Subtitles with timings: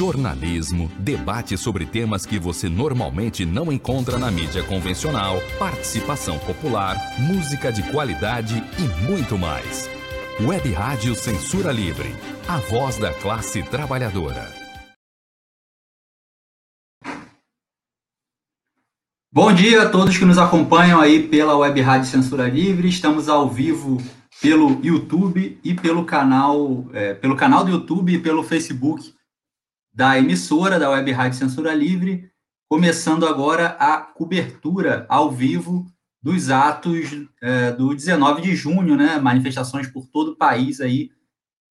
[0.00, 7.70] jornalismo, debate sobre temas que você normalmente não encontra na mídia convencional, participação popular, música
[7.70, 9.90] de qualidade e muito mais.
[10.40, 12.08] Web Rádio Censura Livre,
[12.48, 14.50] a voz da classe trabalhadora.
[19.30, 22.88] Bom dia a todos que nos acompanham aí pela Web Rádio Censura Livre.
[22.88, 23.98] Estamos ao vivo
[24.40, 29.12] pelo YouTube e pelo canal, é, pelo canal do YouTube e pelo Facebook
[29.92, 32.30] da emissora da Web Rádio Censura Livre,
[32.68, 35.86] começando agora a cobertura ao vivo
[36.22, 39.18] dos atos é, do 19 de junho, né?
[39.18, 41.10] Manifestações por todo o país aí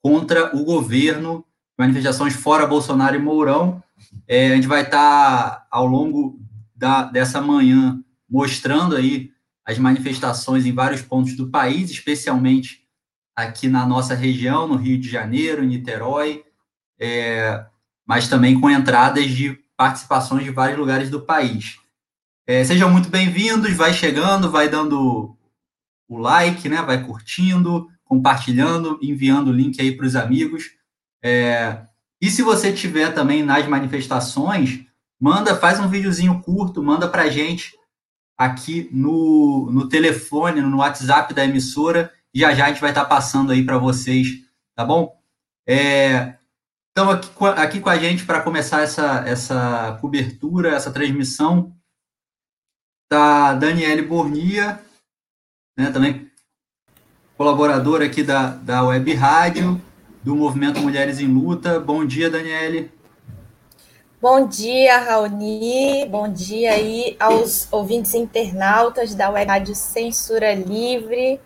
[0.02, 1.46] contra o governo,
[1.78, 3.82] manifestações fora Bolsonaro e Mourão.
[4.28, 6.40] É, a gente vai estar tá, ao longo
[6.76, 9.32] da, dessa manhã mostrando aí
[9.66, 12.84] as manifestações em vários pontos do país, especialmente
[13.36, 16.44] aqui na nossa região, no Rio de Janeiro, Niterói,
[17.00, 17.66] é,
[18.10, 21.78] mas também com entradas de participações de vários lugares do país.
[22.48, 25.38] É, sejam muito bem-vindos, vai chegando, vai dando
[26.08, 26.82] o like, né?
[26.82, 30.72] Vai curtindo, compartilhando, enviando o link aí para os amigos.
[31.24, 31.84] É,
[32.20, 34.84] e se você tiver também nas manifestações,
[35.22, 37.78] manda, faz um videozinho curto, manda para a gente
[38.36, 42.12] aqui no, no telefone, no WhatsApp da emissora.
[42.34, 44.30] Já já a gente vai estar tá passando aí para vocês,
[44.76, 45.16] tá bom?
[45.68, 46.39] É,
[46.92, 51.74] então, aqui, aqui com a gente para começar essa, essa cobertura, essa transmissão,
[53.04, 54.80] está Daniele Bornia,
[55.78, 56.30] né, também
[57.38, 59.82] colaboradora aqui da, da Web Rádio,
[60.22, 61.80] do Movimento Mulheres em Luta.
[61.80, 62.92] Bom dia, Daniele.
[64.22, 66.06] Bom dia, Raoni.
[66.08, 71.40] Bom dia aí aos ouvintes internautas da Web Rádio Censura Livre.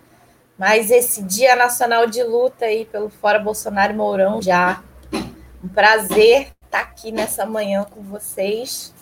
[0.58, 4.82] Mais esse Dia Nacional de Luta aí pelo Fora Bolsonaro e Mourão já.
[5.64, 8.94] Um prazer estar aqui nessa manhã com vocês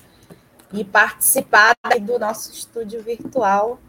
[0.71, 3.79] e participar do nosso estúdio virtual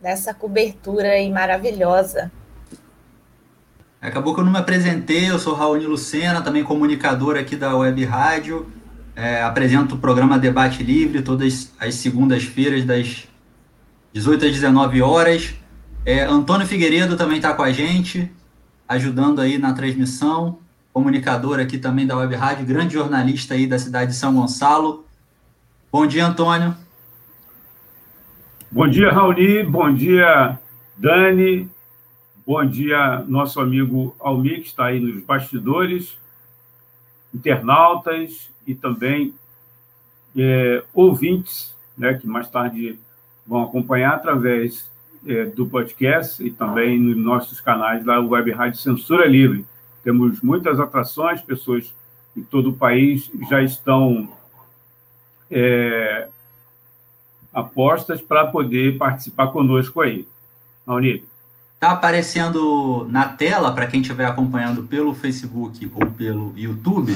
[0.00, 2.30] dessa cobertura aí maravilhosa.
[4.00, 8.04] Acabou que eu não me apresentei, eu sou Raoni Lucena, também comunicador aqui da Web
[8.04, 8.70] Rádio
[9.18, 13.26] é, apresento o programa Debate Livre todas as segundas-feiras, das
[14.12, 15.54] 18 às 19 horas.
[16.06, 18.30] É, Antônio Figueiredo também está com a gente,
[18.86, 20.60] ajudando aí na transmissão,
[20.98, 25.06] comunicador aqui também da Web Rádio, grande jornalista aí da cidade de São Gonçalo.
[25.92, 26.74] Bom dia, Antônio.
[28.68, 29.62] Bom dia, Raoni.
[29.62, 30.58] Bom dia,
[30.96, 31.70] Dani.
[32.44, 36.18] Bom dia, nosso amigo Almir, que está aí nos bastidores,
[37.32, 39.32] internautas e também
[40.36, 42.98] é, ouvintes, né, que mais tarde
[43.46, 44.90] vão acompanhar através
[45.24, 49.64] é, do podcast e também nos nossos canais da Web Rádio Censura Livre.
[50.08, 51.94] Temos muitas atrações, pessoas
[52.34, 54.26] em todo o país já estão
[55.50, 56.28] é,
[57.52, 60.26] apostas para poder participar conosco aí.
[60.86, 61.26] Raoni.
[61.74, 67.14] Está aparecendo na tela, para quem estiver acompanhando pelo Facebook ou pelo YouTube,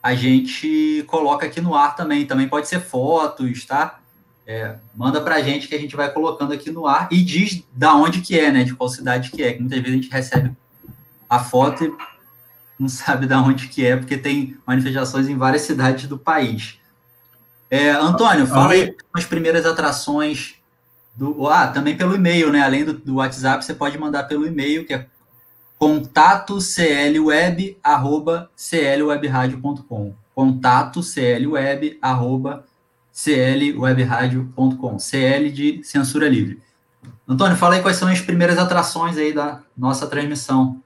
[0.00, 2.24] a gente coloca aqui no ar também.
[2.24, 3.98] Também pode ser fotos, tá?
[4.46, 7.64] É, manda para a gente que a gente vai colocando aqui no ar e diz
[7.72, 8.62] da onde que é, né?
[8.62, 9.52] De qual cidade que é.
[9.54, 10.52] Que muitas vezes a gente recebe
[11.28, 11.92] a foto e
[12.78, 16.78] não sabe da onde que é, porque tem manifestações em várias cidades do país.
[17.72, 20.56] É, Antônio, fala aí as primeiras atrações
[21.16, 21.48] do.
[21.48, 22.60] Ah, também pelo e-mail, né?
[22.60, 25.06] Além do, do WhatsApp, você pode mandar pelo e-mail, que é
[25.78, 26.58] contato.
[30.34, 31.98] Contato clweb@
[33.14, 34.98] clwebradio.com.
[34.98, 36.60] CL de censura livre.
[37.26, 40.78] Antônio, fala aí quais são as primeiras atrações aí da nossa transmissão.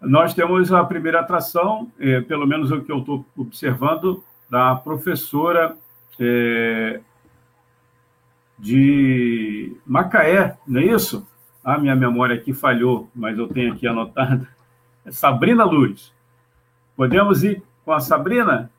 [0.00, 5.76] Nós temos a primeira atração, é, pelo menos o que eu estou observando, da professora
[6.18, 7.00] é,
[8.58, 11.26] de Macaé, não é isso?
[11.62, 14.46] A minha memória aqui falhou, mas eu tenho aqui anotado.
[15.04, 16.14] É Sabrina Luz.
[16.96, 18.70] Podemos ir com a Sabrina?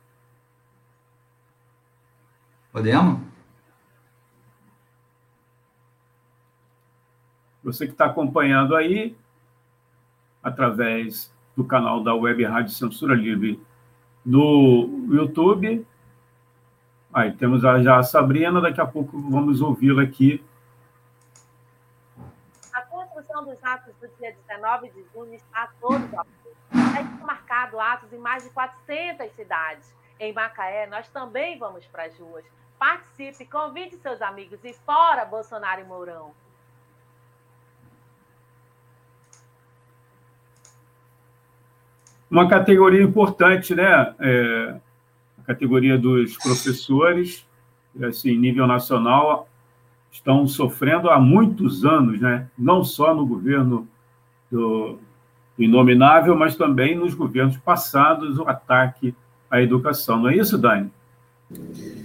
[2.71, 3.19] Podemos?
[7.63, 9.15] Você que está acompanhando aí,
[10.43, 13.59] através do canal da Web Rádio Censura Livre
[14.25, 15.85] no YouTube.
[17.13, 20.43] Aí temos já a Sabrina, daqui a pouco vamos ouvi-la aqui
[23.15, 26.53] repercussão dos atos do dia 19 de junho está a todo vapor.
[26.71, 29.93] É marcado atos em mais de 400 cidades.
[30.19, 32.45] Em Macaé, nós também vamos para as ruas.
[32.77, 36.33] Participe, convide seus amigos e fora Bolsonaro e Mourão.
[42.29, 44.13] Uma categoria importante, né?
[44.19, 44.75] É,
[45.39, 47.45] a categoria dos professores,
[48.03, 49.47] assim, nível nacional,
[50.11, 52.47] estão sofrendo há muitos anos, né?
[52.57, 53.87] Não só no governo
[54.51, 54.97] do
[55.57, 59.15] Inominável, mas também nos governos passados, o ataque
[59.49, 60.19] à educação.
[60.19, 60.91] Não é isso, Dani?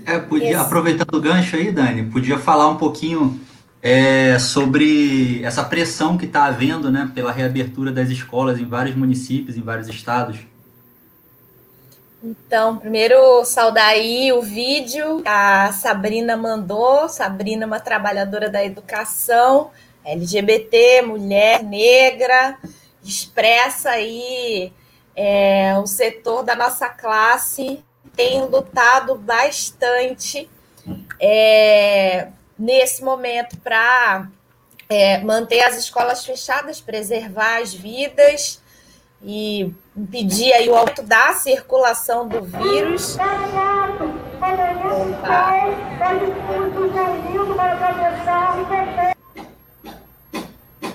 [0.05, 3.41] É, podia, aproveitando o gancho aí, Dani, podia falar um pouquinho
[3.83, 9.57] é, sobre essa pressão que está havendo né, pela reabertura das escolas em vários municípios,
[9.57, 10.39] em vários estados.
[12.23, 17.09] Então, primeiro saudar aí o vídeo a Sabrina mandou.
[17.09, 19.71] Sabrina, uma trabalhadora da educação,
[20.05, 22.59] LGBT, mulher negra,
[23.03, 24.71] expressa aí
[25.17, 27.83] é, o setor da nossa classe
[28.15, 30.49] tem lutado bastante
[31.19, 32.29] é,
[32.61, 34.29] nesse momento para
[34.87, 38.61] é, manter as escolas fechadas, preservar as vidas
[39.23, 43.17] e impedir aí o aumento da circulação do vírus.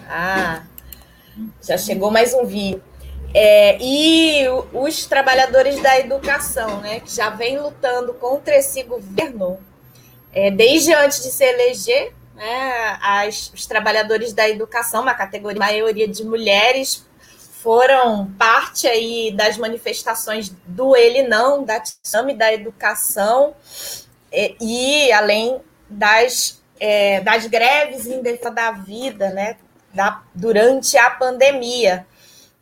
[0.07, 0.63] Ah,
[1.63, 2.83] já chegou mais um vídeo.
[3.33, 9.59] É, e os trabalhadores da educação, né, que já vem lutando contra esse governo
[10.35, 16.07] é, desde antes de se eleger, né, as, os trabalhadores da educação, uma categoria, maioria
[16.07, 17.05] de mulheres,
[17.63, 23.55] foram parte aí das manifestações do Ele Não, da TSAME, da educação,
[24.31, 24.55] e,
[25.07, 29.55] e além das, é, das greves em defesa da vida, né,
[29.93, 32.05] da, durante a pandemia.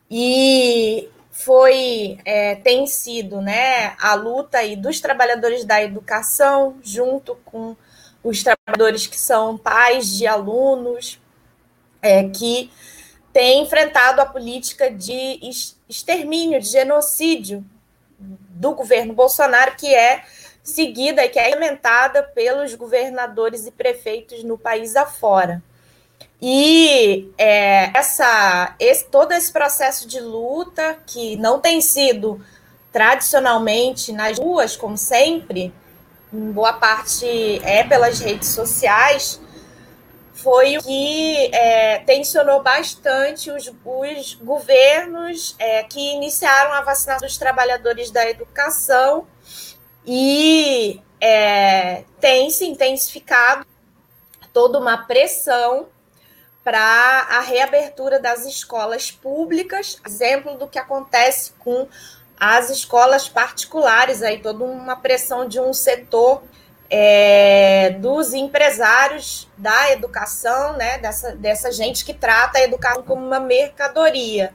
[0.09, 1.09] E
[1.43, 7.75] foi é, tem sido né, a luta aí dos trabalhadores da educação, junto com
[8.23, 11.19] os trabalhadores que são pais de alunos,
[12.01, 12.71] é, que
[13.33, 15.39] têm enfrentado a política de
[15.89, 17.65] extermínio, de genocídio
[18.17, 20.23] do governo Bolsonaro, que é
[20.63, 25.61] seguida e que é implementada pelos governadores e prefeitos no país afora.
[26.45, 32.43] E é, essa, esse, todo esse processo de luta, que não tem sido
[32.91, 35.73] tradicionalmente nas ruas, como sempre,
[36.33, 37.25] em boa parte
[37.63, 39.39] é pelas redes sociais,
[40.33, 47.37] foi o que é, tensionou bastante os, os governos é, que iniciaram a vacinação dos
[47.37, 49.25] trabalhadores da educação
[50.05, 53.65] e é, tem se intensificado
[54.51, 55.87] toda uma pressão
[56.63, 61.87] para a reabertura das escolas públicas, exemplo do que acontece com
[62.39, 66.43] as escolas particulares, aí toda uma pressão de um setor
[66.89, 73.39] é, dos empresários da educação, né, dessa, dessa gente que trata a educação como uma
[73.39, 74.53] mercadoria.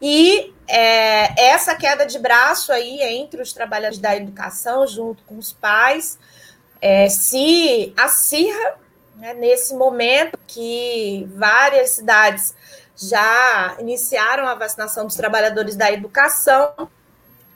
[0.00, 5.52] E é, essa queda de braço aí entre os trabalhadores da educação, junto com os
[5.52, 6.18] pais,
[6.80, 8.76] é, se acirra
[9.18, 12.54] né, nesse momento que várias cidades
[12.96, 16.88] já iniciaram a vacinação dos trabalhadores da educação,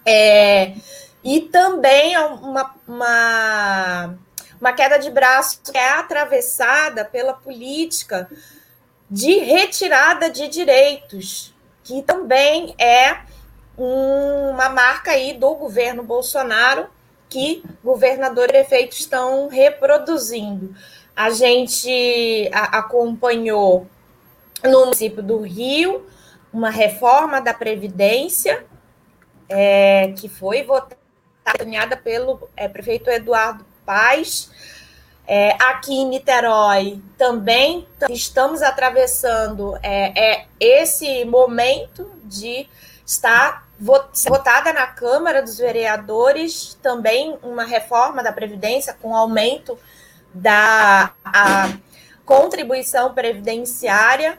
[0.05, 0.75] é,
[1.23, 4.15] e também uma, uma,
[4.61, 8.29] uma queda de braço que é atravessada pela política
[9.09, 11.55] de retirada de direitos,
[11.85, 13.21] que também é
[13.77, 16.89] uma marca aí do governo Bolsonaro
[17.29, 20.75] que governador e prefeito estão reproduzindo.
[21.15, 23.87] A gente acompanhou
[24.65, 26.07] no município do Rio
[26.53, 28.65] uma reforma da Previdência
[29.49, 34.51] é, que foi votada pelo é, prefeito Eduardo Paes.
[35.27, 42.69] É, aqui em Niterói também estamos atravessando é, é esse momento de
[43.07, 49.79] estar votada na Câmara dos Vereadores também uma reforma da Previdência com aumento
[50.35, 51.13] da
[52.25, 54.39] contribuição previdenciária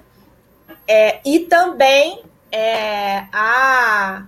[0.88, 4.26] é, e também é, a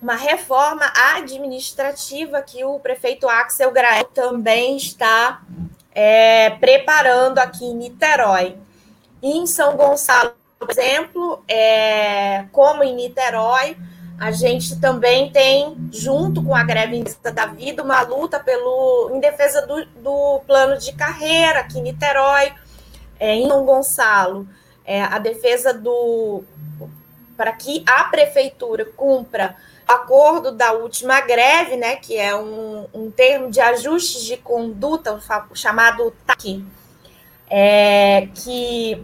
[0.00, 5.42] uma reforma administrativa que o prefeito Axel Grael também está
[5.94, 8.56] é, preparando aqui em Niterói.
[9.22, 13.76] Em São Gonçalo, por exemplo, é, como em Niterói,
[14.20, 17.02] a gente também tem, junto com a greve
[17.34, 22.52] da vida, uma luta pelo, em defesa do, do plano de carreira aqui em Niterói,
[23.18, 24.46] é, em São Gonçalo.
[24.84, 26.44] é, a defesa do
[27.34, 29.56] para que a prefeitura cumpra
[29.88, 35.18] o acordo da última greve, né, que é um, um termo de ajustes de conduta,
[35.54, 36.62] chamado TAC,
[37.48, 39.02] é, que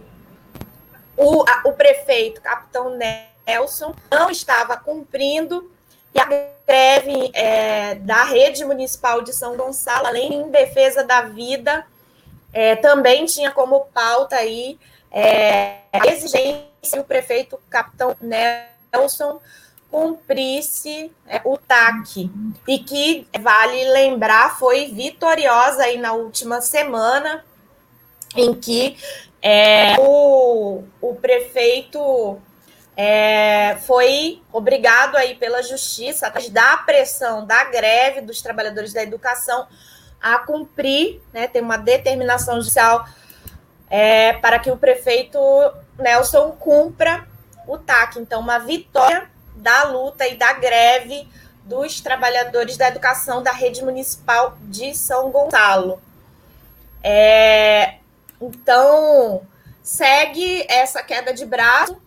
[1.17, 2.95] o, a, o prefeito, capitão
[3.47, 5.71] Nelson, não estava cumprindo
[6.13, 11.85] e a greve é, da rede municipal de São Gonçalo, além em defesa da vida,
[12.51, 14.79] é, também tinha como pauta aí
[15.11, 19.39] é, a exigência que o prefeito capitão Nelson
[19.91, 22.29] cumprisse é, o TAC.
[22.67, 27.45] E que vale lembrar foi vitoriosa aí na última semana
[28.35, 28.97] em que
[29.41, 32.41] é, o, o prefeito
[32.99, 39.67] é, foi obrigado aí pela justiça, da pressão da greve dos trabalhadores da educação,
[40.19, 43.07] a cumprir, né, tem uma determinação judicial
[43.87, 45.39] é, para que o prefeito
[45.99, 47.27] Nelson cumpra
[47.67, 48.17] o TAC.
[48.17, 51.29] Então, uma vitória da luta e da greve
[51.65, 56.01] dos trabalhadores da educação da rede municipal de São Gonçalo.
[57.03, 57.97] É,
[58.41, 59.43] então,
[59.83, 62.06] segue essa queda de braço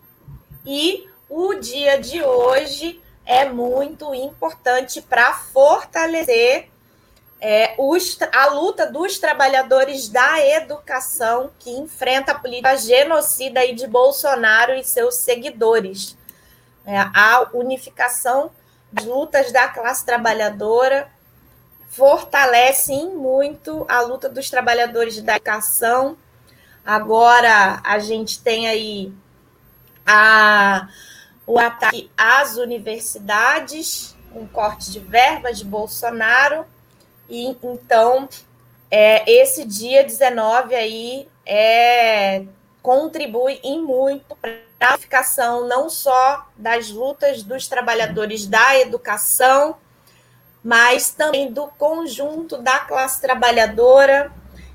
[0.65, 6.69] e o dia de hoje é muito importante para fortalecer
[7.39, 14.73] é, os, a luta dos trabalhadores da educação que enfrenta a política genocida de Bolsonaro
[14.73, 16.15] e seus seguidores.
[16.85, 18.51] É, a unificação
[18.93, 21.09] de lutas da classe trabalhadora
[21.89, 26.17] fortalece muito a luta dos trabalhadores da educação.
[26.85, 29.13] Agora a gente tem aí
[30.11, 30.89] a,
[31.47, 36.65] o ataque às universidades, um corte de verbas de Bolsonaro.
[37.29, 38.27] E então,
[38.89, 42.43] é, esse dia 19 aí é,
[42.81, 49.77] contribui em muito para a unificação não só das lutas dos trabalhadores da educação,
[50.61, 54.29] mas também do conjunto da classe trabalhadora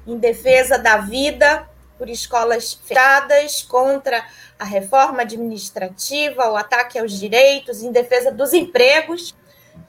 [0.06, 4.24] em defesa da vida por escolas fechadas, contra
[4.58, 9.34] a reforma administrativa, o ataque aos direitos, em defesa dos empregos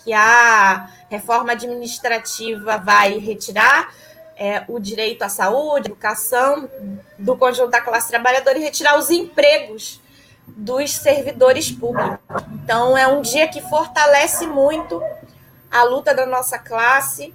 [0.03, 3.93] que a reforma administrativa vai retirar
[4.35, 6.69] é, o direito à saúde, educação
[7.17, 9.99] do conjunto da classe trabalhadora e retirar os empregos
[10.45, 12.19] dos servidores públicos.
[12.63, 15.01] Então, é um dia que fortalece muito
[15.71, 17.33] a luta da nossa classe.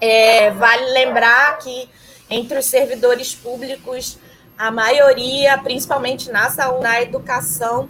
[0.00, 1.90] É, vale lembrar que
[2.30, 4.18] entre os servidores públicos,
[4.58, 7.88] a maioria, principalmente na saúde, na educação,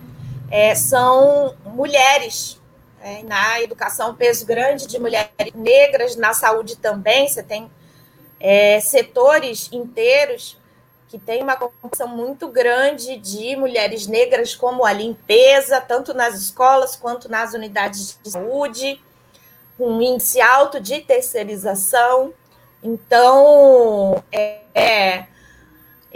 [0.51, 2.61] é, são mulheres.
[3.01, 7.71] É, na educação, peso grande de mulheres negras, na saúde também, você tem
[8.41, 10.59] é, setores inteiros
[11.09, 16.97] que tem uma composição muito grande de mulheres negras, como a limpeza, tanto nas escolas
[16.97, 19.01] quanto nas unidades de saúde,
[19.79, 22.35] um índice alto de terceirização.
[22.83, 25.27] Então, é, é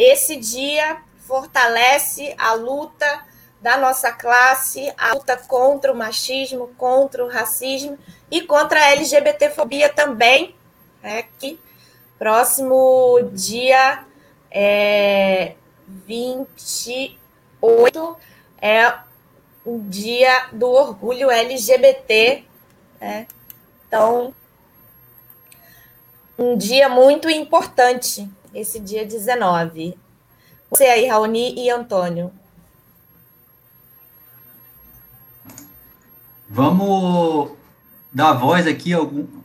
[0.03, 3.27] esse dia fortalece a luta
[3.61, 7.99] da nossa classe, a luta contra o machismo, contra o racismo
[8.31, 10.55] e contra a LGBTfobia também,
[11.03, 11.61] né, que
[12.19, 14.07] próximo dia
[14.51, 15.53] é,
[15.87, 18.17] 28
[18.63, 18.95] é
[19.65, 22.45] o dia do orgulho LGBT,
[22.99, 23.27] né?
[23.87, 24.35] Então,
[26.39, 29.97] um dia muito importante, esse dia 19.
[30.71, 32.31] Você aí, Raoni e Antônio.
[36.49, 37.53] Vamos
[38.13, 38.99] dar voz aqui a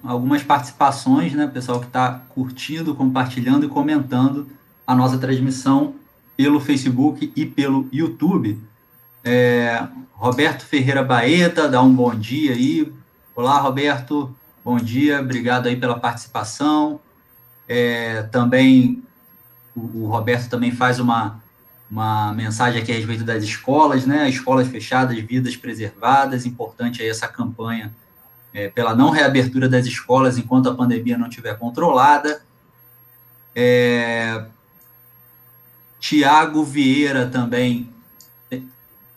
[0.03, 1.47] algumas participações, né?
[1.47, 4.47] Pessoal que está curtindo, compartilhando e comentando
[4.85, 5.95] a nossa transmissão
[6.35, 8.59] pelo Facebook e pelo YouTube.
[9.23, 12.91] É, Roberto Ferreira Baeta, dá um bom dia aí.
[13.35, 16.99] Olá, Roberto, bom dia, obrigado aí pela participação.
[17.67, 19.03] É, também,
[19.75, 21.43] o, o Roberto também faz uma
[21.89, 24.27] uma mensagem aqui a respeito das escolas, né?
[24.27, 26.45] Escolas fechadas, vidas preservadas.
[26.45, 27.93] Importante aí essa campanha
[28.53, 32.41] é, pela não reabertura das escolas enquanto a pandemia não estiver controlada.
[33.55, 34.45] É,
[35.99, 37.89] Tiago Vieira também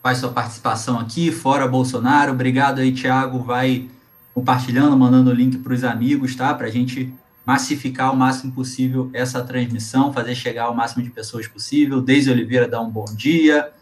[0.01, 2.31] faz sua participação aqui, fora Bolsonaro.
[2.31, 3.39] Obrigado aí, Tiago.
[3.39, 3.89] Vai
[4.33, 6.53] compartilhando, mandando o link para os amigos, tá?
[6.53, 7.13] Para a gente
[7.49, 11.99] massificar o máximo possível essa transmissão, fazer chegar ao máximo de pessoas possível.
[11.99, 13.73] Deise Oliveira dá um bom dia.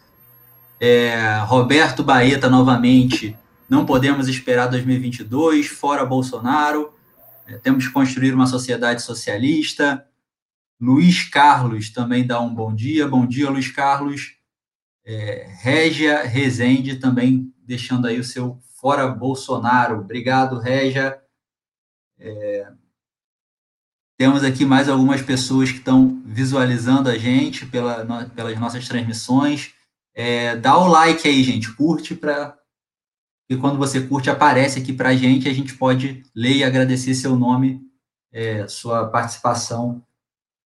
[0.80, 3.36] É, Roberto Baeta, novamente,
[3.68, 6.94] não podemos esperar 2022, fora Bolsonaro.
[7.46, 10.02] É, temos que construir uma sociedade socialista.
[10.80, 13.06] Luiz Carlos também dá um bom dia.
[13.06, 14.34] Bom dia, Luiz Carlos.
[15.04, 20.00] É, Régia Rezende também deixando aí o seu fora Bolsonaro.
[20.00, 21.20] Obrigado, Régia.
[22.18, 22.72] É,
[24.18, 29.72] temos aqui mais algumas pessoas que estão visualizando a gente pela, no, pelas nossas transmissões.
[30.12, 31.72] É, dá o like aí, gente.
[31.72, 32.58] Curte para
[33.48, 35.48] e quando você curte aparece aqui para a gente.
[35.48, 37.80] A gente pode ler e agradecer seu nome,
[38.32, 40.04] é, sua participação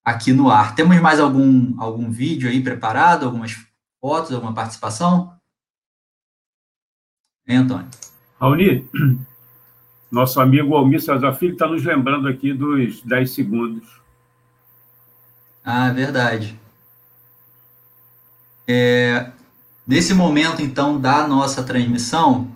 [0.02, 0.74] aqui no ar.
[0.74, 3.26] Temos mais algum, algum vídeo aí preparado?
[3.26, 3.54] Algumas
[4.00, 5.38] fotos, alguma participação?
[7.46, 7.88] Hein, Antônio?
[8.40, 8.88] Raoni,
[10.12, 13.88] nosso amigo Almir Cesar Filho está nos lembrando aqui dos 10 segundos.
[15.64, 16.60] Ah, verdade.
[18.68, 19.30] É,
[19.86, 22.52] nesse momento, então, da nossa transmissão,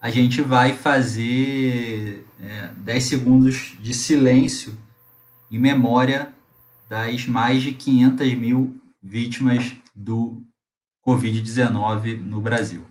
[0.00, 4.78] a gente vai fazer é, 10 segundos de silêncio
[5.50, 6.32] em memória
[6.88, 10.40] das mais de 500 mil vítimas do
[11.04, 12.84] Covid-19 no Brasil.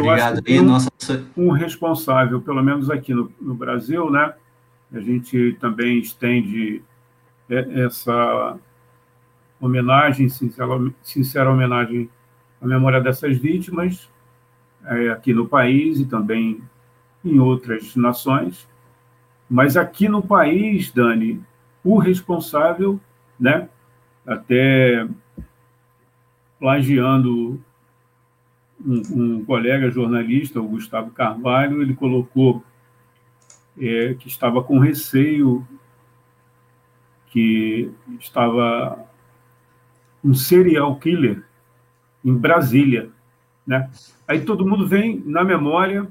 [0.00, 0.34] Obrigado.
[0.34, 0.90] acho que um, nossa...
[1.36, 4.34] um responsável, pelo menos aqui no, no, Brasil, né?
[4.92, 6.82] A gente também estende
[7.48, 8.58] essa
[9.60, 10.68] homenagem, sincera,
[11.02, 12.08] sincera homenagem
[12.60, 14.08] à memória dessas vítimas
[14.84, 16.62] é, aqui no país e também
[17.24, 18.68] em outras nações.
[19.48, 21.42] Mas aqui no país, Dani,
[21.82, 23.00] o responsável,
[23.38, 23.68] né?
[24.26, 25.06] Até
[26.58, 27.62] plagiando
[28.84, 32.62] um, um, colega jornalista, o Gustavo Carvalho, ele colocou
[33.78, 35.66] é, que estava com receio
[37.28, 39.04] que estava
[40.22, 41.42] um serial killer
[42.24, 43.10] em Brasília,
[43.66, 43.90] né?
[44.26, 46.06] Aí todo mundo vem na memória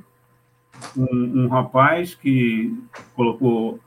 [0.96, 2.78] um, um rapaz que
[3.16, 3.80] colocou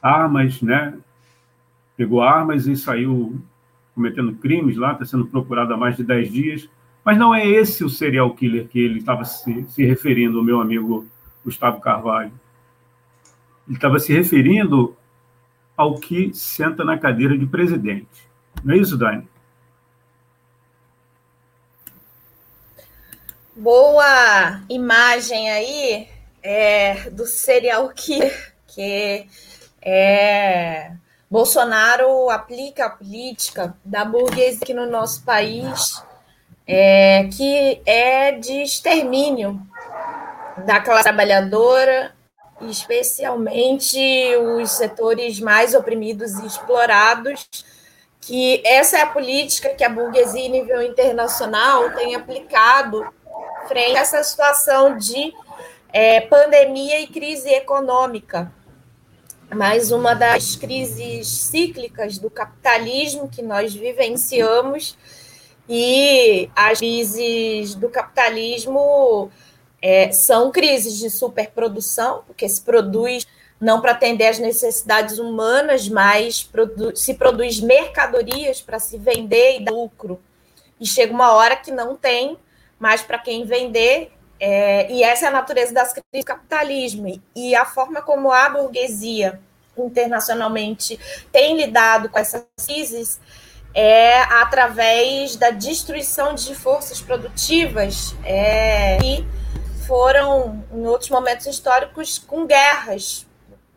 [0.00, 0.96] armas, né?
[1.96, 3.40] Pegou armas e saiu
[3.94, 6.68] cometendo crimes lá, está sendo procurado há mais de 10 dias.
[7.04, 10.60] Mas não é esse o serial killer que ele estava se, se referindo, o meu
[10.60, 11.06] amigo
[11.44, 12.32] Gustavo Carvalho.
[13.66, 14.96] Ele estava se referindo
[15.76, 18.28] ao que senta na cadeira de presidente.
[18.62, 19.26] Não é isso, Dani?
[23.56, 26.08] Boa imagem aí
[26.42, 29.26] é, do serial killer, que
[29.82, 30.92] é,
[31.30, 36.02] Bolsonaro aplica a política da burguesia aqui no nosso país
[36.72, 39.60] é, que é de extermínio
[40.64, 42.14] da classe trabalhadora,
[42.60, 43.98] especialmente
[44.36, 47.48] os setores mais oprimidos e explorados,
[48.20, 53.04] que essa é a política que a burguesia em nível internacional tem aplicado
[53.66, 55.32] frente a essa situação de
[55.92, 58.52] é, pandemia e crise econômica.
[59.52, 64.96] Mais uma das crises cíclicas do capitalismo que nós vivenciamos
[65.72, 69.30] e as crises do capitalismo
[69.80, 73.24] é, são crises de superprodução, porque se produz
[73.60, 79.64] não para atender às necessidades humanas, mas produ se produz mercadorias para se vender e
[79.64, 80.20] dar lucro.
[80.80, 82.36] E chega uma hora que não tem
[82.76, 87.22] mais para quem vender, é, e essa é a natureza das crises do capitalismo.
[87.36, 89.38] E a forma como a burguesia
[89.78, 90.98] internacionalmente
[91.30, 93.20] tem lidado com essas crises
[93.74, 99.26] é através da destruição de forças produtivas é, que
[99.86, 103.26] foram, em outros momentos históricos, com guerras.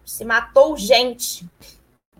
[0.05, 1.47] Se matou gente.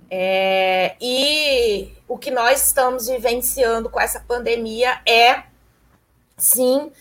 [0.10, 5.44] É, e o que nós estamos vivenciando com essa pandemia é,
[6.38, 6.92] sim,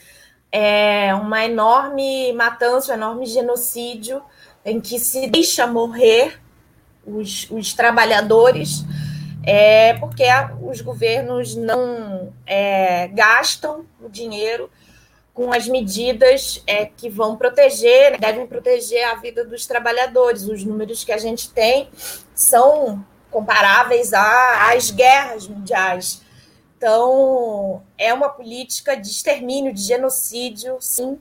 [0.51, 4.23] é uma enorme matança, um enorme genocídio
[4.65, 6.41] em que se deixa morrer
[7.07, 8.85] os, os trabalhadores
[9.45, 14.71] é porque a, os governos não é, gastam o dinheiro
[15.35, 20.43] com as medidas é, que vão proteger, né, devem proteger a vida dos trabalhadores.
[20.45, 21.89] Os números que a gente tem
[22.35, 26.23] são comparáveis às guerras mundiais.
[26.77, 31.19] Então, é uma política de extermínio, de genocídio, sim,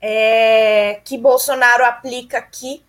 [0.00, 2.82] é, que Bolsonaro aplica aqui,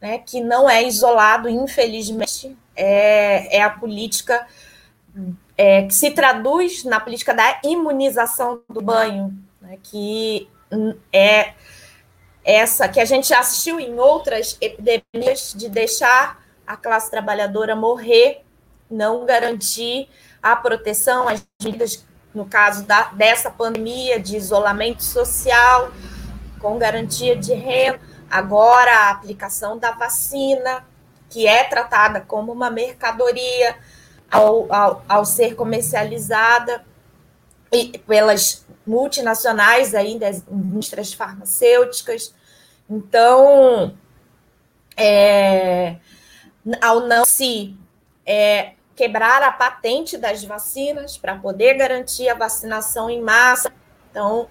[0.00, 4.46] né, que não é isolado, infelizmente, é, é a política
[5.56, 10.48] é, que se traduz na política da imunização do banho, né, que
[11.12, 11.54] é
[12.44, 18.42] essa que a gente assistiu em outras epidemias de deixar a classe trabalhadora morrer,
[18.90, 20.08] não garantir
[20.42, 25.90] a proteção, as medidas, no caso da, dessa pandemia, de isolamento social,
[26.60, 30.84] com garantia de renda, agora a aplicação da vacina,
[31.34, 33.74] que é tratada como uma mercadoria
[34.30, 36.84] ao, ao, ao ser comercializada
[37.72, 42.32] e pelas multinacionais ainda, as indústrias farmacêuticas.
[42.88, 43.98] Então,
[44.96, 45.96] é,
[46.80, 47.76] ao não se
[48.24, 53.72] é, quebrar a patente das vacinas para poder garantir a vacinação em massa.
[54.08, 54.46] Então,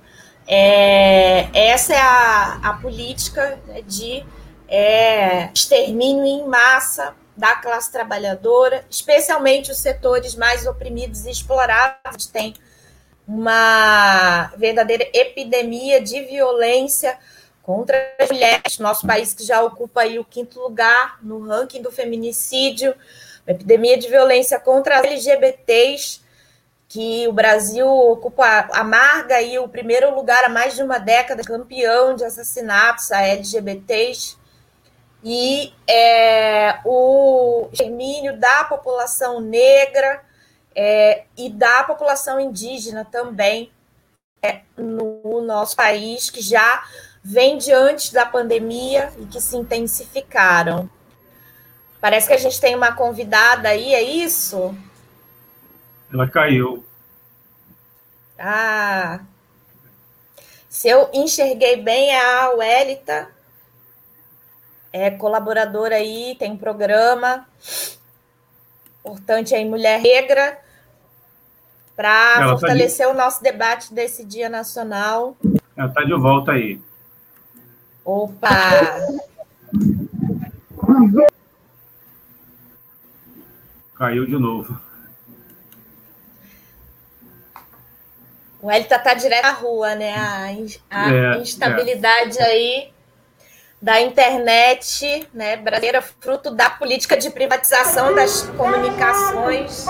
[0.45, 4.25] é, essa é a, a política né, de
[4.75, 12.25] é, extermínio em massa da classe trabalhadora, especialmente os setores mais oprimidos e explorados.
[12.25, 12.55] Tem
[13.27, 17.15] uma verdadeira epidemia de violência
[17.61, 18.79] contra as mulheres.
[18.79, 22.95] Nosso país que já ocupa aí o quinto lugar no ranking do feminicídio,
[23.45, 26.21] uma epidemia de violência contra as LGBTs,
[26.89, 32.15] que o Brasil ocupa, amarga aí o primeiro lugar há mais de uma década, campeão
[32.15, 34.41] de assassinatos a LGBTs,
[35.23, 40.21] e é, o extermínio da população negra
[40.75, 43.71] é, e da população indígena também
[44.41, 46.83] é, no nosso país, que já
[47.23, 50.89] vem de antes da pandemia e que se intensificaram.
[52.01, 54.75] Parece que a gente tem uma convidada aí, é isso?
[56.11, 56.83] Ela caiu.
[58.37, 59.21] Ah.
[60.67, 63.32] Se eu enxerguei bem, é a Welita.
[64.93, 67.47] É colaboradora aí, tem um programa.
[68.99, 70.59] Importante aí, Mulher Negra.
[71.95, 73.17] Para tá fortalecer tá de...
[73.17, 75.35] o nosso debate desse Dia Nacional.
[75.75, 76.79] Ela está de volta aí.
[78.05, 78.49] Opa!
[83.95, 84.79] Caiu de novo.
[88.61, 90.15] O Elita tá direto na rua, né?
[90.15, 90.45] A,
[90.89, 92.43] a é, instabilidade é.
[92.43, 92.92] aí
[93.83, 99.85] da internet né, brasileira, fruto da política de privatização das comunicações.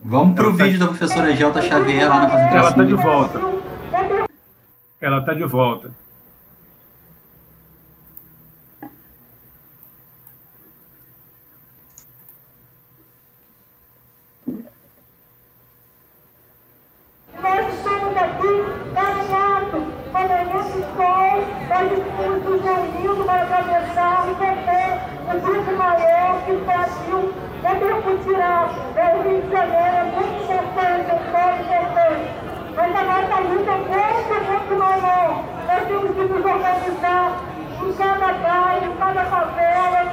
[0.00, 2.58] Vamos para o vídeo da professora Gelta Xavier lá na concentração.
[2.58, 3.40] Ela está de volta.
[4.98, 5.90] Ela está de volta.
[17.42, 25.00] Nós estamos aqui caminhando para esse sol, nós estamos nos reunindo para atravessar e defender
[25.26, 29.96] o grupo maior que o Brasil devemos tirar do Rio de Janeiro.
[29.96, 32.44] É muito importante, é muito importante.
[32.76, 35.44] Mas a nossa luta é muito, muito maior.
[35.66, 37.32] Nós temos que nos organizar
[37.82, 40.12] em cada bairro, em cada favela,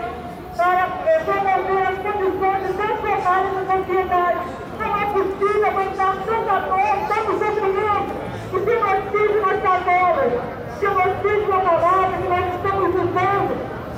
[0.58, 0.88] para
[1.26, 8.12] promover as condições necessárias da sociedade não é possível aguentar tanta dor, tanto sofrimento,
[8.52, 13.54] e se genocídio nas favelas, genocídio a palavra que nós estamos usando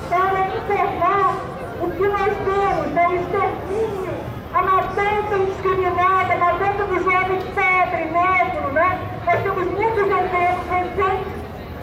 [0.10, 1.36] para informar
[1.82, 4.14] o que nós temos, é o extermínio,
[4.54, 9.00] a matança indiscriminada, a matança do jovem pobre, negro, né?
[9.26, 11.34] Nós temos muitos exemplos recentes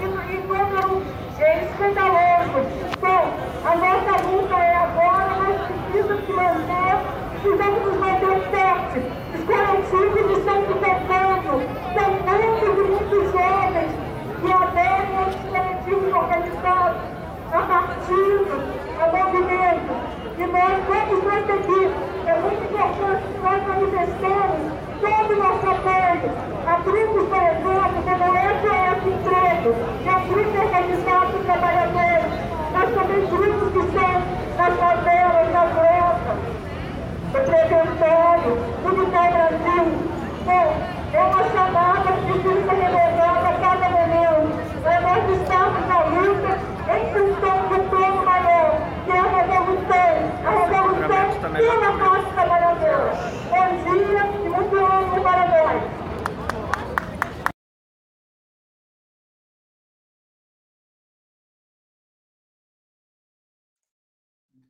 [0.01, 1.03] e, e número
[1.39, 2.61] é, escandaloso.
[2.93, 3.25] Então,
[3.65, 5.57] a nossa luta é agora, mas
[5.91, 9.03] precisa se manter Precisamos nos manter fortes.
[9.33, 9.45] Os
[9.89, 11.63] coletivos estão se tocando.
[11.95, 12.11] São
[12.87, 13.91] muitos jovens
[14.41, 15.35] que aderem aos
[16.21, 16.97] coletivos organizados,
[17.53, 18.61] a partidos,
[19.01, 19.93] a movimento.
[20.39, 21.91] E nós vamos prosseguir.
[22.27, 24.61] É muito importante que nós manifestemos
[25.01, 26.31] todo o nosso apoio
[26.67, 32.33] a grupos, por exemplo, como o SOS Emprego, que é um grupo organizado de trabalhadores,
[32.73, 34.23] mas também grupos que estão
[34.57, 36.61] nas favelas, nas roças
[37.33, 38.49] representando
[38.83, 39.85] tudo que é Brasil.
[40.45, 40.77] Bom,
[41.13, 42.91] é uma chamada que precisa ser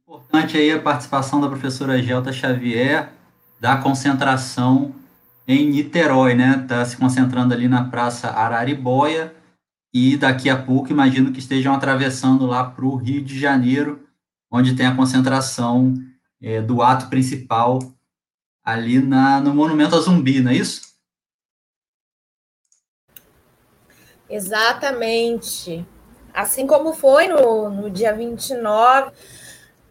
[0.06, 3.10] Importante aí a participação da professora Gelta Xavier
[3.60, 4.94] da concentração
[5.46, 6.60] em Niterói, né?
[6.62, 9.34] Está se concentrando ali na Praça Araribóia
[9.92, 14.06] e daqui a pouco imagino que estejam atravessando lá para o Rio de Janeiro,
[14.50, 15.94] onde tem a concentração
[16.40, 17.78] é, do ato principal
[18.64, 20.90] ali na, no Monumento a Zumbi, não é isso?
[24.28, 25.84] Exatamente.
[26.32, 29.10] Assim como foi no, no dia 29,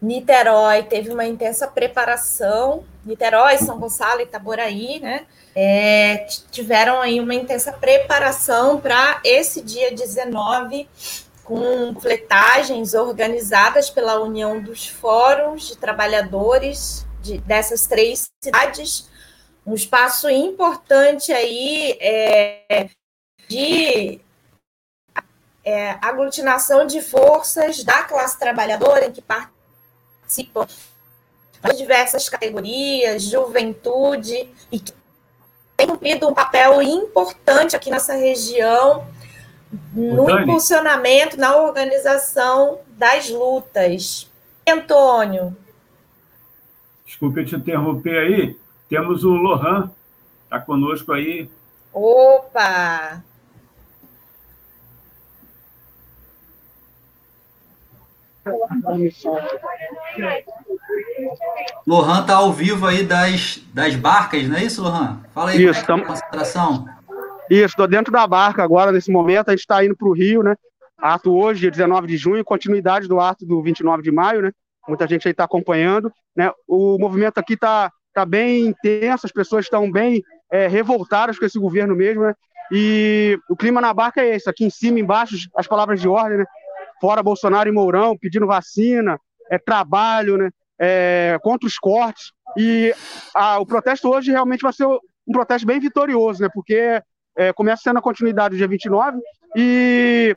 [0.00, 2.84] Niterói teve uma intensa preparação.
[3.04, 5.26] Niterói, São Gonçalo e Itaboraí, né?
[5.54, 10.88] É, tiveram aí uma intensa preparação para esse dia 19,
[11.44, 19.08] com fletagens organizadas pela União dos Fóruns de Trabalhadores de, dessas três cidades.
[19.66, 22.88] Um espaço importante aí é,
[23.48, 24.20] de
[25.62, 29.22] é, aglutinação de forças da classe trabalhadora em que
[30.30, 30.66] participam
[31.64, 34.92] de diversas categorias, juventude, e que
[35.76, 39.06] tem cumprido um papel importante aqui nessa região
[39.92, 44.30] no Dani, impulsionamento, na organização das lutas.
[44.68, 45.56] Antônio.
[47.04, 48.56] Desculpe te interromper aí.
[48.88, 49.90] Temos o Lohan,
[50.44, 51.50] está conosco aí.
[51.92, 53.22] Opa!
[61.86, 65.20] Lohan está ao vivo aí das, das barcas, não é isso, Lohan?
[65.34, 66.04] Fala aí, isso, tamo...
[66.04, 66.86] concentração.
[67.50, 70.42] Isso, estou dentro da barca agora, nesse momento, a gente está indo para o Rio,
[70.42, 70.54] né?
[70.96, 74.52] Ato hoje, dia 19 de junho, continuidade do ato do 29 de maio, né?
[74.86, 76.50] Muita gente aí está acompanhando, né?
[76.66, 81.58] O movimento aqui está tá bem intenso, as pessoas estão bem é, revoltadas com esse
[81.58, 82.34] governo mesmo, né?
[82.72, 86.38] E o clima na barca é esse, aqui em cima, embaixo, as palavras de ordem,
[86.38, 86.44] né?
[87.00, 89.18] Fora Bolsonaro e Mourão, pedindo vacina,
[89.50, 92.32] é, trabalho, né, é, contra os cortes.
[92.56, 92.94] E
[93.34, 97.02] a, o protesto hoje realmente vai ser um protesto bem vitorioso, né, porque
[97.36, 99.18] é, começa sendo a continuidade do dia 29
[99.56, 100.36] e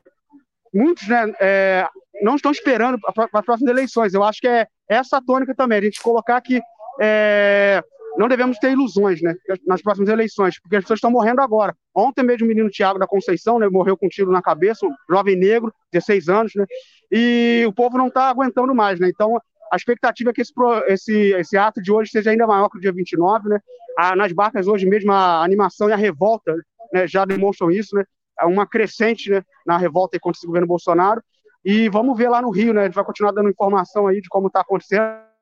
[0.72, 1.86] muitos né, é,
[2.22, 4.14] não estão esperando para as próximas eleições.
[4.14, 6.60] Eu acho que é essa a tônica também, a gente colocar que
[7.00, 7.82] é,
[8.16, 9.34] não devemos ter ilusões né,
[9.66, 11.76] nas próximas eleições, porque as pessoas estão morrendo agora.
[11.94, 14.94] Ontem mesmo o menino Tiago da Conceição né, morreu com um tiro na cabeça, um
[15.10, 16.64] jovem negro, 16 anos, né,
[17.10, 19.00] e o povo não está aguentando mais.
[19.00, 19.36] Né, então,
[19.72, 20.52] a expectativa é que esse,
[20.86, 23.48] esse, esse ato de hoje seja ainda maior que o dia 29.
[23.48, 23.58] Né,
[23.98, 26.54] a, nas barcas hoje mesmo a animação e a revolta
[26.92, 28.04] né, já demonstram isso, né,
[28.40, 31.22] é uma crescente né, na revolta contra esse governo Bolsonaro.
[31.64, 34.28] E vamos ver lá no Rio, né, a gente vai continuar dando informação aí de
[34.28, 35.33] como está acontecendo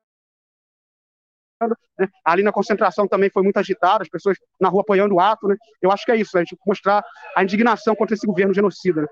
[1.97, 2.07] né?
[2.23, 5.47] Ali na concentração também foi muito agitado, as pessoas na rua apoiando o ato.
[5.47, 5.55] Né?
[5.81, 7.03] Eu acho que é isso, a gente mostrar
[7.35, 9.01] a indignação contra esse governo genocida.
[9.01, 9.07] Né?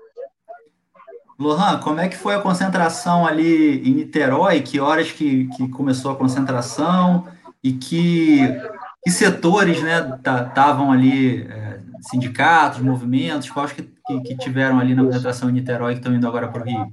[1.38, 4.60] Lohan, como é que foi a concentração ali em Niterói?
[4.60, 7.26] Que horas que, que começou a concentração?
[7.62, 8.40] E que,
[9.02, 15.04] que setores estavam né, ali, é, sindicatos, movimentos, quais que, que, que, tiveram ali na
[15.04, 16.92] concentração em Niterói que estão indo agora para o Rio?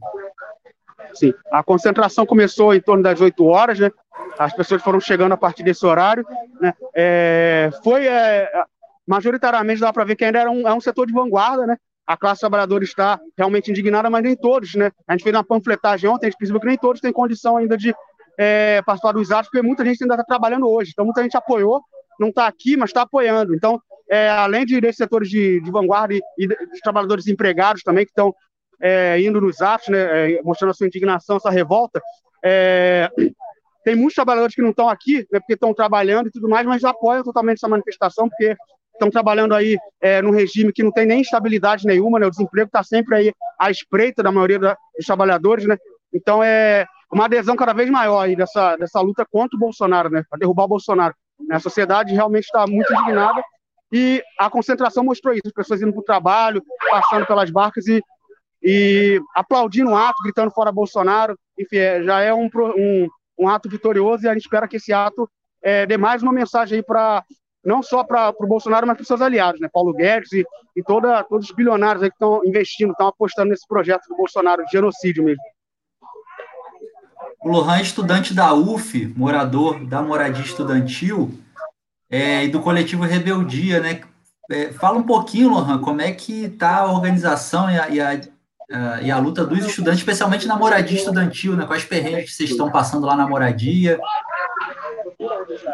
[1.13, 3.91] Sim, a concentração começou em torno das 8 horas, né?
[4.39, 6.25] As pessoas foram chegando a partir desse horário.
[6.62, 6.73] Né?
[6.95, 8.49] É, foi é,
[9.06, 11.78] majoritariamente dá para ver que ainda era um, é um setor de vanguarda, né?
[12.08, 14.91] A classe trabalhadora está realmente indignada, mas nem todos, né?
[15.06, 17.78] A gente fez uma panfletagem ontem, a gente percebeu que nem todos têm condição ainda
[17.78, 17.93] de
[18.38, 20.91] é, participar dos atos, porque muita gente ainda está trabalhando hoje.
[20.93, 21.84] Então, muita gente apoiou,
[22.17, 23.54] não está aqui, mas está apoiando.
[23.54, 28.06] Então, é, além de desses setores de, de vanguarda e, e dos trabalhadores empregados também,
[28.06, 28.34] que estão
[28.82, 32.02] é, indo nos atos, né, é, mostrando a sua indignação, essa revolta,
[32.43, 33.12] é,
[33.89, 36.84] tem muitos trabalhadores que não estão aqui, né, porque estão trabalhando e tudo mais, mas
[36.84, 38.56] apoiam totalmente essa manifestação, porque
[38.93, 42.67] estão trabalhando aí é, num regime que não tem nem estabilidade nenhuma, né, o desemprego
[42.67, 45.75] está sempre aí à espreita da maioria dos trabalhadores, né,
[46.13, 50.23] então é uma adesão cada vez maior aí dessa, dessa luta contra o Bolsonaro, né,
[50.30, 51.15] para derrubar o Bolsonaro.
[51.39, 53.41] Né, a sociedade realmente está muito indignada
[53.91, 58.04] e a concentração mostrou isso, as pessoas indo para o trabalho, passando pelas barcas e,
[58.62, 62.47] e aplaudindo o ato, gritando fora Bolsonaro, enfim, é, já é um,
[62.78, 63.08] um
[63.39, 65.30] um ato vitorioso e a gente espera que esse ato
[65.63, 67.23] é, dê mais uma mensagem aí para
[67.63, 69.69] não só para o Bolsonaro, mas para os seus aliados, né?
[69.71, 73.67] Paulo Guedes e, e toda, todos os bilionários aí que estão investindo, estão apostando nesse
[73.67, 75.43] projeto do Bolsonaro de genocídio mesmo.
[77.41, 81.32] O Lohan, estudante da UF, morador da moradia estudantil
[82.10, 84.02] é, e do coletivo Rebeldia, né?
[84.52, 88.21] É, fala um pouquinho, Lohan, como é que está a organização e a, e a
[88.71, 91.65] uh, e a luta dos estudantes, especialmente na moradia estudantil, né?
[91.65, 93.99] Quais perrengues vocês estão passando lá na moradia?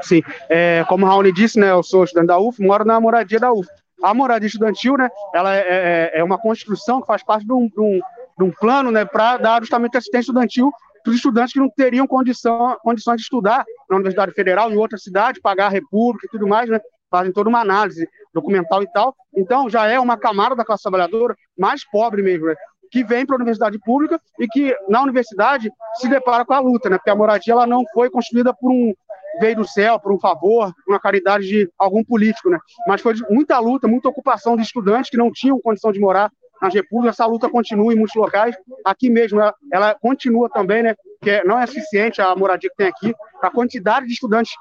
[0.02, 1.72] Sim, é, como o Raoni disse, né?
[1.72, 3.68] Eu sou estudante da UF, moro na moradia da UF.
[4.04, 5.10] A moradia estudantil, né?
[5.34, 8.00] Ela é, é, é uma construção que faz parte de um, de um,
[8.38, 9.06] de um plano, né?
[9.06, 10.72] Para dar justamente assistência estudantil
[11.06, 14.98] para os estudantes que não teriam condição, condições de estudar na Universidade Federal, em outra
[14.98, 16.80] cidade, pagar a república e tudo mais, né?
[17.12, 19.16] Fazem toda uma análise documental e tal.
[19.38, 22.56] Então, já é uma camada da classe trabalhadora mais pobre mesmo, né?
[22.96, 26.90] Que vem para a universidade pública e que na universidade se depara com a luta,
[26.90, 26.96] né?
[26.98, 28.94] Porque a moradia ela não foi construída por um
[29.38, 32.58] veio do céu, por um favor, uma caridade de algum político, né?
[32.88, 36.32] Mas foi muita luta, muita ocupação de estudantes que não tinham condição de morar
[36.62, 37.20] nas repúblicas.
[37.20, 38.56] Essa luta continua em muitos locais.
[38.86, 40.96] Aqui mesmo ela, ela continua também, né?
[41.22, 44.54] Que não é suficiente a moradia que tem aqui, a quantidade de estudantes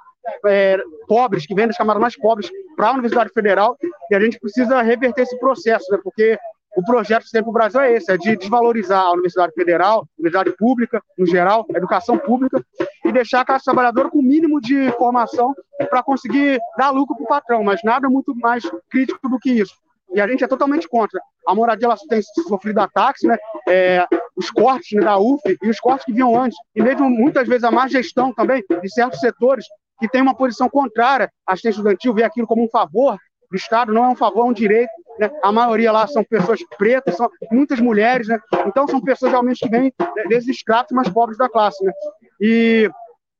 [0.44, 3.76] é, pobres, que vêm das camadas mais pobres, para a Universidade Federal,
[4.10, 6.36] e a gente precisa reverter esse processo, né, porque
[6.76, 10.06] o projeto que tem para o Brasil é esse, é de desvalorizar a Universidade Federal,
[10.18, 12.64] Universidade Pública, no geral, educação pública,
[13.04, 15.54] e deixar a classe trabalhadora com o mínimo de formação
[15.88, 19.74] para conseguir dar lucro para o patrão, mas nada muito mais crítico do que isso.
[20.12, 21.20] E a gente é totalmente contra.
[21.46, 23.36] A moradia ela tem sofrido ataques, né?
[23.68, 24.06] É,
[24.36, 27.64] os cortes né, da UF e os cortes que vinham antes, e mesmo muitas vezes
[27.64, 29.64] a má gestão também de certos setores
[30.00, 33.16] que tem uma posição contrária à assistência estudantil, vê aquilo como um favor
[33.50, 34.90] do Estado, não é um favor, é um direito.
[35.18, 35.30] Né?
[35.42, 38.38] A maioria lá são pessoas pretas, são muitas mulheres, né?
[38.66, 41.84] então são pessoas realmente que vêm né, desses estratos mais pobres da classe.
[41.84, 41.92] Né?
[42.40, 42.90] E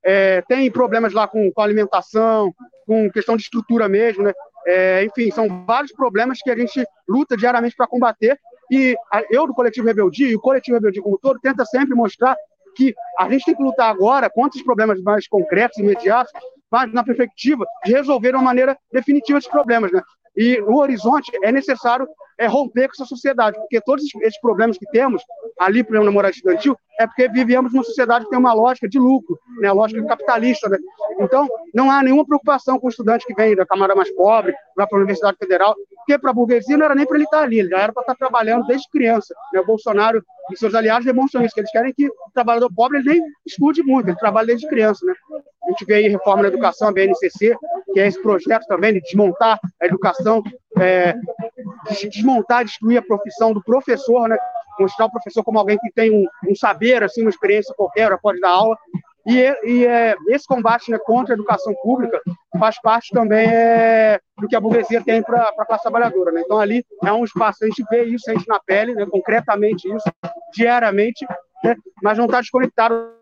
[0.05, 2.53] é, tem problemas lá com, com alimentação,
[2.87, 4.33] com questão de estrutura mesmo, né?
[4.67, 8.39] É, enfim, são vários problemas que a gente luta diariamente para combater.
[8.71, 8.97] E
[9.31, 12.35] eu, do Coletivo Rebeldia, e o Coletivo Rebeldia como todo, tenta sempre mostrar
[12.75, 16.33] que a gente tem que lutar agora contra os problemas mais concretos, imediatos,
[16.71, 19.93] mas na perspectiva de resolver de uma maneira definitiva esses problemas.
[19.93, 20.03] Né?
[20.37, 24.87] E no horizonte é necessário é, romper com essa sociedade, porque todos esses problemas que
[24.87, 25.23] temos
[25.59, 28.89] ali, por exemplo, na moradia estudantil, é porque vivemos numa sociedade que tem uma lógica
[28.89, 30.69] de lucro, né, lógica capitalista.
[30.69, 30.79] Né?
[31.21, 34.87] Então, não há nenhuma preocupação com o estudante que vem da camada mais pobre, vai
[34.87, 37.59] para a Universidade Federal, porque para a burguesia não era nem para ele estar ali,
[37.59, 39.35] ele já era para estar trabalhando desde criança.
[39.53, 39.61] Né?
[39.61, 43.11] O Bolsonaro e seus aliados demonstram isso, que eles querem que o trabalhador pobre ele
[43.11, 45.05] nem estude muito, ele trabalha desde criança.
[45.05, 45.15] Né?
[45.65, 47.57] A gente vê aí reforma da educação, a BNCC,
[47.93, 50.43] que é esse projeto também de desmontar a educação,
[50.79, 51.15] é,
[52.11, 54.37] desmontar, destruir a profissão do professor, né?
[54.79, 58.41] mostrar o professor como alguém que tem um, um saber, assim, uma experiência qualquer, pode
[58.41, 58.77] dar aula.
[59.27, 62.21] E, e é, esse combate né, contra a educação pública
[62.59, 66.31] faz parte também é, do que a burguesia tem para a classe trabalhadora.
[66.31, 66.43] Né?
[66.45, 69.89] Então, ali é um espaço, a gente vê isso, a gente na pele, né, concretamente
[69.89, 70.05] isso,
[70.53, 71.27] diariamente,
[71.63, 73.15] né, mas não está desconectado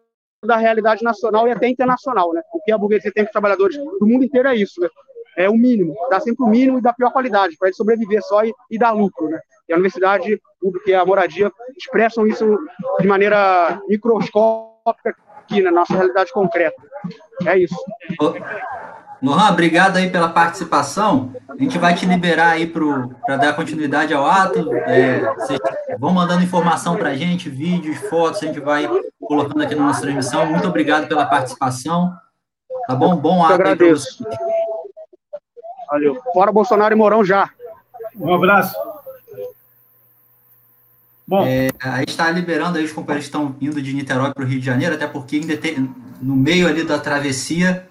[0.45, 2.43] da realidade nacional e até internacional, né?
[2.53, 4.89] O que a burguesia tem com os trabalhadores do mundo inteiro é isso, né?
[5.37, 8.45] É o mínimo, dá sempre o mínimo e da pior qualidade, para ele sobreviver só
[8.45, 9.41] e, e, dar lucro, né?
[9.69, 12.59] E a universidade pública e a moradia expressam isso
[13.01, 16.77] de maneira microscópica aqui na nossa realidade concreta.
[17.47, 17.77] É isso.
[19.23, 21.33] Lohan, obrigado aí pela participação.
[21.49, 24.75] A gente vai te liberar aí para dar continuidade ao ato.
[24.75, 25.61] É, vocês
[25.97, 28.89] vão mandando informação para a gente, vídeos, fotos, a gente vai
[29.21, 30.45] colocando aqui na nossa transmissão.
[30.47, 32.13] Muito obrigado pela participação.
[32.89, 33.15] Tá bom?
[33.15, 33.53] Bom ato.
[33.53, 34.25] Eu agradeço.
[35.93, 36.19] Valeu.
[36.33, 37.51] Fora Bolsonaro e Mourão já.
[38.17, 38.75] Um abraço.
[41.29, 41.45] Bom.
[41.47, 44.47] É, a gente está liberando aí os companheiros que estão indo de Niterói para o
[44.47, 45.39] Rio de Janeiro, até porque
[46.23, 47.87] no meio ali da travessia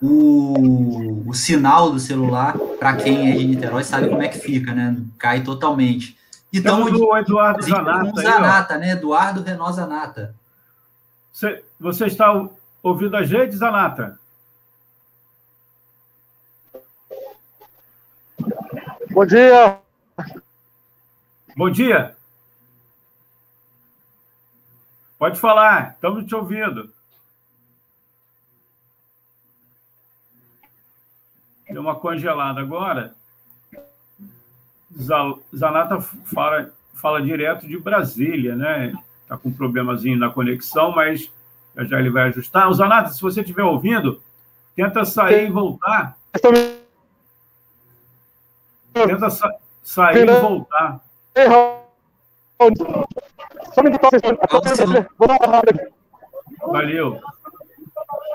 [0.00, 4.74] o, o sinal do celular, para quem é de Niterói, sabe como é que fica,
[4.74, 4.98] né?
[5.18, 6.18] Cai totalmente.
[6.52, 8.20] Então, o Eduardo Zanata.
[8.20, 8.90] Zanata aí, né?
[8.90, 10.34] Eduardo Renault Zanata.
[11.32, 12.46] Você, você está
[12.82, 14.17] ouvindo a gente, Zanata?
[19.18, 19.80] Bom dia.
[21.56, 22.16] Bom dia.
[25.18, 26.88] Pode falar, estamos te ouvindo.
[31.68, 33.12] Deu uma congelada agora.
[35.52, 38.94] Zanata fala, fala direto de Brasília, né?
[39.22, 41.28] Está com um problemazinho na conexão, mas
[41.74, 42.68] já, já ele vai ajustar.
[42.68, 44.22] O Zanata, se você estiver ouvindo,
[44.76, 46.16] tenta sair e voltar.
[49.06, 49.50] Tenta sa
[49.82, 51.00] sair e voltar.
[56.66, 57.20] Valeu.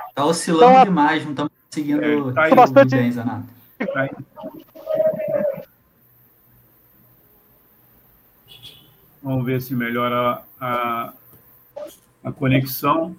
[0.09, 2.95] Está oscilando então, demais, não estamos seguindo é, tá bastante...
[2.95, 3.47] bem, Zanato.
[3.79, 4.09] Tá
[9.23, 11.13] Vamos ver se melhora a,
[12.23, 13.15] a conexão.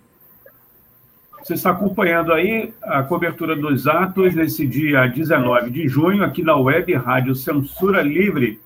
[1.45, 6.57] Você está acompanhando aí a cobertura dos atos nesse dia 19 de junho, aqui na
[6.57, 8.59] web Rádio Censura Livre.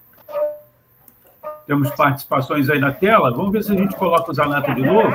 [1.67, 3.33] Temos participações aí na tela.
[3.33, 5.11] Vamos ver se a gente coloca o Zanato de novo.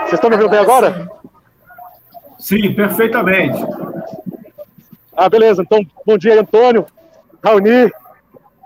[0.00, 1.10] Vocês estão me ouvindo bem agora?
[2.38, 3.58] Sim, perfeitamente.
[5.16, 5.62] Ah, beleza.
[5.62, 6.84] Então, bom dia, Antônio,
[7.42, 7.90] Raoni,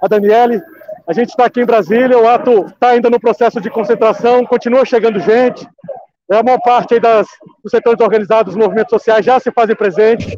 [0.03, 0.61] a Daniele
[1.07, 4.85] A gente está aqui em Brasília, o ato está ainda no processo de concentração, continua
[4.85, 5.69] chegando gente.
[6.31, 7.27] A maior parte das,
[7.63, 10.35] dos setores organizados, dos movimentos sociais já se fazem presentes.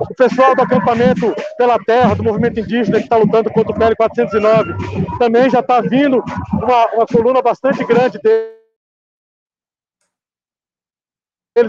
[0.00, 3.94] O pessoal do acampamento pela terra, do movimento indígena que está lutando contra o PL
[3.94, 4.74] 409,
[5.18, 8.52] também já está vindo uma, uma coluna bastante grande deles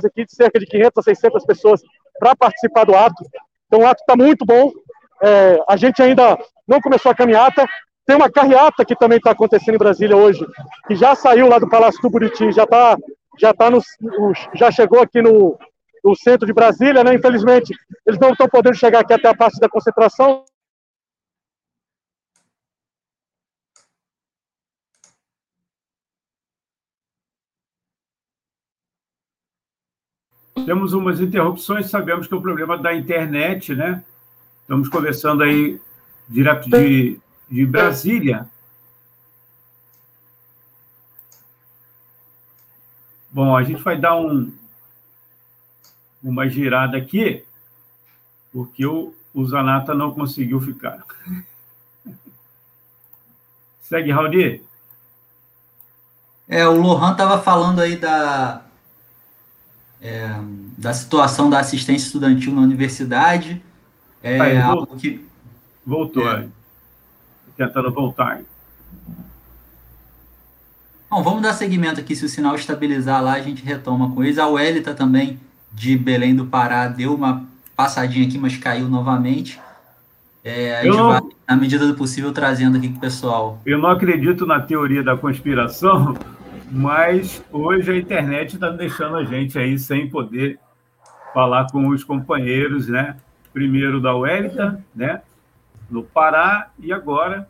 [0.05, 1.81] aqui, de cerca de 500 a 600 pessoas,
[2.17, 3.23] para participar do ato.
[3.67, 4.71] Então, o ato está muito bom.
[5.21, 6.37] É, a gente ainda
[6.67, 7.65] não começou a caminhata.
[8.07, 10.39] Tem uma carreata que também está acontecendo em Brasília hoje,
[10.87, 12.97] que já saiu lá do Palácio do Buriti, já está
[13.37, 13.81] já tá no,
[14.55, 15.59] já chegou aqui no,
[16.03, 17.13] no centro de Brasília, né?
[17.13, 20.45] Infelizmente, eles não estão podendo chegar aqui até a parte da concentração.
[30.65, 34.01] Temos umas interrupções, sabemos que é o problema da internet, né?
[34.61, 35.79] Estamos conversando aí
[36.27, 38.47] direto de, de Brasília.
[43.29, 44.51] Bom, a gente vai dar um,
[46.23, 47.43] uma girada aqui,
[48.51, 51.03] porque o, o Zanata não conseguiu ficar.
[53.81, 54.31] Segue, Raul.
[56.47, 58.65] É, o Lohan estava falando aí da,
[60.01, 60.29] é,
[60.77, 63.61] da situação da assistência estudantil na universidade.
[64.23, 64.97] É Aí, algo voltou.
[64.97, 65.27] que.
[65.85, 66.47] Voltou, É.
[67.57, 68.41] tentando voltar.
[71.09, 72.15] Bom, vamos dar seguimento aqui.
[72.15, 74.37] Se o sinal estabilizar lá, a gente retoma com eles.
[74.37, 75.39] A Welita também,
[75.73, 77.45] de Belém do Pará, deu uma
[77.75, 79.59] passadinha aqui, mas caiu novamente.
[80.43, 83.61] É, a gente não- vai, na medida do possível, trazendo aqui com o pessoal.
[83.65, 86.17] Eu não acredito na teoria da conspiração,
[86.69, 90.59] mas hoje a internet está deixando a gente aí sem poder
[91.33, 93.15] falar com os companheiros, né?
[93.53, 95.21] Primeiro da Wellington, né?
[95.89, 97.47] No Pará, e agora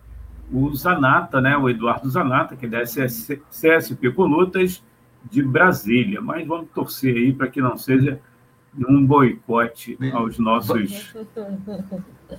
[0.52, 1.58] o Zanata, né?
[1.58, 4.84] O Eduardo Zanata, que é da CS CSP Colutas
[5.30, 6.22] de Brasília.
[6.22, 8.20] Mas vamos torcer aí para que não seja
[8.78, 11.14] um boicote aos nossos.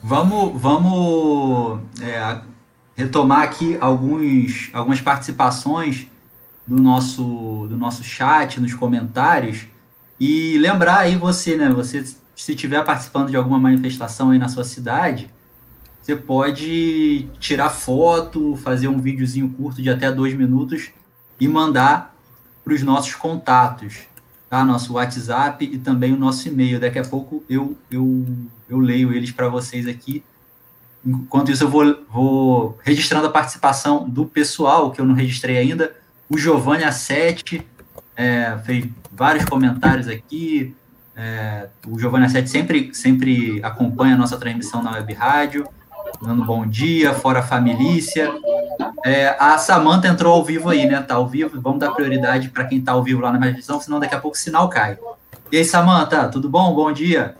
[0.02, 2.40] Vamos, vamos é,
[2.94, 6.06] retomar aqui alguns, algumas participações
[6.66, 9.66] do nosso, do nosso chat, nos comentários.
[10.20, 11.70] E lembrar aí você, né?
[11.70, 15.30] Você, se estiver participando de alguma manifestação aí na sua cidade,
[16.08, 20.90] você pode tirar foto, fazer um videozinho curto de até dois minutos
[21.38, 22.16] e mandar
[22.64, 24.06] para os nossos contatos,
[24.48, 24.64] tá?
[24.64, 26.80] Nosso WhatsApp e também o nosso e-mail.
[26.80, 28.24] Daqui a pouco eu, eu,
[28.70, 30.24] eu leio eles para vocês aqui.
[31.04, 35.94] Enquanto isso, eu vou, vou registrando a participação do pessoal, que eu não registrei ainda.
[36.26, 37.62] O Giovanni A7
[38.16, 40.74] é, fez vários comentários aqui.
[41.14, 45.68] É, o Giovanni A7 sempre, sempre acompanha a nossa transmissão na web rádio,
[46.20, 48.32] dando bom dia, fora a família.
[49.04, 51.00] É, a Samanta entrou ao vivo aí, né?
[51.00, 51.60] Tá ao vivo.
[51.60, 54.36] Vamos dar prioridade para quem tá ao vivo lá na transmissão, senão daqui a pouco
[54.36, 54.98] o sinal cai.
[55.50, 56.74] E aí, Samanta, tudo bom?
[56.74, 57.36] Bom dia.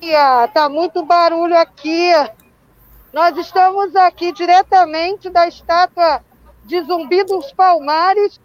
[0.00, 2.12] dia, tá muito barulho aqui.
[3.12, 6.22] Nós estamos aqui diretamente da estátua
[6.64, 8.38] de Zumbi dos Palmares,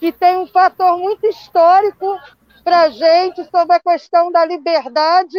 [0.00, 2.18] que tem um fator muito histórico
[2.64, 5.38] para a gente sobre a questão da liberdade.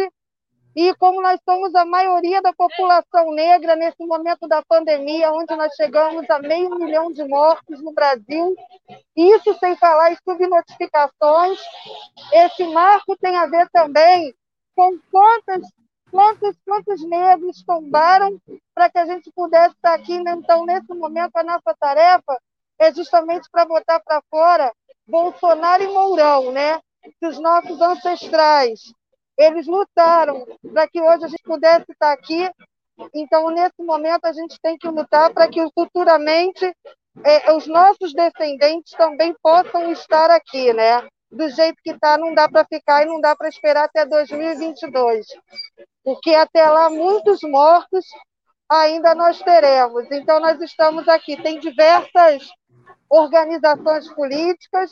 [0.74, 5.74] E como nós somos a maioria da população negra nesse momento da pandemia, onde nós
[5.74, 8.54] chegamos a meio milhão de mortos no Brasil,
[9.16, 11.58] isso sem falar em subnotificações,
[12.32, 14.32] esse marco tem a ver também
[14.76, 15.68] com quantas,
[16.10, 18.40] quantos, quantos negros tombaram
[18.74, 20.14] para que a gente pudesse estar aqui.
[20.14, 22.38] Então, nesse momento, a nossa tarefa
[22.78, 24.72] é justamente para botar para fora
[25.06, 26.80] Bolsonaro e Mourão, né?
[27.18, 28.92] Que os nossos ancestrais,
[29.40, 32.50] eles lutaram para que hoje a gente pudesse estar aqui.
[33.14, 36.64] Então, nesse momento, a gente tem que lutar para que futuramente
[37.24, 41.08] eh, os nossos descendentes também possam estar aqui, né?
[41.30, 45.26] do jeito que está, não dá para ficar e não dá para esperar até 2022.
[46.02, 48.04] Porque até lá, muitos mortos
[48.68, 50.10] ainda nós teremos.
[50.10, 51.40] Então, nós estamos aqui.
[51.40, 52.48] Tem diversas
[53.08, 54.90] organizações políticas,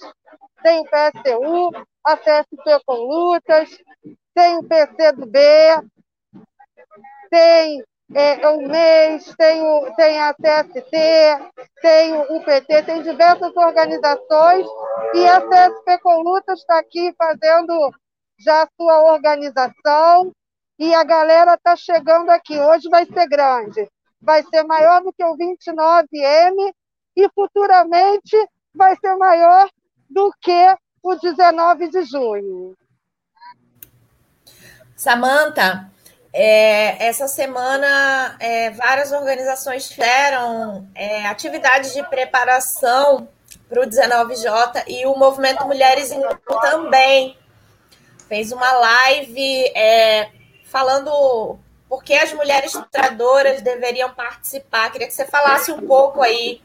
[0.63, 1.71] tem o PSTU,
[2.05, 3.71] a CSP com lutas,
[4.39, 5.37] tem o PCdoB,
[7.29, 7.83] tem
[8.15, 10.93] é, o MES, tem, o, tem a CST,
[11.83, 14.65] tem o, PT, tem diversas organizações
[15.13, 17.91] e a CSP com Lutas está aqui fazendo
[18.39, 20.31] já a sua organização
[20.79, 22.61] e a galera está chegando aqui.
[22.61, 23.89] Hoje vai ser grande,
[24.23, 26.73] vai ser maior do que o 29M
[27.17, 28.37] e futuramente
[28.73, 29.69] vai ser maior
[30.09, 32.77] do que o 19 de junho.
[34.99, 35.89] Samanta,
[36.31, 43.27] É, essa semana, é, várias organizações fizeram é, atividades de preparação
[43.67, 47.37] para o 19J e o Movimento Mulheres em Luta também
[48.29, 50.29] fez uma live é,
[50.65, 54.91] falando por que as mulheres tradoras deveriam participar.
[54.93, 56.61] Queria que você falasse um pouco aí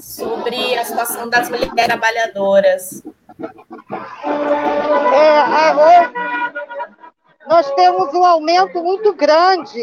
[0.00, 3.02] sobre a situação das mulheres trabalhadoras.
[5.14, 6.97] É,
[7.48, 9.82] nós temos um aumento muito grande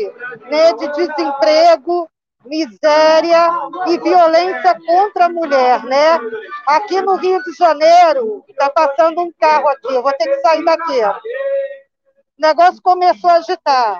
[0.51, 2.07] né, de desemprego,
[2.45, 3.49] miséria
[3.87, 6.19] e violência contra a mulher, né?
[6.67, 10.63] Aqui no Rio de Janeiro, está passando um carro aqui, eu vou ter que sair
[10.63, 11.01] daqui.
[11.03, 13.99] O negócio começou a agitar.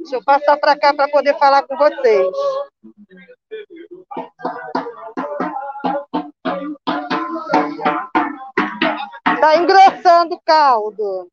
[0.00, 2.28] Deixa eu passar para cá para poder falar com vocês.
[9.32, 11.28] Está engrossando o caldo.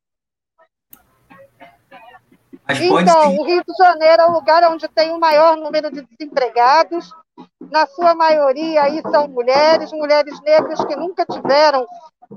[2.68, 7.12] Então, o Rio de Janeiro é o lugar onde tem o maior número de desempregados.
[7.60, 11.86] Na sua maioria aí são mulheres, mulheres negras que nunca tiveram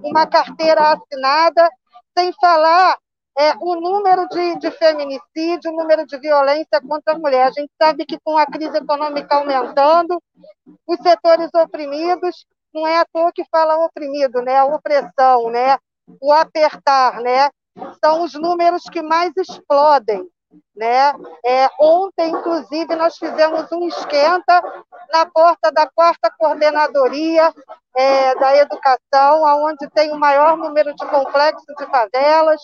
[0.03, 1.68] uma carteira assinada,
[2.16, 2.97] sem falar
[3.39, 7.47] é, o número de, de feminicídio, o número de violência contra a mulher.
[7.47, 10.20] A gente sabe que com a crise econômica aumentando,
[10.87, 14.59] os setores oprimidos, não é à toa que fala oprimido, né?
[14.59, 15.79] A opressão, né?
[16.20, 17.49] O apertar, né?
[18.03, 20.26] São os números que mais explodem.
[20.74, 21.12] Né?
[21.45, 24.62] É, ontem, inclusive, nós fizemos um esquenta
[25.12, 27.53] na porta da quarta coordenadoria
[27.95, 32.62] é, da educação, onde tem o maior número de complexos de favelas,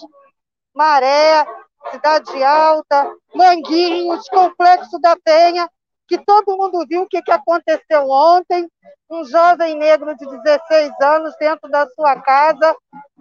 [0.74, 1.46] Maré,
[1.90, 5.68] Cidade Alta, Manguinhos, Complexo da Penha,
[6.06, 8.68] que todo mundo viu o que, que aconteceu ontem.
[9.10, 12.74] Um jovem negro de 16 anos dentro da sua casa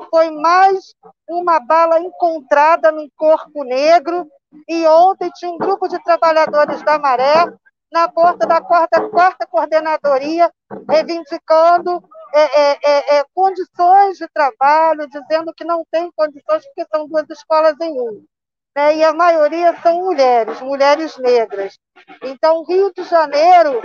[0.10, 0.94] foi mais
[1.28, 4.28] uma bala encontrada num corpo negro.
[4.68, 7.46] E ontem tinha um grupo de trabalhadores da Maré
[7.92, 10.52] na porta da quarta, quarta coordenadoria,
[10.90, 12.04] reivindicando
[12.34, 17.30] é, é, é, é condições de trabalho, dizendo que não tem condições porque são duas
[17.30, 18.22] escolas em uma
[18.76, 18.96] né?
[18.98, 21.78] e a maioria são mulheres, mulheres negras.
[22.24, 23.82] Então, Rio de Janeiro,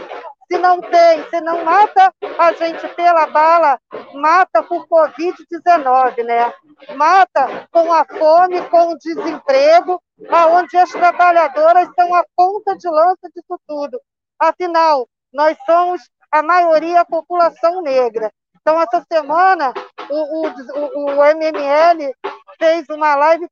[0.51, 3.79] se não tem, se não mata a gente pela bala,
[4.15, 6.53] mata por Covid-19, né?
[6.97, 13.29] Mata com a fome, com o desemprego, aonde as trabalhadoras são a ponta de lança
[13.35, 14.01] disso tudo.
[14.39, 16.01] Afinal, nós somos
[16.33, 18.33] a maioria a população negra.
[18.61, 19.73] Então, essa semana,
[20.11, 22.15] o, o, o MML
[22.59, 23.49] fez uma live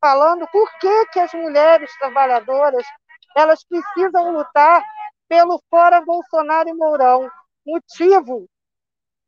[0.00, 2.84] falando por que, que as mulheres trabalhadoras
[3.34, 4.82] elas precisam lutar
[5.28, 7.30] pelo fora Bolsonaro e Mourão.
[7.64, 8.46] Motivo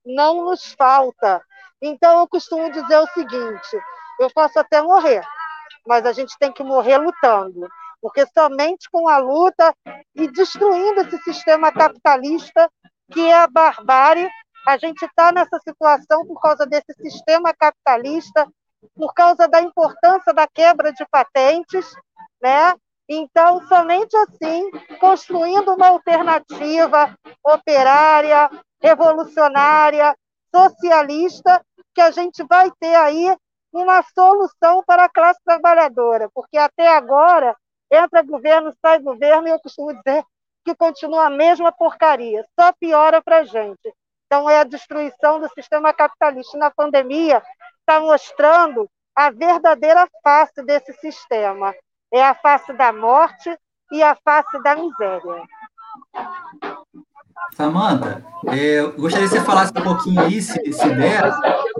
[0.05, 1.43] não nos falta.
[1.81, 3.81] Então, eu costumo dizer o seguinte:
[4.21, 5.23] eu posso até morrer,
[5.87, 7.69] mas a gente tem que morrer lutando,
[8.01, 9.75] porque somente com a luta
[10.15, 12.71] e destruindo esse sistema capitalista
[13.13, 14.29] que é a barbárie
[14.67, 18.47] a gente está nessa situação por causa desse sistema capitalista,
[18.95, 21.87] por causa da importância da quebra de patentes,
[22.43, 22.75] né?
[23.09, 28.51] Então, somente assim, construindo uma alternativa operária,
[28.83, 30.17] revolucionária,
[30.55, 31.63] socialista,
[31.95, 33.37] que a gente vai ter aí
[33.73, 37.57] uma solução para a classe trabalhadora, porque até agora
[37.91, 40.25] entra governo, sai governo, e eu costumo dizer
[40.65, 43.95] que continua a mesma porcaria, só piora para a gente.
[44.27, 46.59] Então, é a destruição do sistema capitalista.
[46.59, 47.43] Na pandemia,
[47.81, 51.75] está mostrando a verdadeira face desse sistema.
[52.13, 53.57] É a face da morte
[53.93, 55.45] e a face da miséria.
[57.55, 61.25] Samanta, é, eu gostaria que você falasse um pouquinho aí, se, se der,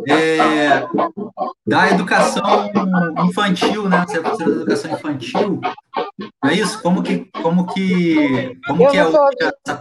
[0.09, 0.87] é,
[1.67, 2.71] da educação
[3.27, 4.05] infantil, né?
[4.07, 5.61] Você é professora da educação infantil.
[6.45, 6.81] É isso?
[6.81, 9.81] Como que, como que, como que é o, essa,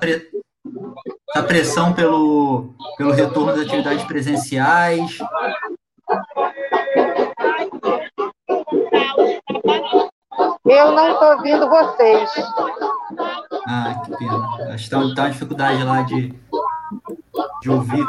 [1.29, 5.17] essa pressão pelo, pelo retorno das atividades presenciais?
[10.65, 12.29] Eu não estou ouvindo vocês.
[13.67, 14.73] Ah, que pena.
[14.73, 16.33] Acho que está tá uma dificuldade lá de,
[17.61, 18.05] de ouvir.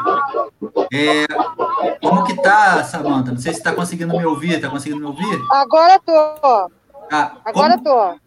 [0.93, 1.25] É,
[2.01, 3.31] como que tá, Samanta?
[3.31, 4.53] Não sei se está conseguindo me ouvir.
[4.53, 5.41] Está conseguindo me ouvir?
[5.51, 6.71] Agora estou.
[7.11, 8.19] Ah, Agora estou.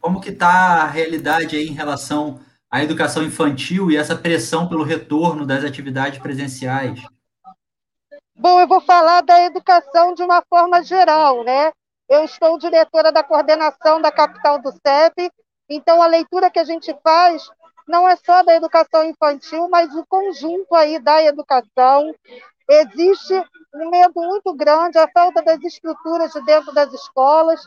[0.00, 2.38] Como que está a realidade aí em relação
[2.76, 7.00] à educação infantil e essa pressão pelo retorno das atividades presenciais?
[8.38, 11.72] Bom, eu vou falar da educação de uma forma geral, né?
[12.06, 15.30] Eu estou diretora da coordenação da capital do CEP,
[15.70, 17.50] então a leitura que a gente faz
[17.88, 22.14] não é só da educação infantil, mas o conjunto aí da educação.
[22.68, 23.42] Existe
[23.74, 27.64] um medo muito grande, a falta das estruturas de dentro das escolas,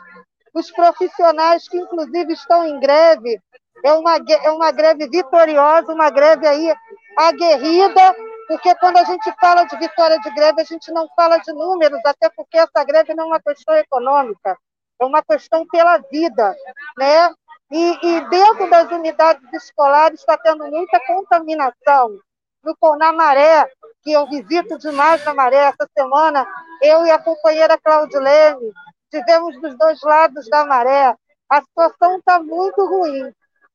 [0.53, 3.41] os profissionais que, inclusive, estão em greve,
[3.83, 6.73] é uma, é uma greve vitoriosa, uma greve aí
[7.17, 8.15] aguerrida,
[8.47, 11.99] porque quando a gente fala de vitória de greve, a gente não fala de números,
[12.05, 14.57] até porque essa greve não é uma questão econômica,
[14.99, 16.55] é uma questão pela vida,
[16.97, 17.33] né?
[17.71, 22.17] E, e dentro das unidades escolares está tendo muita contaminação.
[22.63, 23.69] No, na Maré,
[24.03, 26.47] que eu visito demais na Maré, essa semana,
[26.81, 28.73] eu e a companheira Claudilene
[29.11, 31.15] tivemos dos dois lados da Maré.
[31.49, 33.31] A situação está muito ruim.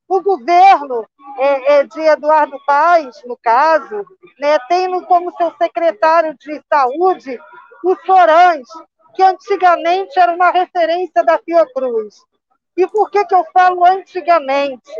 [0.08, 1.06] O governo
[1.38, 4.04] é, é, de Eduardo Paes, no caso,
[4.38, 7.38] né, tem como seu secretário de saúde
[7.82, 8.66] o Sorães,
[9.14, 12.16] que antigamente era uma referência da Fiocruz.
[12.76, 14.90] E por que, que eu falo antigamente?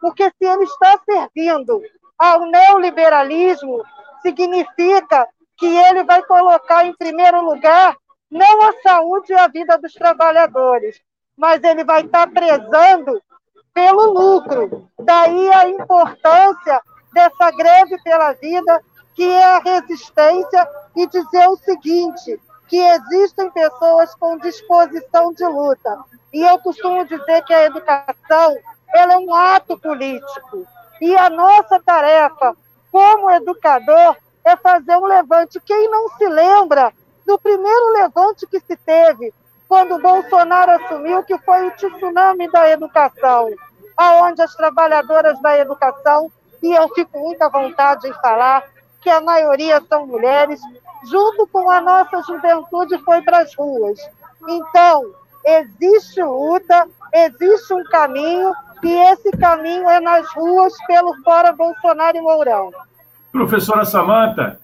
[0.00, 1.80] Porque se ele está servindo
[2.18, 3.84] ao neoliberalismo,
[4.22, 7.96] significa que ele vai colocar em primeiro lugar
[8.30, 11.00] não a saúde e a vida dos trabalhadores,
[11.36, 13.22] mas ele vai estar prezando
[13.74, 14.88] pelo lucro.
[14.98, 16.80] Daí a importância
[17.12, 18.82] dessa greve pela vida,
[19.14, 25.98] que é a resistência, e dizer o seguinte: que existem pessoas com disposição de luta.
[26.32, 28.56] E eu costumo dizer que a educação
[28.94, 30.66] ela é um ato político.
[31.00, 32.56] E a nossa tarefa,
[32.90, 35.60] como educador, é fazer um levante.
[35.60, 36.92] Quem não se lembra
[37.26, 39.32] do primeiro levante que se teve
[39.72, 43.48] quando Bolsonaro assumiu, que foi o tsunami da educação,
[43.96, 46.30] aonde as trabalhadoras da educação,
[46.62, 48.64] e eu fico muito à vontade em falar,
[49.00, 50.60] que a maioria são mulheres,
[51.10, 53.98] junto com a nossa juventude foi para as ruas.
[54.46, 55.10] Então,
[55.42, 58.52] existe luta, existe um caminho,
[58.82, 62.70] e esse caminho é nas ruas pelo Fora Bolsonaro e Mourão.
[63.32, 64.60] Professora Samanta,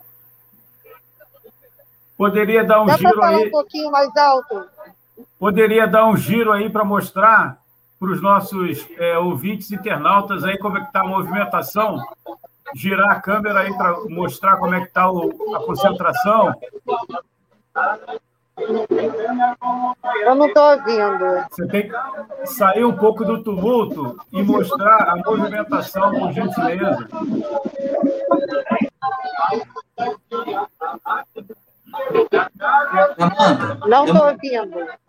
[2.18, 3.46] Poderia dar um Dá giro falar aí.
[3.46, 4.68] um pouquinho mais alto?
[5.39, 7.59] Poderia dar um giro aí para mostrar
[7.99, 12.01] para os nossos é, ouvintes internautas aí como é que está a movimentação?
[12.75, 16.55] Girar a câmera aí para mostrar como é que está a concentração.
[20.23, 21.47] Eu não estou ouvindo.
[21.51, 27.09] Você tem que sair um pouco do tumulto e mostrar a movimentação, por gentileza.
[33.16, 35.07] Samanta, Não estou ouvindo.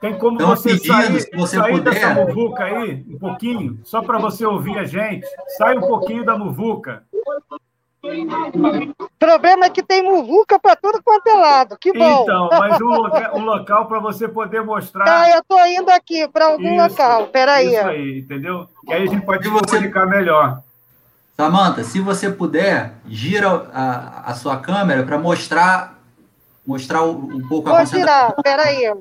[0.00, 1.92] Tem como Estão você pedindo, sair, se você sair puder.
[1.94, 5.26] dessa muvuca aí, um pouquinho, só para você ouvir a gente.
[5.56, 7.02] Sai um pouquinho da muvuca.
[8.00, 11.76] O problema é que tem muvuca para tudo quanto é lado.
[11.80, 12.22] Que bom.
[12.22, 15.04] Então, mas um, loca- um local para você poder mostrar.
[15.04, 17.26] Tá, eu estou indo aqui para algum Isso, local.
[17.26, 17.74] Peraí.
[17.74, 18.68] Isso aí, entendeu?
[18.86, 20.62] E aí a gente pode E você- comunicar melhor.
[21.36, 25.96] Samanta, se você puder, gira a, a sua câmera para mostrar
[26.66, 28.32] mostrar um pouco a Vou tirar.
[28.42, 28.92] Peraí.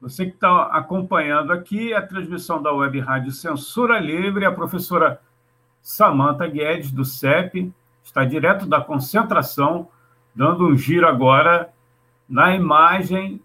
[0.00, 5.20] Você que está acompanhando aqui a transmissão da Web Rádio Censura Livre, a professora
[5.82, 7.72] Samanta Guedes, do CEP,
[8.02, 9.88] está direto da concentração,
[10.34, 11.72] dando um giro agora
[12.28, 13.40] na imagem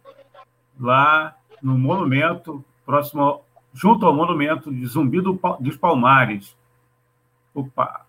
[0.79, 3.41] lá no monumento, próximo,
[3.73, 6.55] junto ao monumento de Zumbi do dos Palmares.
[7.53, 8.05] Opa!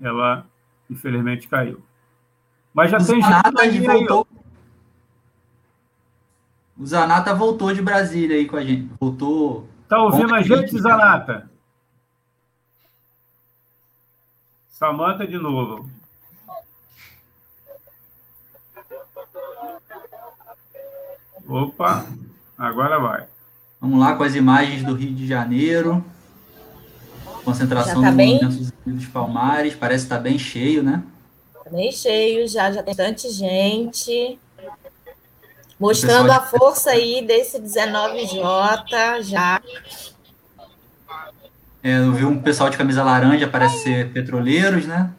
[0.00, 0.46] Ela,
[0.88, 1.82] infelizmente, caiu.
[2.72, 4.39] Mas já tem gente aí, voltou.
[6.80, 8.90] O Zanata voltou de Brasília aí com a gente.
[8.98, 9.68] Voltou.
[9.86, 11.50] Tá ouvindo a gente, Zanata?
[14.66, 15.86] Samanta de novo.
[21.46, 22.06] Opa,
[22.56, 23.26] agora vai.
[23.78, 26.02] Vamos lá com as imagens do Rio de Janeiro.
[27.44, 28.40] Concentração tá do bem?
[28.86, 29.74] Dos Palmares.
[29.74, 31.02] Parece estar bem cheio, né?
[31.62, 34.38] Tá bem cheio já, já tem bastante gente.
[35.80, 39.62] Mostrando a força aí desse 19J já.
[41.82, 45.10] É, eu vi um pessoal de camisa laranja, parece ser petroleiros, né?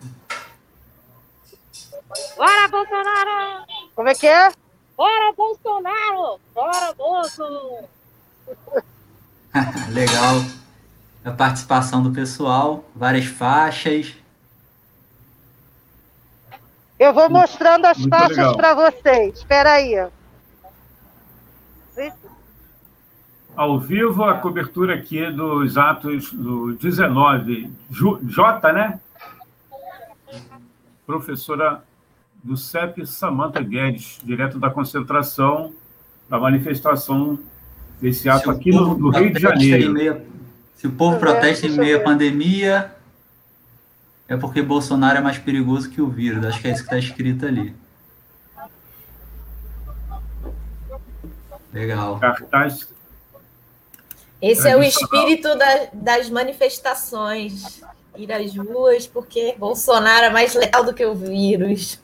[2.37, 3.65] Bora, Bolsonaro!
[3.95, 4.51] Como é que é?
[4.95, 6.39] Bora, Bolsonaro!
[6.53, 7.43] Bora, Bolso!
[9.89, 10.35] Legal.
[11.25, 14.13] A participação do pessoal, várias faixas.
[16.99, 19.39] Eu vou mostrando as Muito faixas para vocês.
[19.39, 20.07] Espera aí.
[23.55, 27.71] Ao vivo, a cobertura aqui dos atos do 19.
[27.89, 28.99] Ju- J, né?
[31.05, 31.83] Professora
[32.43, 35.73] do CEP, Samanta Guedes, direto da concentração,
[36.29, 37.37] da manifestação
[38.01, 39.93] desse ato aqui no, no Rio de Janeiro.
[39.93, 40.25] Meia,
[40.75, 42.95] se o povo protesta em meio à pandemia,
[44.27, 46.43] é porque Bolsonaro é mais perigoso que o vírus.
[46.45, 47.75] Acho que é isso que está escrito ali.
[51.73, 52.17] Legal.
[52.19, 52.91] Cartaz.
[54.41, 57.81] Esse é o espírito da, das manifestações.
[58.17, 61.99] Ir às ruas, porque Bolsonaro é mais letal do que o vírus.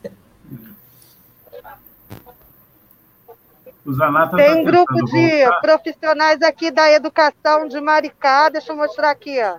[4.36, 5.60] Tem um grupo de voltar.
[5.60, 8.48] profissionais aqui da educação de Maricá.
[8.50, 9.56] Deixa eu mostrar aqui, ó.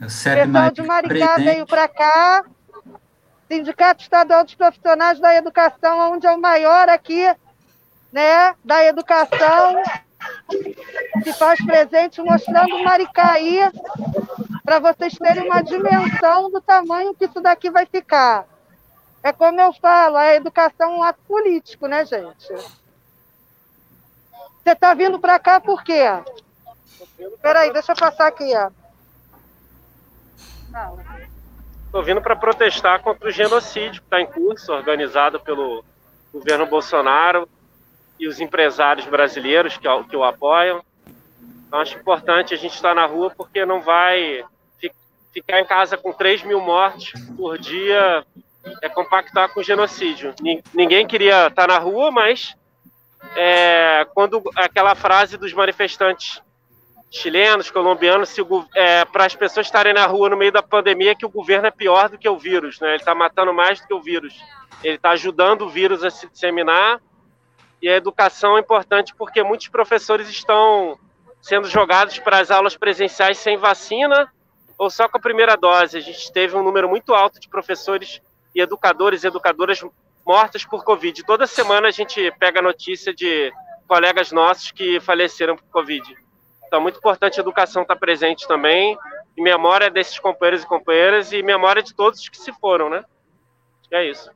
[0.00, 2.44] O pessoal de Maricá veio para cá.
[3.48, 7.22] Sindicato Estadual dos Profissionais da Educação, onde é o maior aqui,
[8.12, 9.82] né, da educação,
[11.24, 13.60] se faz presente mostrando Maricá aí,
[14.64, 18.46] para vocês terem uma dimensão do tamanho que isso daqui vai ficar.
[19.22, 22.46] É como eu falo, a educação é um ato político, né, gente?
[24.62, 26.02] Você está vindo para cá por quê?
[27.40, 28.70] Peraí, deixa eu passar aqui, ó.
[31.86, 35.84] Estou vindo para protestar contra o genocídio que está em curso, organizado pelo
[36.32, 37.48] governo Bolsonaro
[38.22, 40.80] e os empresários brasileiros que, que o apoiam.
[41.66, 44.44] Então, acho importante a gente estar na rua porque não vai
[45.34, 48.24] ficar em casa com 3 mil mortes por dia
[48.80, 50.32] é compactar com genocídio.
[50.72, 52.54] Ninguém queria estar na rua, mas
[53.34, 56.40] é, quando aquela frase dos manifestantes
[57.10, 58.36] chilenos, colombianos,
[58.76, 61.72] é, para as pessoas estarem na rua no meio da pandemia, que o governo é
[61.72, 62.90] pior do que o vírus, né?
[62.90, 64.32] Ele está matando mais do que o vírus.
[64.84, 67.00] Ele está ajudando o vírus a se disseminar.
[67.82, 70.96] E a educação é importante porque muitos professores estão
[71.40, 74.32] sendo jogados para as aulas presenciais sem vacina
[74.78, 75.98] ou só com a primeira dose.
[75.98, 78.22] A gente teve um número muito alto de professores
[78.54, 79.84] e educadores e educadoras
[80.24, 81.24] mortas por Covid.
[81.24, 83.52] Toda semana a gente pega notícia de
[83.88, 86.16] colegas nossos que faleceram por Covid.
[86.66, 88.96] Então, é muito importante a educação estar presente também,
[89.36, 93.04] e memória desses companheiros e companheiras, e memória de todos que se foram, né?
[93.90, 94.30] É isso.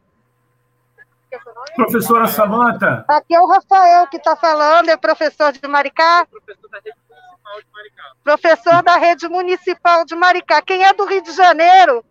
[1.75, 3.05] Professora Samanta.
[3.09, 6.27] Aqui é o Rafael que está falando, é professor de Maricá.
[6.31, 8.03] Professor da Rede Municipal de Maricá.
[8.25, 10.63] Professor da Rede Municipal de Maricá.
[10.63, 12.05] Quem é do Rio de Janeiro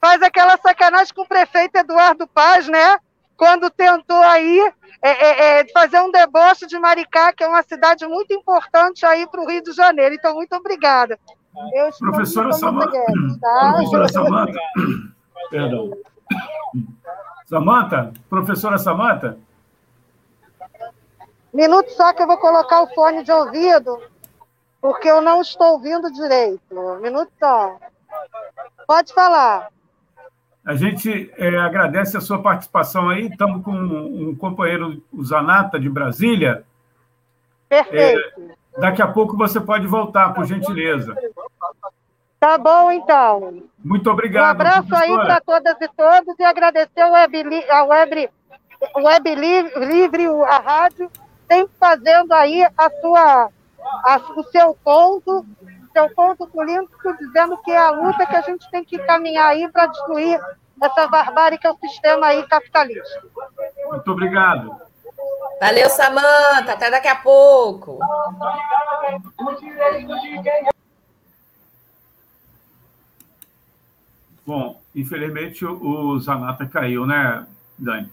[0.00, 2.98] faz aquela sacanagem com o prefeito Eduardo Paz, né?
[3.36, 8.06] Quando tentou aí é, é, é, fazer um deboche de Maricá, que é uma cidade
[8.06, 10.14] muito importante aí para o Rio de Janeiro.
[10.14, 11.18] Então, muito obrigada.
[11.74, 12.92] Eu Professora Samanta.
[13.40, 13.72] Tá?
[13.74, 14.58] Professora Samanta.
[15.50, 15.90] Perdão.
[17.44, 19.38] Samanta, professora Samanta.
[21.52, 24.02] Minuto só que eu vou colocar o fone de ouvido,
[24.80, 26.98] porque eu não estou ouvindo direito.
[27.00, 27.78] Minuto só.
[28.86, 29.68] Pode falar.
[30.64, 33.26] A gente é, agradece a sua participação aí.
[33.26, 36.64] Estamos com um companheiro, o Zanata, de Brasília.
[37.68, 38.18] Perfeito.
[38.38, 41.14] É, daqui a pouco você pode voltar, por gentileza.
[42.44, 43.62] Tá bom, então.
[43.82, 44.44] Muito obrigado.
[44.44, 45.22] Um abraço professora.
[45.22, 48.30] aí para todas e todos e agradecer ao Web, a Web,
[48.96, 51.10] Web Livre, a rádio,
[51.50, 53.48] sempre fazendo aí a sua,
[54.04, 55.46] a, o seu ponto
[55.94, 59.66] seu ponto político dizendo que é a luta que a gente tem que caminhar aí
[59.70, 60.38] para destruir
[60.82, 63.22] essa barbárie que é o sistema aí capitalista.
[63.86, 64.76] Muito obrigado.
[65.58, 66.72] Valeu, Samanta.
[66.72, 68.00] Até daqui a pouco.
[74.46, 77.46] Bom, infelizmente o Zanata caiu, né,
[77.78, 78.12] Dani?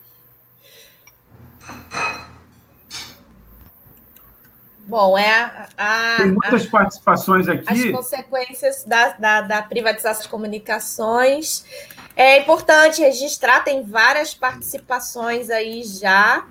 [4.91, 7.65] Bom, é a, a, Tem muitas a, participações aqui.
[7.67, 11.65] As consequências da, da, da, privatização das comunicações.
[12.15, 16.45] É importante registrar, tem várias participações aí já.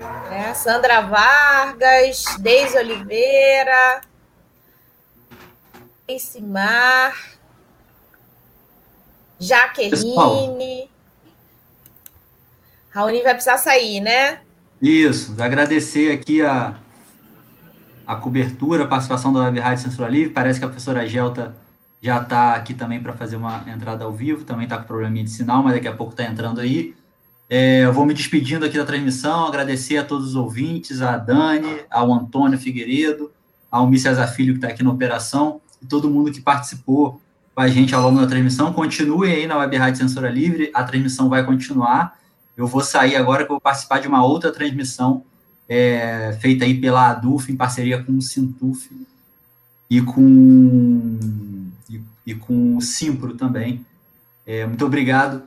[0.00, 0.54] Né?
[0.54, 4.00] Sandra Vargas, Deise Oliveira,
[6.08, 7.14] Encimar,
[9.44, 10.88] Jaqueline.
[12.90, 14.40] Raoni vai precisar sair, né?
[14.80, 16.76] Isso, agradecer aqui a,
[18.06, 20.32] a cobertura, a participação da Web Rádio Censura Livre.
[20.32, 21.54] Parece que a professora Gelta
[22.00, 25.30] já está aqui também para fazer uma entrada ao vivo, também está com probleminha de
[25.30, 26.94] sinal, mas daqui a pouco está entrando aí.
[27.48, 31.80] É, eu vou me despedindo aqui da transmissão, agradecer a todos os ouvintes, a Dani,
[31.90, 33.30] ao Antônio Figueiredo,
[33.70, 37.20] ao Miss Filho, que está aqui na operação, e todo mundo que participou
[37.54, 38.72] com a gente ao longo da transmissão.
[38.72, 42.18] Continuem aí na Web Rádio Censura Livre, a transmissão vai continuar.
[42.56, 45.24] Eu vou sair agora que eu vou participar de uma outra transmissão
[45.68, 48.90] é, feita aí pela ADUF em parceria com o Sintuf
[49.88, 51.18] e com,
[51.88, 53.84] e, e com o Simpro também.
[54.46, 55.42] É, muito obrigado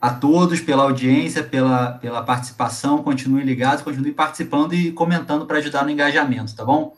[0.00, 3.02] a todos pela audiência, pela, pela participação.
[3.02, 6.96] Continuem ligados, continuem participando e comentando para ajudar no engajamento, tá bom?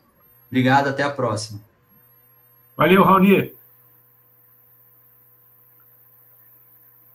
[0.48, 1.60] Obrigado, até a próxima.
[2.76, 3.52] Valeu, Raoni.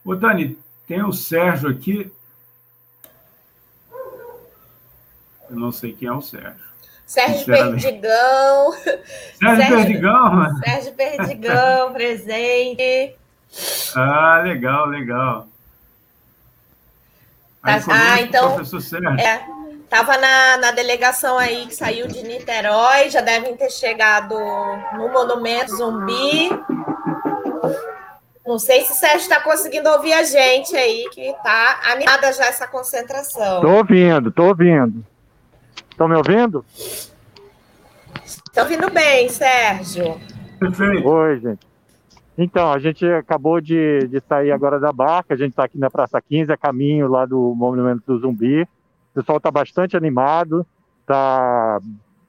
[0.09, 0.57] Ô, Dani,
[0.87, 2.11] tem o Sérgio aqui.
[5.47, 6.65] Eu não sei quem é o Sérgio.
[7.05, 8.71] Sérgio Perdigão.
[8.73, 9.03] Sérgio,
[9.37, 10.57] Sérgio Perdigão?
[10.65, 13.15] Sérgio Perdigão, presente.
[13.95, 15.47] Ah, legal, legal.
[17.61, 18.55] Tá, ah, então.
[18.55, 19.09] Professor Sérgio.
[19.19, 19.45] É,
[19.87, 24.33] tava na, na delegação aí que saiu de Niterói, já devem ter chegado
[24.97, 26.49] no Monumento Zumbi.
[28.49, 32.45] Não sei se o Sérgio está conseguindo ouvir a gente aí, que está animada já
[32.45, 33.57] essa concentração.
[33.57, 35.05] Estou ouvindo, estou ouvindo.
[35.91, 36.65] Estão me ouvindo?
[38.25, 40.19] Estão ouvindo bem, Sérgio.
[40.59, 41.07] Perfeito.
[41.07, 41.59] Oi, gente.
[42.35, 45.91] Então, a gente acabou de, de sair agora da barca, a gente está aqui na
[45.91, 48.63] Praça 15, a caminho lá do Monumento do Zumbi.
[48.63, 48.67] O
[49.13, 50.65] pessoal está bastante animado,
[51.05, 51.79] tá...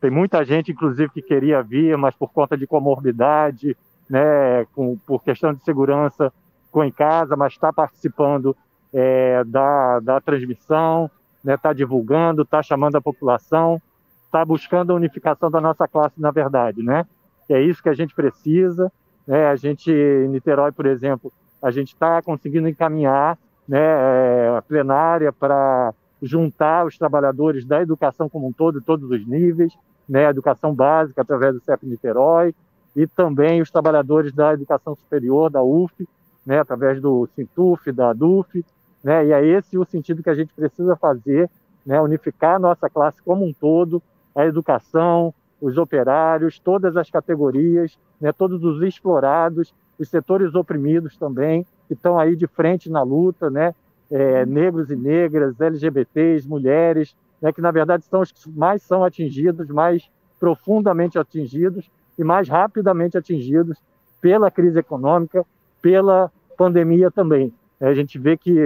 [0.02, 3.74] tem muita gente, inclusive, que queria vir, mas por conta de comorbidade,
[4.10, 6.32] né, com, por questão de segurança,
[6.66, 8.56] ficou em casa, mas está participando
[8.92, 11.08] é, da, da transmissão,
[11.38, 13.80] está né, tá divulgando, está chamando a população,
[14.24, 17.06] está buscando a unificação da nossa classe, na verdade, né?
[17.48, 18.92] É isso que a gente precisa.
[19.26, 19.46] Né?
[19.46, 21.32] A gente, em Niterói, por exemplo,
[21.62, 23.36] a gente está conseguindo encaminhar
[23.66, 25.92] né, é, a plenária para
[26.22, 29.72] juntar os trabalhadores da educação como um todo, todos os níveis,
[30.08, 32.54] né, educação básica através do CEP Niterói,
[32.94, 36.08] e também os trabalhadores da educação superior, da UF,
[36.44, 38.64] né, através do Sintuf, da DUF,
[39.02, 41.48] né, e é esse o sentido que a gente precisa fazer,
[41.84, 44.02] né, unificar a nossa classe como um todo,
[44.34, 51.66] a educação, os operários, todas as categorias, né, todos os explorados, os setores oprimidos também,
[51.86, 53.74] que estão aí de frente na luta, né,
[54.10, 59.04] é, negros e negras, LGBTs, mulheres, né, que na verdade são os que mais são
[59.04, 61.90] atingidos, mais profundamente atingidos,
[62.20, 63.78] e mais rapidamente atingidos
[64.20, 65.44] pela crise econômica,
[65.80, 67.52] pela pandemia também.
[67.80, 68.58] É, a gente vê que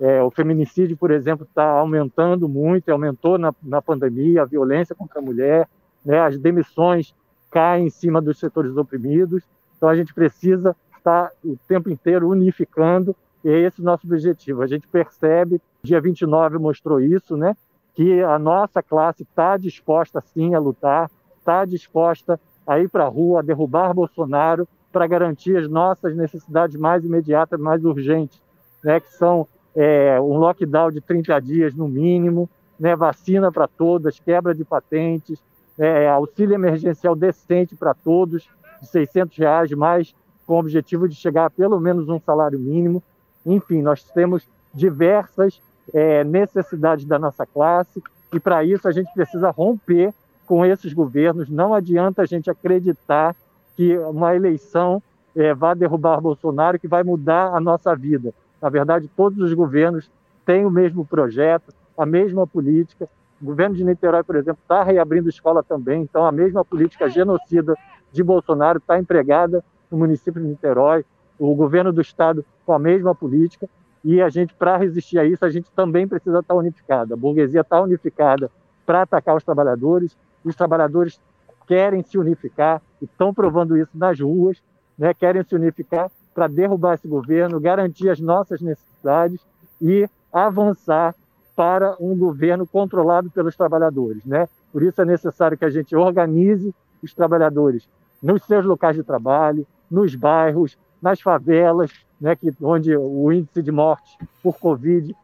[0.00, 5.20] é, o feminicídio, por exemplo, está aumentando muito, aumentou na, na pandemia, a violência contra
[5.20, 5.68] a mulher,
[6.04, 7.14] né, as demissões
[7.50, 9.44] caem em cima dos setores oprimidos.
[9.76, 14.62] Então a gente precisa estar o tempo inteiro unificando, e é esse o nosso objetivo.
[14.62, 17.56] A gente percebe, dia 29 mostrou isso, né,
[17.94, 23.08] que a nossa classe está disposta sim a lutar, está disposta a ir para a
[23.08, 28.40] rua, a derrubar Bolsonaro para garantir as nossas necessidades mais imediatas, mais urgentes,
[28.82, 32.48] né, que são é, um lockdown de 30 dias no mínimo,
[32.78, 35.38] né, vacina para todas, quebra de patentes,
[35.78, 38.48] é, auxílio emergencial decente para todos,
[38.80, 40.14] de 600 reais, mais
[40.46, 43.02] com o objetivo de chegar a pelo menos um salário mínimo.
[43.44, 45.60] Enfim, nós temos diversas
[45.92, 48.02] é, necessidades da nossa classe
[48.32, 50.12] e para isso a gente precisa romper
[50.46, 51.50] com esses governos.
[51.50, 53.34] Não adianta a gente acreditar
[53.76, 55.02] que uma eleição
[55.34, 58.32] é, vai derrubar Bolsonaro, que vai mudar a nossa vida.
[58.60, 60.10] Na verdade, todos os governos
[60.46, 63.08] têm o mesmo projeto, a mesma política.
[63.40, 67.74] O governo de Niterói, por exemplo, está reabrindo escola também, então a mesma política genocida
[68.10, 71.04] de Bolsonaro está empregada no município de Niterói,
[71.38, 73.68] o governo do estado com a mesma política,
[74.02, 77.14] e a gente, para resistir a isso, a gente também precisa estar unificada.
[77.14, 78.50] A burguesia está unificada
[78.86, 80.16] para atacar os trabalhadores,
[80.48, 81.20] os trabalhadores
[81.66, 84.62] querem se unificar e estão provando isso nas ruas,
[84.96, 85.12] né?
[85.12, 89.40] querem se unificar para derrubar esse governo, garantir as nossas necessidades
[89.80, 91.14] e avançar
[91.54, 94.24] para um governo controlado pelos trabalhadores.
[94.24, 94.48] Né?
[94.72, 97.88] Por isso é necessário que a gente organize os trabalhadores
[98.22, 101.90] nos seus locais de trabalho, nos bairros, nas favelas,
[102.20, 105.14] né, que, onde o índice de morte por Covid,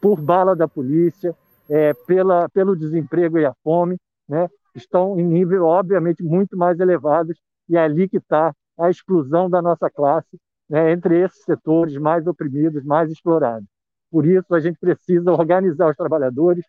[0.00, 1.34] por bala da polícia,
[1.68, 3.96] é, pela, pelo desemprego e a fome,
[4.28, 9.48] né, estão em nível, obviamente, muito mais elevados, e é ali que está a exclusão
[9.48, 13.68] da nossa classe, né, entre esses setores mais oprimidos, mais explorados.
[14.10, 16.64] Por isso, a gente precisa organizar os trabalhadores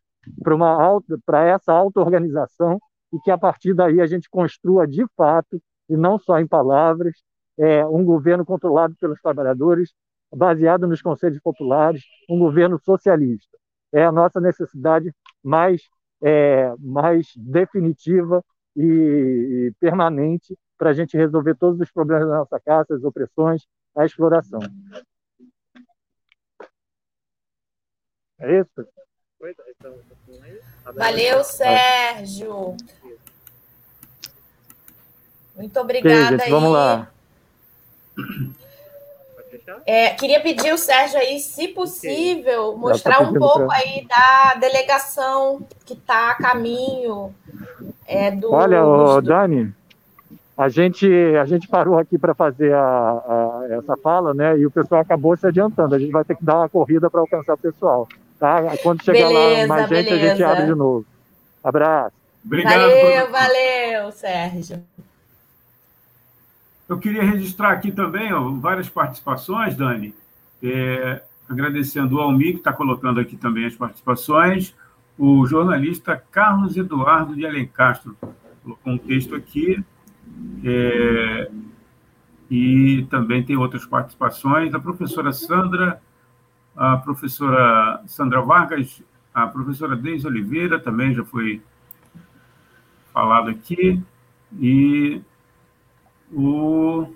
[1.26, 2.80] para essa auto-organização
[3.14, 7.14] e que, a partir daí, a gente construa de fato, e não só em palavras,
[7.58, 9.94] é, um governo controlado pelos trabalhadores,
[10.36, 13.58] baseado nos conselhos populares, um governo socialista.
[13.92, 15.82] É a nossa necessidade mais
[16.22, 18.44] é, mais definitiva
[18.76, 23.64] e, e permanente para a gente resolver todos os problemas da nossa casa, as opressões,
[23.96, 24.60] a exploração.
[28.40, 28.88] É isso?
[30.96, 32.78] Valeu, Sérgio.
[35.56, 36.36] Muito obrigada.
[36.36, 37.12] Okay, gente, vamos lá.
[39.86, 45.94] É, queria pedir o Sérgio aí, se possível, mostrar um pouco aí da delegação que
[45.94, 47.34] está a caminho
[48.06, 48.52] é, do.
[48.52, 49.22] Olha, do...
[49.22, 49.74] Dani,
[50.58, 51.08] a gente,
[51.40, 54.58] a gente parou aqui para fazer a, a, essa fala, né?
[54.58, 55.94] E o pessoal acabou se adiantando.
[55.94, 58.08] A gente vai ter que dar uma corrida para alcançar o pessoal.
[58.40, 58.64] Tá?
[58.82, 60.26] Quando chegar beleza, lá mais gente, beleza.
[60.26, 61.06] a gente abre de novo.
[61.64, 62.16] Abraço.
[62.46, 62.80] Obrigado.
[62.80, 64.82] Valeu, valeu, Sérgio.
[66.88, 70.16] Eu queria registrar aqui também ó, várias participações, Dani,
[70.64, 74.74] é, agradecendo o Almir, que está colocando aqui também as participações,
[75.18, 78.16] o jornalista Carlos Eduardo de Alencastro
[78.64, 79.84] colocou um texto aqui,
[80.64, 81.52] é,
[82.50, 86.02] e também tem outras participações, a professora Sandra,
[86.76, 89.02] a professora Sandra Vargas,
[89.34, 91.62] a professora Deise Oliveira também já foi
[93.14, 94.02] falado aqui,
[94.58, 95.22] e
[96.32, 97.14] o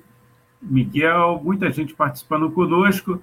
[0.62, 3.22] Miguel, muita gente participando conosco.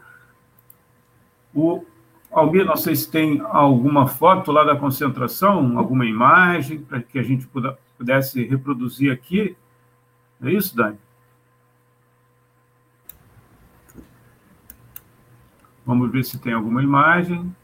[1.55, 1.85] O
[2.31, 7.23] Almir, não sei se tem alguma foto lá da concentração, alguma imagem para que a
[7.23, 7.49] gente
[7.97, 9.57] pudesse reproduzir aqui.
[10.43, 10.99] É isso, Dani?
[15.87, 17.55] Vamos ver se tem alguma imagem.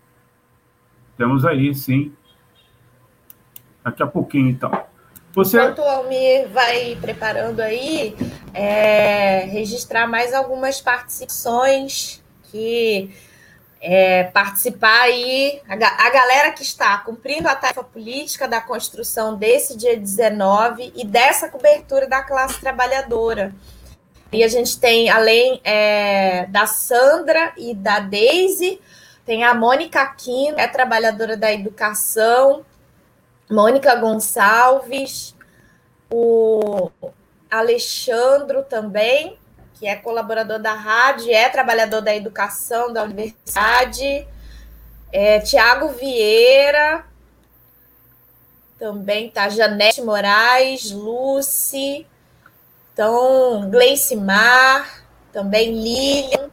[1.16, 2.12] Temos aí, sim.
[3.84, 4.72] Daqui a pouquinho, então.
[5.34, 5.56] Você...
[5.56, 8.16] Enquanto o Almir vai preparando aí,
[8.52, 13.10] é, registrar mais algumas participações que
[13.80, 19.76] é, participar aí, a, a, galera que está cumprindo a tarefa política da construção desse
[19.76, 23.52] dia 19 e dessa cobertura da classe trabalhadora.
[24.32, 28.80] E a gente tem, além é, da Sandra e da Daisy,
[29.26, 32.64] tem a Mônica Aquino, é trabalhadora da educação,
[33.50, 35.34] Mônica Gonçalves,
[36.10, 36.90] o
[37.50, 39.38] Alexandro também,
[39.74, 44.26] que é colaborador da rádio, é trabalhador da educação da universidade,
[45.12, 47.04] é, Tiago Vieira,
[48.78, 52.06] também tá Janete Moraes, Lucy,
[52.92, 56.50] então Gleice Mar, também Lilian,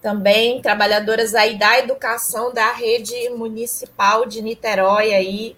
[0.00, 5.56] também trabalhadoras aí da educação da rede municipal de Niterói aí,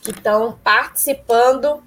[0.00, 1.82] que estão participando,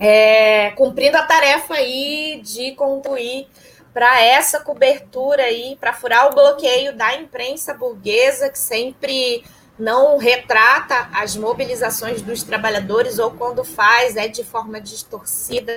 [0.00, 3.48] é, cumprindo a tarefa aí de concluir
[3.92, 9.44] para essa cobertura aí, para furar o bloqueio da imprensa burguesa, que sempre
[9.78, 15.72] não retrata as mobilizações dos trabalhadores, ou quando faz, é de forma distorcida.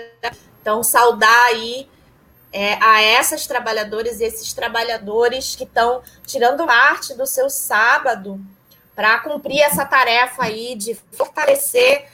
[0.61, 1.87] Então, saudar aí
[2.51, 8.39] é, a essas trabalhadoras e esses trabalhadores que estão tirando parte do seu sábado
[8.95, 12.05] para cumprir essa tarefa aí de fortalecer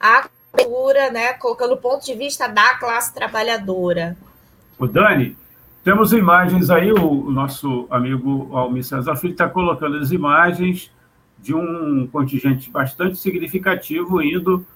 [0.00, 4.16] a cultura, né, colocando o ponto de vista da classe trabalhadora.
[4.78, 5.36] O Dani,
[5.84, 10.90] temos imagens aí, o, nosso amigo Almir César Filho está colocando as imagens
[11.38, 14.66] de um contingente bastante significativo indo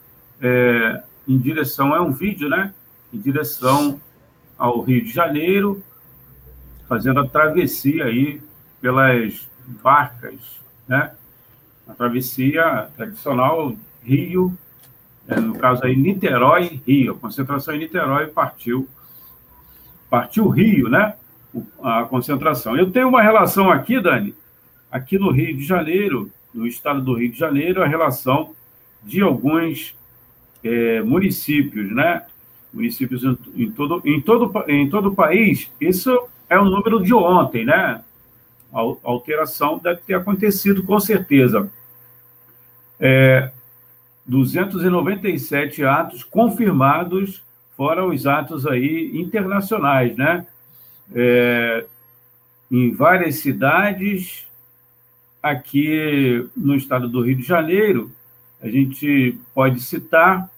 [0.40, 2.72] é, em direção, é um vídeo, né,
[3.12, 4.00] em direção
[4.56, 5.82] ao Rio de Janeiro,
[6.88, 8.40] fazendo a travessia aí
[8.80, 9.48] pelas
[9.82, 10.38] barcas,
[10.86, 11.12] né,
[11.88, 14.56] a travessia tradicional Rio,
[15.26, 18.86] é, no caso aí Niterói, Rio, concentração em Niterói partiu,
[20.10, 21.14] partiu Rio, né?
[21.82, 22.76] A concentração.
[22.76, 24.34] Eu tenho uma relação aqui, Dani,
[24.92, 28.54] aqui no Rio de Janeiro, no estado do Rio de Janeiro, a relação
[29.02, 29.96] de alguns
[30.62, 32.22] é, municípios, né?
[32.72, 35.70] Municípios em, todo, em, todo, em todo o país.
[35.80, 38.02] Isso é o número de ontem, né?
[38.72, 41.70] A alteração deve ter acontecido com certeza
[43.00, 43.50] é,
[44.26, 47.42] 297 atos confirmados,
[47.76, 50.46] fora os atos aí internacionais, né?
[51.14, 51.86] É,
[52.70, 54.46] em várias cidades,
[55.42, 58.12] aqui no estado do Rio de Janeiro,
[58.60, 60.50] a gente pode citar,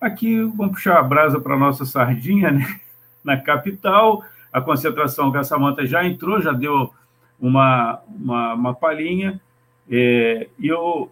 [0.00, 2.80] aqui vamos puxar a brasa para a nossa sardinha, né?
[3.22, 6.92] na capital, a concentração Caçamanta já entrou, já deu
[7.38, 9.40] uma, uma, uma palhinha,
[9.88, 11.10] é, e eu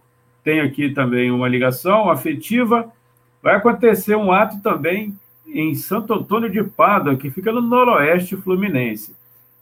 [0.51, 2.93] tem aqui também uma ligação afetiva.
[3.41, 9.15] Vai acontecer um ato também em Santo Antônio de Pádua, que fica no noroeste fluminense.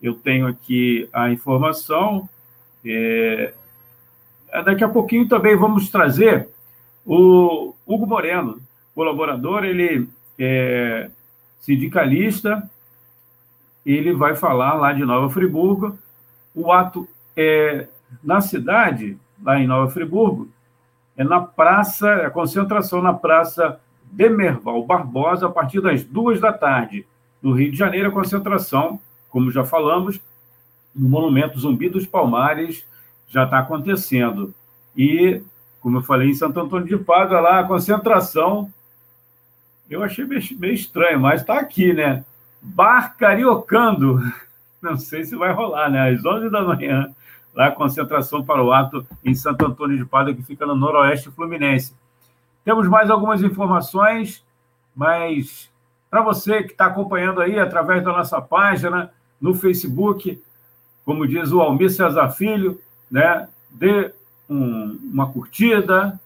[0.03, 2.27] Eu tenho aqui a informação.
[2.83, 3.53] É...
[4.65, 6.49] Daqui a pouquinho também vamos trazer
[7.05, 8.59] o Hugo Moreno,
[8.95, 10.09] colaborador, ele
[10.39, 11.11] é
[11.61, 12.69] sindicalista,
[13.85, 15.99] ele vai falar lá de Nova Friburgo.
[16.55, 17.87] O ato é
[18.25, 20.49] na cidade, lá em Nova Friburgo,
[21.19, 27.05] é na praça, a concentração na praça Demerval Barbosa, a partir das duas da tarde.
[27.43, 30.21] No Rio de Janeiro, a concentração, como já falamos,
[30.95, 32.87] no Monumento Zumbi dos Palmares
[33.27, 34.55] já está acontecendo.
[34.97, 35.43] E,
[35.81, 38.73] como eu falei, em Santo Antônio de Pádua, lá a concentração,
[39.91, 42.25] eu achei meio estranho, mas está aqui, né?
[42.63, 44.21] Bar Cariocando.
[44.81, 46.11] Não sei se vai rolar, né?
[46.11, 47.13] Às 11 da manhã,
[47.59, 51.93] lá concentração para o ato em Santo Antônio de Pádua, que fica no noroeste fluminense.
[52.65, 54.45] Temos mais algumas informações,
[54.95, 55.69] mas
[56.09, 60.41] para você que está acompanhando aí através da nossa página no Facebook,
[61.05, 62.81] como diz o Almir Cesar Filho,
[63.11, 63.49] né?
[63.69, 64.13] dê
[64.49, 66.19] um, uma curtida,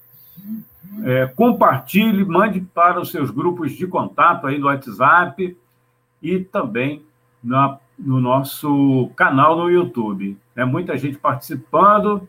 [1.02, 5.56] é, compartilhe, mande para os seus grupos de contato aí no WhatsApp
[6.20, 7.02] e também
[7.42, 10.36] na, no nosso canal no YouTube.
[10.56, 12.28] É muita gente participando.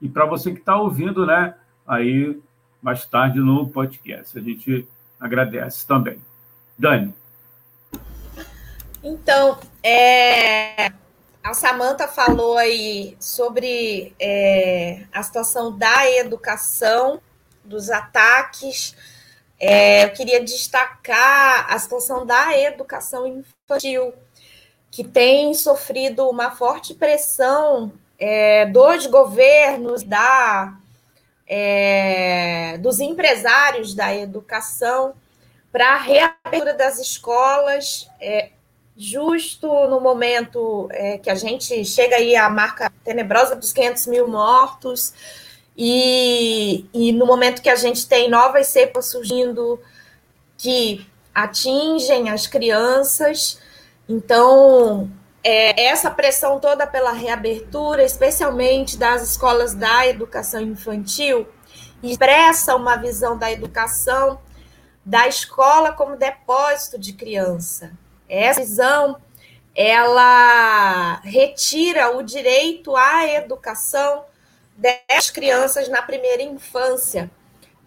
[0.00, 1.54] E para você que está ouvindo, né,
[1.86, 2.40] aí
[2.82, 4.38] mais tarde no podcast.
[4.38, 4.88] A gente
[5.18, 6.20] agradece também.
[6.78, 7.14] Dani.
[9.02, 10.90] Então, é,
[11.42, 17.20] a Samanta falou aí sobre é, a situação da educação,
[17.64, 18.94] dos ataques.
[19.58, 24.14] É, eu queria destacar a situação da educação infantil,
[24.90, 30.74] que tem sofrido uma forte pressão é, dos governos, da,
[31.46, 35.14] é, dos empresários da educação,
[35.72, 38.08] para a reabertura das escolas.
[38.20, 38.50] É,
[38.96, 44.28] justo no momento é, que a gente chega aí à marca tenebrosa dos 500 mil
[44.28, 45.14] mortos,
[45.76, 49.80] e, e no momento que a gente tem novas cepas surgindo
[50.58, 53.58] que atingem as crianças,
[54.10, 55.08] então
[55.42, 61.46] é, essa pressão toda pela reabertura, especialmente das escolas da educação infantil,
[62.02, 64.40] expressa uma visão da educação
[65.04, 67.92] da escola como depósito de criança.
[68.28, 69.16] Essa visão
[69.74, 74.24] ela retira o direito à educação
[74.76, 77.30] das crianças na primeira infância,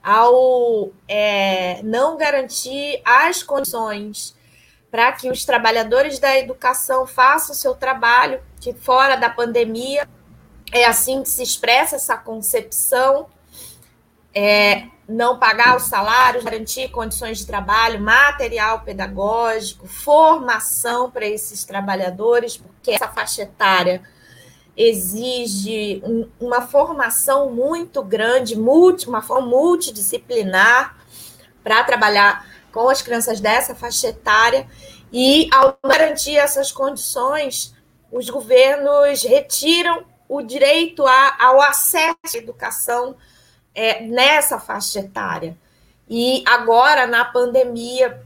[0.01, 4.35] ao é, não garantir as condições
[4.93, 10.07] para que os trabalhadores da educação façam o seu trabalho, que fora da pandemia
[10.71, 13.25] é assim que se expressa essa concepção.
[14.35, 22.57] É, não pagar os salários, garantir condições de trabalho, material pedagógico, formação para esses trabalhadores,
[22.57, 24.03] porque essa faixa etária
[24.77, 30.97] exige um, uma formação muito grande, multi, uma forma multidisciplinar
[31.63, 34.67] para trabalhar com as crianças dessa faixa etária
[35.11, 37.73] e ao garantir essas condições,
[38.11, 43.15] os governos retiram o direito a, ao acesso à educação
[43.75, 45.55] é, nessa faixa etária.
[46.09, 48.21] E agora, na pandemia,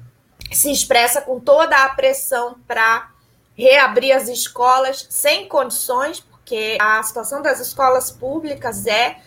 [0.52, 3.12] se expressa com toda a pressão para
[3.56, 9.18] reabrir as escolas sem condições, porque a situação das escolas públicas é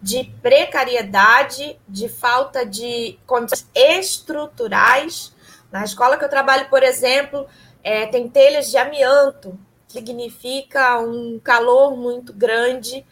[0.00, 5.34] de precariedade, de falta de condições estruturais.
[5.70, 7.46] Na escola que eu trabalho, por exemplo,
[7.82, 13.04] é, tem telhas de amianto, significa um calor muito grande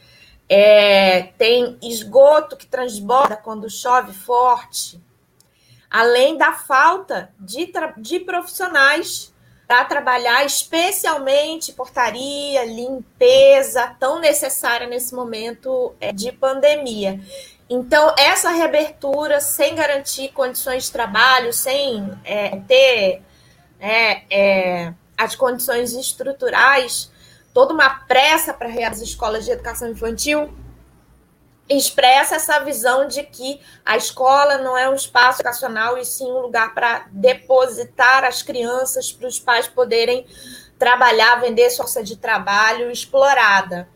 [0.48, 5.02] é, tem esgoto que transborda quando chove forte,
[5.90, 9.34] além da falta de, de profissionais
[9.66, 17.20] para trabalhar, especialmente portaria, limpeza, tão necessária nesse momento é, de pandemia.
[17.68, 23.22] Então, essa reabertura, sem garantir condições de trabalho, sem é, ter
[23.80, 27.10] é, é as condições estruturais,
[27.52, 30.54] toda uma pressa para as escolas de educação infantil,
[31.68, 36.40] expressa essa visão de que a escola não é um espaço educacional e sim um
[36.40, 40.24] lugar para depositar as crianças para os pais poderem
[40.78, 43.88] trabalhar, vender força de trabalho explorada.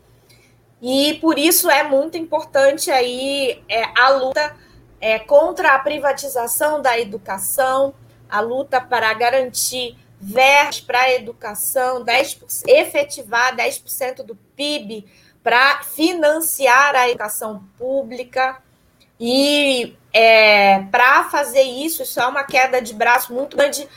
[0.81, 4.55] E por isso é muito importante aí é, a luta
[4.99, 7.93] é, contra a privatização da educação,
[8.29, 15.05] a luta para garantir verbas para a educação, 10%, efetivar 10% do PIB
[15.43, 18.61] para financiar a educação pública.
[19.19, 23.87] E é, para fazer isso, isso é uma queda de braço muito grande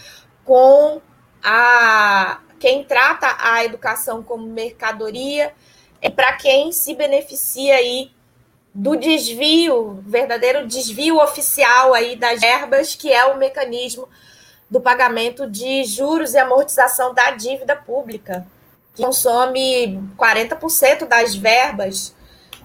[0.45, 1.01] com
[1.43, 5.53] a quem trata a educação como mercadoria
[6.01, 8.11] e para quem se beneficia aí
[8.75, 14.09] do desvio, verdadeiro desvio oficial aí das verbas, que é o mecanismo
[14.71, 18.47] do pagamento de juros e amortização da dívida pública,
[18.95, 22.15] que consome 40% das verbas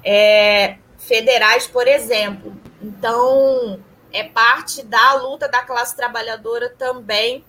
[0.03, 2.55] é, federais, por exemplo.
[2.81, 3.79] Então,
[4.11, 7.43] é parte da luta da classe trabalhadora também,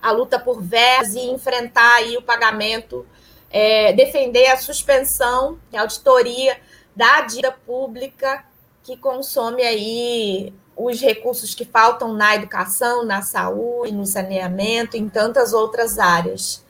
[0.00, 3.06] a luta por verbas e enfrentar aí o pagamento
[3.54, 6.58] é, defender a suspensão, a auditoria
[6.94, 8.44] da dívida pública
[8.82, 15.52] que consome aí os recursos que faltam na educação, na saúde, no saneamento, em tantas
[15.52, 16.63] outras áreas.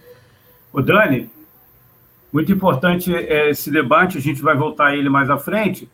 [0.74, 1.30] O Dani,
[2.32, 5.88] muito importante é, esse debate, a gente vai voltar a ele mais à frente.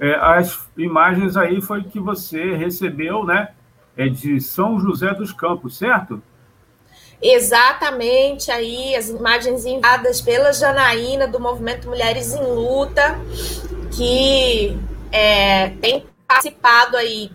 [0.00, 3.50] É, as imagens aí foi que você recebeu, né?
[3.94, 6.22] É de São José dos Campos, certo?
[7.20, 13.18] Exatamente, aí as imagens enviadas pela Janaína do Movimento Mulheres em Luta,
[13.94, 14.78] que
[15.12, 17.30] é, tem participado aí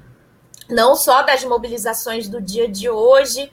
[0.67, 3.51] não só das mobilizações do dia de hoje,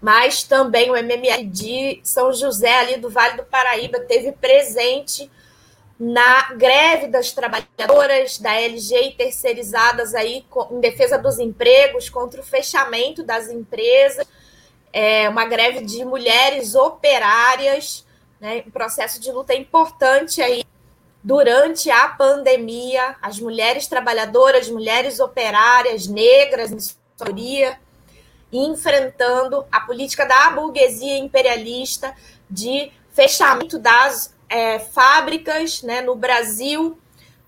[0.00, 5.30] mas também o MML de São José, ali do Vale do Paraíba, teve presente
[5.98, 12.44] na greve das trabalhadoras da LG e terceirizadas aí em defesa dos empregos, contra o
[12.44, 14.24] fechamento das empresas,
[14.92, 18.06] é uma greve de mulheres operárias,
[18.40, 20.62] né, um processo de luta importante aí
[21.22, 26.78] durante a pandemia, as mulheres trabalhadoras, mulheres operárias, negras, em
[27.20, 27.78] maioria,
[28.52, 32.14] enfrentando a política da burguesia imperialista
[32.48, 36.98] de fechamento das é, fábricas né, no Brasil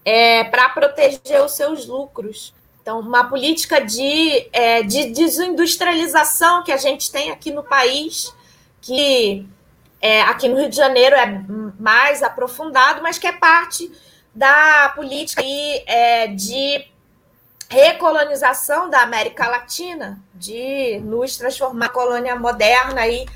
[0.05, 2.55] é, para proteger os seus lucros.
[2.83, 8.35] Então, uma política de, é, de desindustrialização que a gente tem aqui no país,
[8.81, 9.47] que
[10.01, 11.45] é, aqui no Rio de Janeiro é
[11.79, 13.91] mais aprofundado, mas que é parte
[14.35, 16.87] da política aí, é, de
[17.71, 23.27] recolonização da América Latina, de nos transformar em colônia moderna e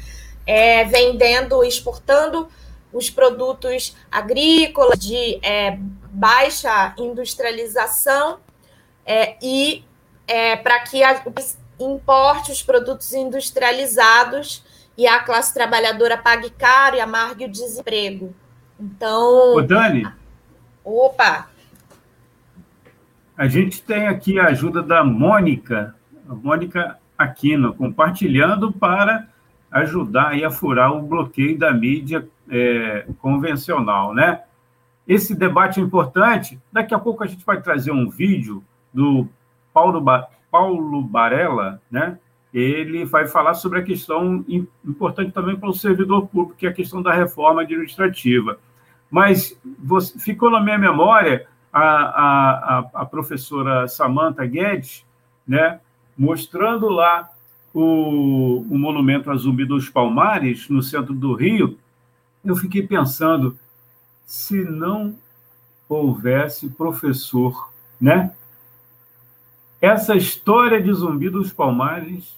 [0.47, 2.49] é, vendendo, exportando
[2.93, 5.79] os produtos agrícolas de é,
[6.11, 8.39] baixa industrialização
[9.07, 9.85] é, e
[10.27, 11.23] é, para que a,
[11.79, 14.65] importe os produtos industrializados
[14.97, 18.35] e a classe trabalhadora pague caro e amargue o desemprego.
[18.79, 19.55] Então.
[19.55, 20.07] Ô, Dani.
[20.85, 21.49] Opa!
[23.37, 25.95] A gente tem aqui a ajuda da Mônica,
[26.25, 29.27] Mônica Aquino, compartilhando para
[29.73, 34.43] ajudar a furar o bloqueio da mídia é, convencional, né?
[35.07, 36.61] Esse debate é importante.
[36.73, 38.63] Daqui a pouco a gente vai trazer um vídeo
[38.93, 39.29] do
[39.73, 42.17] Paulo, ba Paulo Barella, né?
[42.53, 44.45] Ele vai falar sobre a questão
[44.87, 48.61] importante também para o servidor público, que é a questão da reforma administrativa.
[49.11, 55.05] Mas você, ficou na minha memória a, a, a professora Samantha Guedes,
[55.47, 55.81] né,
[56.17, 57.29] mostrando lá
[57.73, 61.77] o, o monumento a Zumbi dos Palmares, no centro do Rio,
[62.45, 63.59] eu fiquei pensando,
[64.25, 65.17] se não
[65.89, 68.33] houvesse professor, né?
[69.81, 72.35] Essa história de Zumbi dos Palmares,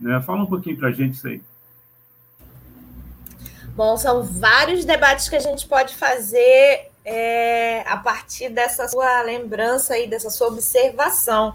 [0.00, 0.20] né?
[0.20, 1.40] Fala um pouquinho para a gente isso aí.
[3.74, 9.98] Bom, são vários debates que a gente pode fazer é, a partir dessa sua lembrança
[9.98, 11.54] e dessa sua observação.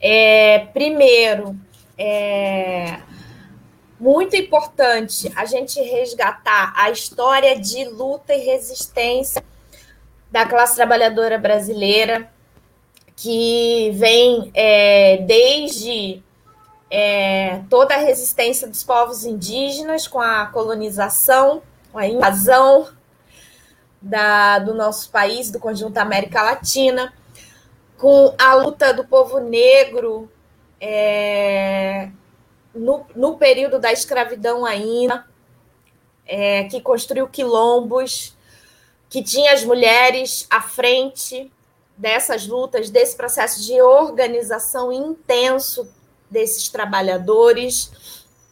[0.00, 1.56] É, primeiro,
[1.96, 2.98] é
[3.98, 9.42] muito importante a gente resgatar a história de luta e resistência
[10.30, 12.28] da classe trabalhadora brasileira,
[13.16, 16.22] que vem é, desde
[16.90, 21.62] é, toda a resistência dos povos indígenas com a colonização,
[21.92, 22.88] com a invasão
[24.04, 27.12] da, do nosso país, do conjunto América Latina,
[27.96, 30.30] com a luta do povo negro
[30.78, 32.10] é,
[32.74, 35.24] no, no, período da escravidão ainda,
[36.26, 38.36] é, que construiu quilombos,
[39.08, 41.50] que tinha as mulheres à frente
[41.96, 45.88] dessas lutas, desse processo de organização intenso
[46.30, 47.90] desses trabalhadores.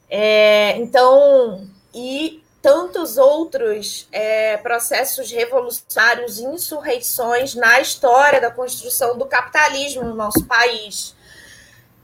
[0.08, 10.05] É, então, e tantos outros é, processos revolucionários, insurreições na história da construção do capitalismo
[10.05, 11.14] no nosso país.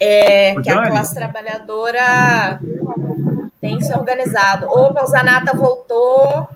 [0.01, 2.61] É, que a classe trabalhadora
[3.61, 4.67] tem se organizado.
[4.67, 6.49] Opa, o Zanata voltou.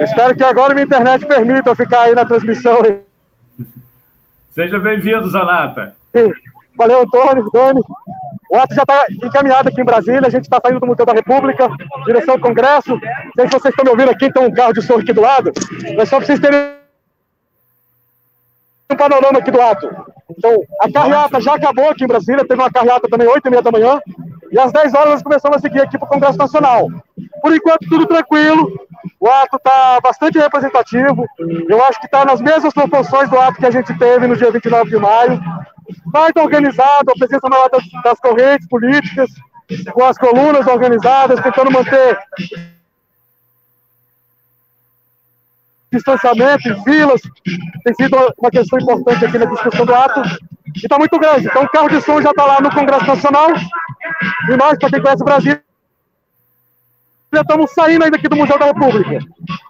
[0.00, 2.78] espero que agora minha internet permita eu ficar aí na transmissão.
[4.52, 5.96] Seja bem-vindo, Zanata.
[6.76, 7.80] Valeu, Antônio, Dani.
[8.52, 11.14] O ato já está encaminhado aqui em Brasília, a gente está saindo do Museu da
[11.14, 11.70] República,
[12.04, 13.00] direção do Congresso.
[13.34, 15.50] Sei se vocês estão me ouvindo aqui, tem um carro de som aqui do lado,
[15.96, 16.60] mas só para vocês terem
[18.90, 19.88] um panorama aqui do ato.
[20.36, 23.62] Então, a carreata já acabou aqui em Brasília, teve uma carreata também 8 e meia
[23.62, 23.98] da manhã,
[24.52, 26.86] e às 10 horas nós começamos a seguir aqui para o Congresso Nacional.
[27.40, 28.70] Por enquanto, tudo tranquilo,
[29.18, 31.26] o ato está bastante representativo,
[31.68, 34.50] eu acho que está nas mesmas proporções do ato que a gente teve no dia
[34.50, 35.40] 29 de maio,
[36.12, 39.30] mais organizado, a presença maior das, das correntes políticas,
[39.90, 42.18] com as colunas organizadas, tentando manter
[45.90, 47.20] distanciamento em filas,
[47.84, 50.22] tem sido uma questão importante aqui na discussão do ato,
[50.74, 51.46] e está muito grande.
[51.46, 53.48] Então, o carro de som já está lá no Congresso Nacional,
[54.48, 55.60] e nós, para quem conhece o Brasil,
[57.32, 59.18] já estamos saindo ainda aqui do Museu da República.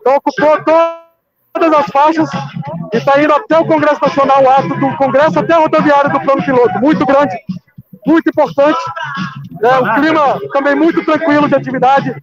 [0.00, 2.28] Então, ocupou todas as faixas
[2.92, 6.20] e está indo até o Congresso Nacional, o ato do Congresso até a rodoviária do
[6.20, 6.78] plano piloto.
[6.80, 7.36] Muito grande,
[8.06, 8.80] muito importante.
[9.62, 12.14] É, o clima também muito tranquilo de atividade.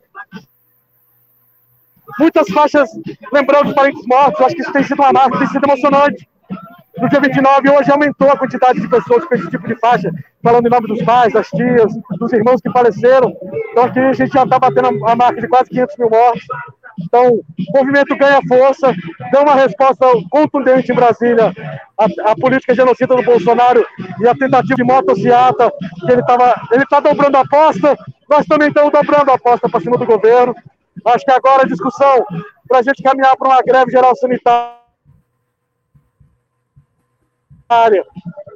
[2.20, 2.90] Muitas faixas
[3.32, 4.46] lembrando os parentes mortos.
[4.46, 6.28] Acho que isso tem sido uma marca, tem sido emocionante.
[7.02, 10.12] No dia 29, hoje aumentou a quantidade de pessoas com esse tipo de faixa,
[10.44, 13.34] falando em nome dos pais, das tias, dos irmãos que faleceram.
[13.72, 16.46] Então aqui a gente já está batendo a marca de quase 500 mil mortos.
[17.02, 18.94] Então, o movimento ganha força,
[19.32, 21.54] deu uma resposta contundente em Brasília
[22.26, 23.86] à, política genocida do Bolsonaro
[24.20, 25.72] e a tentativa de motociata,
[26.06, 27.98] que ele estava ele está dobrando a aposta,
[28.30, 30.54] nós também estamos dobrando a aposta para cima do governo.
[31.06, 32.26] Acho que agora a discussão
[32.68, 34.79] para a gente caminhar para uma greve geral sanitária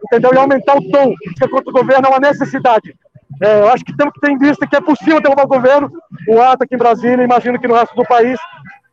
[0.06, 0.34] entendeu?
[0.34, 2.96] E aumentar o tom que contra o governo é uma necessidade.
[3.42, 5.92] É, eu acho que temos que ter em vista que é possível derrubar o governo.
[6.28, 8.40] O ato aqui em Brasília, imagino que no resto do país,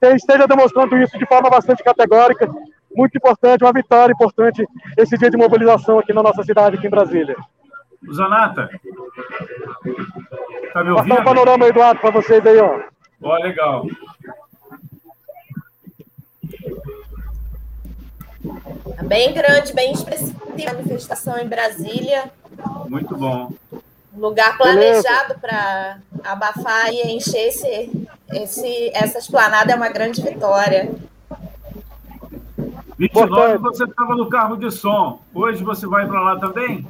[0.03, 2.51] esteja demonstrando isso de forma bastante categórica.
[2.95, 4.67] Muito importante, uma vitória importante
[4.97, 7.37] esse dia de mobilização aqui na nossa cidade, aqui em Brasília.
[8.13, 8.71] Zanata,
[10.73, 11.09] tá me ouvindo?
[11.09, 12.81] Passar um panorama, Eduardo, para vocês aí, ó.
[13.23, 13.85] Ó, legal.
[19.03, 20.39] Bem grande, bem expressiva
[20.69, 22.31] a manifestação em Brasília.
[22.89, 23.53] Muito bom.
[24.17, 30.91] Lugar planejado para abafar e encher esse, esse, essa esplanada é uma grande vitória.
[32.99, 35.23] 29 você estava no carro de som.
[35.33, 36.87] Hoje você vai para lá também?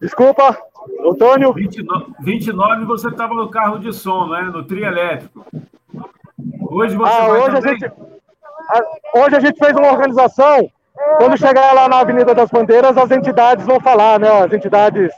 [0.00, 0.56] Desculpa,
[1.04, 1.52] Antônio.
[1.52, 4.42] 29, 29 você estava no carro de som, né?
[4.42, 5.44] No trio elétrico.
[6.60, 7.70] Hoje você ah, vai hoje também?
[7.70, 7.92] A gente,
[9.14, 10.70] hoje a gente fez uma organização.
[11.18, 14.44] Quando chegar lá na Avenida das Bandeiras, as entidades vão falar, né?
[14.44, 15.12] As entidades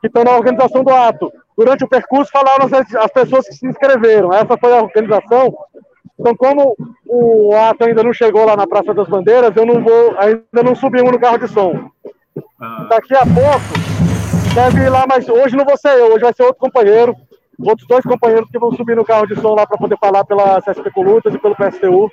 [0.00, 1.30] que estão na organização do ato.
[1.56, 4.32] Durante o percurso, falaram as, as pessoas que se inscreveram.
[4.32, 5.54] Essa foi a organização.
[6.18, 6.76] Então, como
[7.06, 10.74] o ato ainda não chegou lá na Praça das Bandeiras, eu não vou, ainda não
[10.74, 11.90] subimos no carro de som.
[12.60, 12.86] Ah.
[12.90, 16.42] Daqui a pouco, deve ir lá, mas hoje não vou ser eu, hoje vai ser
[16.42, 17.16] outro companheiro,
[17.58, 20.60] outros dois companheiros que vão subir no carro de som lá para poder falar pela
[20.60, 22.10] CSP Colutas e pelo PSTU.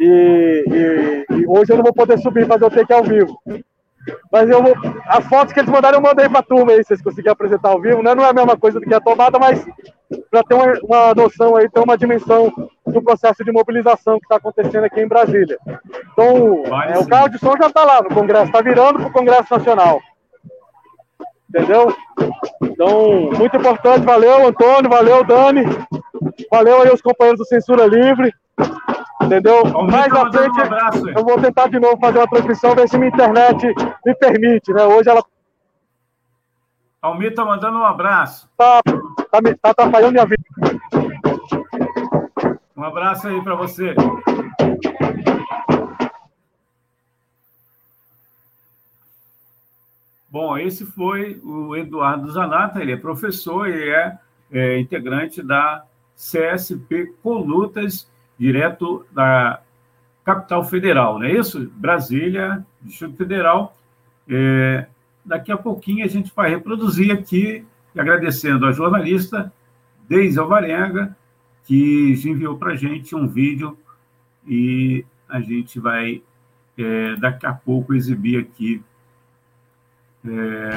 [0.00, 3.04] E, e, e, hoje eu não vou poder subir, mas eu tenho que ir ao
[3.04, 3.38] vivo.
[4.30, 4.74] Mas eu vou,
[5.06, 7.80] as fotos que eles mandaram eu mandei para a turma aí, vocês conseguiram apresentar ao
[7.80, 8.14] vivo, né?
[8.14, 9.66] Não é a mesma coisa do que a tomada, mas
[10.30, 12.52] para ter uma, uma, noção aí, ter uma dimensão
[12.86, 15.58] do processo de mobilização que está acontecendo aqui em Brasília.
[16.12, 19.12] Então, é, o carro de som já está lá no Congresso, está virando para o
[19.12, 20.00] Congresso Nacional.
[21.48, 21.94] Entendeu?
[22.62, 25.64] Então, muito importante, valeu Antônio, valeu Dani,
[26.50, 28.32] valeu aí os companheiros do Censura Livre.
[29.22, 29.64] Entendeu?
[29.90, 33.08] Mais à frente, um eu vou tentar de novo fazer uma transmissão, ver se minha
[33.08, 33.74] internet
[34.04, 34.84] me permite, né?
[34.84, 35.24] Hoje ela.
[37.00, 38.48] Almir tá mandando um abraço.
[38.56, 40.42] Tá, tá, tá atrapalhando minha vida.
[42.76, 43.94] Um abraço aí para você.
[50.28, 54.18] Bom, esse foi o Eduardo Zanata, ele é professor e é,
[54.52, 55.82] é integrante da
[56.14, 59.60] CSP Colutas direto da
[60.24, 61.70] capital federal, não é isso?
[61.76, 63.76] Brasília, Distrito Federal.
[64.28, 64.86] É,
[65.24, 67.64] daqui a pouquinho a gente vai reproduzir aqui,
[67.96, 69.52] agradecendo a jornalista
[70.08, 71.16] Deise Alvarenga,
[71.64, 73.76] que enviou para a gente um vídeo
[74.46, 76.22] e a gente vai
[76.78, 78.82] é, daqui a pouco exibir aqui.
[80.24, 80.70] É,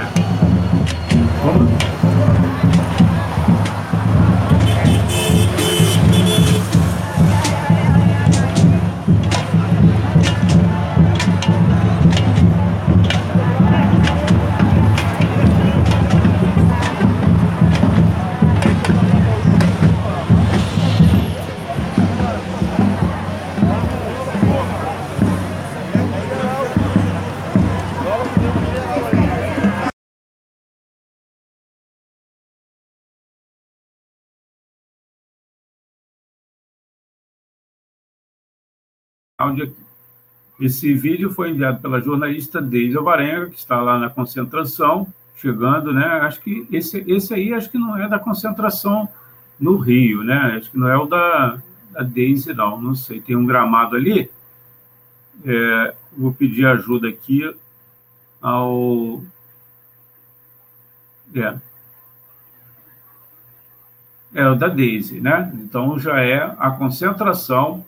[40.60, 45.08] Esse vídeo foi enviado pela jornalista Deise Alvarenga, que está lá na concentração,
[45.38, 46.06] chegando, né?
[46.06, 49.08] Acho que esse, esse aí acho que não é da concentração
[49.58, 50.58] no Rio, né?
[50.58, 51.62] Acho que não é o da,
[51.92, 52.82] da Deise, não.
[52.82, 54.30] Não sei, tem um gramado ali.
[55.46, 57.50] É, vou pedir ajuda aqui
[58.42, 59.22] ao.
[61.34, 61.56] É.
[64.34, 65.52] É o da Daisy, né?
[65.56, 67.86] Então já é a concentração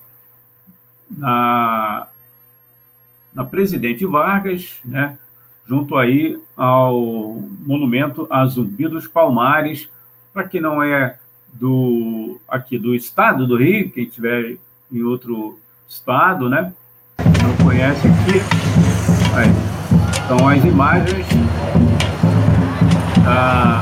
[1.17, 2.07] na,
[3.33, 5.17] na Presidente Vargas, né,
[5.67, 9.89] junto aí ao monumento a Zumbi dos Palmares,
[10.33, 11.17] para quem não é
[11.53, 14.57] do aqui do estado do Rio, quem estiver
[14.91, 16.73] em outro estado, né,
[17.17, 18.39] não conhece aqui,
[19.35, 19.49] aí,
[20.25, 21.25] então as imagens
[23.23, 23.79] da,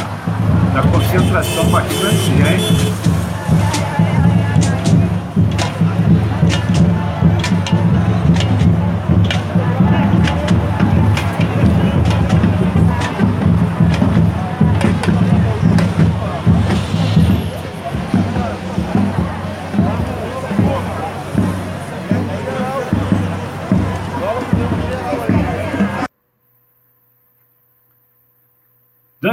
[0.73, 2.31] da concentração bastante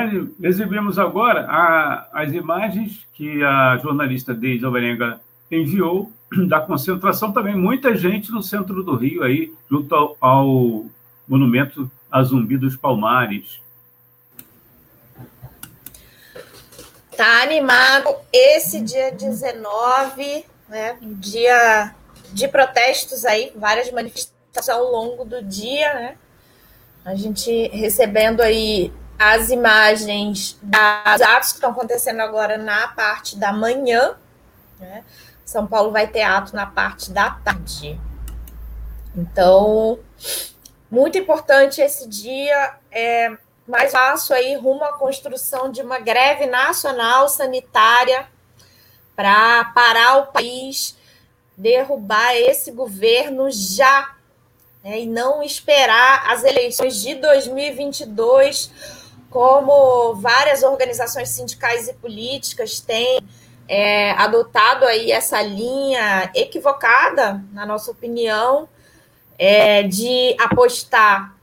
[0.07, 5.21] Dani, exibimos agora a, as imagens que a jornalista Deise Alvarenga
[5.51, 6.11] enviou
[6.49, 10.87] da concentração também, muita gente no centro do Rio aí, junto ao, ao
[11.27, 13.61] monumento a Zumbi dos Palmares.
[17.17, 20.99] Tá animado esse dia 19, né?
[21.03, 21.95] Dia
[22.33, 26.17] de protestos aí, várias manifestações ao longo do dia, né?
[27.05, 33.53] A gente recebendo aí as imagens dos atos que estão acontecendo agora na parte da
[33.53, 34.15] manhã.
[34.79, 35.05] Né?
[35.45, 37.99] São Paulo vai ter ato na parte da tarde.
[39.17, 39.99] Então,
[40.91, 42.75] muito importante esse dia.
[42.91, 43.37] É
[43.67, 48.29] mais passo aí rumo à construção de uma greve nacional sanitária
[49.17, 50.97] para parar o país,
[51.57, 54.15] derrubar esse governo já
[54.85, 58.71] né, e não esperar as eleições de 2022
[59.37, 63.21] como várias organizações sindicais e políticas têm
[63.69, 68.67] é, adotado aí essa linha equivocada, na nossa opinião,
[69.39, 71.37] é, de apostar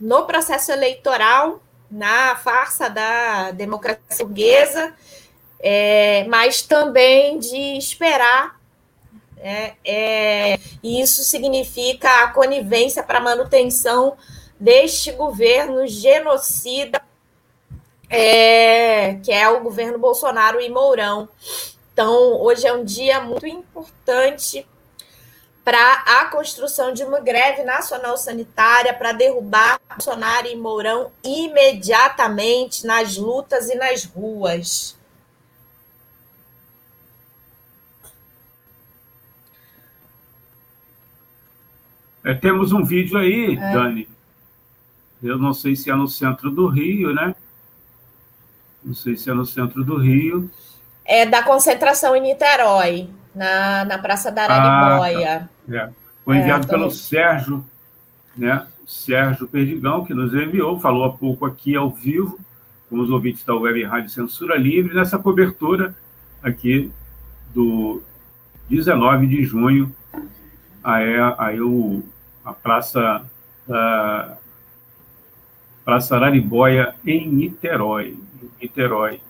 [0.00, 1.60] no processo eleitoral,
[1.90, 4.94] na farsa da democracia burguesa,
[5.58, 8.56] é, mas também de esperar.
[9.38, 14.16] É, é, e isso significa a conivência para a manutenção
[14.60, 17.02] deste governo genocida
[18.12, 21.26] é, que é o governo Bolsonaro e Mourão.
[21.92, 24.66] Então, hoje é um dia muito importante
[25.64, 33.16] para a construção de uma greve nacional sanitária para derrubar Bolsonaro e Mourão imediatamente nas
[33.16, 34.94] lutas e nas ruas.
[42.24, 43.72] É, temos um vídeo aí, é.
[43.72, 44.08] Dani.
[45.22, 47.34] Eu não sei se é no centro do Rio, né?
[48.92, 50.50] Não sei se é no centro do Rio.
[51.02, 55.48] É da concentração em Niterói, na, na Praça da Araribóia.
[55.66, 55.76] Ah, tá.
[55.76, 55.90] é.
[56.22, 57.64] Foi enviado é, pelo Sérgio,
[58.36, 58.66] né?
[58.86, 62.38] Sérgio Perdigão, que nos enviou, falou há pouco aqui ao vivo,
[62.90, 65.96] com os ouvintes da Web Rádio Censura Livre, nessa cobertura
[66.42, 66.92] aqui
[67.54, 68.02] do
[68.68, 69.94] 19 de junho,
[70.84, 72.02] aí, aí o,
[72.44, 73.24] a Praça
[73.66, 74.36] da
[75.84, 78.16] Praça Araribóia, em Niterói.
[78.60, 79.20] Niterói.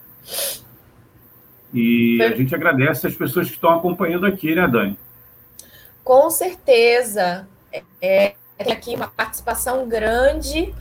[1.72, 4.98] E a gente agradece as pessoas que estão acompanhando aqui, né, Dani?
[6.04, 7.48] Com certeza.
[8.00, 10.74] É, tem aqui uma participação grande,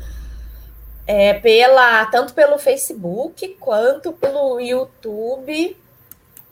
[1.07, 5.77] é, pela, tanto pelo Facebook quanto pelo YouTube,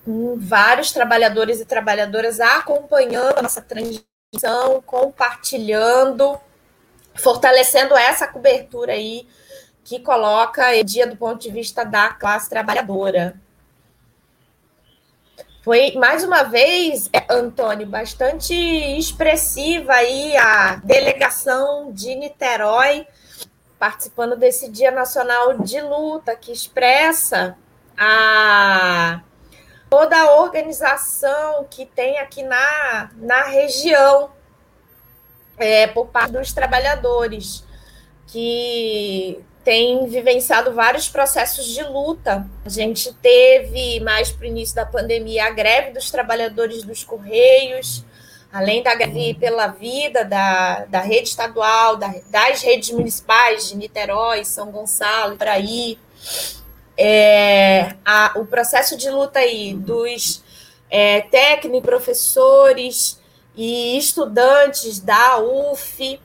[0.06, 6.39] com vários trabalhadores e trabalhadoras acompanhando a nossa transmissão, compartilhando,
[7.15, 9.27] fortalecendo essa cobertura aí
[9.90, 13.34] que coloca o dia do ponto de vista da classe trabalhadora.
[15.64, 23.07] Foi, mais uma vez, é, Antônio, bastante expressiva aí a delegação de Niterói
[23.80, 27.57] participando desse Dia Nacional de Luta, que expressa
[27.98, 29.22] a
[29.90, 34.30] toda a organização que tem aqui na, na região
[35.57, 37.66] é, por parte dos trabalhadores,
[38.28, 42.44] que tem vivenciado vários processos de luta.
[42.66, 48.04] A gente teve, mais para o início da pandemia, a greve dos trabalhadores dos Correios,
[48.52, 54.44] além da greve pela vida da, da rede estadual, da, das redes municipais de Niterói,
[54.44, 56.00] São Gonçalo, por aí.
[56.98, 60.44] É, a, o processo de luta aí dos
[60.90, 63.22] é, técnicos, professores
[63.56, 66.20] e estudantes da UF.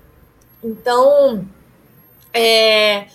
[0.63, 1.47] Então,
[2.33, 3.07] é,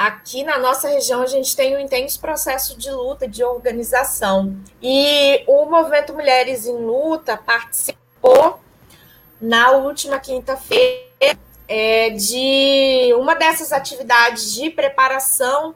[0.00, 4.56] Aqui na nossa região, a gente tem um intenso processo de luta, de organização.
[4.80, 8.58] E o Movimento Mulheres em Luta participou
[9.38, 15.74] na última quinta-feira, é, de uma dessas atividades de preparação,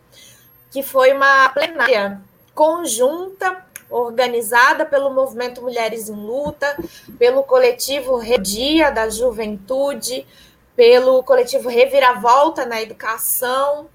[0.71, 2.19] que foi uma plenária
[2.55, 6.75] conjunta, organizada pelo Movimento Mulheres em Luta,
[7.19, 10.27] pelo coletivo Redia da Juventude,
[10.75, 13.91] pelo coletivo Reviravolta na Educação,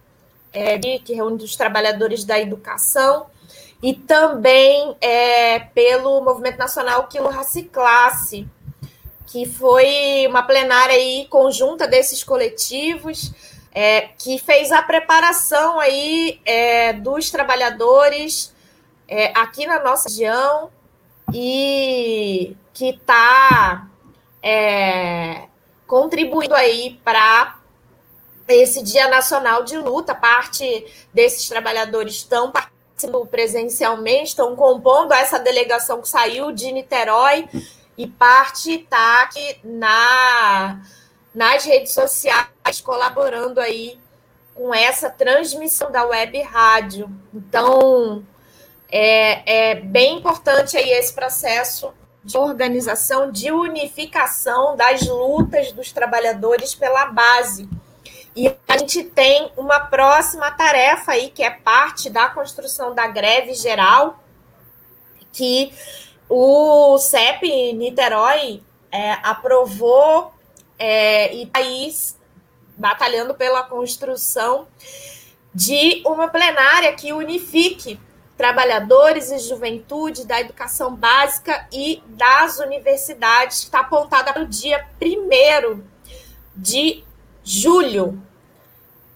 [0.54, 3.28] é, que reúne os trabalhadores da educação,
[3.82, 8.48] e também é, pelo Movimento Nacional Quilo Raci Classe,
[9.26, 13.32] que foi uma plenária aí conjunta desses coletivos,
[13.72, 18.54] é, que fez a preparação aí é, dos trabalhadores
[19.08, 20.70] é, aqui na nossa região
[21.34, 23.88] e que está
[24.42, 25.44] é,
[25.86, 27.59] contribuindo aí para
[28.50, 30.16] esse Dia Nacional de Luta.
[30.16, 37.48] Parte desses trabalhadores estão participando presencialmente, estão compondo essa delegação que saiu de Niterói
[37.98, 40.82] e parte está aqui na,
[41.34, 44.00] nas redes sociais colaborando aí
[44.54, 47.10] com essa transmissão da web rádio.
[47.34, 48.24] Então,
[48.92, 51.94] é, é bem importante aí esse processo
[52.24, 57.70] de organização, de unificação das lutas dos trabalhadores pela base.
[58.40, 63.54] E a gente tem uma próxima tarefa aí, que é parte da construção da greve
[63.54, 64.24] geral,
[65.34, 65.74] que
[66.30, 70.32] o CEP Niterói é, aprovou
[70.78, 71.94] é, e aí
[72.78, 74.70] batalhando pela construção
[75.54, 78.00] de uma plenária que unifique
[78.38, 84.88] trabalhadores e juventude da educação básica e das universidades, que está apontada para o dia
[85.02, 85.84] 1
[86.56, 87.04] de
[87.44, 88.29] julho.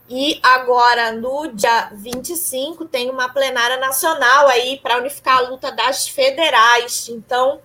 [0.09, 6.07] E agora, no dia 25, tem uma plenária nacional aí para unificar a luta das
[6.07, 7.07] federais.
[7.07, 7.61] Então,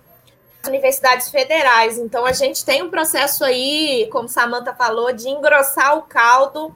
[0.65, 1.97] universidades federais.
[1.97, 6.73] Então, a gente tem um processo aí, como Samanta falou, de engrossar o caldo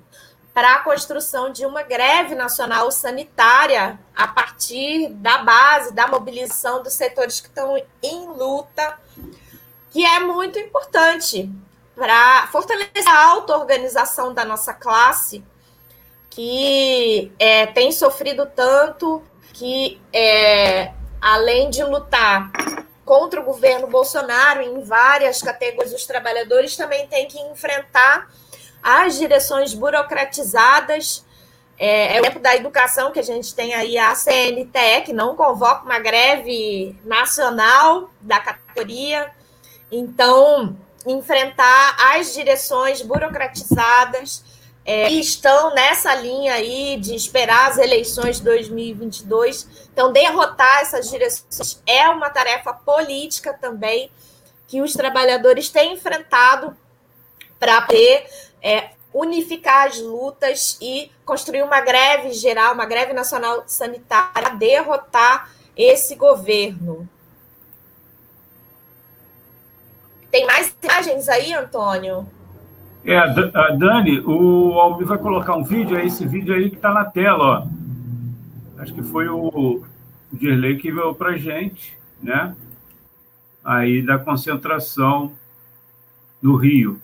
[0.53, 6.93] para a construção de uma greve nacional sanitária a partir da base, da mobilização dos
[6.93, 8.99] setores que estão em luta,
[9.89, 11.49] que é muito importante
[11.95, 15.43] para fortalecer a auto-organização da nossa classe
[16.35, 19.21] que é, tem sofrido tanto
[19.53, 20.91] que, é,
[21.21, 22.51] além de lutar
[23.05, 28.31] contra o governo Bolsonaro em várias categorias, os trabalhadores também têm que enfrentar
[28.81, 31.23] as direções burocratizadas.
[31.77, 35.35] É, é o tempo da educação que a gente tem aí a CNTE, que não
[35.35, 39.31] convoca uma greve nacional da categoria.
[39.91, 44.43] Então, enfrentar as direções burocratizadas
[44.85, 49.87] é, estão nessa linha aí de esperar as eleições de 2022.
[49.91, 54.11] Então, derrotar essas direções é uma tarefa política também
[54.67, 56.75] que os trabalhadores têm enfrentado
[57.59, 58.25] para poder
[58.61, 66.15] é, unificar as lutas e construir uma greve geral, uma greve nacional sanitária, derrotar esse
[66.15, 67.07] governo.
[70.29, 72.27] Tem mais imagens aí, Antônio?
[73.05, 76.93] É, a Dani, o Almir vai colocar um vídeo, é esse vídeo aí que está
[76.93, 77.67] na tela, ó.
[78.81, 79.83] Acho que foi o
[80.31, 82.55] Dirley que veio para gente, né?
[83.63, 85.33] Aí da concentração
[86.41, 86.99] no Rio.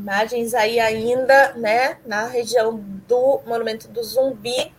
[0.00, 4.72] Imagens aí ainda, né, na região do Monumento do Zumbi,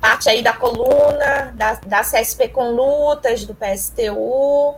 [0.00, 4.76] parte aí da coluna, da, da CSP com lutas, do PSTU.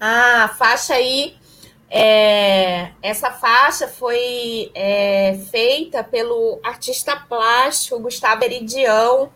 [0.00, 1.36] Ah, faixa aí
[1.94, 9.30] é, essa faixa foi é, feita pelo artista plástico Gustavo Eridião,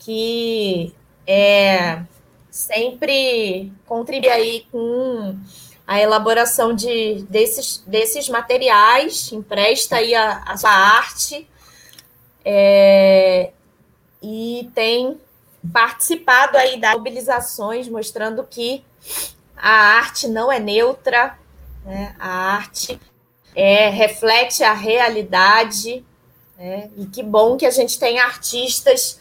[0.00, 0.92] que
[1.24, 2.02] é,
[2.50, 5.38] sempre contribui aí com
[5.86, 11.48] a elaboração de, desses, desses materiais, empresta aí a, a sua arte
[12.44, 13.52] é,
[14.20, 15.20] e tem
[15.72, 18.84] participado aí das mobilizações, mostrando que
[19.60, 21.38] a arte não é neutra,
[21.84, 22.14] né?
[22.18, 23.00] a arte
[23.54, 26.04] é, reflete a realidade,
[26.56, 26.90] né?
[26.96, 29.20] e que bom que a gente tem artistas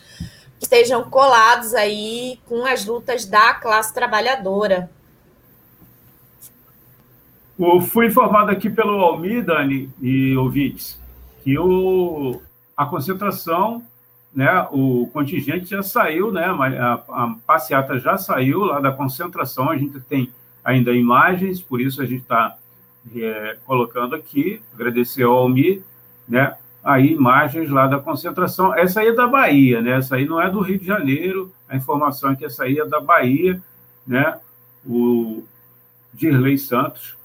[0.58, 4.90] que estejam colados aí com as lutas da classe trabalhadora.
[7.58, 10.98] Eu fui informado aqui pelo Almir, Dani e ouvintes,
[11.44, 12.42] que o,
[12.76, 13.84] a concentração
[14.34, 19.78] né, o contingente já saiu, né, a, a passeata já saiu lá da concentração, a
[19.78, 20.32] gente tem
[20.64, 22.56] ainda imagens, por isso a gente está
[23.16, 25.84] é, colocando aqui, agradecer ao Almi,
[26.28, 28.74] né, aí imagens lá da concentração.
[28.74, 31.76] Essa aí é da Bahia, né, essa aí não é do Rio de Janeiro, a
[31.76, 33.62] informação é que essa aí é da Bahia,
[34.06, 34.40] né,
[34.86, 35.44] o
[36.14, 37.18] Dirley Santos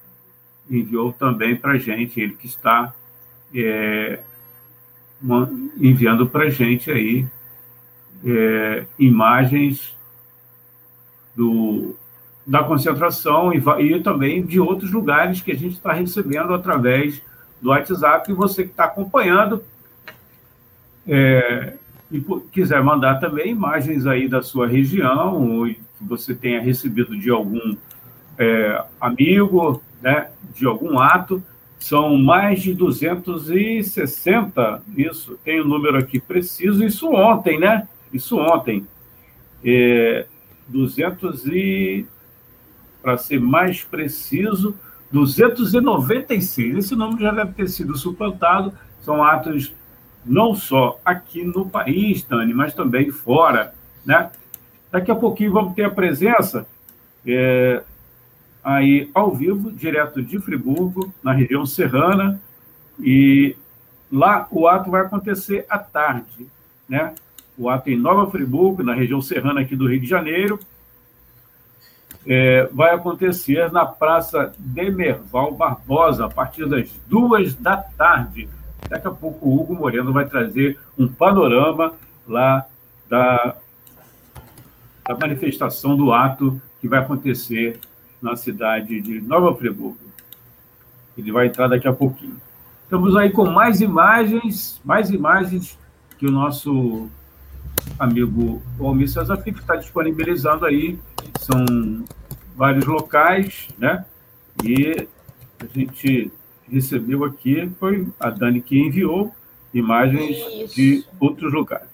[0.71, 2.95] enviou também para a gente, ele que está
[3.55, 4.21] é,
[5.79, 7.27] enviando para a gente aí
[8.25, 9.97] é, imagens
[11.35, 11.95] do,
[12.47, 17.23] da concentração e, e, também de outros lugares que a gente está recebendo através
[17.61, 18.31] do WhatsApp.
[18.31, 19.63] E você que está acompanhando
[21.07, 21.75] é,
[22.11, 22.21] e
[22.53, 27.77] quiser mandar também imagens aí da sua região, ou que você tenha recebido de algum
[28.39, 31.43] é, amigo, né, de algum ato,
[31.85, 37.87] são mais de 260, isso, tem o um número aqui preciso, isso ontem, né?
[38.11, 38.87] Isso ontem.
[39.63, 40.25] É,
[40.67, 42.07] 200 e,
[43.03, 44.75] para ser mais preciso,
[45.13, 46.79] 296.
[46.79, 48.73] Esse número já deve ter sido suplantado.
[49.03, 49.71] São atos
[50.25, 53.75] não só aqui no país, Tani, mas também fora,
[54.07, 54.31] né?
[54.91, 56.67] Daqui a pouquinho vamos ter a presença
[57.27, 57.83] é,
[58.65, 62.41] aí ao vivo, direto de Friburgo, na região serrana,
[62.99, 63.55] e
[64.11, 66.47] lá o ato vai acontecer à tarde,
[66.89, 67.15] né?
[67.59, 70.59] O ato em Nova Friburgo, na região serrana aqui do Rio de Janeiro,
[72.27, 78.49] é, vai acontecer na Praça Demerval Barbosa, a partir das duas da tarde.
[78.89, 81.95] Daqui a pouco o Hugo Moreno vai trazer um panorama
[82.27, 82.67] lá
[83.09, 83.57] da,
[85.07, 87.79] da manifestação do ato que vai acontecer
[88.25, 89.99] na cidade de Nova Friburgo.
[91.17, 92.41] Ele vai entrar daqui a pouquinho.
[92.83, 95.79] Estamos aí com mais imagens, mais imagens
[96.19, 97.09] que o nosso
[97.99, 100.99] amigo Almir César Fico está disponibilizando aí.
[101.39, 102.05] São
[102.57, 104.05] vários locais, né?
[104.65, 105.07] E
[105.61, 106.33] a gente
[106.69, 109.35] recebeu aqui, foi a Dani que enviou
[109.73, 110.75] imagens Isso.
[110.75, 111.89] de outros lugares.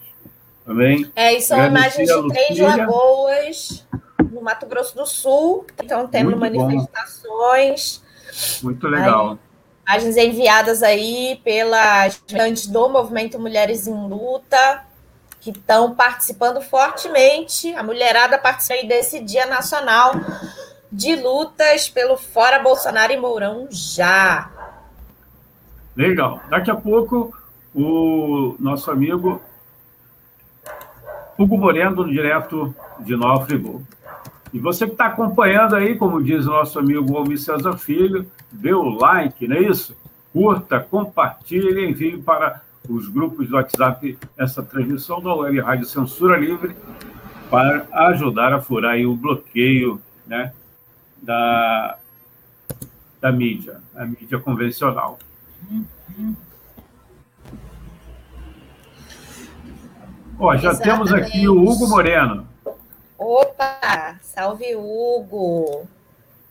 [0.64, 1.10] Também.
[1.16, 3.86] É, e são imagens de Três Lagoas,
[4.30, 8.02] no Mato Grosso do Sul, estão tendo Muito manifestações.
[8.62, 8.68] Bom.
[8.68, 9.38] Muito legal.
[9.86, 14.84] Aí, imagens enviadas aí pelas estudantes do Movimento Mulheres em Luta,
[15.40, 17.74] que estão participando fortemente.
[17.74, 20.12] A mulherada participa desse Dia Nacional
[20.92, 24.50] de Lutas pelo Fora Bolsonaro e Mourão já.
[25.96, 26.40] Legal.
[26.48, 27.34] Daqui a pouco,
[27.74, 29.40] o nosso amigo
[31.38, 33.86] Hugo Moreno, direto de Nova Friburgo.
[34.52, 38.72] E você que está acompanhando aí, como diz o nosso amigo Almir César Filho, dê
[38.72, 39.96] o like, não é isso?
[40.32, 46.74] Curta, compartilhe, envie para os grupos do WhatsApp essa transmissão da Web Rádio Censura Livre
[47.48, 50.52] para ajudar a furar o bloqueio né,
[51.22, 51.96] da,
[53.20, 55.18] da mídia, a mídia convencional.
[60.38, 60.82] Ó, já Exatamente.
[60.82, 62.49] temos aqui o Hugo Moreno.
[63.22, 65.86] Opa, salve Hugo.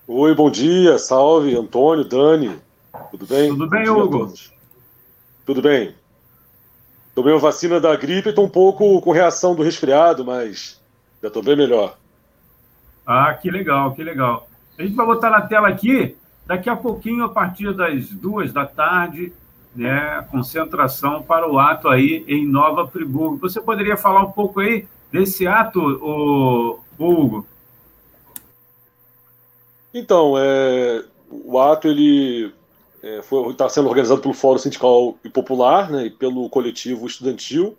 [0.08, 2.62] Oi, bom dia, salve Antônio, Dani.
[3.10, 3.50] Tudo bem?
[3.50, 4.32] Tudo bem, Hugo?
[5.48, 5.96] Tudo bem.
[7.16, 10.80] Tomei uma vacina da gripe e estou um pouco com reação do resfriado, mas
[11.24, 11.98] já estou bem melhor.
[13.04, 14.48] Ah, que legal, que legal.
[14.78, 16.16] A gente vai botar na tela aqui,
[16.46, 19.34] daqui a pouquinho, a partir das duas da tarde,
[19.76, 23.40] né, concentração para o ato aí em Nova Friburgo.
[23.40, 27.46] Você poderia falar um pouco aí desse ato, o, Hugo?
[29.94, 32.54] Então, é, o ato ele
[33.02, 33.20] é,
[33.50, 37.78] está sendo organizado pelo Fórum Sindical e Popular né, e pelo coletivo estudantil.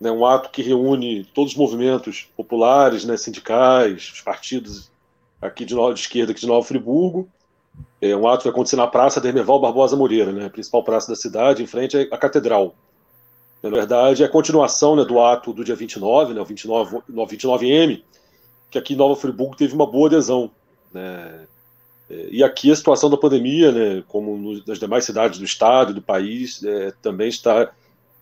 [0.00, 4.90] Né, um ato que reúne todos os movimentos populares, né, sindicais, os partidos
[5.40, 7.28] aqui de, de esquerda aqui de Nova Friburgo.
[8.00, 11.08] É um ato que vai acontecer na Praça Dermeval Barbosa Moreira, né, a principal praça
[11.08, 12.74] da cidade, em frente à Catedral.
[13.64, 18.02] Na verdade, é a continuação né, do ato do dia 29, né, o 29, 29M,
[18.70, 20.50] que aqui em Nova Friburgo teve uma boa adesão.
[20.92, 21.46] Né?
[22.10, 25.94] É, e aqui a situação da pandemia, né, como nas demais cidades do estado e
[25.94, 27.72] do país, é, também está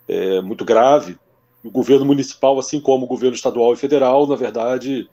[0.06, 1.18] é, muito grave.
[1.64, 5.10] O governo municipal, assim como o governo estadual e federal, na verdade,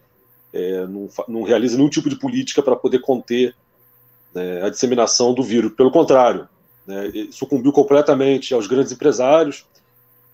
[0.54, 3.56] é, não, não, realiza nenhum tipo de política para poder conter
[4.32, 5.74] né, a disseminação do vírus.
[5.74, 6.48] Pelo contrário,
[6.86, 9.66] né, sucumbiu completamente aos grandes empresários,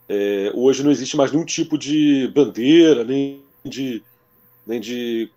[0.07, 4.03] é, hoje não existe mais nenhum tipo de bandeira, nem de,
[4.65, 5.29] nem de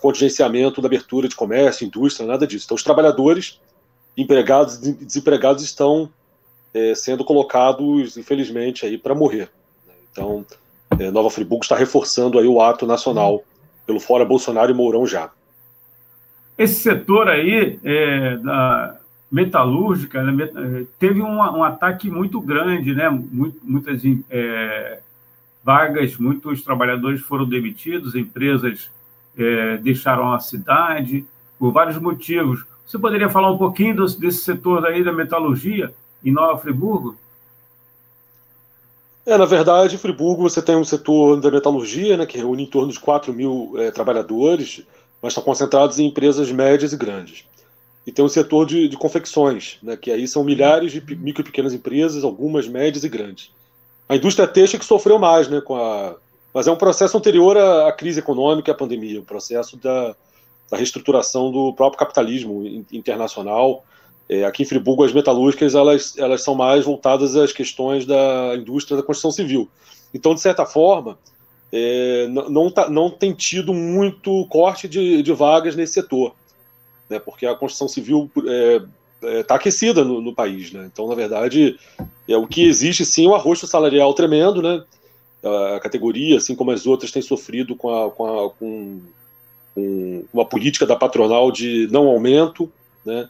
[0.00, 2.64] contingenciamento da abertura de comércio, indústria, nada disso.
[2.66, 3.60] Então, os trabalhadores,
[4.16, 6.10] empregados e desempregados estão
[6.74, 9.48] é, sendo colocados, infelizmente, aí para morrer.
[10.10, 10.44] Então,
[10.98, 13.44] é, Nova Friburgo está reforçando aí o ato nacional
[13.86, 15.30] pelo Fora Bolsonaro e Mourão já.
[16.56, 18.97] Esse setor aí é, da
[19.30, 23.08] metalúrgica né, é, teve um, um, ataque muito grande, né?
[23.10, 24.00] muitas
[24.30, 25.00] é,
[25.62, 28.90] vagas, muitos trabalhadores foram demitidos, empresas
[29.36, 31.26] é, deixaram a cidade
[31.58, 32.64] por vários motivos.
[32.86, 35.92] Você poderia falar um pouquinho desse setor aí da metalurgia
[36.24, 37.16] em Nova Friburgo?
[39.26, 42.90] É, na verdade, Friburgo você tem um setor da metalurgia, né, que reúne em torno
[42.90, 44.82] de 4 mil é, trabalhadores,
[45.20, 47.44] mas estão concentrados em empresas médias e grandes.
[48.08, 51.44] E tem um setor de, de confecções, né, que aí são milhares de micro e
[51.44, 53.50] pequenas empresas, algumas médias e grandes.
[54.08, 56.16] A indústria têxtil que sofreu mais, né, com a...
[56.54, 59.76] mas é um processo anterior à, à crise econômica e à pandemia, o um processo
[59.76, 60.16] da,
[60.70, 63.84] da reestruturação do próprio capitalismo internacional,
[64.26, 68.96] é, aqui em Friburgo, as metalúrgicas elas, elas são mais voltadas às questões da indústria
[68.96, 69.68] da construção civil.
[70.14, 71.18] Então, de certa forma,
[71.70, 76.34] é, não, tá, não tem tido muito corte de, de vagas nesse setor,
[77.08, 78.50] né, porque a construção civil está
[79.26, 80.72] é, é tá aquecida no, no, país.
[80.72, 80.88] Né?
[80.92, 81.78] Então, na verdade,
[82.28, 84.62] é, o que existe sim é um arroxo salarial tremendo.
[84.62, 84.82] Né?
[85.74, 89.00] A categoria, assim como as outras, tem sofrido com, a, com, a, com,
[89.74, 92.70] com uma política da patronal de não aumento.
[93.04, 93.28] Né?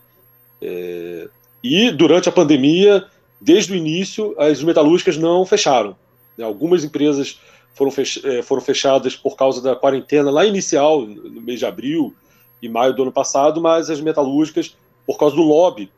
[0.61, 1.29] É,
[1.63, 3.05] e durante a pandemia,
[3.41, 5.97] desde o início, as metalúrgicas não fecharam.
[6.37, 6.45] Né?
[6.45, 7.41] Algumas empresas
[7.75, 7.93] foram,
[8.25, 12.13] é, foram fechadas por causa da quarentena lá inicial, no mês de abril
[12.61, 14.77] e maio do ano passado, mas as metalúrgicas,
[15.07, 15.91] por causa do lobby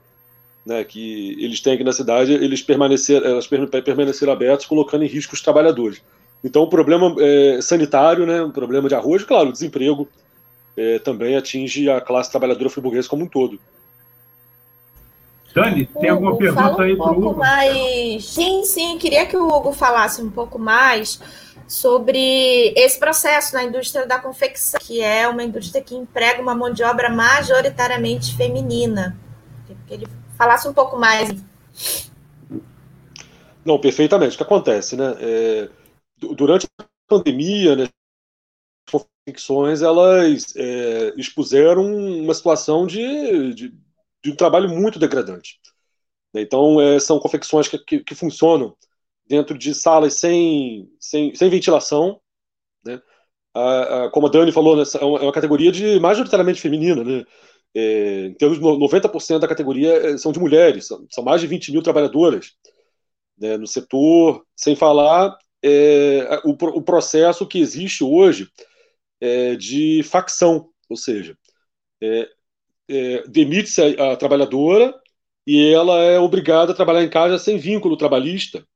[0.64, 5.34] né, que eles têm aqui na cidade, eles permaneceram, elas permaneceram abertas, colocando em risco
[5.34, 6.02] os trabalhadores.
[6.44, 10.08] Então, o problema é, sanitário, né, um problema de arroz, claro, o desemprego
[10.76, 13.58] é, também atinge a classe trabalhadora friburguesa como um todo.
[15.52, 17.38] Dani, tem alguma Hugo, pergunta aí um para o Hugo?
[17.38, 18.24] Mais...
[18.24, 21.20] Sim, sim, queria que o Hugo falasse um pouco mais
[21.70, 26.72] sobre esse processo na indústria da confecção, que é uma indústria que emprega uma mão
[26.72, 29.18] de obra majoritariamente feminina.
[29.86, 30.06] Que ele
[30.36, 31.30] falasse um pouco mais.
[33.64, 34.34] Não, perfeitamente.
[34.34, 35.14] O que acontece, né?
[35.20, 35.68] É,
[36.16, 37.88] durante a pandemia, né,
[38.86, 43.74] as confecções elas é, expuseram uma situação de, de
[44.22, 45.58] de um trabalho muito degradante.
[46.34, 48.76] Então, é, são confecções que, que, que, funcionam
[49.30, 52.20] dentro de salas sem, sem, sem ventilação.
[52.84, 53.00] Né?
[53.54, 57.04] A, a, como a Dani falou, né, é, uma, é uma categoria de majoritariamente feminina.
[57.04, 57.24] Né?
[57.72, 61.46] É, em termos de 90% da categoria é, são de mulheres, são, são mais de
[61.46, 62.54] 20 mil trabalhadoras
[63.38, 68.50] né, no setor, sem falar é, o, o, processo que existe hoje
[69.20, 71.38] é, de facção, ou seja,
[72.02, 72.28] é,
[73.28, 74.92] demite-se a, a, trabalhadora
[75.46, 78.66] e ela é obrigada a trabalhar em casa sem vínculo trabalhista,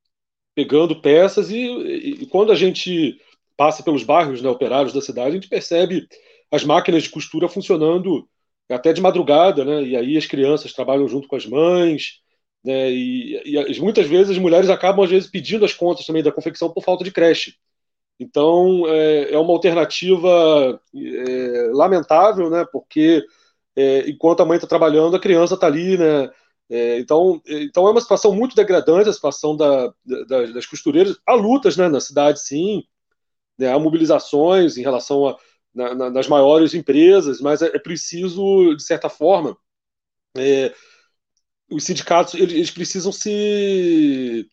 [0.54, 3.18] pegando peças e, e, quando a gente
[3.56, 6.06] passa pelos bairros né, operários da cidade, a gente percebe
[6.50, 8.28] as máquinas de costura funcionando
[8.70, 9.82] até de madrugada, né?
[9.82, 12.20] E aí as crianças trabalham junto com as mães,
[12.64, 12.90] né?
[12.90, 16.70] E, e, muitas vezes as mulheres acabam às vezes pedindo as contas também da confecção
[16.70, 17.56] por falta de creche.
[18.18, 22.64] Então é, é uma alternativa é, lamentável, né?
[22.72, 23.24] Porque
[23.76, 26.30] é, enquanto a mãe está trabalhando, a criança está ali, né?
[26.70, 31.18] É, então, então é uma situação muito degradante a situação da, da, das costureiras.
[31.26, 32.84] Há lutas né, na cidade, sim,
[33.58, 35.36] né, há mobilizações em relação a
[35.74, 39.56] na, na, nas maiores empresas, mas é, é preciso, de certa forma,
[40.36, 40.72] é,
[41.70, 44.48] os sindicatos eles, eles, precisam se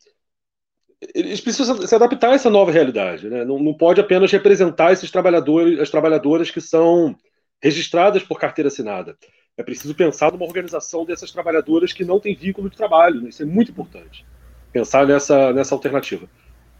[1.14, 3.44] eles precisam se adaptar a essa nova realidade, né?
[3.44, 7.16] não, não pode apenas representar esses trabalhadores, as trabalhadoras que são
[7.62, 9.18] registradas por carteira assinada.
[9.62, 13.22] É preciso pensar numa organização dessas trabalhadoras que não tem vínculo de trabalho.
[13.22, 13.30] Né?
[13.30, 14.26] Isso é muito importante.
[14.74, 16.28] Pensar nessa, nessa alternativa.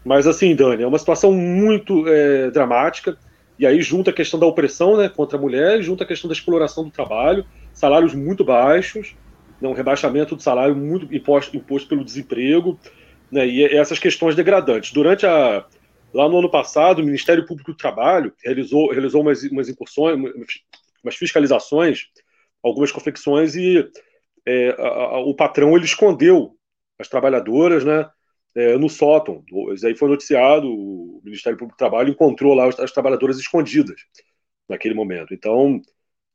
[0.04, 3.16] Mas assim, Dani, é uma situação muito é, dramática.
[3.58, 6.34] E aí junta a questão da opressão né, contra a mulher, junta a questão da
[6.34, 9.14] exploração do trabalho, salários muito baixos,
[9.60, 12.78] né, um rebaixamento do salário muito imposto, imposto pelo desemprego,
[13.30, 14.90] né, e essas questões degradantes.
[14.92, 15.64] Durante a,
[16.12, 20.18] Lá no ano passado, o Ministério Público do Trabalho realizou, realizou umas, umas incursões,
[21.02, 22.08] umas fiscalizações,
[22.62, 23.88] algumas confecções, e
[24.46, 26.56] é, a, a, o patrão ele escondeu
[26.98, 28.08] as trabalhadoras né,
[28.54, 29.44] é, no sótão.
[29.72, 34.00] Isso aí foi noticiado, o Ministério Público do Trabalho encontrou lá as, as trabalhadoras escondidas
[34.68, 35.34] naquele momento.
[35.34, 35.80] Então,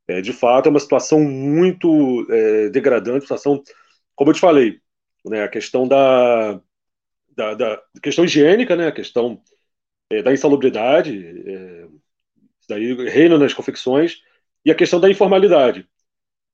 [0.06, 3.62] é, de fato, é uma situação muito é, degradante, situação,
[4.14, 4.80] como eu te falei,
[5.26, 6.60] né, a questão da,
[7.36, 9.40] da, da questão higiênica, né, a questão
[10.10, 11.86] é, da insalubridade, é,
[12.68, 14.16] daí reina nas confecções,
[14.64, 15.88] e a questão da informalidade.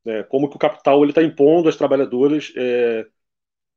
[0.04, 3.06] Né, como que o capital está impondo às trabalhadoras é,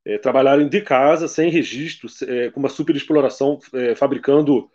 [0.05, 4.69] é, trabalharem de casa, sem registro, é, com uma superexploração, é, fabricando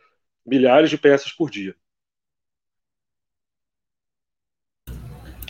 [0.45, 1.74] milhares de peças por dia.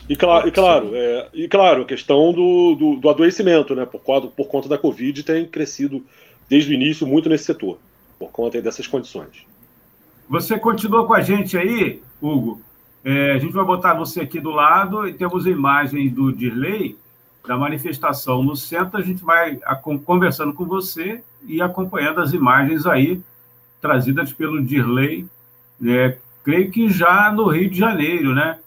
[0.09, 4.01] E, cl e claro, é, e claro, a questão do, do, do, adoecimento, né, por,
[4.01, 6.05] por conta da Covid, tem crescido
[6.49, 7.79] desde o início muito nesse setor,
[8.19, 9.47] por conta dessas condições.
[10.29, 12.61] Você continua com a gente aí, Hugo?
[13.05, 16.97] É, a gente vai botar você aqui do lado e temos imagens do Dirley,
[17.47, 18.99] da manifestação no centro.
[18.99, 19.59] A gente vai
[20.05, 23.21] conversando com você e acompanhando as imagens aí
[23.81, 25.27] trazidas pelo Dirley,
[25.81, 26.17] né?
[26.45, 28.61] creio que já no Rio de Janeiro, né?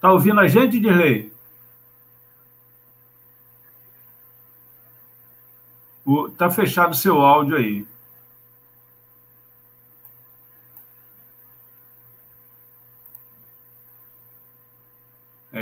[0.00, 1.32] Tá ouvindo a gente, Dirley?
[6.04, 7.86] O, tá fechado o seu áudio aí.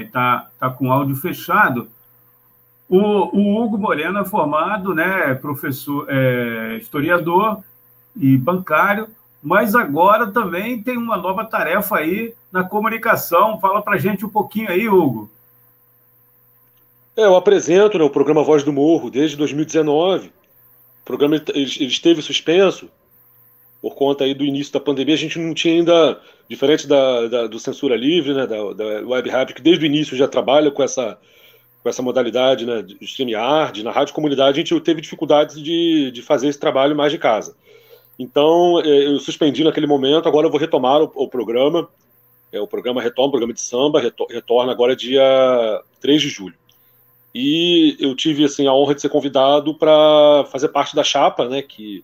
[0.03, 1.89] Está tá com áudio fechado.
[2.89, 7.63] O, o, Hugo Moreno é formado, né, professor, é, historiador
[8.15, 9.09] e bancário,
[9.43, 13.59] mas agora também tem uma nova tarefa aí na comunicação.
[13.61, 15.31] Fala para gente um pouquinho aí, Hugo.
[17.17, 20.29] É, eu apresento né, o programa Voz do Morro desde 2019.
[20.29, 20.33] O
[21.05, 22.89] programa ele, ele esteve suspenso
[23.87, 25.15] por conta aí do início da pandemia.
[25.15, 29.31] A gente não tinha ainda, diferente da, da do Censura Livre, né, da, da Web
[29.31, 31.17] Rádio, que desde o início já trabalha com essa,
[31.85, 36.21] com essa modalidade né, de StreamYard, na Rádio Comunidade, a gente teve dificuldades de, de
[36.21, 37.55] fazer esse trabalho mais de casa.
[38.19, 41.89] Então, é, eu suspendi naquele momento, agora eu vou retomar o, o programa.
[42.51, 46.57] É, o programa retoma, o programa de samba, retorna agora dia 3 de julho.
[47.33, 51.63] E eu tive assim a honra de ser convidado para fazer parte da chapa, né?
[51.63, 52.03] Que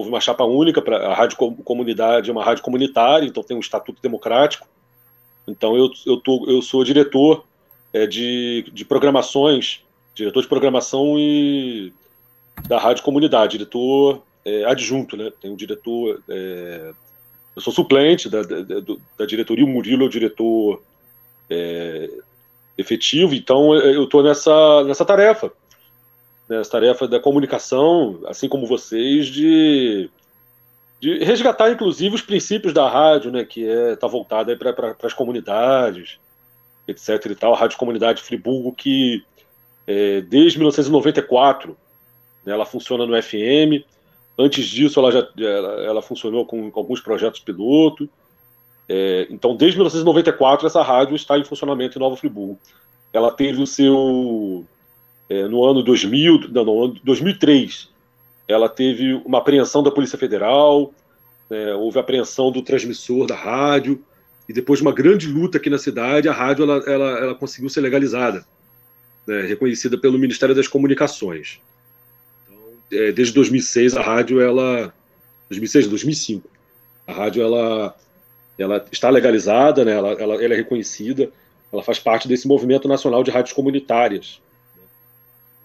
[0.00, 3.60] houve uma chapa única para a rádio comunidade, é uma rádio comunitária, então tem um
[3.60, 4.66] estatuto democrático.
[5.46, 7.44] Então eu eu, tô, eu sou diretor
[7.92, 9.82] é, de, de programações,
[10.14, 11.92] diretor de programação e
[12.66, 15.30] da rádio comunidade, diretor é, adjunto, né?
[15.40, 16.92] Tem um diretor, é,
[17.54, 18.64] eu sou suplente da, da,
[19.18, 20.82] da diretoria, o Murilo é o diretor
[21.48, 22.10] é,
[22.76, 25.52] efetivo, então eu estou nessa, nessa tarefa,
[26.50, 30.10] nessa tarefa da comunicação, assim como vocês, de,
[31.00, 34.96] de resgatar, inclusive, os princípios da rádio, né, que está é, tá voltada para pra,
[35.02, 36.18] as comunidades,
[36.88, 37.24] etc.
[37.26, 37.54] e tal.
[37.54, 39.22] A Rádio Comunidade Friburgo, que
[39.86, 41.76] é, desde 1994
[42.44, 43.86] né, ela funciona no FM.
[44.36, 48.08] Antes disso, ela já ela, ela funcionou com, com, alguns projetos piloto.
[48.88, 52.58] É, então, desde 1994, essa rádio está em funcionamento em Nova Friburgo.
[53.12, 54.64] Ela teve o seu.
[55.30, 57.88] É, no ano 2000, não, no ano 2003,
[58.48, 60.92] ela teve uma apreensão da Polícia Federal,
[61.48, 64.02] é, houve apreensão do transmissor da rádio,
[64.48, 67.70] e depois de uma grande luta aqui na cidade, a rádio ela, ela, ela conseguiu
[67.70, 68.44] ser legalizada,
[69.24, 71.60] né, reconhecida pelo Ministério das Comunicações.
[72.44, 72.58] Então,
[72.90, 74.92] é, desde 2006, a rádio, ela.
[75.48, 76.48] 2006, 2005,
[77.06, 77.96] a rádio ela
[78.62, 79.92] ela está legalizada, né?
[79.92, 81.30] ela, ela, ela é reconhecida,
[81.72, 84.40] ela faz parte desse movimento nacional de rádios comunitárias,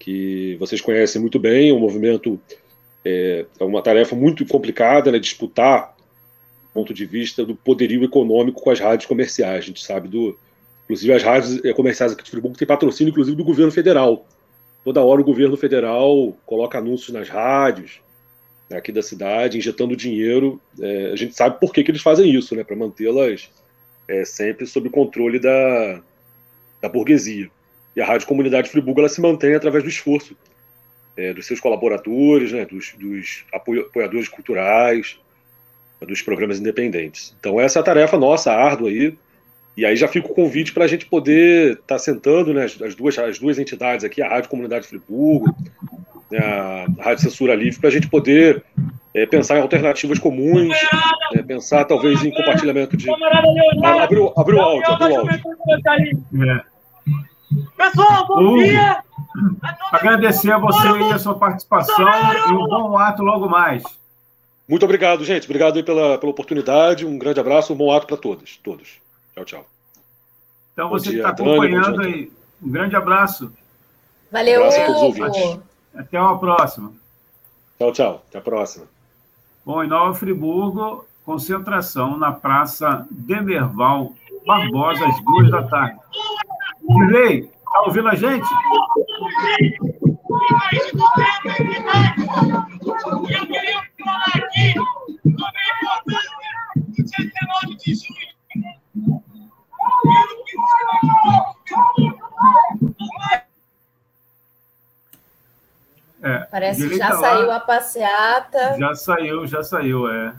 [0.05, 2.39] que vocês conhecem muito bem, um movimento
[3.03, 5.95] é, é uma tarefa muito complicada, né, disputar
[6.75, 9.63] ponto de vista do poderio econômico com as rádios comerciais.
[9.63, 10.37] A gente sabe do,
[10.83, 14.27] inclusive as rádios é, comerciais aqui de Friburgo têm patrocínio, inclusive do governo federal.
[14.83, 18.01] Toda hora o governo federal coloca anúncios nas rádios,
[18.69, 20.61] aqui da cidade, injetando dinheiro.
[20.79, 22.63] É, a gente sabe por que, que eles fazem isso, né?
[22.63, 23.49] Para mantê-las
[24.07, 26.01] é, sempre sob o controle da,
[26.81, 27.49] da burguesia.
[27.95, 30.35] E a Rádio Comunidade Friburgo ela se mantém através do esforço
[31.17, 35.17] é, dos seus colaboradores, né, dos, dos apoiadores culturais,
[36.05, 37.35] dos programas independentes.
[37.39, 39.17] Então essa é a tarefa nossa, árdua aí.
[39.77, 42.95] E aí já fica o convite para a gente poder estar tá sentando, né, as
[42.95, 45.53] duas, as duas entidades aqui, a Rádio Comunidade Friburgo,
[46.31, 48.63] né, a Rádio Censura Livre, para a gente poder
[49.13, 50.75] é, pensar em alternativas comuns,
[51.33, 53.09] é, pensar talvez em compartilhamento de.
[53.09, 55.41] Ah, abriu, abriu o áudio, abriu o áudio.
[57.77, 59.03] Pessoal, bom dia!
[59.91, 62.07] Agradecer a você e a sua participação
[62.49, 63.83] e um bom ato logo mais.
[64.67, 65.45] Muito obrigado, gente.
[65.45, 67.05] Obrigado aí pela, pela oportunidade.
[67.05, 68.57] Um grande abraço, um bom ato para todos.
[68.63, 68.99] Todos.
[69.33, 69.65] Tchau, tchau.
[70.73, 73.51] Então, bom você que está acompanhando aí, um grande abraço.
[74.31, 75.61] Valeu, um abraço
[75.95, 76.93] até uma próxima.
[77.77, 78.23] Tchau, tchau.
[78.27, 78.85] Até a próxima.
[79.65, 84.13] Bom, em Nova Friburgo, concentração na Praça Demerval
[84.45, 85.99] Barbosa, às duas da tarde.
[86.87, 88.47] Direi, está ouvindo a gente?
[93.05, 96.31] Eu queria falar aqui sobre a importância
[96.75, 97.31] do dia
[97.65, 98.35] 19 de junho.
[106.21, 107.19] É, Parece que já tá lá.
[107.19, 108.77] saiu a passeata.
[108.79, 110.35] Já saiu, já saiu, é.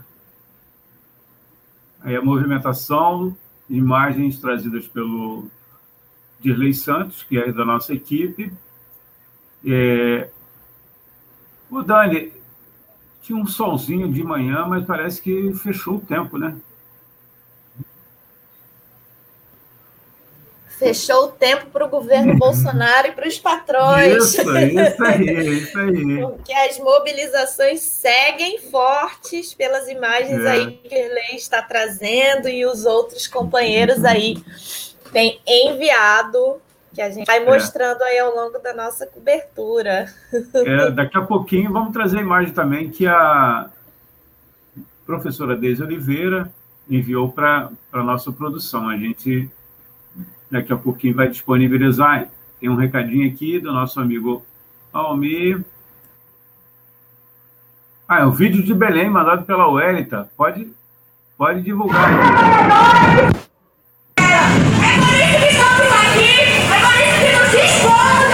[2.01, 3.35] Aí a movimentação,
[3.69, 5.49] imagens trazidas pelo
[6.47, 8.51] Dirley Santos, que é da nossa equipe.
[9.65, 10.29] É...
[11.69, 12.31] O Dani,
[13.21, 16.55] tinha um solzinho de manhã, mas parece que fechou o tempo, né?
[20.79, 24.15] Fechou o tempo para o governo Bolsonaro e para os patrões.
[24.15, 24.49] Isso, isso
[25.03, 26.21] aí, isso aí.
[26.21, 30.51] Porque as mobilizações seguem fortes pelas imagens É.
[30.51, 34.37] aí que ele está trazendo e os outros companheiros aí
[35.11, 36.61] têm enviado,
[36.93, 40.11] que a gente vai mostrando aí ao longo da nossa cobertura.
[40.55, 43.69] É, daqui a pouquinho vamos trazer a imagem também que a
[45.05, 46.51] professora Deise Oliveira
[46.89, 48.89] enviou para a nossa produção.
[48.89, 49.49] A gente
[50.49, 52.29] daqui a pouquinho vai disponibilizar.
[52.59, 54.43] Tem um recadinho aqui do nosso amigo
[54.91, 55.63] Almir.
[58.07, 60.29] Ah, é um vídeo de Belém mandado pela Welita.
[60.35, 60.71] Pode,
[61.37, 62.09] pode divulgar.
[67.87, 68.27] Bora,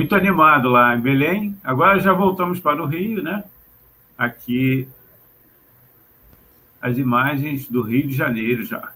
[0.00, 1.60] Muito animado lá em Belém.
[1.62, 3.44] Agora já voltamos para o Rio, né?
[4.16, 4.88] Aqui
[6.80, 8.94] as imagens do Rio de Janeiro já.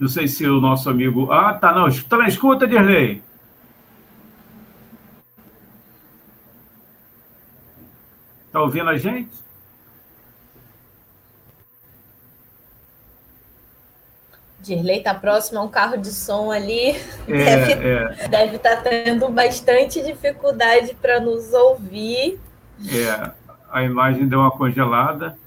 [0.00, 1.30] Não sei se o nosso amigo.
[1.30, 1.88] Ah, tá, não.
[1.88, 3.22] Está na escuta, Dirley.
[8.46, 9.45] Está ouvindo a gente?
[14.66, 16.90] Dirley está próximo a um carro de som ali.
[17.28, 18.28] É, deve, é.
[18.28, 22.38] deve estar tendo bastante dificuldade para nos ouvir.
[22.90, 23.30] É,
[23.70, 25.38] a imagem deu uma congelada.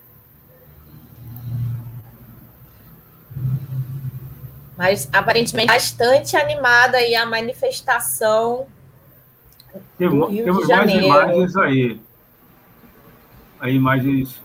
[4.77, 8.65] Mas aparentemente bastante animada aí a manifestação
[9.97, 11.05] Tem, do Rio temos de mais Janeiro.
[11.05, 12.01] imagens aí.
[13.59, 14.41] Aí imagens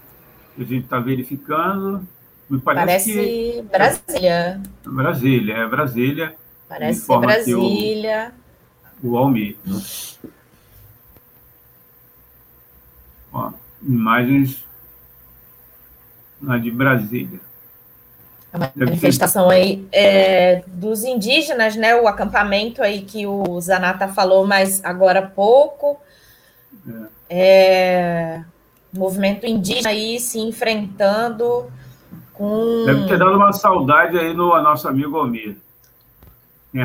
[0.56, 2.04] que a gente está verificando.
[2.54, 4.60] Me parece, Parece Brasília.
[4.84, 6.34] Brasília, é Brasília.
[6.68, 8.32] Parece aqui o- Brasília.
[9.02, 9.56] O Almir.
[13.32, 13.50] Ó,
[13.82, 14.64] imagens
[16.42, 17.40] lá de Brasília.
[18.52, 21.96] É ser- manifestação aí é, dos indígenas, né?
[21.96, 26.00] O acampamento aí que o Zanata falou mais agora há pouco.
[27.28, 28.42] É,
[28.92, 31.68] movimento indígena aí se enfrentando
[32.34, 32.84] com.
[32.84, 35.56] Deve ter dado uma saudade aí no nosso amigo Almir.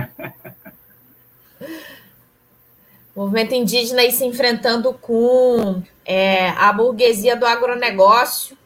[3.15, 8.57] Movimento indígena aí se enfrentando com é, a burguesia do agronegócio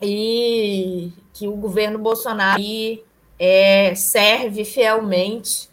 [0.00, 3.02] e que o governo Bolsonaro aí,
[3.38, 5.68] é, serve fielmente,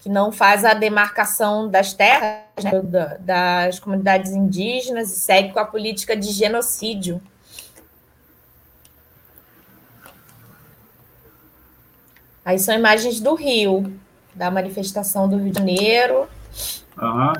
[0.00, 5.58] que não faz a demarcação das terras né, da- das comunidades indígenas e segue com
[5.58, 7.20] a política de genocídio.
[12.44, 13.92] Aí são imagens do Rio,
[14.34, 16.26] da manifestação do Rio de Janeiro.
[16.98, 17.32] Aham.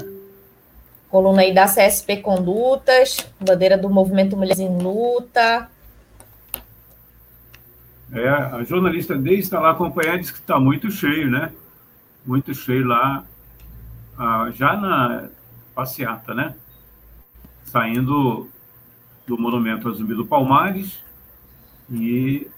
[1.09, 5.69] Coluna aí da CSP Condutas, bandeira do Movimento Mulheres em Luta.
[8.13, 11.53] É, a jornalista Deise está lá acompanhando, diz que está muito cheio, né?
[12.25, 13.25] Muito cheio lá,
[14.19, 15.29] ah, já na
[15.75, 16.55] passeata, né?
[17.65, 18.49] Saindo
[19.27, 20.99] do Monumento ao Zumbi do Palmares
[21.91, 22.49] e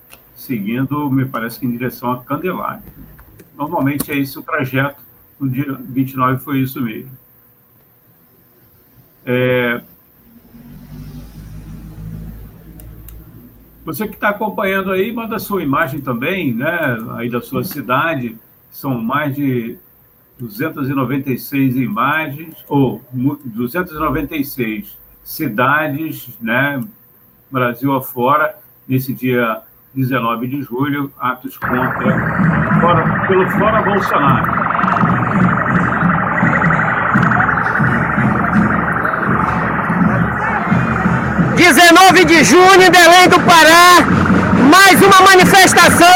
[0.42, 2.82] seguindo, me parece que em direção a Candelária.
[3.56, 5.00] Normalmente é esse o trajeto,
[5.38, 7.10] no dia 29 foi isso mesmo.
[9.24, 9.82] É...
[13.84, 16.70] Você que está acompanhando aí, manda sua imagem também, né?
[17.12, 18.38] Aí da sua cidade.
[18.70, 19.76] São mais de
[20.38, 26.82] 296 imagens, ou 296 cidades, né?
[27.50, 28.56] Brasil afora,
[28.88, 29.62] nesse dia
[29.94, 34.52] 19 de julho, atos contra, fora, pelo Fora Bolsonaro.
[41.54, 43.98] 19 de junho, em Belém do Pará,
[44.70, 46.08] mais uma manifestação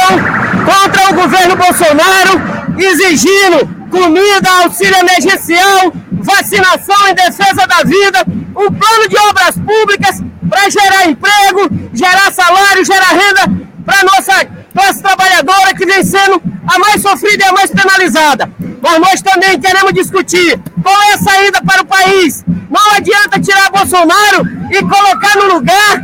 [0.65, 2.41] contra o governo Bolsonaro,
[2.79, 8.25] exigindo comida, auxílio emergencial, vacinação em defesa da vida,
[8.57, 14.45] um plano de obras públicas para gerar emprego, gerar salário, gerar renda para nossa
[14.75, 18.51] classe trabalhadora que vem sendo a mais sofrida e a mais penalizada.
[18.83, 22.45] Mas nós também queremos discutir qual é a saída para o país.
[22.69, 26.03] Não adianta tirar Bolsonaro e colocar no lugar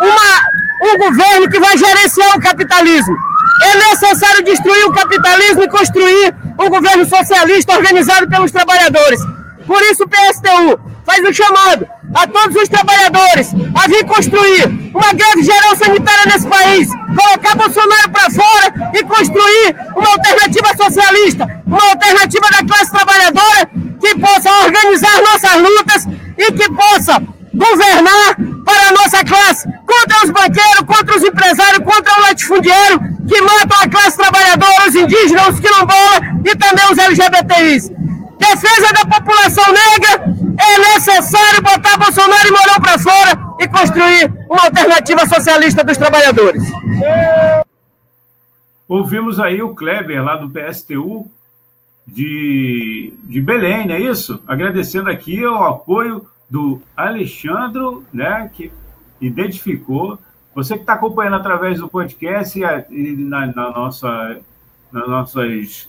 [0.00, 3.14] uma, um governo que vai gerenciar o capitalismo.
[3.62, 9.20] É necessário destruir o capitalismo e construir um governo socialista organizado pelos trabalhadores.
[9.66, 15.12] Por isso o PSTU faz um chamado a todos os trabalhadores a vir construir uma
[15.12, 21.90] greve geral sanitária nesse país, colocar Bolsonaro para fora e construir uma alternativa socialista, uma
[21.90, 23.70] alternativa da classe trabalhadora
[24.00, 26.06] que possa organizar nossas lutas
[26.38, 27.22] e que possa
[27.52, 33.40] governar para a nossa classe, contra os banqueiros, contra os empresários, contra o latifundieiro que
[33.40, 37.90] matam a classe trabalhadora, os indígenas, os quilombolas e também os LGBTIs.
[38.50, 44.64] Defesa da população negra, é necessário botar Bolsonaro e Mourão para fora e construir uma
[44.64, 46.62] alternativa socialista dos trabalhadores.
[48.86, 51.30] Ouvimos aí o Kleber, lá do PSTU,
[52.06, 54.42] de, de Belém, não é isso?
[54.46, 58.70] Agradecendo aqui o apoio do Alexandro, né, que
[59.20, 60.18] identificou.
[60.54, 62.60] Você que está acompanhando através do podcast
[62.90, 64.38] e na, na nossa,
[64.92, 65.88] na, nossas,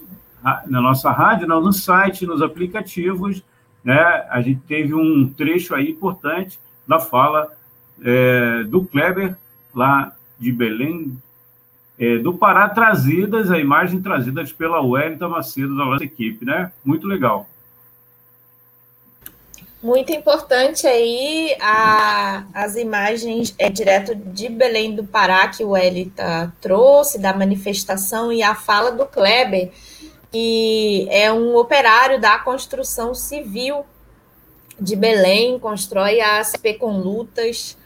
[0.67, 3.43] na nossa rádio, no site, nos aplicativos,
[3.83, 7.51] né, a gente teve um trecho aí importante da fala
[8.03, 9.35] é, do Kleber,
[9.73, 11.17] lá de Belém,
[11.97, 16.71] é, do Pará, trazidas, a imagem trazidas pela Wellington Macedo, da nossa equipe, né?
[16.83, 17.47] Muito legal.
[19.81, 26.51] Muito importante aí a, as imagens é, direto de Belém do Pará que o Elita
[26.59, 29.71] trouxe, da manifestação, e a fala do Kleber,
[30.35, 33.85] que é um operário da construção civil
[34.77, 37.77] de Belém, constrói a ASP com lutas.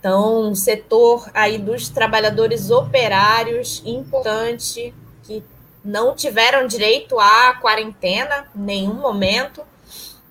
[0.00, 5.44] Então, setor aí dos trabalhadores operários, importante, que
[5.84, 9.62] não tiveram direito à quarentena em nenhum momento.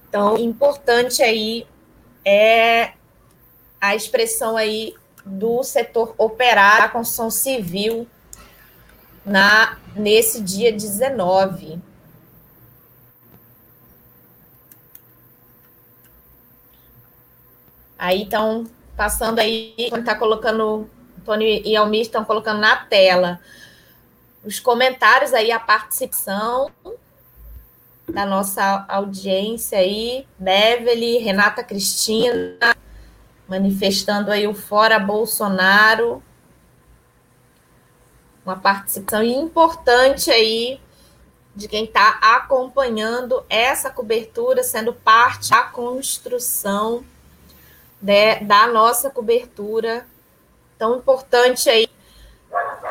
[0.09, 1.67] Então, importante aí
[2.25, 2.93] é
[3.79, 8.07] a expressão aí do setor operário, da construção civil,
[9.27, 11.79] na nesse dia 19.
[17.99, 20.89] Aí estão passando aí, está colocando,
[21.25, 23.39] Tony e Almir estão colocando na tela
[24.43, 26.71] os comentários aí, a participação
[28.07, 32.57] da nossa audiência aí, Beverly, Renata Cristina,
[33.47, 36.23] manifestando aí o Fora Bolsonaro,
[38.47, 40.79] uma participação importante aí
[41.53, 47.03] de quem está acompanhando essa cobertura, sendo parte da construção
[48.01, 50.07] de, da nossa cobertura.
[50.77, 51.89] Tão importante aí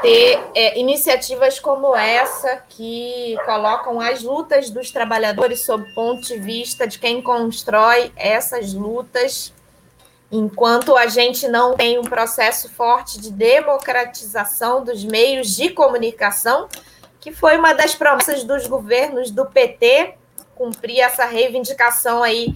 [0.02, 6.38] ter é, iniciativas como essa que colocam as lutas dos trabalhadores sob o ponto de
[6.38, 9.54] vista de quem constrói essas lutas
[10.30, 16.68] enquanto a gente não tem um processo forte de democratização dos meios de comunicação,
[17.20, 20.14] que foi uma das promessas dos governos do PT,
[20.54, 22.54] cumprir essa reivindicação aí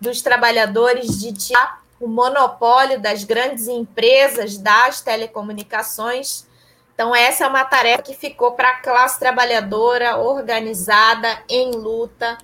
[0.00, 6.46] dos trabalhadores de tirar o monopólio das grandes empresas das telecomunicações.
[6.94, 12.36] Então, essa é uma tarefa que ficou para a classe trabalhadora organizada em luta,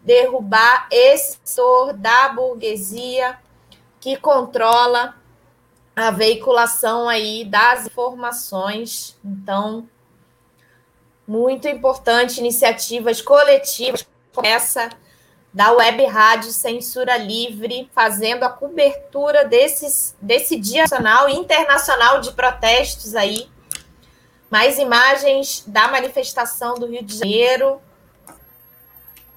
[0.00, 3.38] derrubar esse setor da burguesia
[4.02, 5.14] que controla
[5.94, 9.16] a veiculação aí das informações.
[9.24, 9.88] Então,
[11.24, 14.04] muito importante iniciativas coletivas
[14.34, 14.90] como essa
[15.54, 22.32] da Web Rádio Censura Livre, fazendo a cobertura desses, desse Dia Nacional e Internacional de
[22.32, 23.48] Protestos aí
[24.50, 27.80] Mais imagens da manifestação do Rio de Janeiro.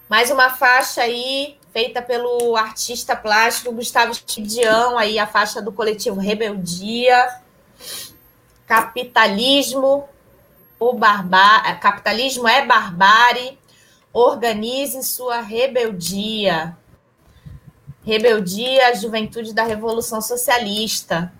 [0.09, 6.21] Mais uma faixa aí feita pelo artista plástico Gustavo Chidião, aí a faixa do coletivo
[6.21, 7.41] Rebeldia.
[8.65, 10.07] Capitalismo,
[10.79, 11.75] o barbá...
[11.81, 13.59] Capitalismo é barbárie.
[14.13, 16.77] Organize sua rebeldia.
[18.05, 21.33] Rebeldia, Juventude da Revolução Socialista.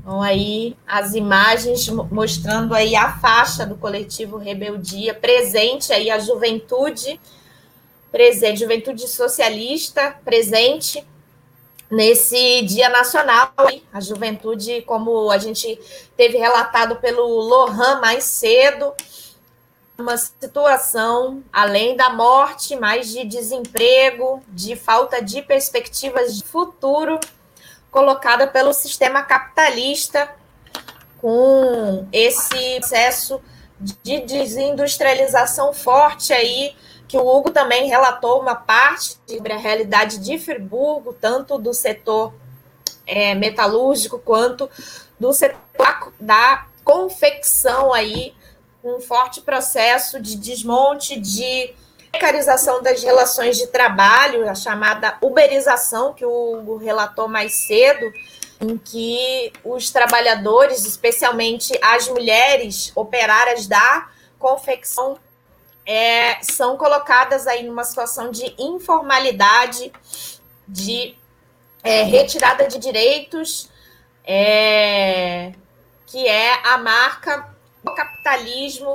[0.00, 7.20] Então, aí as imagens mostrando aí a faixa do coletivo Rebeldia, presente aí a juventude,
[8.10, 11.06] presente, juventude socialista, presente
[11.90, 13.52] nesse Dia Nacional.
[13.92, 15.78] A juventude, como a gente
[16.16, 18.92] teve relatado pelo Lohan mais cedo,
[19.98, 27.20] uma situação além da morte, mais de desemprego, de falta de perspectivas de futuro
[27.90, 30.30] colocada pelo sistema capitalista
[31.20, 33.42] com esse processo
[33.78, 36.74] de desindustrialização forte aí,
[37.10, 42.32] que o Hugo também relatou uma parte sobre a realidade de Friburgo, tanto do setor
[43.04, 44.70] é, metalúrgico quanto
[45.18, 45.58] do setor
[46.20, 48.32] da confecção aí,
[48.84, 51.74] um forte processo de desmonte de
[52.12, 58.12] precarização das relações de trabalho, a chamada uberização, que o Hugo relatou mais cedo,
[58.60, 64.08] em que os trabalhadores, especialmente as mulheres operárias da
[64.38, 65.18] confecção,
[65.92, 69.92] é, são colocadas aí numa situação de informalidade,
[70.68, 71.16] de
[71.82, 73.68] é, retirada de direitos,
[74.24, 75.52] é,
[76.06, 77.52] que é a marca
[77.82, 78.94] do capitalismo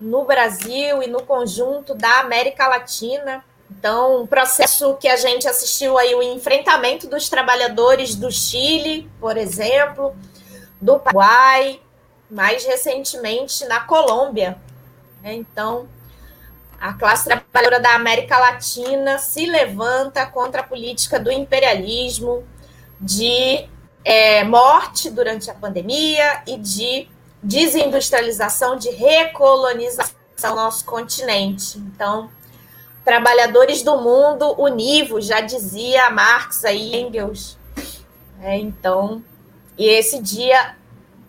[0.00, 3.44] no Brasil e no conjunto da América Latina.
[3.68, 9.36] Então, um processo que a gente assistiu aí o enfrentamento dos trabalhadores do Chile, por
[9.36, 10.14] exemplo,
[10.80, 11.80] do Paraguai,
[12.30, 14.56] mais recentemente na Colômbia.
[15.24, 15.88] Então,
[16.80, 22.42] a classe trabalhadora da América Latina se levanta contra a política do imperialismo,
[22.98, 23.68] de
[24.02, 27.06] é, morte durante a pandemia e de
[27.42, 31.78] desindustrialização, de recolonização do nosso continente.
[31.78, 32.30] Então,
[33.04, 37.58] trabalhadores do mundo univos, já dizia Marx aí, Engels.
[38.40, 39.22] É, então,
[39.76, 40.76] e esse dia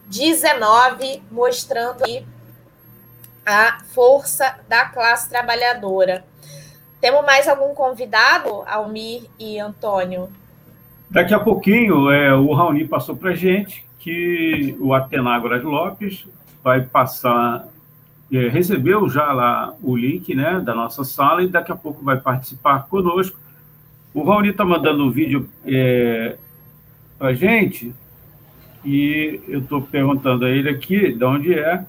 [0.07, 2.25] 19 mostrando aí
[3.45, 6.23] a força da classe trabalhadora.
[6.99, 10.29] Temos mais algum convidado, Almir e Antônio?
[11.09, 16.25] Daqui a pouquinho, é, o Raoni passou para gente que o Atenágoras Lopes
[16.63, 17.67] vai passar,
[18.31, 22.19] é, recebeu já lá o link né, da nossa sala e daqui a pouco vai
[22.19, 23.37] participar conosco.
[24.13, 26.37] O Raoni está mandando um vídeo é,
[27.17, 27.93] para gente
[28.85, 31.83] e eu estou perguntando a ele aqui de onde é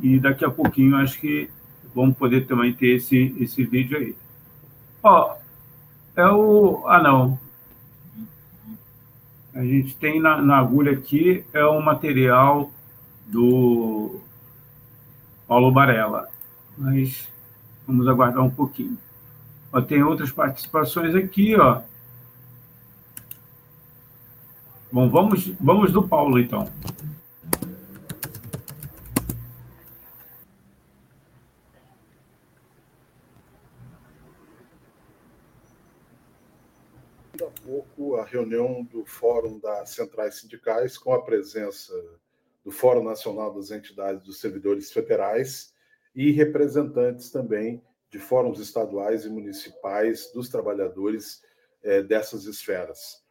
[0.00, 1.50] e daqui a pouquinho acho que
[1.94, 4.14] vamos poder também ter esse, esse vídeo aí.
[5.02, 5.36] Ó,
[6.16, 6.84] é o...
[6.86, 7.38] Ah, não.
[9.54, 12.70] A gente tem na, na agulha aqui é o material
[13.26, 14.20] do
[15.46, 16.28] Paulo Barella,
[16.76, 17.28] mas
[17.86, 18.98] vamos aguardar um pouquinho.
[19.72, 21.82] Ó, tem outras participações aqui, ó.
[24.90, 26.68] Bom, vamos, vamos do Paulo, então.
[38.16, 41.92] A reunião do Fórum das Centrais Sindicais, com a presença
[42.64, 45.74] do Fórum Nacional das Entidades dos Servidores Federais
[46.14, 51.42] e representantes também de fóruns estaduais e municipais dos trabalhadores
[51.82, 53.22] é, dessas esferas.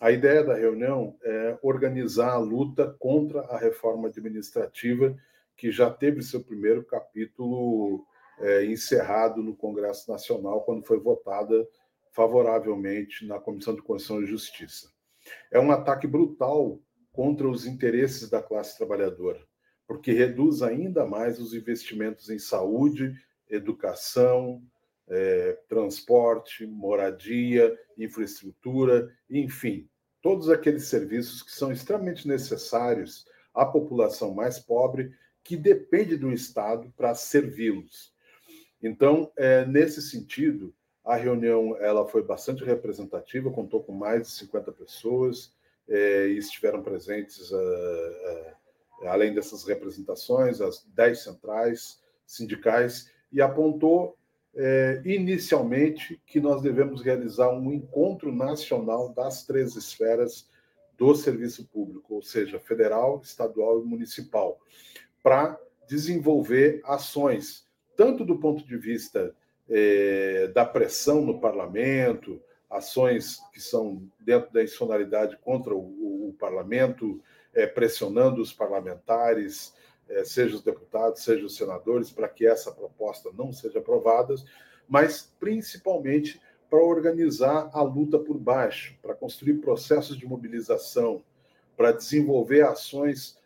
[0.00, 5.14] A ideia da reunião é organizar a luta contra a reforma administrativa,
[5.56, 8.06] que já teve seu primeiro capítulo
[8.40, 11.68] é, encerrado no Congresso Nacional, quando foi votada
[12.12, 14.90] favoravelmente na Comissão de Constituição e Justiça.
[15.50, 16.80] É um ataque brutal
[17.12, 19.40] contra os interesses da classe trabalhadora,
[19.86, 23.14] porque reduz ainda mais os investimentos em saúde,
[23.48, 24.62] educação,
[25.08, 29.88] é, transporte, moradia, infraestrutura, enfim,
[30.22, 35.12] todos aqueles serviços que são extremamente necessários à população mais pobre
[35.42, 38.14] que depende do Estado para servi-los.
[38.82, 40.74] Então, é, nesse sentido,
[41.04, 45.52] a reunião ela foi bastante representativa, contou com mais de 50 pessoas
[45.88, 48.54] é, e estiveram presentes, é,
[49.02, 54.16] é, além dessas representações, as 10 centrais sindicais, e apontou
[55.04, 60.48] inicialmente que nós devemos realizar um encontro nacional das três esferas
[60.98, 64.60] do serviço público, ou seja, federal, estadual e municipal,
[65.22, 65.56] para
[65.88, 67.64] desenvolver ações,
[67.96, 69.34] tanto do ponto de vista
[69.70, 77.20] é, da pressão no parlamento, ações que são dentro da institucionalidade contra o, o parlamento,
[77.54, 79.74] é, pressionando os parlamentares,
[80.08, 84.34] é, seja os deputados, seja os senadores, para que essa proposta não seja aprovada,
[84.88, 91.22] mas principalmente para organizar a luta por baixo, para construir processos de mobilização,
[91.76, 93.38] para desenvolver ações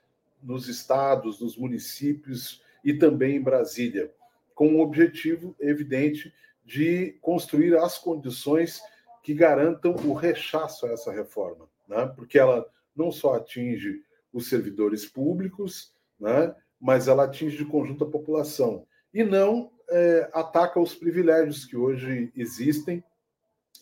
[0.42, 4.12] nos estados, nos municípios e também em Brasília,
[4.54, 6.32] com o objetivo evidente
[6.64, 8.80] de construir as condições
[9.22, 12.06] que garantam o rechaço a essa reforma, né?
[12.14, 12.64] porque ela
[12.94, 14.02] não só atinge
[14.32, 16.54] os servidores públicos, né?
[16.80, 22.32] mas ela atinge de conjunto a população e não é, ataca os privilégios que hoje
[22.34, 23.02] existem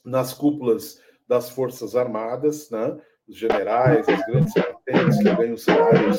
[0.05, 2.99] nas cúpulas das Forças Armadas, né?
[3.29, 6.19] os generais, as grandes patentes que ganham salários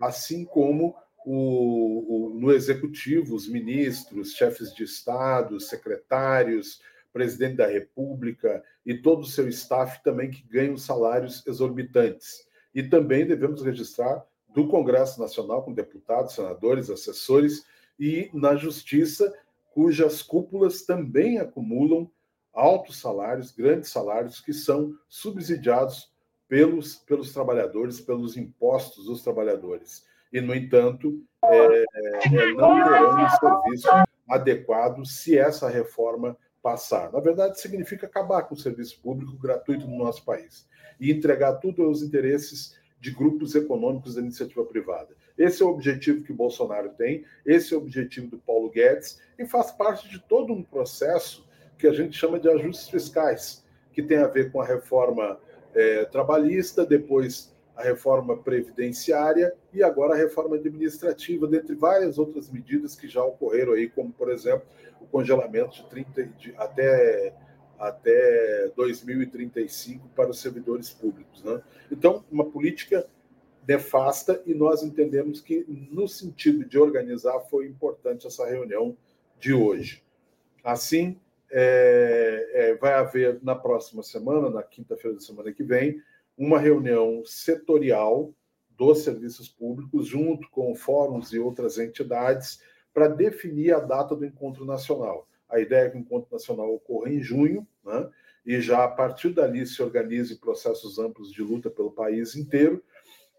[0.00, 0.94] assim como
[1.30, 6.80] o, o, no executivo, os ministros, chefes de Estado, secretários,
[7.12, 12.48] presidente da República e todo o seu staff também que ganham salários exorbitantes.
[12.74, 14.24] E também devemos registrar
[14.54, 17.62] do Congresso Nacional, com deputados, senadores, assessores,
[18.00, 19.30] e na Justiça,
[19.74, 22.10] cujas cúpulas também acumulam
[22.54, 26.10] altos salários, grandes salários, que são subsidiados
[26.48, 30.07] pelos, pelos trabalhadores, pelos impostos dos trabalhadores.
[30.32, 33.88] E, no entanto, é, é, não terão um serviço
[34.28, 37.10] adequado se essa reforma passar.
[37.12, 40.68] Na verdade, significa acabar com o serviço público gratuito no nosso país
[41.00, 45.14] e entregar tudo aos interesses de grupos econômicos da iniciativa privada.
[45.36, 49.46] Esse é o objetivo que Bolsonaro tem, esse é o objetivo do Paulo Guedes e
[49.46, 51.46] faz parte de todo um processo
[51.78, 55.38] que a gente chama de ajustes fiscais, que tem a ver com a reforma
[55.74, 62.96] é, trabalhista, depois a reforma previdenciária e agora a reforma administrativa, dentre várias outras medidas
[62.96, 64.66] que já ocorreram aí, como, por exemplo,
[65.00, 67.32] o congelamento de 30 de, até,
[67.78, 71.44] até 2035 para os servidores públicos.
[71.44, 71.62] Né?
[71.88, 73.06] Então, uma política
[73.66, 78.96] nefasta e nós entendemos que, no sentido de organizar, foi importante essa reunião
[79.38, 80.02] de hoje.
[80.64, 81.16] Assim,
[81.48, 86.02] é, é, vai haver na próxima semana, na quinta-feira da semana que vem,
[86.38, 88.32] uma reunião setorial
[88.70, 92.62] dos serviços públicos, junto com fóruns e outras entidades,
[92.94, 95.28] para definir a data do encontro nacional.
[95.48, 98.08] A ideia é que o encontro nacional ocorra em junho, né?
[98.46, 102.82] e já a partir dali se organize processos amplos de luta pelo país inteiro,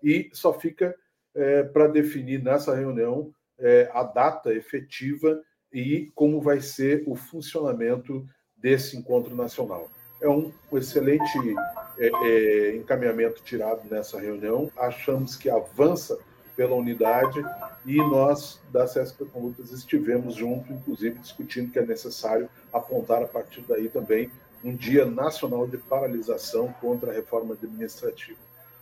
[0.03, 0.93] e só fica
[1.33, 8.27] é, para definir nessa reunião é, a data efetiva e como vai ser o funcionamento
[8.57, 9.89] desse encontro nacional.
[10.21, 11.55] É um, excelente
[11.99, 14.71] é, é, encaminhamento tirado nessa reunião.
[14.77, 16.17] Achamos que avança
[16.55, 17.43] pela unidade
[17.85, 23.27] e nós, da CESP com Lutas, estivemos junto, inclusive discutindo que é necessário apontar a
[23.27, 24.31] partir daí também
[24.63, 28.39] um dia nacional de paralisação contra a reforma administrativa.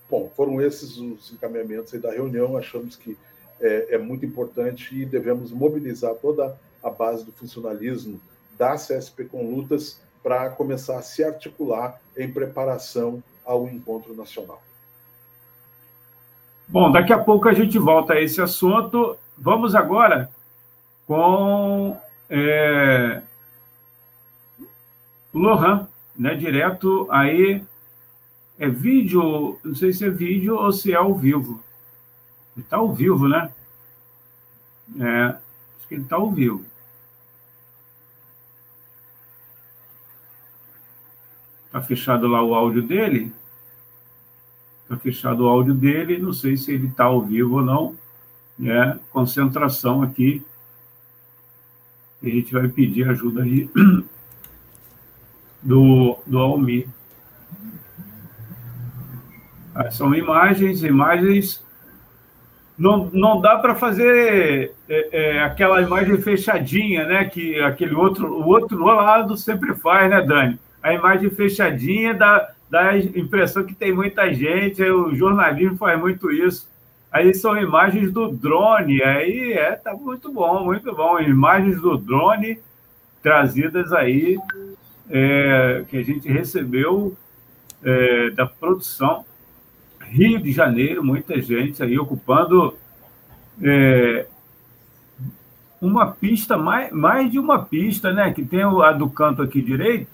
[0.10, 2.58] Bom, foram esses os encaminhamentos da reunião.
[2.58, 3.18] Achamos que
[3.60, 8.20] é, é muito importante e devemos mobilizar toda a base do funcionalismo
[8.58, 14.62] da CSP com lutas para começar a se articular em preparação ao encontro nacional.
[16.68, 19.18] Bom, daqui a pouco a gente volta a esse assunto.
[19.38, 20.30] Vamos agora
[21.06, 21.98] com
[22.30, 23.22] é,
[25.34, 25.88] Lohan,
[26.18, 27.64] né, direto aí.
[28.60, 31.64] É vídeo, não sei se é vídeo ou se é ao vivo.
[32.56, 33.52] Ele está ao vivo, né?
[35.00, 35.26] É,
[35.78, 36.66] acho que ele está ao vivo.
[41.78, 43.32] Está fechado lá o áudio dele.
[44.82, 46.18] Está fechado o áudio dele.
[46.18, 47.96] Não sei se ele está ao vivo ou não.
[48.64, 50.44] É, concentração aqui.
[52.24, 53.70] A gente vai pedir ajuda aí
[55.62, 56.88] do, do Almir.
[59.76, 61.64] Ah, são imagens, imagens.
[62.76, 67.26] Não, não dá para fazer é, é, aquela imagem fechadinha, né?
[67.26, 70.60] Que aquele outro, o outro lado sempre faz, né, Dani?
[70.82, 76.32] A imagem fechadinha dá, dá a impressão que tem muita gente, o jornalismo faz muito
[76.32, 76.70] isso.
[77.12, 81.20] Aí são imagens do drone, aí é, tá muito bom, muito bom.
[81.20, 82.60] Imagens do drone
[83.24, 84.38] trazidas aí,
[85.10, 87.18] é, que a gente recebeu
[87.84, 89.26] é, da produção
[90.02, 92.78] Rio de Janeiro, muita gente aí ocupando
[93.62, 94.26] é,
[95.82, 98.32] uma pista, mais, mais de uma pista, né?
[98.32, 100.08] Que tem a do canto aqui direito,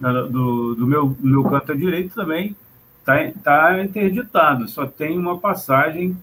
[0.00, 2.56] do, do meu, meu canto direito também,
[3.00, 6.16] está tá interditado, só tem uma passagem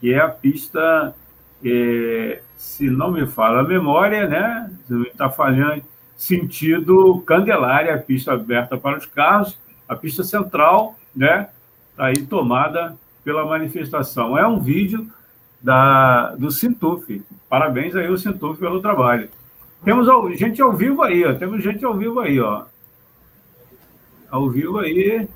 [0.00, 1.14] que é a pista,
[1.64, 4.70] é, se não me fala a memória, né?
[5.06, 5.82] Está falhando,
[6.16, 9.58] sentido Candelária, a pista aberta para os carros,
[9.88, 11.48] a pista central, né?
[11.90, 14.36] Está aí tomada pela manifestação.
[14.36, 15.06] É um vídeo
[15.62, 17.22] da, do Sintuf.
[17.48, 19.28] Parabéns aí ao Sintuf pelo trabalho.
[19.84, 20.06] Temos
[20.38, 21.34] gente ao vivo aí, ó.
[21.34, 22.64] Temos gente ao vivo aí, ó.
[24.30, 25.28] Ao vivo aí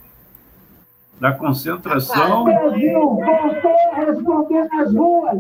[1.21, 2.45] da concentração.
[2.45, 5.39] Brasil voltou a responder nas ruas.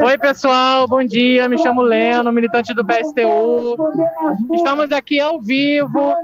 [0.00, 1.48] Oi, pessoal, bom dia.
[1.48, 3.76] Me chamo Leno, militante do PSTU.
[4.54, 6.14] Estamos aqui ao vivo,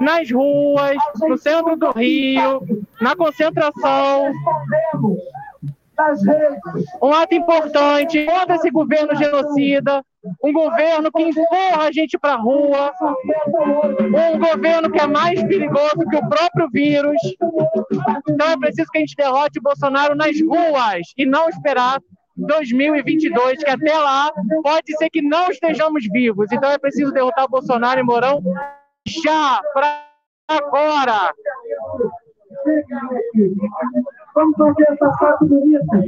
[0.00, 2.62] nas ruas, no centro do Rio,
[3.00, 4.32] na concentração.
[7.02, 10.02] Um ato importante contra esse governo genocida,
[10.42, 12.92] um governo que empurra a gente para a rua,
[14.34, 17.16] um governo que é mais perigoso que o próprio vírus.
[18.28, 22.00] Então é preciso que a gente derrote o Bolsonaro nas ruas e não esperar
[22.36, 24.30] 2022, que até lá
[24.62, 26.52] pode ser que não estejamos vivos.
[26.52, 28.42] Então é preciso derrotar o Bolsonaro e Mourão
[29.06, 30.06] já, para
[30.48, 31.32] agora.
[34.36, 36.04] Vamos fazer essa foto bonita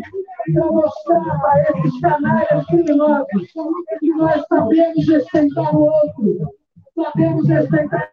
[0.52, 3.52] para mostrar para esses canalhas criminosos
[3.98, 6.54] que nós sabemos respeitar o outro,
[6.94, 8.12] sabemos respeitar.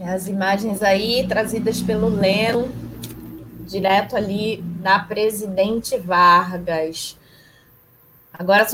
[0.00, 2.72] As imagens aí trazidas pelo Leno,
[3.66, 7.18] direto ali da presidente Vargas.
[8.32, 8.66] Agora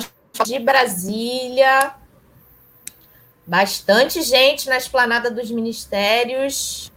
[0.45, 1.93] de Brasília,
[3.45, 6.93] bastante gente na esplanada dos ministérios,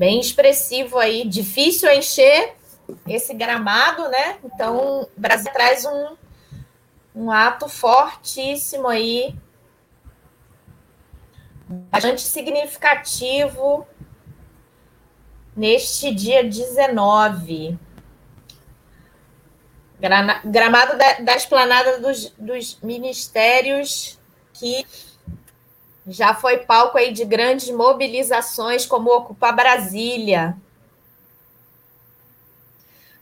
[0.00, 2.54] bem expressivo aí, difícil encher
[3.06, 4.38] esse gramado, né?
[4.42, 6.16] Então, o Brasil traz um,
[7.14, 9.34] um ato fortíssimo aí,
[11.68, 13.86] bastante significativo
[15.54, 17.78] neste dia 19.
[20.46, 24.18] Gramado da, da esplanada dos, dos ministérios
[24.54, 24.86] que
[26.06, 30.56] já foi palco aí de grandes mobilizações, como Ocupa Brasília.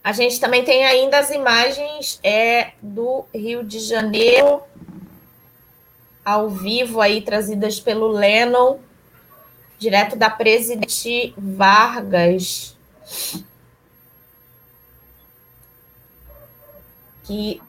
[0.02, 4.62] A gente também tem ainda as imagens é, do Rio de Janeiro,
[6.24, 8.78] ao vivo aí, trazidas pelo Lennon,
[9.78, 12.76] direto da presidente Vargas,
[17.24, 17.60] que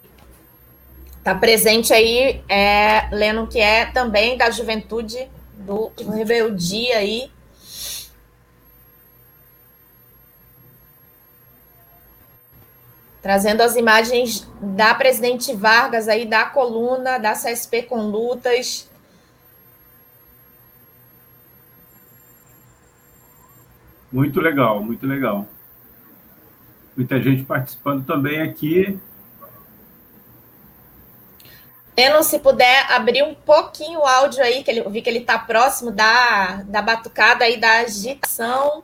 [1.30, 7.32] está presente aí, é, Lennon, que é também da juventude do, do Rebeldia aí.
[13.22, 18.88] Trazendo as imagens da presidente Vargas aí, da coluna da CSP com lutas,
[24.12, 25.48] Muito legal, muito legal.
[26.98, 29.00] Muita gente participando também aqui.
[32.00, 35.20] Eno, se puder abrir um pouquinho o áudio aí, que ele, eu vi que ele
[35.20, 38.84] está próximo da, da batucada e da agitação.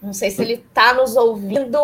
[0.00, 1.80] Não sei se ele está nos ouvindo.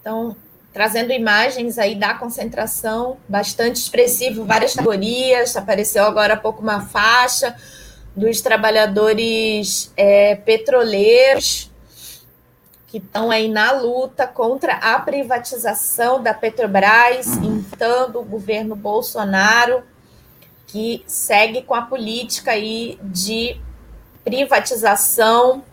[0.00, 0.36] Então,
[0.76, 7.56] trazendo imagens aí da concentração, bastante expressivo, várias categorias, apareceu agora há pouco uma faixa
[8.14, 11.72] dos trabalhadores é, petroleiros
[12.88, 19.82] que estão aí na luta contra a privatização da Petrobras, imitando o governo Bolsonaro,
[20.66, 23.58] que segue com a política aí de
[24.22, 25.64] privatização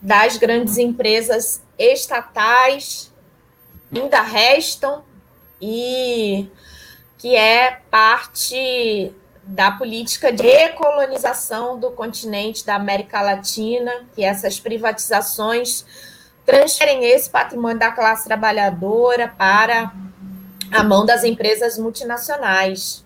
[0.00, 3.12] das grandes empresas estatais
[4.00, 5.02] ainda restam
[5.60, 6.48] e
[7.18, 9.12] que é parte
[9.42, 15.84] da política de recolonização do continente da América Latina, que essas privatizações
[16.44, 19.92] transferem esse patrimônio da classe trabalhadora para
[20.70, 23.04] a mão das empresas multinacionais.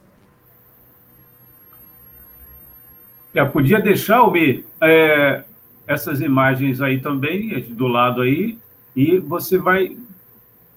[3.35, 5.45] Eu podia deixar, Almir, é,
[5.87, 8.59] essas imagens aí também, do lado aí,
[8.97, 9.97] e você vai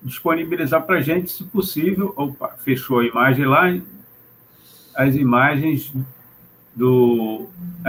[0.03, 2.13] disponibilizar para a gente, se possível.
[2.15, 3.75] Opa, fechou a imagem lá.
[4.95, 5.91] As imagens
[6.75, 7.47] do.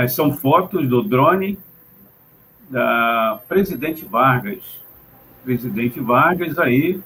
[0.08, 1.58] São fotos do drone
[2.70, 4.80] da presidente Vargas.
[5.44, 7.00] Presidente Vargas aí,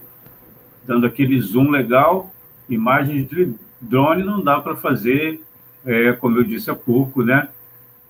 [0.86, 2.30] dando aquele zoom legal.
[2.68, 5.40] Imagens de drone não dá para fazer
[5.86, 7.48] é, como eu disse há pouco, né,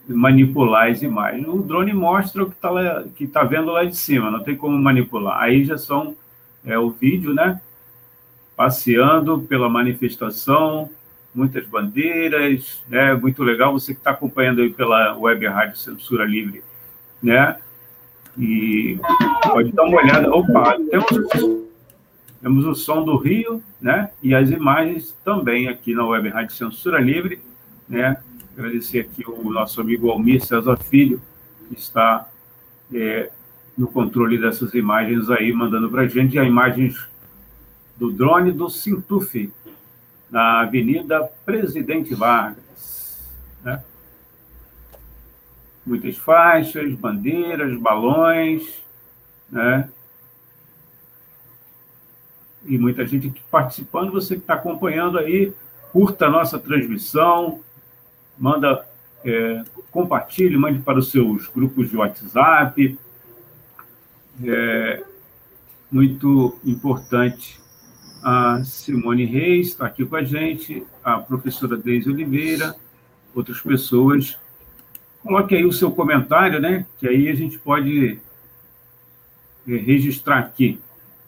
[0.09, 1.47] manipular as imagens.
[1.47, 5.39] O drone mostra o que está tá vendo lá de cima, não tem como manipular.
[5.40, 6.16] Aí já são
[6.67, 7.61] é, o vídeo, né?
[8.57, 10.91] Passeando pela manifestação,
[11.35, 13.15] muitas bandeiras, né?
[13.15, 13.73] Muito legal.
[13.73, 16.63] Você que está acompanhando aí pela web rádio Censura Livre,
[17.23, 17.57] né?
[18.37, 18.99] E
[19.45, 20.35] pode dar uma olhada.
[20.35, 21.63] Opa, temos,
[22.43, 24.11] temos o som do Rio, né?
[24.23, 27.41] E as imagens também aqui na web rádio Censura Livre,
[27.89, 28.17] né?
[28.57, 31.21] Agradecer aqui o nosso amigo Almir César Filho,
[31.69, 32.27] que está
[32.93, 33.31] é,
[33.77, 37.09] no controle dessas imagens aí, mandando para a gente as imagens
[37.97, 39.53] do drone do Sintuf,
[40.31, 43.27] na Avenida Presidente Vargas.
[43.62, 43.82] Né?
[45.85, 48.82] Muitas faixas, bandeiras, balões,
[49.51, 49.89] né?
[52.65, 54.11] E muita gente participando.
[54.11, 55.53] Você que está acompanhando aí,
[55.93, 57.61] curta a nossa transmissão,
[58.36, 58.85] manda,
[59.24, 62.98] é, compartilhe, mande para os seus grupos de WhatsApp.
[64.45, 65.03] É
[65.91, 67.61] muito importante.
[68.23, 72.75] A Simone Reis está aqui com a gente, a professora Deise Oliveira,
[73.35, 74.37] outras pessoas.
[75.23, 76.87] Coloque aí o seu comentário, né?
[76.99, 78.19] Que aí a gente pode
[79.69, 80.81] é, registrar aqui.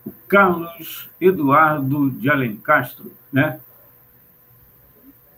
[0.05, 3.61] O Carlos Eduardo de Alencastro, né?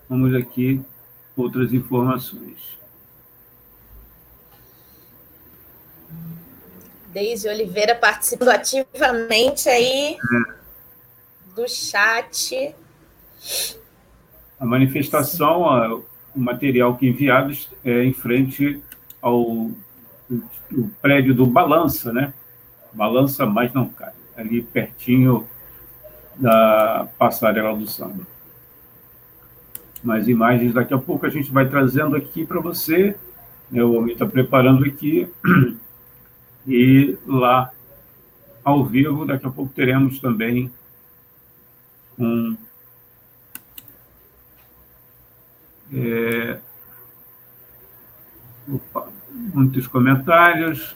[0.09, 0.81] Vamos aqui
[1.37, 2.79] outras informações.
[7.13, 10.55] Deise Oliveira participando ativamente aí é.
[11.55, 12.75] do chat.
[14.59, 16.05] A manifestação,
[16.35, 18.83] o material que enviados é em frente
[19.21, 19.71] ao
[20.73, 22.33] o prédio do Balança, né?
[22.93, 24.13] Balança, mas não cai.
[24.37, 25.49] Ali pertinho
[26.39, 28.25] da passarela do samba
[30.03, 33.15] mais imagens daqui a pouco a gente vai trazendo aqui para você.
[33.71, 35.29] Né, o homem está preparando aqui.
[36.71, 37.73] E lá,
[38.63, 40.73] ao vivo, daqui a pouco teremos também
[42.17, 42.57] um.
[45.93, 46.61] É,
[48.73, 49.09] opa,
[49.53, 50.95] muitos comentários.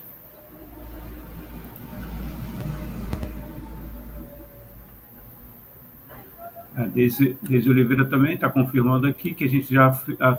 [6.77, 9.89] A Deise, Deise Oliveira também está confirmando aqui que a gente já
[10.21, 10.39] a,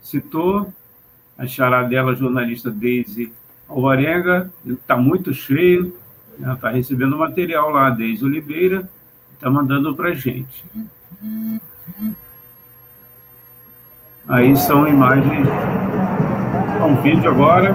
[0.00, 0.72] citou.
[1.36, 3.30] A charadela jornalista Deise
[3.68, 5.94] Alvarenga está muito cheio.
[6.38, 8.86] Está recebendo material lá, Deise Oliveira,
[9.32, 10.64] está mandando para gente.
[14.28, 15.48] Aí são imagens.
[16.84, 17.74] Um vídeo agora.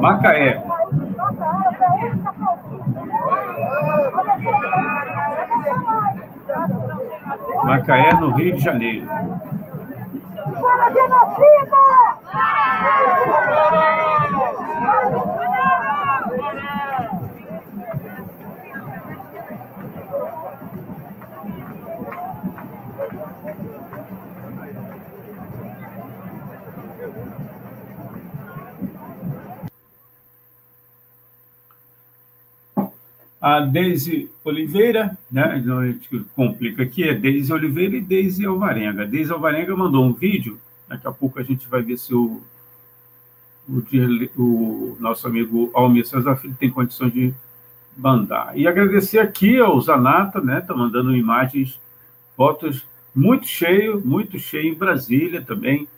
[0.00, 0.69] Macaé.
[7.64, 9.06] Macaé, no Rio de Janeiro.
[33.40, 35.44] A Deise Oliveira, né?
[35.44, 39.06] A gente complica aqui, é Deise Oliveira e Deise Alvarenga.
[39.06, 42.42] Deise Alvarenga mandou um vídeo, daqui a pouco a gente vai ver se o,
[43.66, 43.82] o,
[44.36, 47.32] o nosso amigo Almir César Filho tem condições de
[47.96, 48.56] mandar.
[48.58, 50.60] E agradecer aqui ao Zanata, né?
[50.60, 51.80] Tá mandando imagens,
[52.36, 55.88] fotos muito cheio, muito cheio em Brasília também,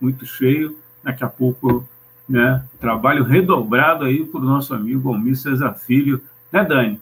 [0.00, 0.76] muito cheio.
[1.02, 1.84] Daqui a pouco,
[2.28, 2.64] né?
[2.78, 6.22] Trabalho redobrado aí por nosso amigo Almir César Filho
[6.52, 7.00] né, Dani?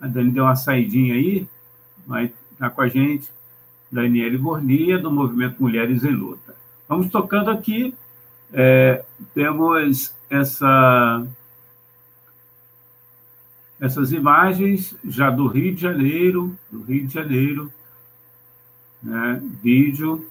[0.00, 1.48] A Dani deu uma saidinha aí,
[2.06, 3.28] mas está com a gente.
[3.90, 6.54] Daniele Bornia, do Movimento Mulheres em Luta.
[6.88, 7.94] Vamos tocando aqui.
[8.52, 9.04] É,
[9.34, 11.26] temos essa,
[13.80, 17.72] essas imagens já do Rio de Janeiro, do Rio de Janeiro,
[19.02, 20.28] né, vídeo.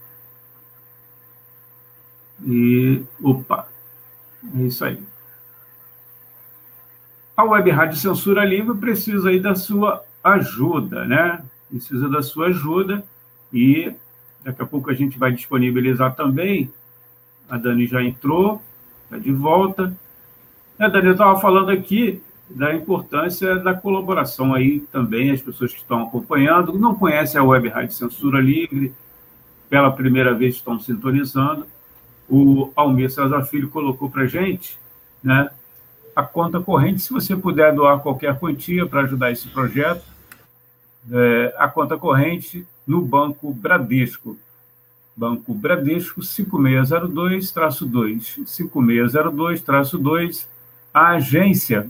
[2.46, 3.68] E, opa,
[4.54, 5.02] é isso aí
[7.36, 11.44] a Web Rádio Censura Livre precisa aí da sua ajuda, né?
[11.70, 13.04] Precisa da sua ajuda
[13.52, 13.94] e
[14.44, 16.72] daqui a pouco a gente vai disponibilizar também.
[17.50, 18.62] A Dani já entrou,
[19.04, 19.96] está de volta.
[20.80, 25.80] A Dani, eu estava falando aqui da importância da colaboração aí também, as pessoas que
[25.80, 28.94] estão acompanhando, não conhecem a Web Rádio Censura Livre,
[29.70, 31.66] pela primeira vez estão sintonizando.
[32.30, 34.80] O Almir César Filho colocou para gente,
[35.24, 35.50] né?
[36.16, 40.06] A conta corrente, se você puder doar qualquer quantia para ajudar esse projeto,
[41.12, 44.38] é, a conta corrente no Banco Bradesco.
[45.16, 50.48] Banco Bradesco 5602-2, 5602-2,
[50.94, 51.88] a agência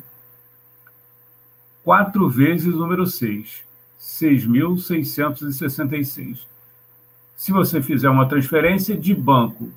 [1.84, 3.64] 4 vezes número 6,
[4.00, 6.40] 6.666.
[7.36, 9.72] Se você fizer uma transferência de banco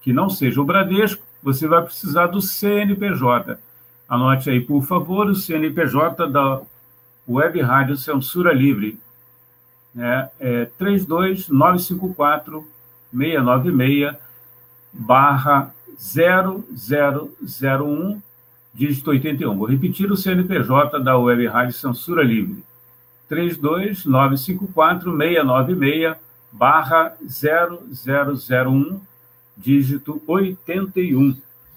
[0.00, 3.56] que não seja o Bradesco, você vai precisar do CNPJ.
[4.08, 6.60] Anote aí, por favor, o CNPJ da
[7.28, 9.00] Web Rádio Censura Livre.
[9.94, 10.28] Né?
[10.38, 12.64] É 32954
[13.12, 14.14] 696
[14.92, 18.22] barra 0001,
[18.74, 19.56] dígito 81.
[19.56, 22.62] Vou repetir o CNPJ da Web Rádio Censura Livre.
[23.28, 26.16] 32954 696
[26.52, 29.00] barra 0001,
[29.56, 31.36] dígito 81.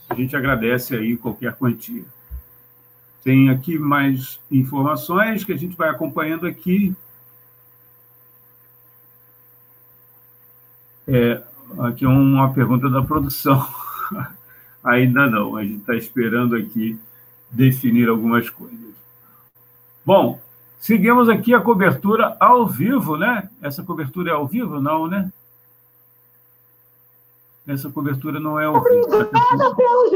[0.09, 2.03] A gente agradece aí qualquer quantia.
[3.27, 6.95] Tem aqui mais informações que a gente vai acompanhando aqui.
[11.05, 11.43] É,
[11.77, 13.67] aqui uma pergunta da produção.
[14.81, 16.97] Ainda não, a gente está esperando aqui
[17.51, 18.95] definir algumas coisas.
[20.05, 20.39] Bom,
[20.79, 23.49] seguimos aqui a cobertura ao vivo, né?
[23.61, 25.33] Essa cobertura é ao vivo, não, né?
[27.67, 29.29] Essa cobertura não é ao vivo.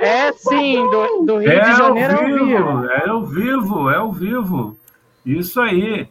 [0.02, 2.86] É sim, do, do Rio é de Janeiro ao ao vivo.
[2.90, 4.78] É ao vivo, é ao vivo.
[5.26, 6.08] Isso aí.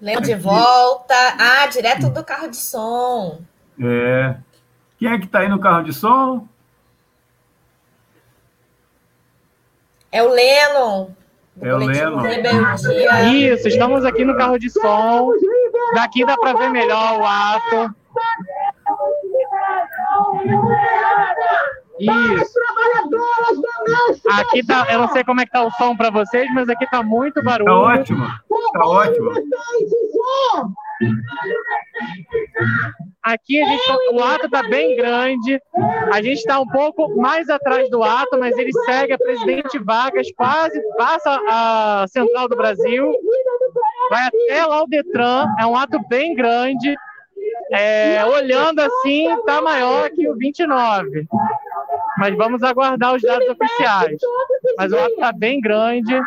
[0.00, 1.14] Leão de volta.
[1.38, 3.40] Ah, direto do carro de som.
[3.78, 4.36] É.
[4.98, 6.48] Quem é que está aí no carro de som?
[10.10, 11.10] É o Lennon.
[11.60, 12.22] É o Lennon.
[13.32, 15.30] Isso, estamos aqui no carro de som.
[15.94, 17.94] Daqui dá para ver melhor o ato.
[22.00, 22.54] Isso.
[24.32, 26.86] Aqui tá, eu não sei como é que tá o som para vocês, mas aqui
[26.90, 27.66] tá muito barulho.
[27.66, 28.26] Tá ótimo.
[28.72, 29.30] Tá ótimo.
[33.22, 35.60] Aqui a gente, tá- o ato tá bem grande.
[36.12, 40.26] A gente está um pouco mais atrás do ato, mas ele segue a Presidente Vargas,
[40.36, 43.12] quase passa a Central do Brasil,
[44.10, 45.46] vai até lá o Detran.
[45.58, 46.94] É um ato bem grande.
[47.72, 51.26] É, olhando assim, tá maior que o 29.
[52.18, 54.18] Mas vamos aguardar os dados oficiais.
[54.76, 56.20] Mas o ato tá bem grande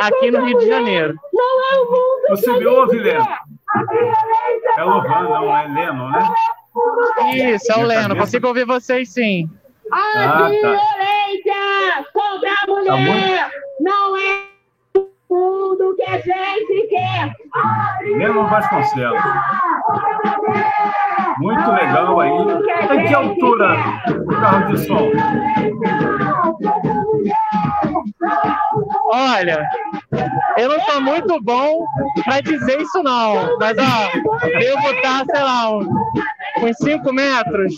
[0.00, 1.14] aqui no Rio de Janeiro.
[2.30, 3.26] Você me ouve, Leno?
[4.76, 6.34] É Lohan, não, é Leno, né?
[7.34, 8.16] Isso, é o Minha Leno.
[8.16, 9.48] Consigo ouvir vocês sim.
[9.92, 10.48] Ah, tá.
[10.48, 14.53] violência contra a mulher Tá não é
[15.28, 17.32] tudo que a gente quer.
[18.16, 19.20] Leno Vasconcelos.
[21.38, 22.30] Muito legal aí.
[22.88, 23.76] Tá em que altura
[24.20, 25.10] o carro de som?
[29.06, 29.68] Olha,
[30.56, 31.86] eu não sou muito bom
[32.24, 35.86] para dizer isso não, mas ó, devo estar, sei lá, uns,
[36.62, 37.74] uns 5 metros.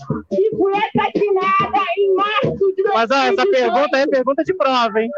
[0.56, 5.10] Fui assassinada em março de Mas ó, essa pergunta é pergunta de prova, hein?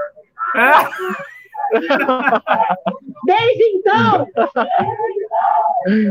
[3.24, 4.26] Desde então,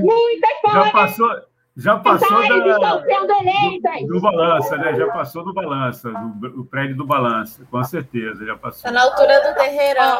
[0.02, 1.42] muitas Já falam passou,
[1.76, 4.08] já passou da, sendo eleitas.
[4.08, 4.96] do balança, né?
[4.96, 8.84] Já passou do balança, do, do prédio do balança, com certeza, já passou.
[8.84, 10.20] Tá na altura do terreirão.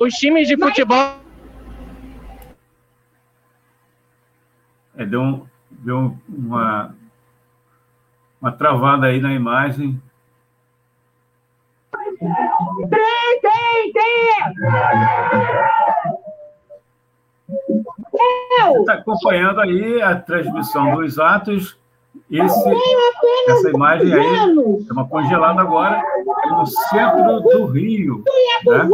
[0.00, 1.22] Os times de futebol
[4.96, 6.94] É, deu um- deu um- uma,
[8.40, 10.00] uma travada aí na imagem.
[13.44, 14.54] Tem, tem!
[18.10, 21.76] Você está acompanhando aí a transmissão dos atos.
[22.30, 22.70] Esse,
[23.48, 24.36] essa imagem aí
[24.88, 26.02] é uma congelada agora
[26.48, 28.24] no centro do Rio.
[28.64, 28.88] Né?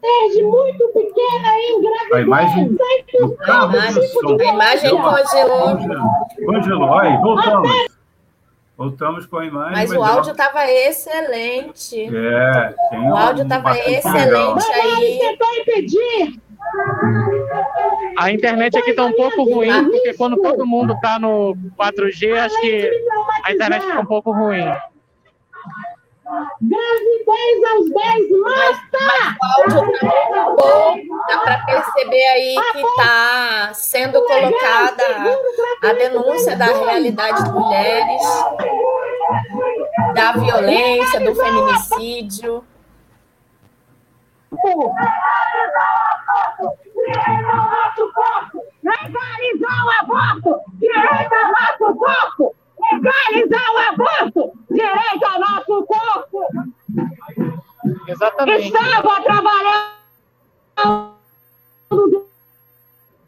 [0.00, 2.12] desde muito pequena em gravidez.
[2.12, 2.78] A imagem
[3.20, 3.76] do carro.
[3.76, 5.76] A imagem Deu uma- congelou.
[6.46, 6.98] Congelou.
[6.98, 7.97] Aí, voltamos.
[8.78, 9.72] Voltamos com a imagem.
[9.72, 12.16] Mas o deu uma- áudio estava excelente.
[12.16, 15.18] É, tem O áudio estava excelente aí.
[15.18, 16.40] tentou impedir.
[18.16, 22.60] A internet aqui tá um pouco ruim, porque quando todo mundo tá no 4G, acho
[22.60, 22.88] que
[23.44, 24.64] a internet fica um pouco ruim.
[26.60, 29.38] Gravidez aos 10 mata!
[29.40, 30.96] O áudio tá muito bom.
[31.26, 35.04] Dá para perceber aí que está sendo colocada
[35.82, 38.22] a denúncia da realidade de mulheres,
[40.14, 42.64] da violência, do feminicídio.
[48.82, 50.60] Legalizar o aborto!
[50.78, 52.57] Direito ao nosso corpo!
[52.92, 54.58] Legalizar o aborto!
[54.70, 56.46] direito ao nosso corpo.
[58.06, 58.66] Exatamente.
[58.66, 59.92] Estava trabalhando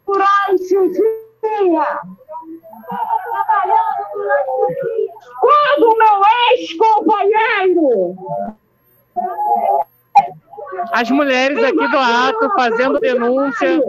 [0.05, 1.99] durante o dia.
[3.33, 5.11] Trabalhando durante o dia.
[5.39, 8.15] Quando meu ex-companheiro
[10.91, 13.81] As mulheres aqui do ato fazendo denúncia.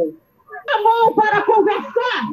[0.69, 2.29] chamou para conversar.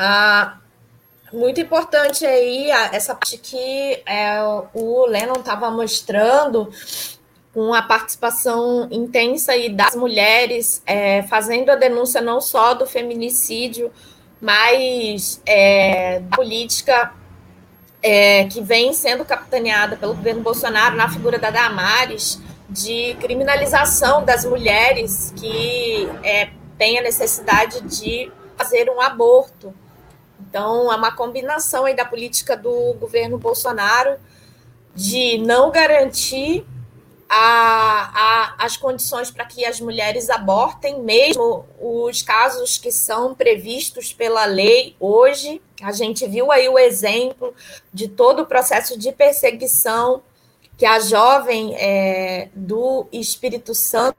[0.00, 0.58] Ah,
[1.32, 4.40] muito importante aí essa parte que é,
[4.72, 6.70] o Lennon estava mostrando
[7.52, 13.90] com a participação intensa aí das mulheres é, fazendo a denúncia não só do feminicídio,
[14.40, 17.12] mas é, da política
[18.00, 24.44] é, que vem sendo capitaneada pelo governo Bolsonaro na figura da Damares de criminalização das
[24.44, 29.74] mulheres que é, têm a necessidade de fazer um aborto.
[30.40, 34.16] Então, é uma combinação aí da política do governo Bolsonaro
[34.94, 36.64] de não garantir
[37.28, 44.12] a, a, as condições para que as mulheres abortem, mesmo os casos que são previstos
[44.12, 45.60] pela lei hoje.
[45.82, 47.54] A gente viu aí o exemplo
[47.92, 50.22] de todo o processo de perseguição
[50.76, 54.16] que a jovem é, do Espírito Santo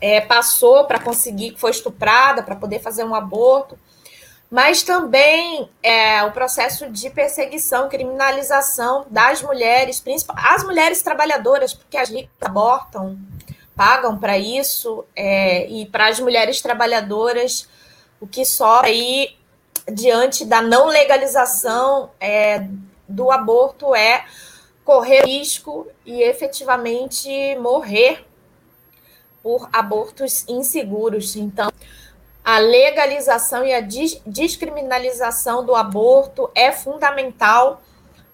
[0.00, 3.78] é, passou para conseguir, que foi estuprada para poder fazer um aborto
[4.54, 11.96] mas também é, o processo de perseguição, criminalização das mulheres, principalmente as mulheres trabalhadoras, porque
[11.96, 13.18] as ricas abortam,
[13.74, 17.68] pagam para isso, é, e para as mulheres trabalhadoras,
[18.20, 19.36] o que sobra aí
[19.92, 22.64] diante da não legalização é,
[23.08, 24.24] do aborto é
[24.84, 28.24] correr risco e efetivamente morrer
[29.42, 31.34] por abortos inseguros.
[31.34, 31.72] Então,
[32.44, 37.80] a legalização e a descriminalização do aborto é fundamental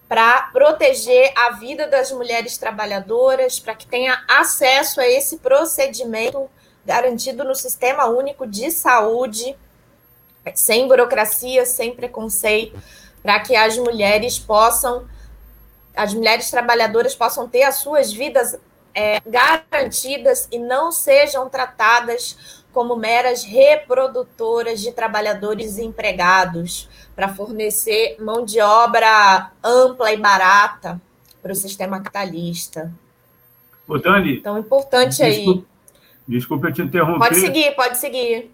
[0.09, 6.49] para proteger a vida das mulheres trabalhadoras, para que tenha acesso a esse procedimento
[6.85, 9.55] garantido no Sistema Único de Saúde,
[10.53, 12.77] sem burocracia, sem preconceito,
[13.23, 15.07] para que as mulheres possam,
[15.95, 18.59] as mulheres trabalhadoras possam ter as suas vidas
[18.93, 28.45] é, garantidas e não sejam tratadas como meras reprodutoras de trabalhadores empregados para fornecer mão
[28.45, 31.01] de obra ampla e barata
[31.41, 32.91] para o sistema capitalista.
[33.87, 34.37] Ô, Dani.
[34.37, 35.65] Então, importante desculpa, aí.
[36.27, 37.19] Desculpa eu te interromper.
[37.19, 38.51] Pode seguir, pode seguir.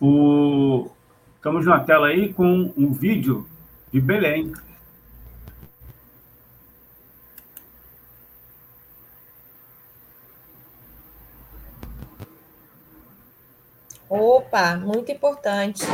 [0.00, 0.90] O...
[1.36, 3.46] Estamos na tela aí com um vídeo
[3.92, 4.52] de Belém.
[14.14, 15.84] Opa, muito importante.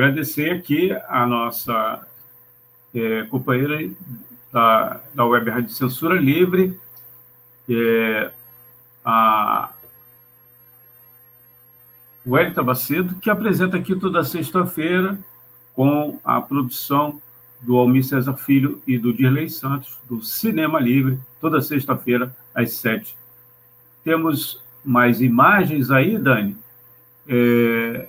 [0.00, 2.06] Agradecer aqui a nossa
[2.94, 3.86] é, companheira
[4.50, 6.80] da, da Web Rádio Censura Livre,
[7.68, 8.30] é,
[9.04, 9.68] a
[12.26, 15.18] Wellington Bacedo, que apresenta aqui toda sexta-feira
[15.74, 17.20] com a produção
[17.60, 23.14] do Almir César Filho e do Dirley Santos, do Cinema Livre, toda sexta-feira, às sete.
[24.02, 26.56] Temos mais imagens aí, Dani?
[27.28, 28.08] É...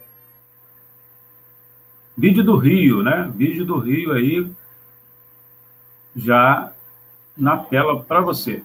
[2.21, 3.31] Vídeo do Rio, né?
[3.35, 4.47] Vídeo do Rio aí
[6.15, 6.71] já
[7.35, 8.63] na tela para você.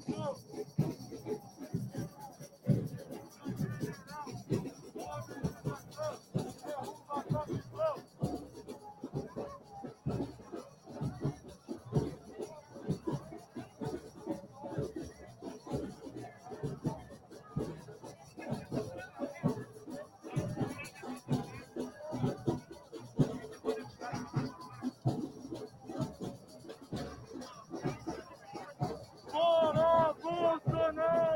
[30.92, 31.30] Barcelona!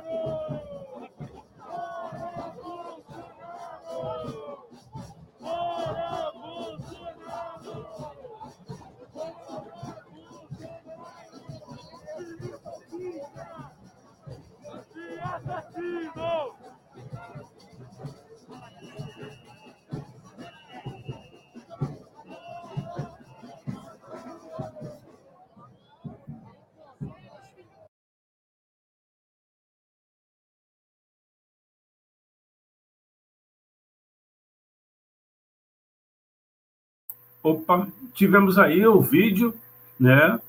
[37.44, 39.54] Opa, tivemos aí o vídeo,
[40.00, 40.40] né,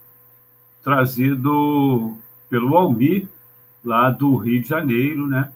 [0.81, 2.17] trazido
[2.49, 3.27] pelo Almir,
[3.83, 5.51] lá do Rio de Janeiro, né?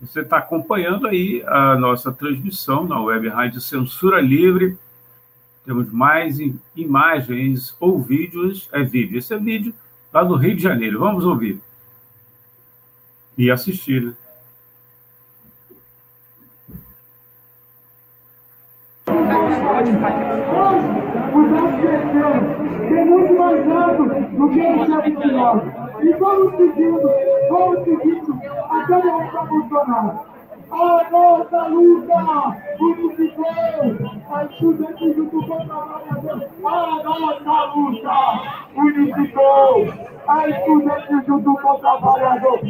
[0.00, 4.78] Você está acompanhando aí a nossa transmissão na Web Rádio Censura Livre.
[5.66, 6.38] Temos mais
[6.74, 8.66] imagens ou vídeos.
[8.72, 9.74] É vídeo, esse é vídeo
[10.10, 10.98] lá do Rio de Janeiro.
[10.98, 11.60] Vamos ouvir
[13.36, 14.14] e assistir, né?
[22.88, 25.62] Tem muito mais alto do que o chefe nós.
[26.00, 27.10] E vamos seguindo,
[27.48, 30.34] vamos seguindo até derrotar Bolsonaro.
[30.70, 33.44] A nossa luta unificou
[34.32, 36.48] a estudantes junto com o trabalhador.
[36.64, 38.16] A nossa luta
[38.76, 39.88] unificou
[40.28, 42.60] a estudantes junto com o trabalhador.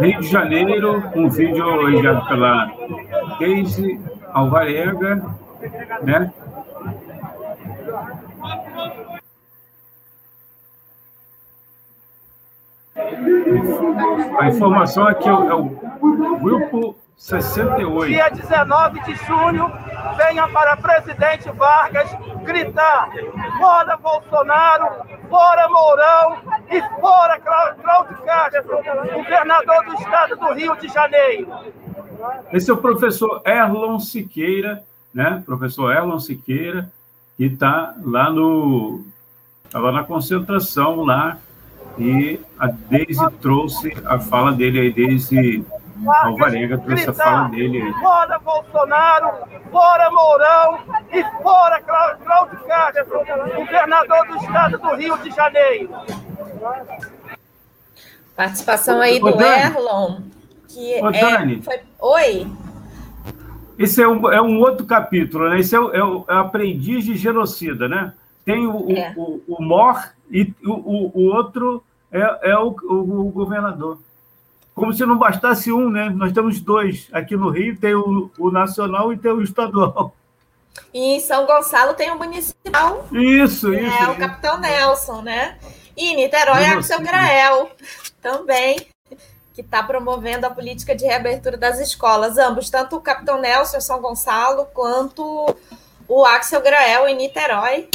[0.00, 2.70] Rio de Janeiro, um vídeo enviado pela
[3.38, 4.00] Casey
[4.32, 5.36] Alvarenga,
[6.02, 6.32] né?
[14.38, 18.08] A informação é o, é o grupo 68.
[18.08, 19.70] Dia 19 de junho,
[20.16, 22.10] venha para presidente Vargas
[22.44, 23.10] gritar:
[23.58, 24.86] fora Bolsonaro,
[25.28, 26.38] fora Mourão
[26.70, 28.82] e fora Cláudio Castro,
[29.12, 31.46] governador do estado do Rio de Janeiro.
[32.54, 34.82] Esse é o professor Erlon Siqueira,
[35.12, 35.42] né?
[35.44, 36.90] Professor Erlon Siqueira,
[37.36, 39.04] que está lá no.
[39.66, 41.36] Estava na concentração lá
[41.98, 45.64] e a Deise trouxe a fala dele aí, Deise
[46.08, 47.92] Alvarenga trouxe a fala dele aí.
[47.94, 49.28] Fora Bolsonaro,
[49.70, 50.78] fora Mourão
[51.12, 53.20] e fora Cláudio Castro,
[53.56, 55.90] governador do estado do Rio de Janeiro.
[58.36, 59.40] Participação aí do Ô.
[59.42, 60.20] Erlon,
[60.68, 61.62] que Ô, é, Dani.
[61.62, 61.80] foi...
[62.00, 62.46] Oi?
[63.78, 65.58] Esse é um, é um outro capítulo, né?
[65.58, 68.12] Esse é o, é o- é o aprendiz de genocida, né?
[68.44, 69.12] Tem o, o- É.
[69.16, 73.98] o, o Mor e o, o, o outro é, é o, o, o governador.
[74.80, 76.08] Como se não bastasse um, né?
[76.08, 77.06] Nós temos dois.
[77.12, 80.16] Aqui no Rio tem o, o nacional e tem o estadual.
[80.94, 84.02] E em São Gonçalo tem o municipal, Isso, que isso.
[84.02, 85.58] é o Capitão Nelson, né?
[85.94, 86.98] E em Niterói é o seu.
[86.98, 87.70] Grael,
[88.22, 88.86] também,
[89.52, 92.38] que está promovendo a política de reabertura das escolas.
[92.38, 95.54] Ambos, tanto o Capitão Nelson em São Gonçalo, quanto
[96.08, 97.86] o Axel Grael em Niterói,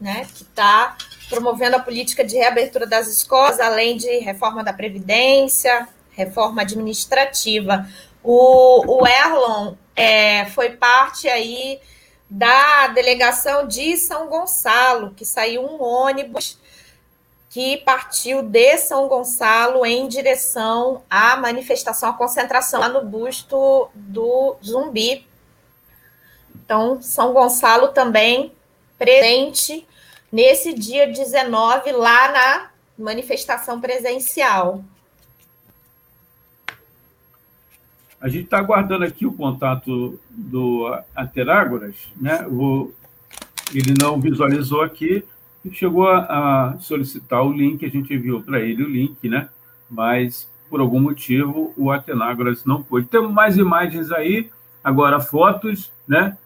[0.00, 0.26] né?
[0.34, 0.96] Que está
[1.30, 7.86] promovendo a política de reabertura das escolas, além de reforma da Previdência, reforma administrativa.
[8.22, 11.80] O, o Erlon é, foi parte aí
[12.28, 16.58] da delegação de São Gonçalo, que saiu um ônibus
[17.50, 24.56] que partiu de São Gonçalo em direção à manifestação, à concentração lá no busto do
[24.64, 25.26] zumbi.
[26.54, 28.52] Então, São Gonçalo também
[28.98, 29.86] presente
[30.32, 34.82] nesse dia 19 lá na manifestação presencial.
[38.22, 42.46] A gente está aguardando aqui o contato do Aterágoras, né?
[42.46, 42.92] O-
[43.74, 45.24] ele não visualizou aqui
[45.64, 46.18] e chegou a,
[46.70, 49.48] a solicitar o link, a gente enviou para ele o link, né?
[49.90, 53.06] Mas, por algum motivo, o Atenágoras não pôde.
[53.08, 54.48] Temos mais imagens aí,
[54.84, 56.38] agora fotos, né?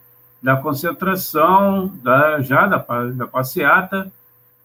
[0.43, 2.79] Da concentração, da, já da,
[3.13, 4.11] da passeata.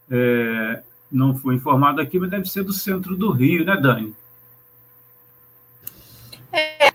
[0.10, 0.82] É,
[1.12, 4.14] não foi informado aqui, mas deve ser do centro do Rio, né, Dani?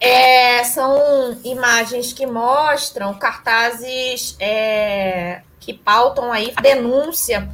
[0.06, 7.48] É, são imagens que mostram cartazes é, que pautam aí a denúncia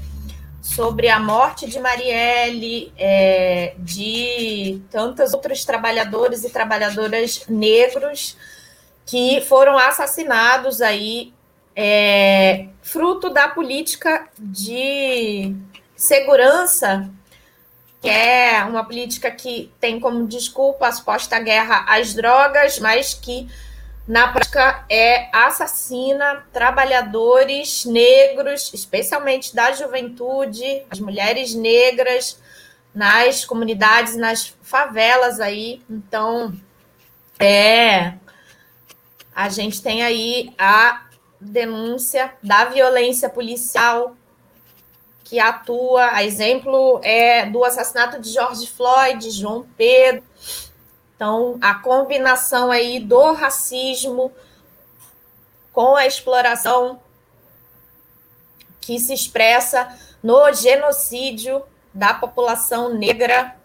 [0.61, 8.37] sobre a morte de Marielle, é, de tantos outros trabalhadores e trabalhadoras negros
[9.05, 11.33] que foram assassinados aí,
[11.75, 15.57] é, fruto da política de
[15.97, 17.11] segurança
[18.03, 23.49] que é uma política que tem como desculpa a suposta guerra às drogas, mas que
[24.09, 32.41] na prática é assassina trabalhadores negros, especialmente da juventude, as mulheres negras
[32.93, 35.81] nas comunidades, nas favelas aí.
[35.89, 36.53] Então,
[37.39, 38.15] é
[39.35, 41.07] a gente tem aí a
[41.41, 44.17] denúncia da violência policial
[45.33, 50.23] que atua, a exemplo é do assassinato de George Floyd, João Pedro.
[51.17, 54.31] Então, a combinação aí do racismo
[55.73, 57.01] com a exploração
[58.79, 61.63] que se expressa no genocídio
[61.95, 63.57] da população negra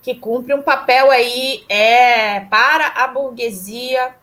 [0.00, 4.14] que cumpre um papel aí é, para a burguesia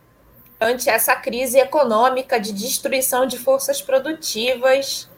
[0.58, 5.09] ante essa crise econômica de destruição de forças produtivas.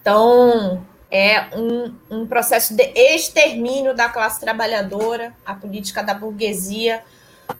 [0.00, 7.02] Então, é um, um processo de extermínio da classe trabalhadora, a política da burguesia,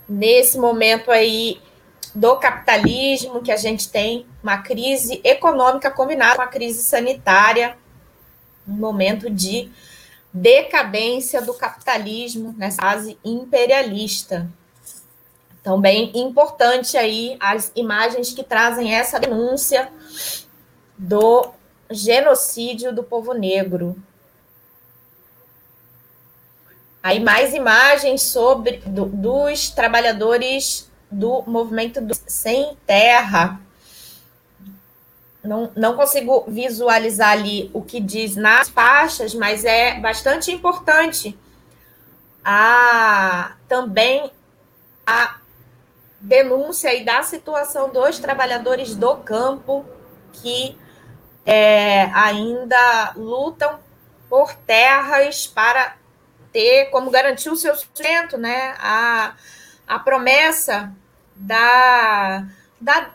[0.08, 1.60] nesse momento aí
[2.15, 7.76] do capitalismo, que a gente tem uma crise econômica combinada com a crise sanitária,
[8.67, 9.70] um momento de
[10.33, 14.50] decadência do capitalismo nessa fase imperialista.
[15.60, 19.91] Então, bem importante aí as imagens que trazem essa denúncia
[20.97, 21.50] do
[21.91, 23.97] genocídio do povo negro.
[27.02, 33.60] Aí mais imagens sobre do, dos trabalhadores do movimento do sem terra.
[35.42, 41.39] Não, não consigo visualizar ali o que diz nas faixas, mas é bastante importante
[42.44, 44.31] a também
[45.07, 45.39] a
[46.20, 49.84] denúncia e da situação dos trabalhadores do campo
[50.33, 50.76] que
[51.51, 53.81] é, ainda lutam
[54.28, 55.97] por terras para
[56.52, 58.75] ter como garantir o seu sustento, né?
[58.78, 59.35] A,
[59.86, 60.93] a promessa
[61.35, 62.47] da,
[62.78, 63.12] da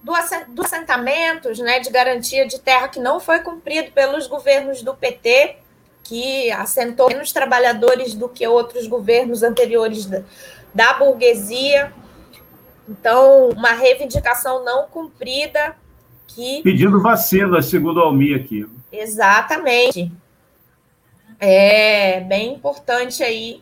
[0.00, 0.12] do,
[0.50, 5.56] do assentamentos, né, de garantia de terra que não foi cumprido pelos governos do PT,
[6.04, 10.22] que assentou menos trabalhadores do que outros governos anteriores da,
[10.72, 11.92] da burguesia.
[12.88, 15.74] Então, uma reivindicação não cumprida
[16.34, 16.62] que.
[16.62, 18.66] Pedindo vacina, segundo a Almi aqui.
[18.92, 20.10] Exatamente.
[21.38, 23.60] É bem importante aí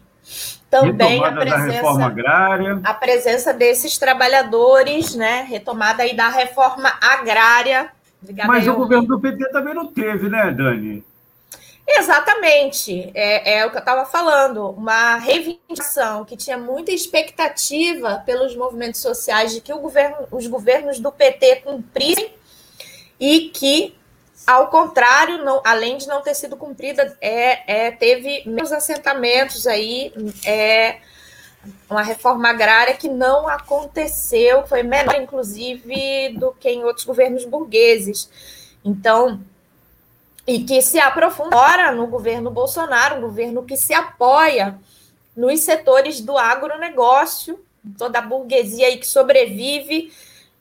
[0.71, 2.81] também a presença, agrária.
[2.83, 5.47] a presença desses trabalhadores, né?
[5.49, 7.91] Retomada aí da reforma agrária.
[8.47, 11.05] Mas o governo do PT também não teve, né, Dani?
[11.87, 18.55] Exatamente, é, é o que eu estava falando, uma reivindicação que tinha muita expectativa pelos
[18.55, 22.33] movimentos sociais de que governo, os governos do PT cumprissem
[23.23, 23.95] e que,
[24.45, 30.13] ao contrário, não, além de não ter sido cumprida, é, é, teve menos assentamentos aí,
[30.45, 30.99] é,
[31.89, 38.29] uma reforma agrária que não aconteceu, foi menor, inclusive, do que em outros governos burgueses.
[38.85, 39.41] Então,
[40.45, 44.81] e que se aprofunda no governo Bolsonaro, um governo que se apoia
[45.37, 47.65] nos setores do agronegócio,
[47.97, 50.13] toda a burguesia aí que sobrevive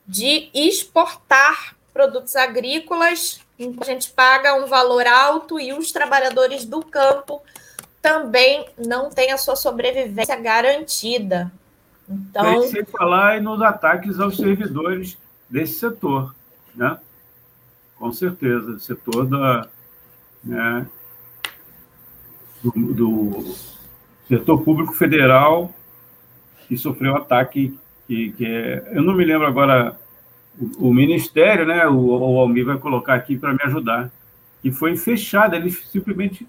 [0.06, 3.40] de exportar produtos agrícolas,
[3.80, 7.42] a gente paga um valor alto e os trabalhadores do campo
[8.00, 11.52] também não têm a sua sobrevivência garantida.
[12.08, 15.16] Então, sem falar nos ataques aos servidores
[15.48, 16.34] desse setor,
[16.74, 16.98] né?
[17.96, 19.68] Com certeza, setor da,
[20.42, 20.86] né,
[22.62, 23.54] do, do
[24.26, 25.72] setor público federal
[26.66, 29.98] que sofreu ataque que, que é, eu não me lembro agora
[30.78, 34.10] o, ministério, né, o, o Almir vai colocar aqui para me ajudar,
[34.60, 36.46] que foi fechado, ele simplesmente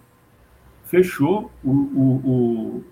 [0.86, 2.84] fechou o, o,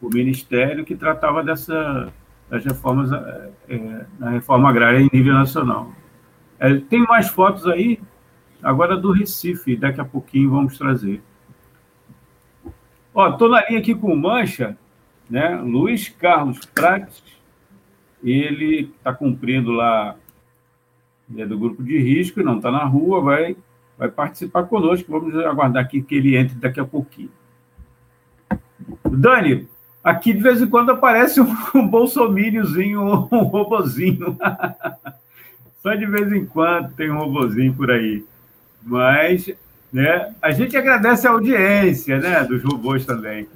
[0.00, 2.12] o, o ministério que tratava dessa,
[2.50, 5.92] das reformas, é, é na reforma agrária em nível nacional.
[6.58, 8.00] É, tem mais fotos aí,
[8.62, 11.22] agora do Recife, daqui a pouquinho vamos trazer.
[13.16, 14.76] Estou na linha aqui com o Mancha,
[15.30, 17.22] né, Luiz Carlos Prates,
[18.22, 20.16] ele está cumprindo lá,
[21.36, 23.56] é do grupo de risco, não está na rua, vai,
[23.96, 25.10] vai participar conosco.
[25.10, 27.30] Vamos aguardar aqui que ele entre daqui a pouquinho.
[29.10, 29.68] Dani,
[30.02, 34.36] aqui de vez em quando aparece um, um bolsomíniozinho, um robozinho.
[35.82, 38.24] Só de vez em quando tem um robozinho por aí.
[38.82, 39.50] Mas
[39.92, 43.48] né, a gente agradece a audiência né, dos robôs também,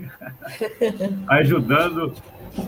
[1.28, 2.14] ajudando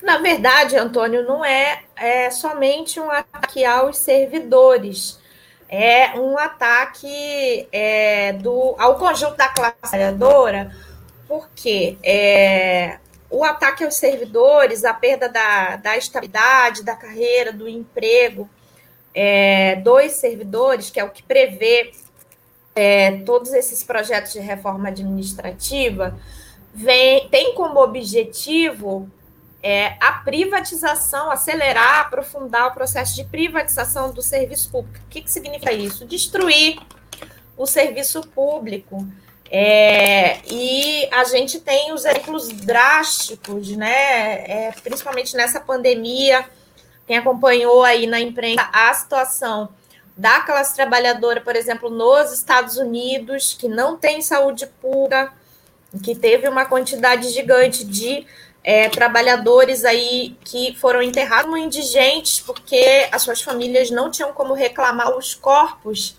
[0.00, 5.18] Na verdade, Antônio, não é, é somente um ataque aos servidores,
[5.68, 10.72] é um ataque é, do, ao conjunto da classe trabalhadora,
[11.26, 18.48] porque é, o ataque aos servidores, a perda da, da estabilidade, da carreira, do emprego
[19.14, 21.92] é, dos servidores, que é o que prevê
[22.74, 26.18] é, todos esses projetos de reforma administrativa,
[26.72, 29.08] vem, tem como objetivo
[29.62, 34.98] é, a privatização, acelerar, aprofundar o processo de privatização do serviço público.
[35.06, 36.04] O que, que significa isso?
[36.04, 36.78] Destruir
[37.56, 39.06] o serviço público.
[39.48, 44.44] É, e a gente tem os exemplos drásticos, né?
[44.50, 46.44] É, principalmente nessa pandemia,
[47.06, 49.68] quem acompanhou aí na imprensa a situação
[50.16, 55.32] da classe trabalhadora, por exemplo, nos Estados Unidos, que não tem saúde pública,
[56.00, 58.26] que teve uma quantidade gigante de
[58.64, 64.54] é, trabalhadores aí que foram enterrados como indigentes porque as suas famílias não tinham como
[64.54, 66.16] reclamar os corpos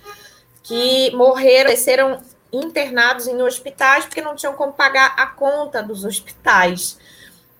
[0.61, 2.21] que morreram, serão
[2.51, 6.97] internados em hospitais porque não tinham como pagar a conta dos hospitais.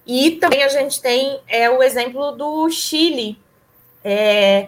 [0.06, 3.40] E também a gente tem é, o exemplo do Chile,
[4.04, 4.68] é,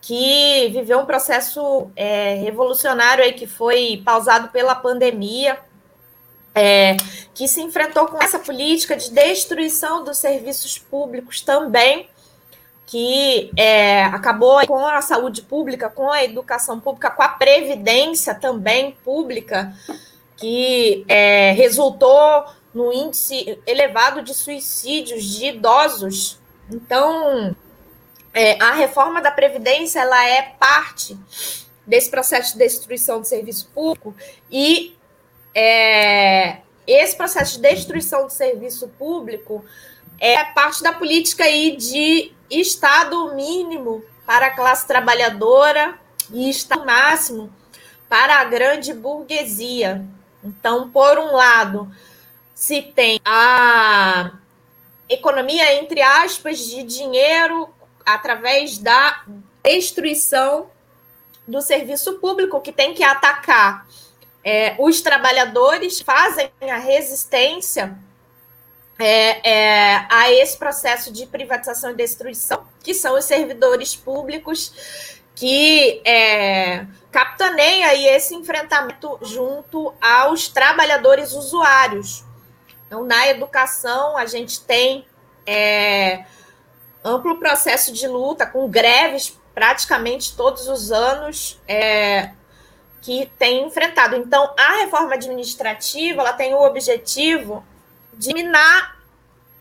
[0.00, 5.58] que viveu um processo é, revolucionário aí que foi pausado pela pandemia,
[6.56, 6.96] é,
[7.34, 12.08] que se enfrentou com essa política de destruição dos serviços públicos também,
[12.86, 18.96] que é, acabou com a saúde pública, com a educação pública, com a previdência também
[19.04, 19.76] pública,
[20.36, 26.38] que é, resultou no índice elevado de suicídios de idosos.
[26.70, 27.54] Então,
[28.32, 31.18] é, a reforma da Previdência ela é parte
[31.86, 34.14] desse processo de destruição do serviço público
[34.50, 34.95] e
[35.58, 39.64] é, esse processo de destruição do serviço público
[40.20, 45.98] é parte da política aí de Estado mínimo para a classe trabalhadora
[46.30, 47.50] e Estado máximo
[48.06, 50.04] para a grande burguesia.
[50.44, 51.90] Então, por um lado,
[52.54, 54.32] se tem a
[55.08, 57.70] economia, entre aspas, de dinheiro
[58.04, 59.24] através da
[59.64, 60.68] destruição
[61.48, 63.86] do serviço público, que tem que atacar
[64.48, 67.98] é, os trabalhadores fazem a resistência
[68.96, 76.00] é, é, a esse processo de privatização e destruição, que são os servidores públicos que
[76.04, 82.24] é, capitaneia esse enfrentamento junto aos trabalhadores usuários.
[82.86, 85.04] Então, na educação, a gente tem
[85.44, 86.24] é,
[87.04, 92.30] amplo processo de luta, com greves praticamente todos os anos, é,
[93.06, 94.16] que tem enfrentado.
[94.16, 97.64] Então, a reforma administrativa ela tem o objetivo
[98.12, 99.00] de minar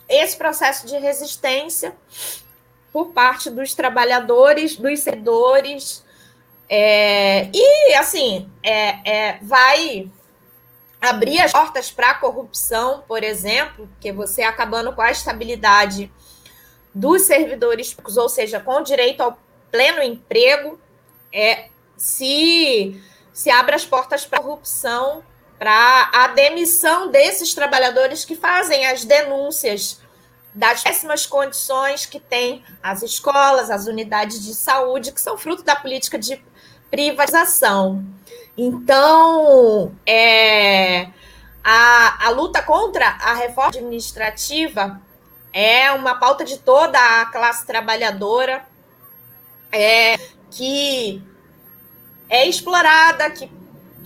[0.10, 1.96] esse processo de resistência
[2.92, 6.04] por parte dos trabalhadores, dos servidores,
[6.68, 10.10] é, e assim é, é, vai
[11.00, 16.12] abrir as portas para a corrupção, por exemplo, porque você acabando com a estabilidade
[16.92, 19.38] dos servidores públicos, ou seja, com direito ao
[19.70, 20.80] pleno emprego,
[21.32, 23.00] é, se
[23.36, 25.22] se abre as portas para corrupção,
[25.60, 30.00] para a demissão desses trabalhadores que fazem as denúncias
[30.54, 35.76] das péssimas condições que têm as escolas, as unidades de saúde, que são fruto da
[35.76, 36.42] política de
[36.90, 38.06] privatização.
[38.58, 41.10] Então, é,
[41.62, 45.02] a, a luta contra a reforma administrativa
[45.52, 48.66] é uma pauta de toda a classe trabalhadora,
[49.74, 50.16] é,
[50.50, 51.22] que
[52.30, 53.50] é explorada, que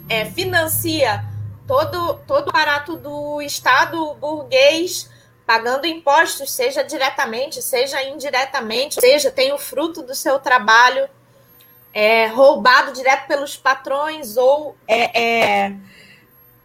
[0.09, 1.23] é, financia
[1.67, 5.09] todo, todo o aparato do Estado burguês,
[5.45, 11.09] pagando impostos, seja diretamente, seja indiretamente, seja tem o fruto do seu trabalho
[11.93, 15.75] é, roubado direto pelos patrões ou é, é,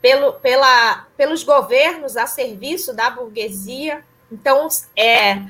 [0.01, 4.05] pelo, pela, pelos governos a serviço da burguesia.
[4.31, 5.43] Então, é,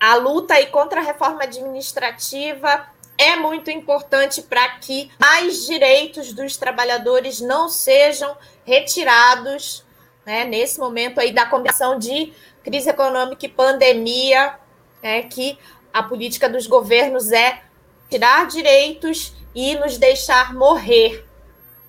[0.00, 6.56] a luta aí contra a reforma administrativa é muito importante para que mais direitos dos
[6.56, 9.84] trabalhadores não sejam retirados
[10.24, 12.32] né, nesse momento aí da combinação de
[12.62, 14.56] crise econômica e pandemia,
[15.02, 15.58] né, que
[15.92, 17.62] a política dos governos é
[18.08, 21.26] tirar direitos e nos deixar morrer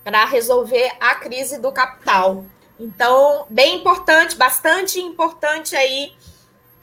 [0.04, 2.46] para resolver a crise do capital.
[2.80, 6.14] Então, bem importante, bastante importante aí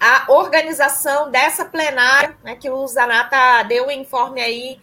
[0.00, 4.80] a organização dessa plenária, né, que o Zanata deu o informe aí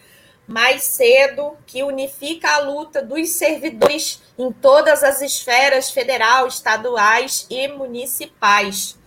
[0.47, 7.67] mais cedo, que unifica a luta dos servidores em todas as esferas federal, estaduais e
[7.67, 8.97] municipais.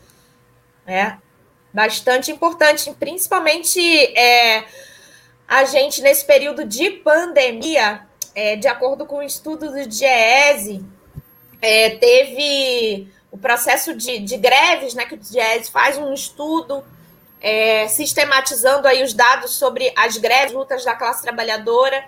[0.87, 1.17] É
[1.73, 3.81] bastante importante, principalmente
[4.19, 4.65] é,
[5.47, 10.85] a gente nesse período de pandemia, é, de acordo com o estudo do DIEESE,
[11.63, 16.85] é, teve o processo de, de greves, né, que o DIEESE faz um estudo
[17.41, 22.05] é, sistematizando aí os dados sobre as greves, lutas da classe trabalhadora,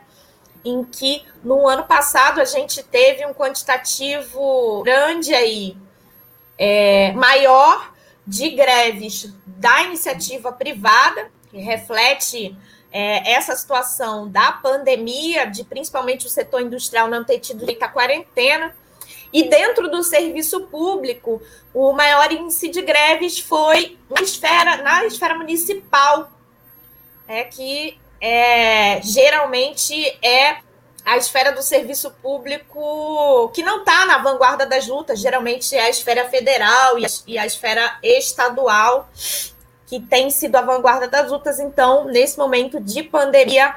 [0.64, 5.76] em que no ano passado a gente teve um quantitativo grande aí,
[6.58, 7.92] é, maior
[8.26, 12.56] de greves da iniciativa privada, que reflete
[12.92, 17.88] é, essa situação da pandemia, de principalmente o setor industrial não ter tido direito à
[17.88, 18.74] quarentena,
[19.32, 21.40] e dentro do serviço público,
[21.72, 26.30] o maior índice de greves foi esfera, na esfera municipal,
[27.26, 30.58] é, que é, geralmente é
[31.04, 35.90] a esfera do serviço público que não está na vanguarda das lutas, geralmente é a
[35.90, 39.08] esfera federal e a, e a esfera estadual
[39.86, 41.58] que tem sido a vanguarda das lutas.
[41.58, 43.76] Então, nesse momento de pandemia,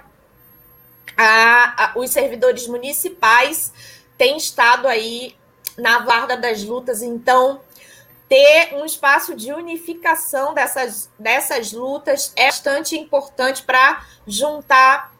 [1.17, 3.73] a, a, os servidores municipais
[4.17, 5.35] têm estado aí
[5.77, 7.01] na guarda das lutas.
[7.01, 7.61] Então,
[8.27, 15.13] ter um espaço de unificação dessas, dessas lutas é bastante importante para juntar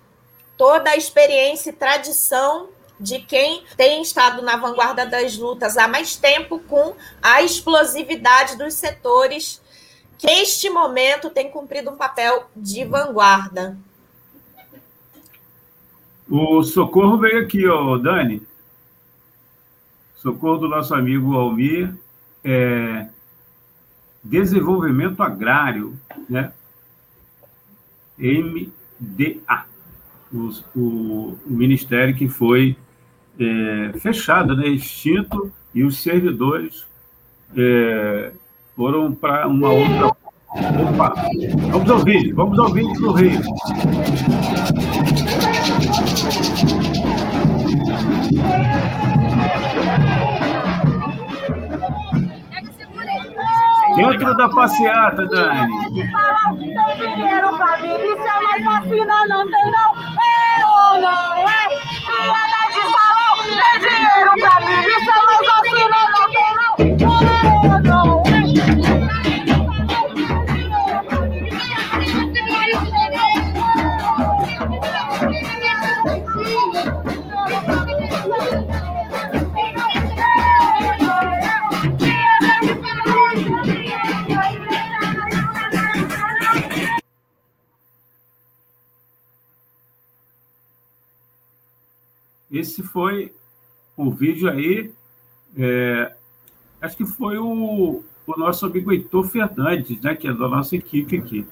[0.57, 2.69] toda a experiência e tradição
[2.99, 8.73] de quem tem estado na vanguarda das lutas há mais tempo com a explosividade dos
[8.75, 9.61] setores
[10.17, 13.77] que neste momento tem cumprido um papel de vanguarda.
[16.29, 18.41] O socorro veio aqui, ó, Dani.
[20.25, 21.93] Socorro do nosso amigo Almir.
[22.43, 23.05] É,
[24.23, 25.93] desenvolvimento agrário,
[26.27, 26.51] né?
[28.17, 29.65] MDA,
[30.33, 32.75] o, o, ministério que foi
[33.39, 36.87] é, fechado, né, extinto, e os servidores
[37.55, 38.31] é,
[38.75, 40.07] foram para uma outra.
[40.07, 41.13] Opa!
[41.69, 43.41] Vamos ouvir, vamos ouvir do Rio.
[53.95, 55.71] Dentro da passeata, Dani.
[55.91, 59.95] Tem dinheiro pra vir, isso é mais vacina, não tem não.
[60.21, 61.67] É ou não é?
[62.71, 64.65] De salão, tem dinheiro pra é
[65.25, 66.73] mais vacina, não tem não.
[67.61, 68.14] É ou não
[92.55, 93.33] Esse foi
[93.97, 94.89] o vídeo aí,
[95.57, 96.15] é,
[96.81, 101.17] acho que foi o, o nosso amigo Heitor Fernandes, né, que é da nossa equipe
[101.17, 101.45] aqui.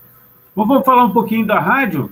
[0.55, 2.09] Bom, vamos falar um pouquinho da rádio.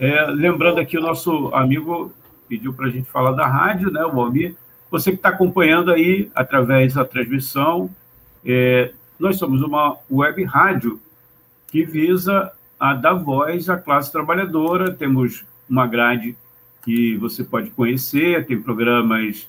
[0.00, 2.12] É, lembrando aqui, o nosso amigo
[2.48, 4.56] pediu para a gente falar da rádio, né, o Almir.
[4.90, 7.88] Você que está acompanhando aí através da transmissão,
[8.44, 11.00] é, nós somos uma web rádio
[11.68, 14.92] que visa a dar voz à classe trabalhadora.
[14.92, 16.36] Temos uma grade
[16.84, 19.48] que você pode conhecer, tem programas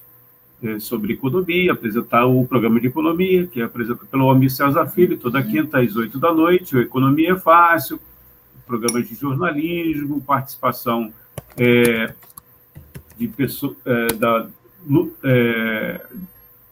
[0.64, 5.18] é, sobre economia, apresentar o programa de economia, que é apresentado pelo Almir César Filho,
[5.18, 8.00] toda quinta às oito da noite, o Economia é Fácil,
[8.66, 11.14] programas de jornalismo, participação
[11.58, 12.14] é,
[13.18, 14.48] de pessoa, é, da
[15.24, 16.02] é,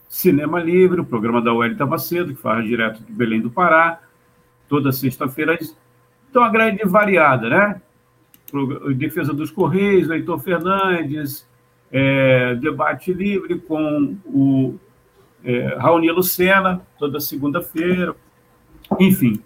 [0.07, 3.99] Cinema Livre, o programa da Wellington Macedo, que faz direto de Belém do Pará,
[4.69, 5.57] toda sexta-feira.
[6.29, 7.81] Então, a grade variada, né?
[8.95, 11.47] Defesa dos Correios, Heitor Fernandes,
[11.91, 14.79] é, debate livre com o
[15.43, 18.15] é, Raoni Lucena, toda segunda-feira,
[18.99, 19.41] enfim.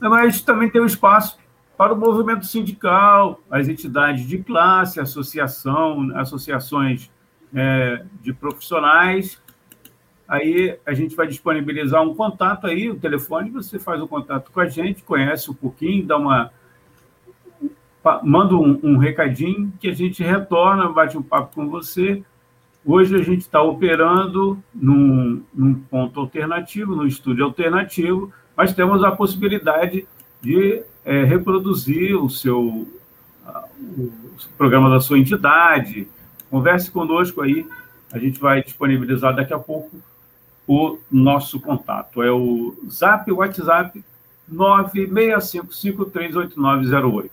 [0.00, 1.38] Mas também tem um espaço
[1.76, 7.10] para o movimento sindical, as entidades de classe, associação, associações
[7.54, 9.40] é, de profissionais.
[10.28, 14.60] Aí a gente vai disponibilizar um contato aí, o telefone, você faz o contato com
[14.60, 16.52] a gente, conhece um pouquinho, dá uma
[18.22, 22.22] manda um, um, recadinho que a gente retorna, bate um papo com você.
[22.84, 29.12] Hoje a gente está operando num, num, ponto alternativo, num estúdio alternativo, mas temos a
[29.12, 30.06] possibilidade
[30.40, 32.86] de é, reproduzir o seu
[33.80, 34.12] o
[34.56, 36.06] programa da sua entidade.
[36.50, 37.66] Converse conosco aí,
[38.12, 39.90] a gente vai disponibilizar daqui a pouco
[40.66, 42.22] o nosso contato.
[42.22, 44.02] É o Zap WhatsApp
[44.50, 47.30] 965538908.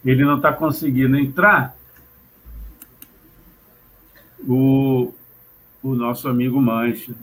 [0.03, 1.77] Ele não está conseguindo entrar.
[4.45, 5.13] O,
[5.81, 7.13] o nosso amigo Mancha.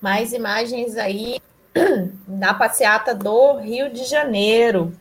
[0.00, 1.38] Mais imagens aí
[2.26, 4.94] da passeata do Rio de Janeiro.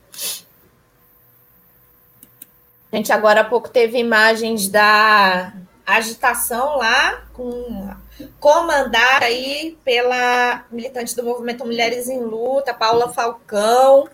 [2.92, 5.54] A gente agora há pouco teve imagens da
[5.86, 7.94] agitação lá, com,
[8.40, 14.10] comandada aí pela militante do movimento Mulheres em Luta, Paula Falcão,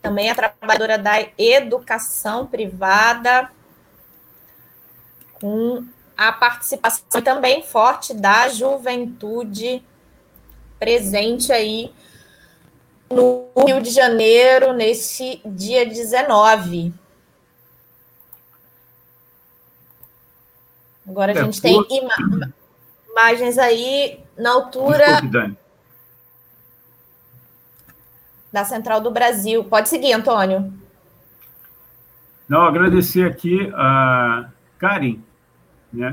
[0.00, 3.50] também a trabalhadora da educação privada,
[5.34, 5.84] com
[6.16, 9.84] a participação também forte da juventude
[10.82, 11.94] presente aí
[13.08, 16.92] no Rio de Janeiro nesse dia 19.
[21.06, 22.52] Agora a é, gente tem ima
[23.08, 25.56] imagens aí na altura Desculpe,
[28.52, 29.62] da Central do Brasil.
[29.62, 30.72] Pode seguir, Antônio.
[32.48, 35.20] Não, agradecer aqui a Karen,
[35.92, 36.10] né?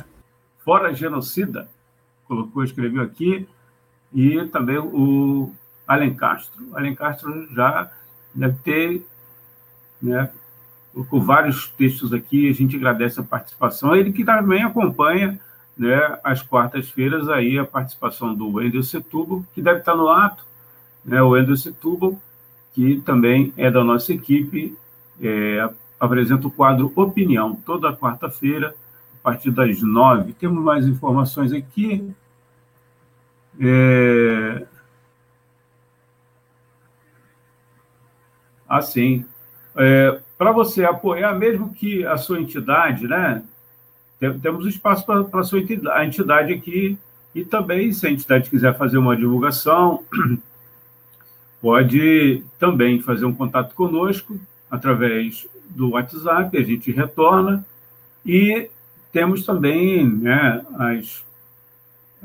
[0.59, 1.67] Fora genocida,
[2.27, 3.47] colocou, escreveu aqui,
[4.13, 5.53] e também o
[5.87, 6.65] Alen Castro.
[6.73, 7.91] Alen Castro já
[8.33, 9.05] deve ter
[10.01, 10.29] né,
[11.09, 13.95] com vários textos aqui, a gente agradece a participação.
[13.95, 15.39] Ele que também acompanha
[15.77, 20.43] né, às quartas-feiras aí a participação do Wendel Setúbal, que deve estar no ato,
[21.05, 22.19] né, o Wendel Setúbal,
[22.73, 24.77] que também é da nossa equipe,
[25.21, 28.75] é, apresenta o quadro Opinião, toda quarta-feira,
[29.19, 30.33] a partir das nove.
[30.33, 32.09] Temos mais informações aqui.
[33.59, 34.65] É...
[38.67, 39.25] Assim,
[39.75, 43.43] é, para você apoiar, mesmo que a sua entidade, né?
[44.41, 46.97] Temos espaço para a sua entidade, entidade aqui,
[47.33, 50.03] e também, se a entidade quiser fazer uma divulgação,
[51.61, 54.39] pode também fazer um contato conosco
[54.69, 57.65] através do WhatsApp, a gente retorna,
[58.25, 58.69] e
[59.11, 61.23] temos também, né, as,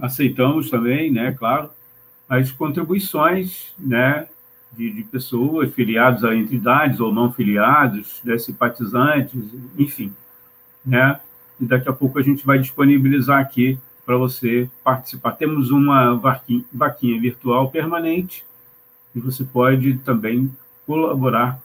[0.00, 1.70] aceitamos também, né, claro,
[2.28, 4.26] as contribuições, né,
[4.72, 9.40] de, de pessoas filiadas a entidades ou não filiados, né, simpatizantes,
[9.78, 10.12] enfim,
[10.84, 11.20] né?
[11.60, 15.32] E daqui a pouco a gente vai disponibilizar aqui para você participar.
[15.32, 18.44] Temos uma vaquinha, vaquinha virtual permanente
[19.14, 20.50] e você pode também
[20.86, 21.60] colaborar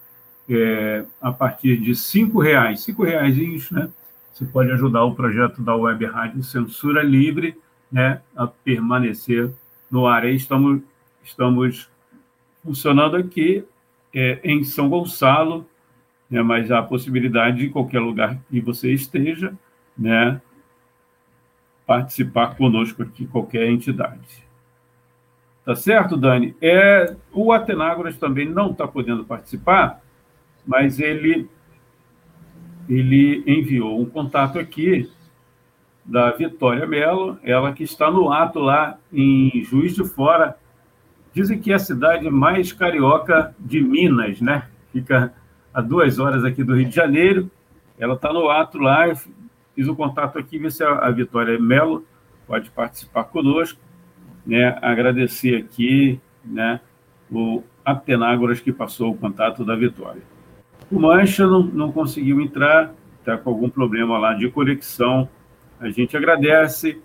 [0.47, 3.89] é, a partir de cinco reais, cinco reais, né?
[4.33, 7.57] Você pode ajudar o projeto da Web Rádio Censura Livre,
[7.91, 9.51] né, a permanecer
[9.89, 10.23] no ar.
[10.23, 10.81] Aí estamos,
[11.23, 11.89] estamos
[12.63, 13.65] funcionando aqui
[14.13, 15.65] é, em São Gonçalo,
[16.29, 19.53] né, mas há a possibilidade de qualquer lugar que você esteja,
[19.97, 20.41] né,
[21.85, 24.47] participar conosco aqui, qualquer entidade.
[25.65, 26.55] Tá certo, Dani?
[26.61, 30.01] É, o Atenágoras também não está podendo participar,
[30.65, 31.49] mas ele,
[32.87, 35.11] ele enviou um contato aqui
[36.09, 40.57] da Vitória Mello, ela que está no ato lá em Juiz de Fora,
[41.33, 44.67] Dizem que é a cidade mais carioca de Minas, né?
[44.91, 45.33] Fica
[45.73, 47.49] a duas horas aqui do Rio de Janeiro.
[47.99, 49.07] Ela está no ato lá.
[49.07, 49.15] Eu
[49.75, 52.03] fiz o um contato aqui, ver se a Vitória Melo
[52.47, 53.79] pode participar conosco.
[54.45, 54.77] Né?
[54.81, 56.81] Agradecer aqui né,
[57.31, 60.21] o Atenágoras que passou o contato da Vitória.
[60.91, 65.29] O Mancha não, não conseguiu entrar, está com algum problema lá de conexão.
[65.79, 67.01] A gente agradece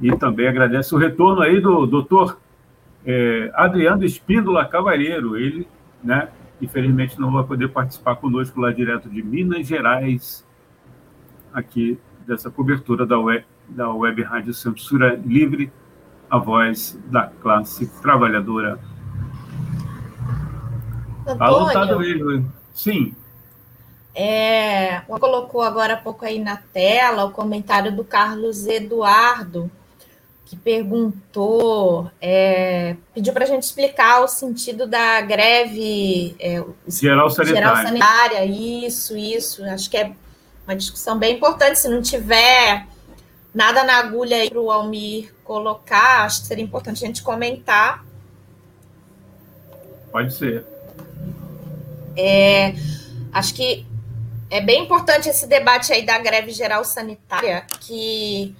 [0.00, 2.38] e também agradece o retorno aí do doutor
[3.04, 5.68] é, Adriano Espíndola Cavalheiro, ele,
[6.02, 6.28] né,
[6.60, 10.46] infelizmente não vai poder participar conosco lá direto de Minas Gerais,
[11.52, 15.70] aqui dessa cobertura da web, da web Rádio Censura Livre,
[16.30, 18.78] a voz da classe trabalhadora.
[21.26, 23.14] Está lutado ele, sim.
[24.14, 29.68] É, colocou agora há pouco aí na tela o comentário do Carlos Eduardo,
[30.44, 37.56] que perguntou, é, pediu para a gente explicar o sentido da greve é, geral, sanitária.
[37.56, 38.44] geral sanitária.
[38.44, 39.64] Isso, isso.
[39.64, 40.12] Acho que é
[40.64, 41.80] uma discussão bem importante.
[41.80, 42.86] Se não tiver
[43.52, 48.04] nada na agulha aí para o Almir colocar, acho que seria importante a gente comentar.
[50.12, 50.64] Pode ser.
[52.16, 52.74] É,
[53.32, 53.84] acho que
[54.50, 58.54] é bem importante esse debate aí da greve geral sanitária, que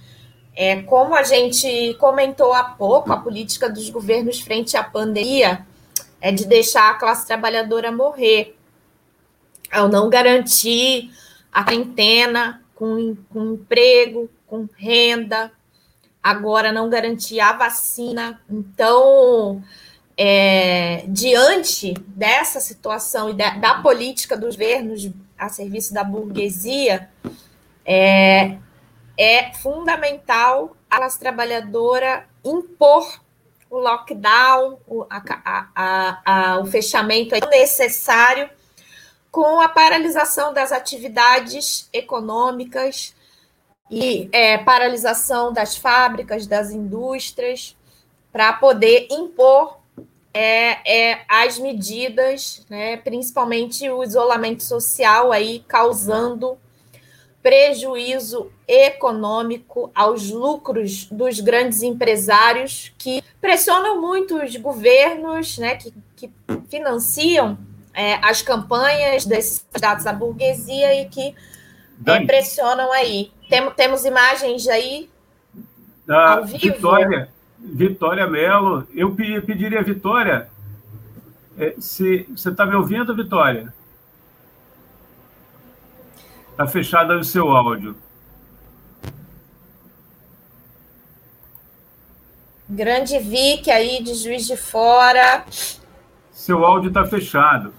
[0.55, 5.65] é, como a gente comentou há pouco, a política dos governos frente à pandemia,
[6.21, 8.57] é de deixar a classe trabalhadora morrer,
[9.71, 11.11] ao não garantir
[11.51, 15.51] a quarentena com, com emprego, com renda,
[16.21, 18.41] agora não garantir a vacina.
[18.49, 19.61] Então,
[20.17, 27.09] é, diante dessa situação e da, da, política dos governos a serviço da burguesia,
[27.85, 28.57] é,
[29.17, 33.19] é fundamental a classe trabalhadora impor
[33.69, 35.21] o lockdown, o, a,
[35.75, 38.49] a, a, o fechamento necessário
[39.31, 43.13] com a paralisação das atividades econômicas
[43.91, 47.75] e é, paralisação das fábricas, das indústrias,
[48.31, 49.79] para poder impor
[50.37, 56.57] é, é, as medidas, né, principalmente o isolamento social aí causando
[57.41, 66.29] prejuízo econômico aos lucros dos grandes empresários que pressionam muito os governos, né, que, que
[66.69, 67.57] financiam
[67.93, 71.33] é, as campanhas desses candidatos à burguesia e que
[72.05, 73.31] é, pressionam aí.
[73.49, 75.09] Tem, temos imagens aí
[76.05, 76.75] da ao vivo.
[76.75, 78.87] Vitória, Vitória Melo.
[78.93, 80.49] Eu pediria, Vitória,
[81.57, 83.73] é, se você está me ouvindo, Vitória?
[86.51, 87.95] Está fechado o seu áudio.
[92.67, 95.45] Grande Vic aí de Juiz de Fora.
[96.31, 97.73] Seu áudio está fechado.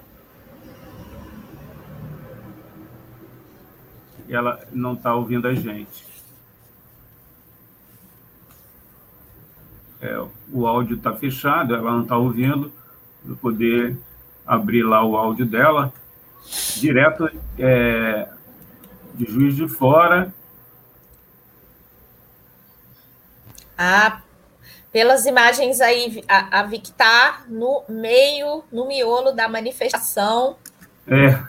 [4.29, 6.06] Ela não está ouvindo a gente.
[10.07, 12.73] É, o áudio está fechado, ela não está ouvindo.
[13.25, 13.99] Vou poder
[14.47, 15.93] abrir lá o áudio dela.
[16.76, 17.28] Direto
[17.59, 18.28] é,
[19.15, 20.33] de Juiz de Fora.
[23.76, 24.23] Ah,
[24.93, 30.57] pelas imagens aí, a, a Vic está no meio, no miolo da manifestação.
[31.09, 31.43] É,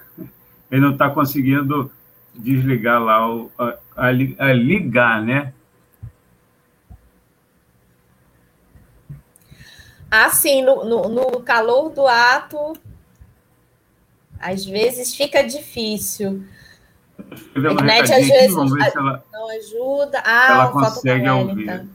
[0.71, 1.91] ele não está conseguindo
[2.33, 5.53] desligar lá, o, a, a, a ligar, né?
[10.09, 12.73] Assim, no, no, no, calor do ato,
[14.39, 16.45] às vezes fica difícil.
[17.19, 18.55] A internet às vezes
[18.95, 20.21] ela, não ajuda.
[20.23, 21.89] Ah, ela consegue ouvir.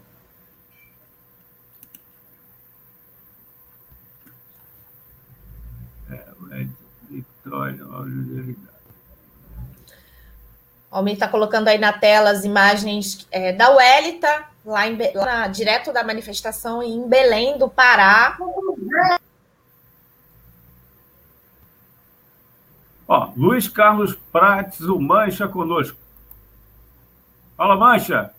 [6.10, 6.66] É,
[7.08, 7.84] Vitória,
[10.90, 15.48] O Almir está colocando aí na tela as imagens é, da Welita, lá, em, lá
[15.48, 18.38] direto da manifestação em Belém do Pará.
[23.08, 25.98] Ó, Luiz Carlos Prates, o Mancha conosco.
[27.56, 28.32] Fala, Mancha.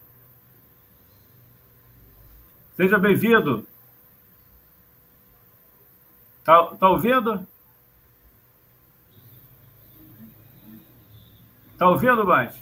[2.76, 3.68] Seja bem-vindo.
[6.44, 7.48] Tá, tá ouvindo?
[11.78, 12.60] Tá ouvindo, Mancha?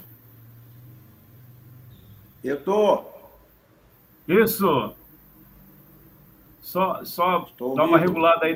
[2.43, 3.10] Eu tô.
[4.31, 4.95] Isso.
[6.61, 8.55] Só, só dá uma regulada aí.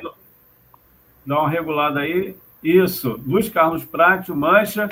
[1.26, 2.36] Dá uma regulada aí.
[2.62, 4.88] Isso, Luiz Carlos Prátio, Mancha.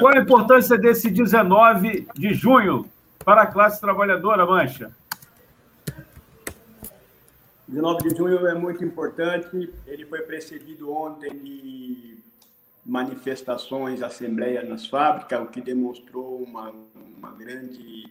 [0.00, 2.86] Qual a importância desse 19 de junho
[3.24, 4.90] para a classe trabalhadora, Mancha?
[7.68, 9.72] 19 de junho é muito importante.
[9.86, 12.18] Ele foi precedido ontem de
[12.84, 16.72] manifestações, assembleias nas fábricas, o que demonstrou uma,
[17.18, 18.08] uma grande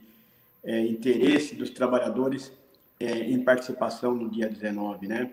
[0.63, 2.51] é, interesse dos trabalhadores
[2.99, 5.31] é, em participação no dia 19, né?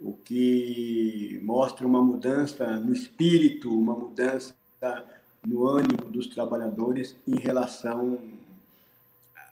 [0.00, 4.54] o que mostra uma mudança no espírito, uma mudança
[5.46, 8.18] no ânimo dos trabalhadores em relação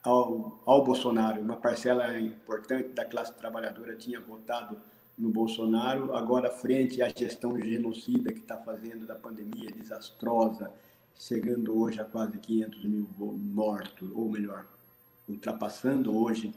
[0.02, 1.40] ao, ao Bolsonaro.
[1.40, 4.76] Uma parcela importante da classe trabalhadora tinha votado
[5.16, 10.70] no Bolsonaro, agora, frente à gestão genocida que está fazendo da pandemia desastrosa,
[11.14, 14.66] chegando hoje a quase 500 mil mortos, ou melhor,
[15.28, 16.54] ultrapassando hoje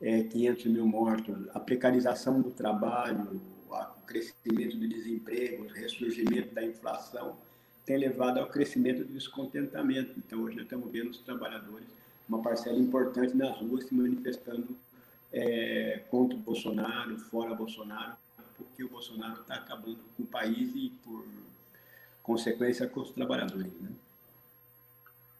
[0.00, 6.64] é, 500 mil mortos, a precarização do trabalho, o crescimento do desemprego, o ressurgimento da
[6.64, 7.36] inflação,
[7.84, 10.12] tem levado ao crescimento do descontentamento.
[10.18, 11.86] Então, hoje nós estamos vendo os trabalhadores,
[12.28, 14.76] uma parcela importante nas ruas se manifestando
[15.32, 18.16] é, contra o Bolsonaro, fora Bolsonaro,
[18.56, 21.24] porque o Bolsonaro está acabando com o país e, por
[22.22, 23.72] consequência, com os trabalhadores.
[23.80, 23.90] Né?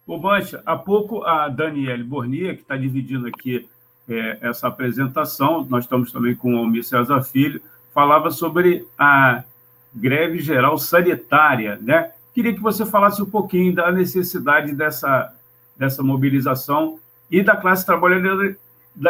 [0.06, 3.68] Ô, Mancha, há pouco a Daniele Bornia, que está dividindo aqui
[4.08, 7.60] é, essa apresentação, nós estamos também com o Almir César Filho,
[7.92, 9.42] falava sobre a
[9.94, 12.12] greve geral sanitária, né?
[12.32, 15.34] Queria que você falasse um pouquinho da necessidade dessa,
[15.76, 18.56] dessa mobilização e da classe trabalhadora,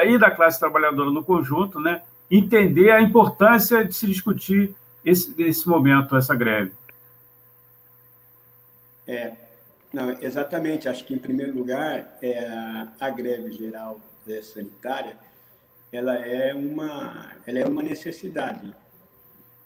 [0.04, 2.02] e da classe trabalhadora no conjunto, né?
[2.30, 6.72] entender a importância de se discutir esse, esse momento, essa greve.
[9.06, 9.32] É,
[9.96, 10.90] não, exatamente.
[10.90, 12.46] Acho que, em primeiro lugar, é
[13.00, 13.98] a, greve geral
[14.42, 15.16] sanitária
[15.90, 18.74] ela é uma, ela é uma necessidade.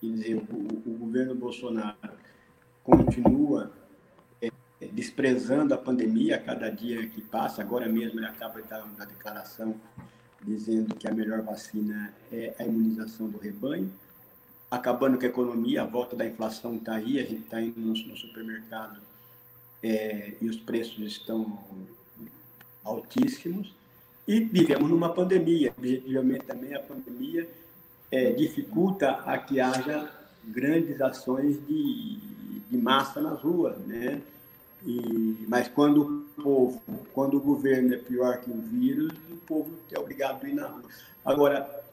[0.01, 1.97] Quer dizer, o, o governo Bolsonaro
[2.85, 3.73] continua
[4.41, 4.51] é,
[4.93, 7.63] desprezando a pandemia a cada dia que passa.
[7.63, 9.75] Agora mesmo ele acaba de dar uma declaração
[10.43, 13.93] dizendo que a melhor vacina é a imunização do rebanho,
[14.71, 17.93] acabando com a economia, a volta da inflação está aí, a gente está indo no,
[17.93, 19.10] no supermercado
[19.83, 21.59] é, e os preços estão
[22.85, 23.75] altíssimos,
[24.27, 25.75] e vivemos numa pandemia.
[25.77, 27.49] Objetivamente, também a pandemia
[28.11, 30.11] é, dificulta a que haja
[30.45, 32.19] grandes ações de,
[32.71, 34.21] de massa nas ruas, né?
[34.87, 39.71] E, mas quando o povo, quando o governo é pior que o vírus, o povo
[39.91, 40.83] é obrigado a ir na rua.
[41.25, 41.85] Agora,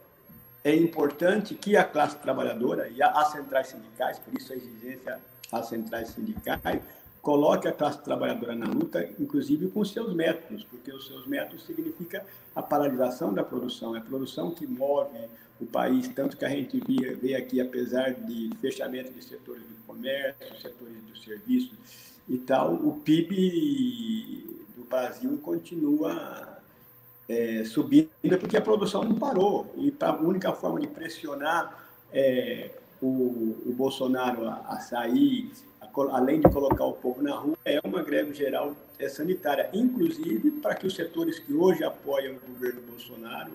[0.64, 5.20] é importante que a classe trabalhadora e as centrais sindicais, por isso a exigência
[5.52, 6.82] às centrais sindicais,
[7.28, 12.26] coloque a classe trabalhadora na luta, inclusive com seus métodos, porque os seus métodos significa
[12.56, 15.20] a paralisação da produção, é a produção que move
[15.60, 19.76] o país, tanto que a gente vê, vê aqui, apesar de fechamento de setores do
[19.86, 21.74] comércio, setores do serviço
[22.30, 26.62] e tal, o PIB do Brasil continua
[27.28, 33.58] é, subindo, porque a produção não parou, e a única forma de pressionar é, o,
[33.66, 35.52] o Bolsonaro a, a sair
[36.12, 40.76] além de colocar o povo na rua, é uma greve geral é sanitária, inclusive para
[40.76, 43.52] que os setores que hoje apoiam o governo Bolsonaro,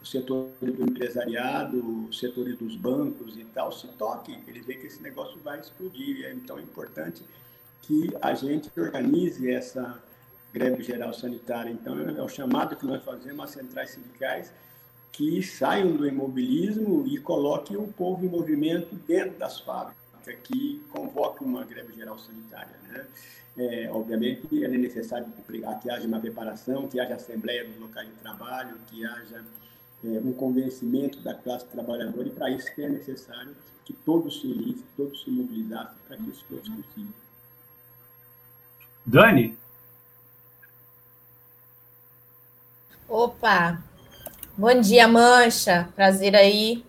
[0.00, 4.86] o setor do empresariado, os setores dos bancos e tal, se toquem, eles veem que
[4.86, 6.30] esse negócio vai explodir.
[6.32, 7.24] Então é importante
[7.82, 10.00] que a gente organize essa
[10.52, 11.70] greve geral sanitária.
[11.70, 14.52] Então é o chamado que nós fazemos às centrais sindicais
[15.10, 21.44] que saiam do imobilismo e coloquem o povo em movimento dentro das fábricas que convoque
[21.44, 22.76] uma greve geral sanitária.
[22.88, 23.06] Né?
[23.58, 25.26] É, obviamente, é necessário
[25.80, 29.44] que haja uma preparação, que haja assembleia nos locais de trabalho, que haja
[30.04, 34.84] é, um convencimento da classe trabalhadora, e para isso é necessário que todos se unissem,
[34.96, 37.14] todos se mobilizassem para que isso fosse possível.
[39.06, 39.56] Dani?
[43.08, 43.82] Opa!
[44.58, 45.88] Bom dia, Mancha.
[45.94, 46.84] Prazer aí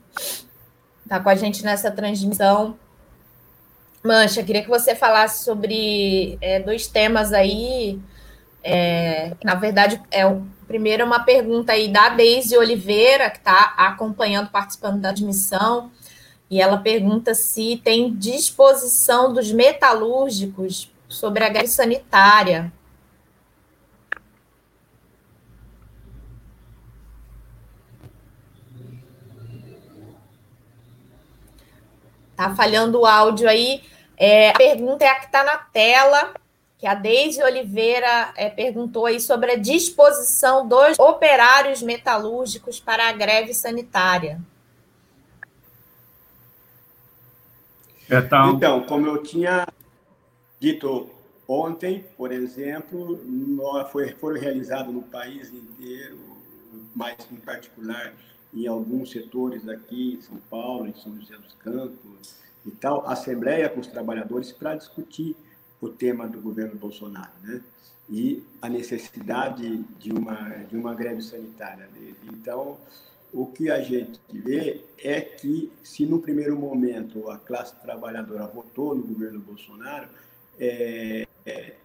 [1.03, 2.77] estar com a gente nessa transmissão.
[4.03, 7.99] Mancha, queria que você falasse sobre é, dois temas aí.
[8.63, 13.73] É, na verdade, é o primeiro é uma pergunta aí da Deise Oliveira, que está
[13.77, 15.89] acompanhando, participando da admissão,
[16.49, 22.71] e ela pergunta se tem disposição dos metalúrgicos sobre a greve sanitária.
[32.37, 33.81] Tá falhando o áudio aí.
[34.15, 36.35] É, a pergunta é a que está na tela,
[36.77, 43.11] que a Deise Oliveira é, perguntou aí sobre a disposição dos operários metalúrgicos para a
[43.11, 44.39] greve sanitária.
[48.07, 49.67] Então, então como eu tinha
[50.59, 51.09] dito
[51.47, 53.19] ontem, por exemplo,
[53.91, 56.19] foi, foram realizados no país inteiro,
[56.95, 58.13] mais em particular
[58.53, 62.35] em alguns setores aqui em São Paulo, em São José dos Campos
[62.65, 65.35] e tal, assembleia com os trabalhadores para discutir
[65.79, 67.61] o tema do governo Bolsonaro, né?
[68.09, 70.35] E a necessidade de uma
[70.69, 71.89] de uma greve sanitária.
[72.31, 72.77] Então,
[73.33, 78.95] o que a gente vê é que se no primeiro momento a classe trabalhadora votou
[78.95, 80.07] no governo Bolsonaro,
[80.57, 81.75] é, é,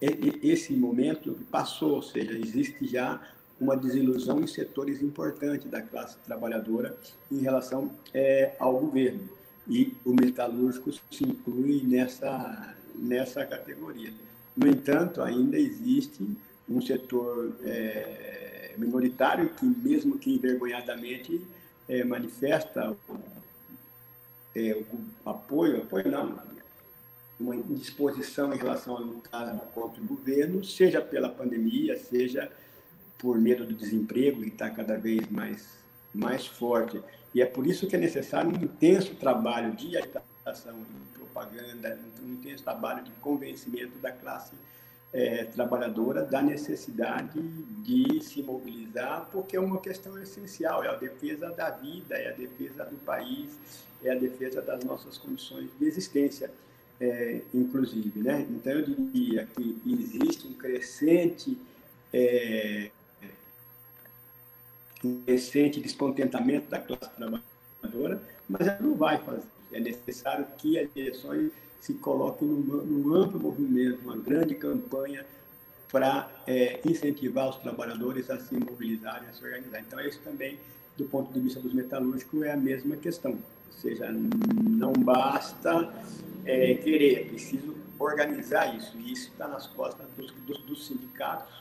[0.00, 3.20] esse momento passou, ou seja, existe já
[3.60, 6.96] uma desilusão em setores importantes da classe trabalhadora
[7.30, 9.28] em relação é, ao governo.
[9.68, 14.12] E o metalúrgico se inclui nessa, nessa categoria.
[14.56, 16.26] No entanto, ainda existe
[16.68, 21.40] um setor é, minoritário que, mesmo que envergonhadamente,
[21.88, 22.96] é, manifesta
[24.54, 26.38] é, o apoio, apoio não,
[27.38, 32.50] uma indisposição em relação a lutar contra o governo, seja pela pandemia, seja
[33.20, 35.68] por medo do desemprego, que está cada vez mais,
[36.14, 37.00] mais forte.
[37.34, 42.32] E é por isso que é necessário um intenso trabalho de agitação e propaganda, um
[42.32, 44.52] intenso trabalho de convencimento da classe
[45.12, 51.50] é, trabalhadora da necessidade de se mobilizar, porque é uma questão essencial, é a defesa
[51.50, 53.58] da vida, é a defesa do país,
[54.02, 56.50] é a defesa das nossas condições de existência,
[57.00, 58.20] é, inclusive.
[58.20, 58.46] Né?
[58.50, 61.58] Então, eu diria que existe um crescente
[62.12, 62.90] é,
[65.26, 69.46] recente descontentamento da classe trabalhadora, mas ela não vai fazer.
[69.72, 75.24] É necessário que as direções se coloquem num, num amplo movimento, uma grande campanha
[75.90, 79.80] para é, incentivar os trabalhadores a se mobilizarem, a se organizar.
[79.80, 80.58] Então, isso também,
[80.96, 83.32] do ponto de vista dos metalúrgicos, é a mesma questão.
[83.32, 85.92] Ou seja, não basta
[86.44, 88.96] é, querer, é preciso organizar isso.
[88.98, 91.60] E isso está nas costas dos, dos, dos sindicatos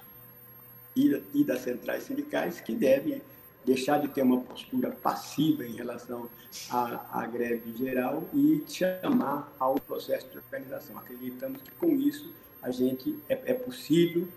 [1.33, 3.21] e, das centrais sindicais, que devem
[3.65, 6.29] deixar de ter uma postura passiva em relação
[6.71, 10.97] à, à greve geral e chamar ao processo de organização.
[10.97, 14.27] Acreditamos que com isso a gente é, é possível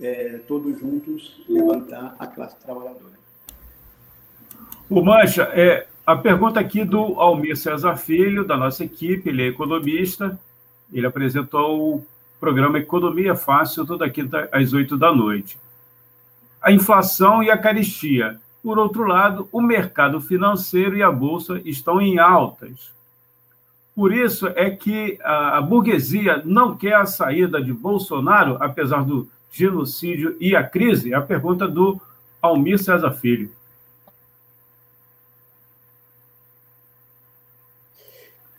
[0.00, 3.18] é, todos juntos levantar a classe trabalhadora.
[4.88, 9.48] O Mancha, é, a pergunta aqui do Almir César Filho, da nossa equipe, ele é
[9.48, 10.38] economista,
[10.92, 12.06] ele apresentou o
[12.40, 15.58] programa Economia Fácil toda quinta às oito da noite.
[16.68, 18.38] A inflação e a caristia.
[18.62, 22.92] Por outro lado, o mercado financeiro e a bolsa estão em altas.
[23.94, 30.36] Por isso é que a, burguesia não quer a saída de Bolsonaro, apesar do genocídio
[30.38, 31.14] e a crise?
[31.14, 31.98] É a pergunta do
[32.42, 33.50] Almir César Filho.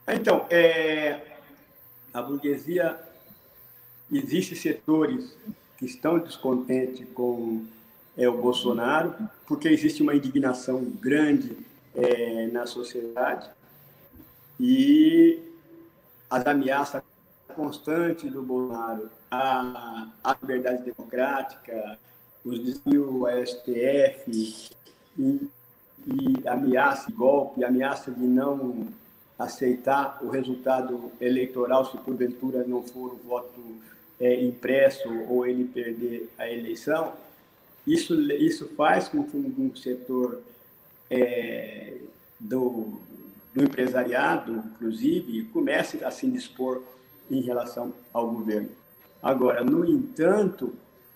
[0.08, 1.22] Então, é,
[2.12, 3.00] a burguesia,
[4.12, 5.38] existem setores
[5.78, 7.68] que estão descontentes com
[8.20, 9.16] é, o Bolsonaro,
[9.48, 11.56] porque existe uma indignação grande
[11.96, 13.50] é, na sociedade.
[14.60, 15.40] E
[16.30, 17.02] as ameaças
[17.56, 21.98] constantes do Bolsonaro à, à liberdade democrática,
[22.44, 24.70] os desvios ao STF
[25.18, 25.50] e,
[26.06, 28.90] e ameaça de golpe, ameaça de não
[29.38, 33.62] aceitar o resultado eleitoral se porventura não for o voto
[34.20, 37.14] é, impresso ou ele perder a eleição,
[37.92, 40.42] isso, isso faz com que um, setor
[41.10, 41.98] é,
[42.40, 43.00] do,
[43.54, 46.84] do empresariado, inclusive, comece a se indispor
[47.32, 48.70] em relação ao governo.
[49.24, 50.74] Agora, no entanto,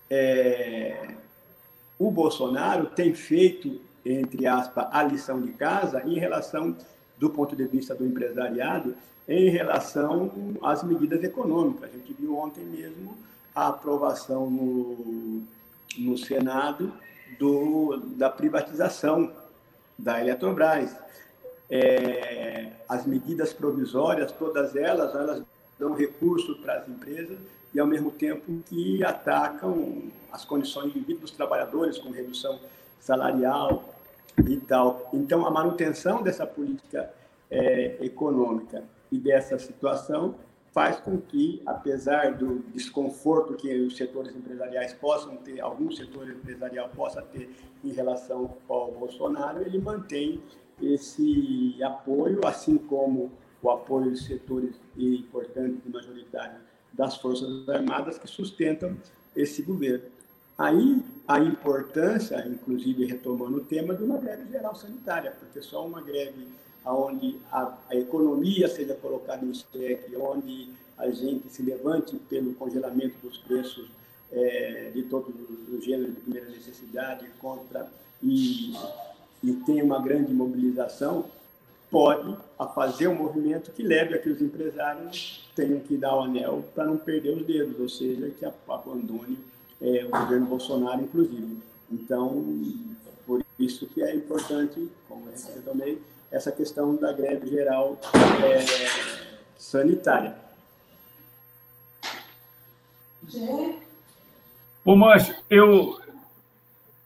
[0.09, 1.13] é,
[1.99, 6.75] o Bolsonaro tem feito, entre aspas, a lição de casa em relação,
[7.19, 8.95] do ponto de vista do empresariado,
[9.27, 11.89] em relação às medidas econômicas.
[11.89, 13.15] A gente viu ontem mesmo
[13.55, 15.43] a aprovação no,
[15.97, 16.93] no Senado
[17.39, 19.31] do, da privatização
[19.97, 20.95] da Eletrobras
[21.69, 25.43] é, as medidas provisórias, todas elas, elas
[25.79, 27.37] dão recursos para as empresas
[27.73, 32.59] e, ao mesmo tempo, que atacam as condições de vida dos trabalhadores, com redução
[32.99, 33.89] salarial
[34.47, 35.09] e tal.
[35.13, 37.11] Então, a manutenção dessa política
[37.49, 40.35] é, econômica e dessa situação
[40.73, 46.89] faz com que, apesar do desconforto que os setores empresariais possam ter, algum setor empresarial
[46.89, 47.49] possa ter
[47.83, 50.41] em relação ao Bolsonaro, ele mantém
[50.81, 56.61] esse apoio, assim como o apoio de setores importantes e majoritários
[56.91, 58.97] das Forças Armadas que sustentam
[59.35, 60.05] esse governo.
[60.57, 66.01] Aí a importância, inclusive retomando o tema, de uma greve geral sanitária, porque só uma
[66.01, 66.47] greve
[66.85, 73.15] onde a, a economia seja colocada em xeque, onde a gente se levante pelo congelamento
[73.23, 73.89] dos preços
[74.31, 75.33] é, de todos
[75.71, 77.89] os gêneros de primeira necessidade contra
[78.21, 78.73] e
[79.43, 81.25] e tem uma grande mobilização,
[81.91, 86.21] pode a fazer um movimento que leve a que os empresários tenham que dar o
[86.21, 89.37] anel para não perder os dedos, ou seja, que abandone
[89.81, 91.57] é, o governo Bolsonaro, inclusive.
[91.91, 92.43] Então,
[93.27, 96.01] por isso que é importante, como eu retomei,
[96.33, 97.99] essa questão da greve geral
[98.43, 98.65] é,
[99.55, 100.35] sanitária.
[104.83, 106.01] Ô, Mancho, eu,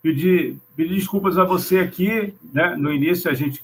[0.02, 2.78] pedir, pedir desculpas a você aqui, né?
[2.78, 3.62] No início a gente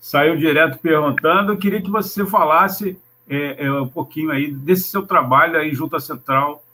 [0.00, 1.52] saiu direto perguntando.
[1.52, 2.96] Eu queria que você falasse
[3.28, 6.64] é, é, um pouquinho aí desse seu trabalho aí junto à Central,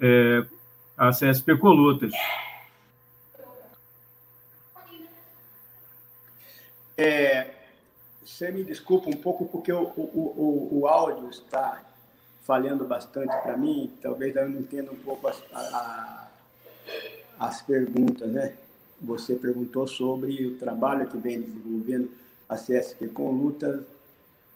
[0.00, 0.44] é,
[0.96, 2.12] a CSP Colutas.
[6.96, 7.53] É,
[8.34, 11.80] você me desculpa um pouco porque o, o, o, o áudio está
[12.42, 16.24] falhando bastante para mim, talvez eu não entenda um pouco a, a
[17.38, 18.56] as perguntas, né?
[19.00, 22.10] Você perguntou sobre o trabalho que vem desenvolvendo
[22.48, 23.84] a CSP com lutas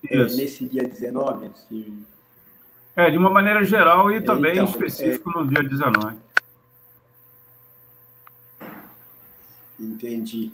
[0.08, 1.46] é, nesse dia 19.
[1.46, 2.04] Assim.
[2.96, 5.34] É, de uma maneira geral e também então, específico é...
[5.34, 6.16] no dia 19.
[9.78, 10.52] Entendi.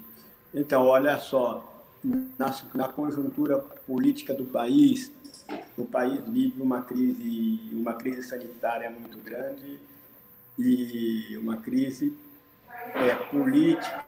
[0.53, 1.74] Então, olha só,
[2.05, 5.11] na, na conjuntura política do país,
[5.77, 9.81] o país vive uma crise, uma crise sanitária muito grande,
[10.59, 12.17] e uma crise
[12.95, 14.05] é, política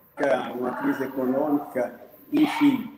[0.59, 2.01] uma crise econômica,
[2.33, 2.91] enfim,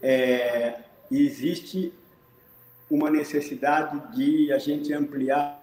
[0.00, 1.92] é, existe
[2.90, 5.62] uma necessidade de a gente ampliar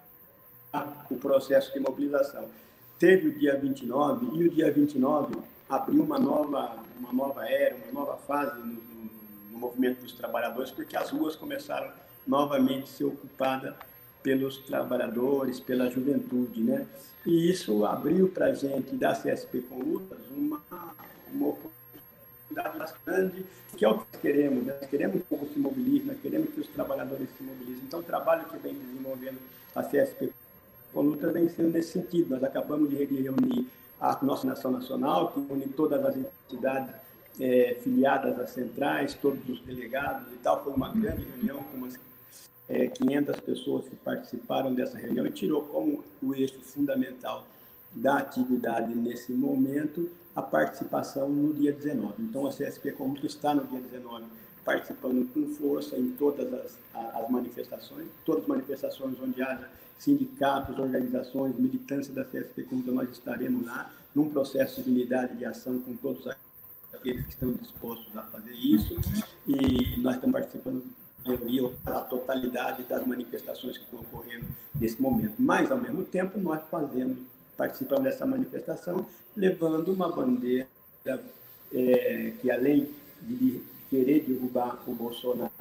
[1.09, 2.47] o processo de mobilização.
[2.97, 5.35] Teve o dia 29 e o dia 29
[5.69, 8.81] abriu uma nova, uma nova era, uma nova fase no,
[9.51, 11.91] no, movimento dos trabalhadores, porque as ruas começaram
[12.25, 13.75] novamente a ser ocupadas
[14.23, 16.87] pelos trabalhadores, pela juventude, né?
[17.25, 20.61] E isso abriu para a gente da CSP com lutas uma,
[21.31, 23.45] uma oportunidade grande,
[23.77, 24.65] que é o que queremos.
[24.65, 24.73] Né?
[24.89, 27.83] Queremos que o povo se mobilize, queremos que os trabalhadores se mobilizem.
[27.85, 29.37] Então, o trabalho que vem desenvolvendo
[29.75, 30.31] a CSP
[30.93, 32.31] com lutas vem sendo nesse sentido.
[32.31, 33.67] Nós acabamos de reunir
[33.99, 36.93] a nossa Nação Nacional, que une todas as entidades
[37.39, 40.63] é, filiadas às centrais, todos os delegados e tal.
[40.63, 41.99] Foi uma grande reunião com umas
[42.67, 47.45] é, 500 pessoas que participaram dessa reunião e tirou como o eixo fundamental
[47.91, 52.13] da atividade nesse momento a participação no dia 19.
[52.19, 54.25] Então, a CSP Conjunto está no dia 19
[54.63, 59.67] participando com força em todas as, as manifestações, todas as manifestações onde haja
[59.99, 65.79] sindicatos, organizações, militância da CSP Conjunto, nós estaremos lá num processo de unidade de ação
[65.79, 66.25] com todos
[66.93, 68.95] aqueles que estão dispostos a fazer isso
[69.45, 70.83] e nós estamos participando
[71.25, 74.45] maioria, a totalidade das manifestações que estão ocorrendo
[74.75, 75.35] nesse momento.
[75.37, 77.19] Mas, ao mesmo tempo, nós fazemos,
[77.57, 79.05] participamos dessa manifestação,
[79.35, 80.67] levando uma bandeira
[81.73, 82.89] é, que, além
[83.21, 85.51] de querer derrubar o Bolsonaro,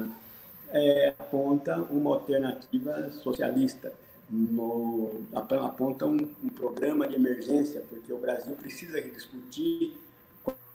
[0.70, 3.92] é, aponta uma alternativa socialista,
[4.30, 9.96] no, aponta um, um programa de emergência, porque o Brasil precisa discutir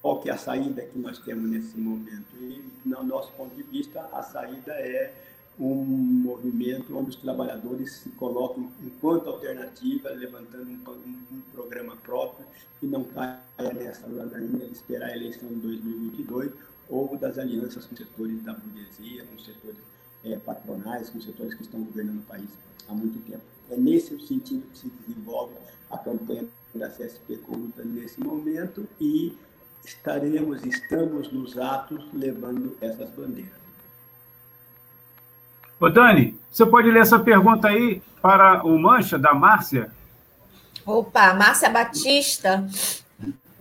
[0.02, 2.36] qual que é a saída que nós temos nesse momento.
[2.40, 5.14] E, no nosso ponto de vista, a saída é
[5.60, 12.46] um movimento onde os trabalhadores se colocam enquanto alternativa, levantando um, um, um programa próprio
[12.82, 13.40] e não caia
[13.74, 16.52] nessa ladainha de esperar a eleição de 2022
[16.90, 19.80] ou das alianças com setores da burguesia, com setores
[20.26, 22.50] é, patronais, com setores que estão governando o país
[22.88, 23.44] há muito tempo.
[23.70, 25.54] É nesse sentido que se desenvolve
[25.90, 29.38] a campanha da CSP Luta nesse momento e
[29.86, 33.52] estaremos, estamos nos atos levando essas bandeiras.
[35.80, 39.92] Ô Dani, você pode ler essa pergunta aí para o Mancha, da Márcia?
[40.86, 42.66] Opa, Márcia Batista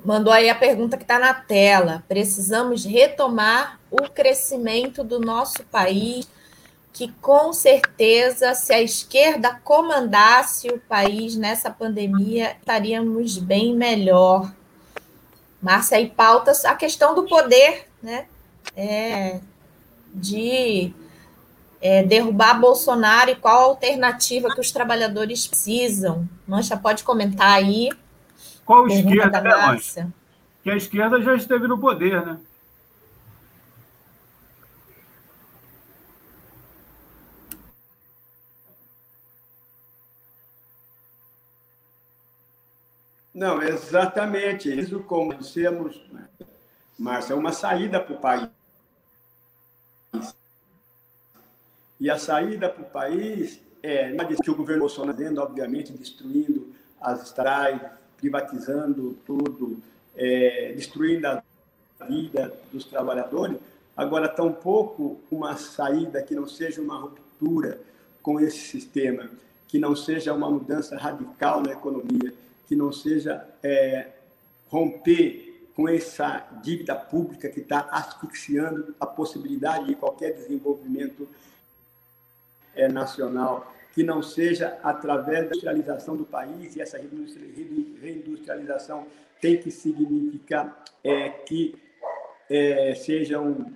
[0.04, 2.02] mandou aí a pergunta que está na tela.
[2.08, 6.28] Precisamos retomar o crescimento do nosso país,
[6.92, 14.52] que com certeza, se a esquerda comandasse o país nessa pandemia, estaríamos bem melhor.
[15.60, 18.26] Márcia aí pauta a questão do poder, né?
[18.76, 19.40] É,
[20.12, 20.92] de
[21.80, 26.28] é, derrubar Bolsonaro e qual a alternativa que os trabalhadores precisam.
[26.46, 27.88] Mancha, pode comentar aí.
[28.64, 30.08] Qual esquerda, né, Mancha?
[30.62, 32.38] Que a esquerda já esteve no poder, né?
[43.34, 44.68] Não, exatamente.
[44.68, 46.28] Isso, como dissemos, né,
[46.98, 48.48] Márcia, é uma saída para o país.
[51.98, 56.72] E a saída para o país é, é que o governo Bolsonaro fazendo, obviamente, destruindo
[57.00, 59.80] as estradas, privatizando tudo,
[60.16, 61.42] é, destruindo a
[62.06, 63.56] vida dos trabalhadores.
[63.96, 67.80] Agora, tampouco uma saída que não seja uma ruptura
[68.22, 69.28] com esse sistema,
[69.68, 72.32] que não seja uma mudança radical na economia,
[72.72, 74.06] que não seja é,
[74.70, 81.28] romper com essa dívida pública que está asfixiando a possibilidade de qualquer desenvolvimento
[82.74, 89.06] é, nacional, que não seja através da industrialização do país, e essa reindustrialização
[89.38, 91.74] tem que significar é, que
[92.48, 93.70] é, sejam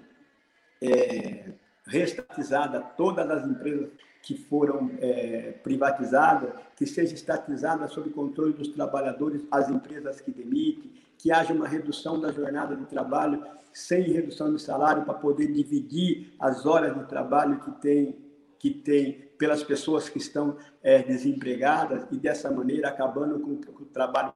[0.80, 1.50] é,
[1.86, 3.90] restatizadas todas as empresas
[4.26, 10.90] que foram é, privatizadas, que seja estatizada sob controle dos trabalhadores as empresas que demitem,
[11.16, 16.34] que haja uma redução da jornada de trabalho sem redução de salário para poder dividir
[16.40, 18.18] as horas de trabalho que tem
[18.58, 24.34] que tem pelas pessoas que estão é, desempregadas e dessa maneira acabando com o trabalho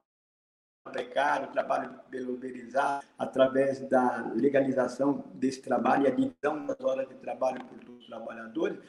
[0.89, 7.15] precário, trabalho pelo uberizado, através da legalização desse trabalho e a divisão das horas de
[7.15, 8.79] trabalho por todos os trabalhadores,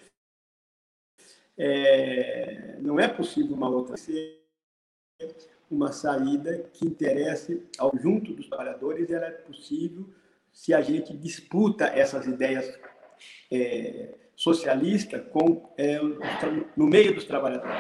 [1.57, 3.97] é, não é possível uma outra
[5.71, 10.07] uma saída que interesse ao junto dos trabalhadores, ela é possível
[10.53, 12.79] se a gente disputa essas ideias
[13.51, 15.99] é, socialistas com é,
[16.77, 17.75] no meio dos trabalhadores.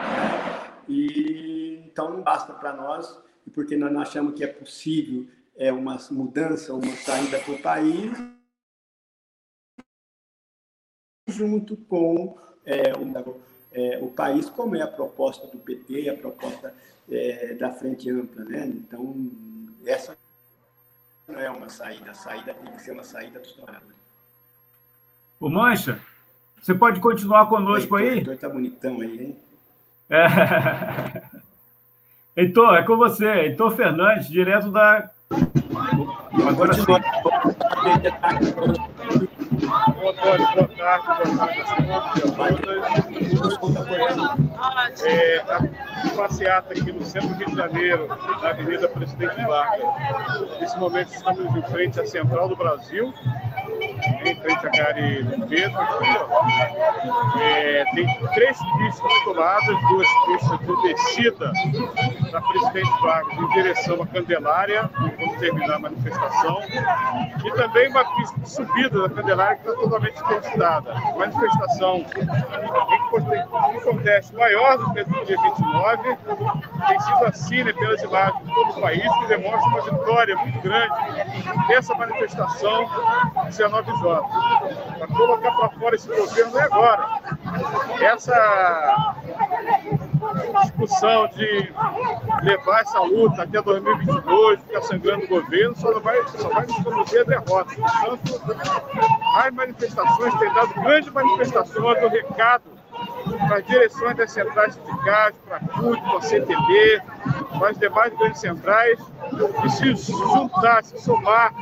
[0.88, 3.20] E então não basta para nós,
[3.52, 8.10] porque nós achamos que é possível é uma mudança, uma saída para o país,
[11.28, 12.96] junto com é,
[13.74, 16.74] é, o país, como é a proposta do PT, a proposta
[17.10, 18.44] é, da Frente Ampla.
[18.44, 18.66] Né?
[18.66, 19.30] Então,
[19.86, 20.16] essa
[21.28, 23.96] não é uma saída, a saída tem que ser uma saída dos trabalhadores.
[25.40, 26.00] O Mancha,
[26.60, 28.08] você pode continuar conosco aí?
[28.08, 29.36] O Heitor está bonitão aí, hein?
[30.08, 31.32] É.
[32.40, 33.26] Heitor, é com você.
[33.26, 35.10] Heitor Fernandes, direto da.
[36.48, 36.72] Agora
[39.62, 41.06] Boa tarde, boa tarde,
[41.86, 42.62] boa tarde
[45.04, 50.60] é, a passeata aqui no centro do Rio de Janeiro, na Avenida Presidente Vargas.
[50.60, 53.14] Nesse momento estamos em frente à Central do Brasil,
[54.24, 57.38] em frente à Gare Pedro, aqui, ó.
[57.38, 61.52] É, tem três pistas tomadas, duas pistas de descida
[62.30, 66.60] da Presidente Vargas em direção à Candelária, quando terminar a manifestação,
[67.44, 70.94] e também uma pista de subida da Candelária que está totalmente interditada.
[71.16, 72.04] Manifestação
[73.74, 76.16] em contexto maior do que o dia 29,
[76.88, 80.60] tem sido assim né, pelas imagens de todo o país, que demonstra uma vitória muito
[80.60, 80.92] grande
[81.68, 82.88] dessa manifestação
[83.46, 87.20] 19 Para colocar para fora esse governo é agora.
[88.00, 89.14] Essa
[90.62, 91.72] discussão de
[92.42, 97.20] levar essa luta até 2022, ficar sangrando o governo, só, vai, só vai nos conduzir
[97.20, 97.74] a derrota.
[97.74, 98.42] Portanto,
[99.36, 102.82] as manifestações têm dado grandes manifestações do recado
[103.46, 107.02] para as direções das centrais sindicais, para a CUT, para a CTB,
[107.58, 108.98] para as demais grandes centrais,
[109.64, 111.52] e se juntar, se somar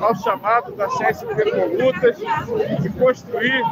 [0.00, 2.18] ao chamado da CSP com lutas
[2.84, 3.62] e construir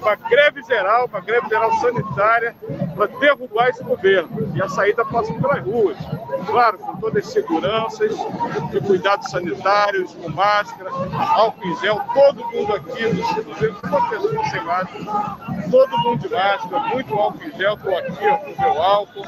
[0.00, 2.54] uma greve geral, uma greve geral sanitária
[2.94, 4.52] para derrubar esse governo.
[4.54, 5.96] E a saída passa pelas ruas.
[6.46, 8.12] Claro, com todas as seguranças,
[8.70, 10.90] de cuidados sanitários, com máscara,
[11.36, 13.04] álcool em gel, todo mundo aqui,
[13.58, 15.04] vejo uma pessoa sem máscara,
[15.70, 19.22] todo mundo de máscara, muito álcool em gel, estou aqui ó, com meu álcool,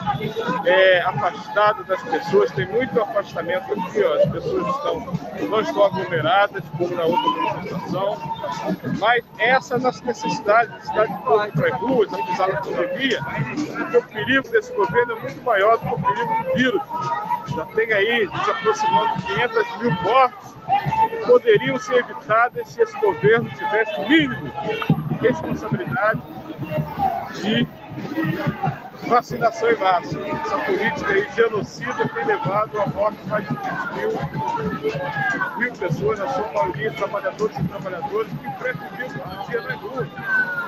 [0.64, 5.00] é, afastado das pessoas, tem muito afastamento aqui, ó, as pessoas estão,
[5.48, 8.18] não estão aglomeradas, como na outra manifestação,
[8.98, 13.20] mas essa é a nossa necessidade, de correr para as ruas, apesar da pandemia,
[13.78, 16.82] porque o perigo desse governo é muito maior do que o perigo do vírus.
[17.56, 20.54] Já tem aí se aproximando de 500 mil mortes
[21.08, 24.52] que poderiam ser evitadas se esse governo tivesse o mínimo
[25.08, 26.22] de responsabilidade
[27.34, 27.66] de
[29.04, 30.18] vacinação em massa.
[30.20, 33.60] Essa política aí genocida tem levado à morte de mais de 20
[33.94, 40.08] mil, mil pessoas, na sua maioria trabalhadores e trabalhadoras, que preferiam um dia na rua,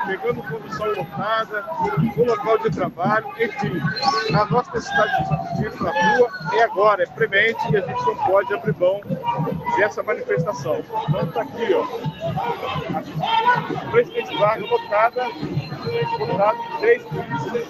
[0.07, 1.65] pegando condução lotada,
[2.17, 3.81] no local de trabalho, enfim.
[4.35, 5.13] A nossa necessidade
[5.57, 9.01] de ir na rua é agora, é premente e a gente não pode abrir mão
[9.79, 10.83] dessa manifestação.
[11.09, 11.85] Então está aqui, ó.
[13.77, 15.29] A presidente Vargas lotada,
[16.19, 17.69] lotado três polícias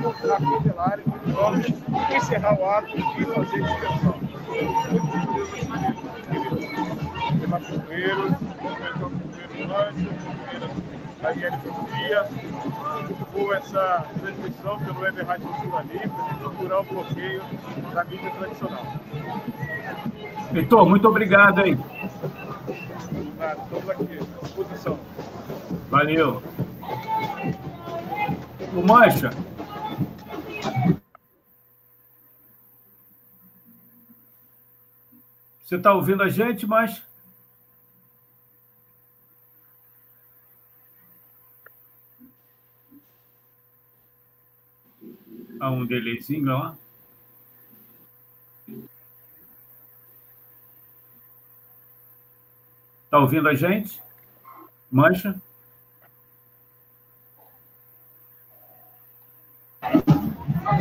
[0.00, 1.66] na Candelária, vamos
[2.16, 4.14] encerrar o ato e fazer inspeção.
[7.38, 10.08] Debaixo Coelho, Coelho Lanche,
[11.20, 12.28] Daniel Sofia,
[13.04, 17.42] muito boa essa transmissão pelo Web Rádio Cultura Livre, para procurar o bloqueio
[17.92, 18.86] da mídia tradicional.
[20.54, 21.78] Heitor, muito obrigado aí.
[23.62, 24.98] Estamos aqui, à disposição.
[25.90, 26.42] Valeu.
[28.74, 29.30] O Mancha.
[35.70, 37.00] Você está ouvindo a gente, mas.
[45.60, 46.76] Há um delayzinho lá.
[53.04, 54.02] Está ouvindo a gente?
[54.90, 55.40] Mancha?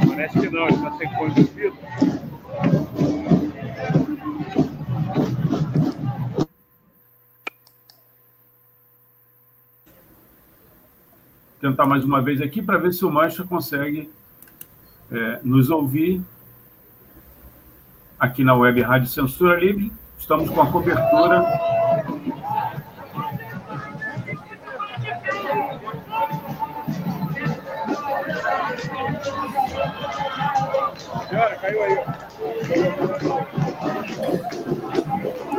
[0.07, 1.77] Parece que não, está sem fone de ouvido.
[11.59, 14.09] Tentar mais uma vez aqui para ver se o Mancha consegue
[15.11, 16.21] é, nos ouvir
[18.19, 19.91] aqui na Web Rádio Censura Livre.
[20.17, 21.43] Estamos com a cobertura
[31.29, 31.97] Senhora, caiu aí.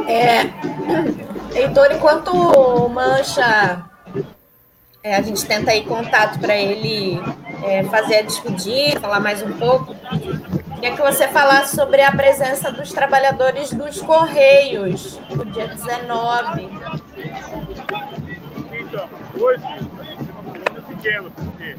[0.09, 0.51] É,
[1.57, 3.85] Heitor, enquanto o Mancha,
[5.01, 7.21] é, a gente tenta aí contato para ele
[7.65, 9.95] é, fazer a despedida, falar mais um pouco.
[10.75, 16.69] Queria que você falasse sobre a presença dos trabalhadores dos Correios no dia 19.
[18.73, 19.09] Então,
[19.39, 21.77] hoje a gente tem um volume pequeno, porque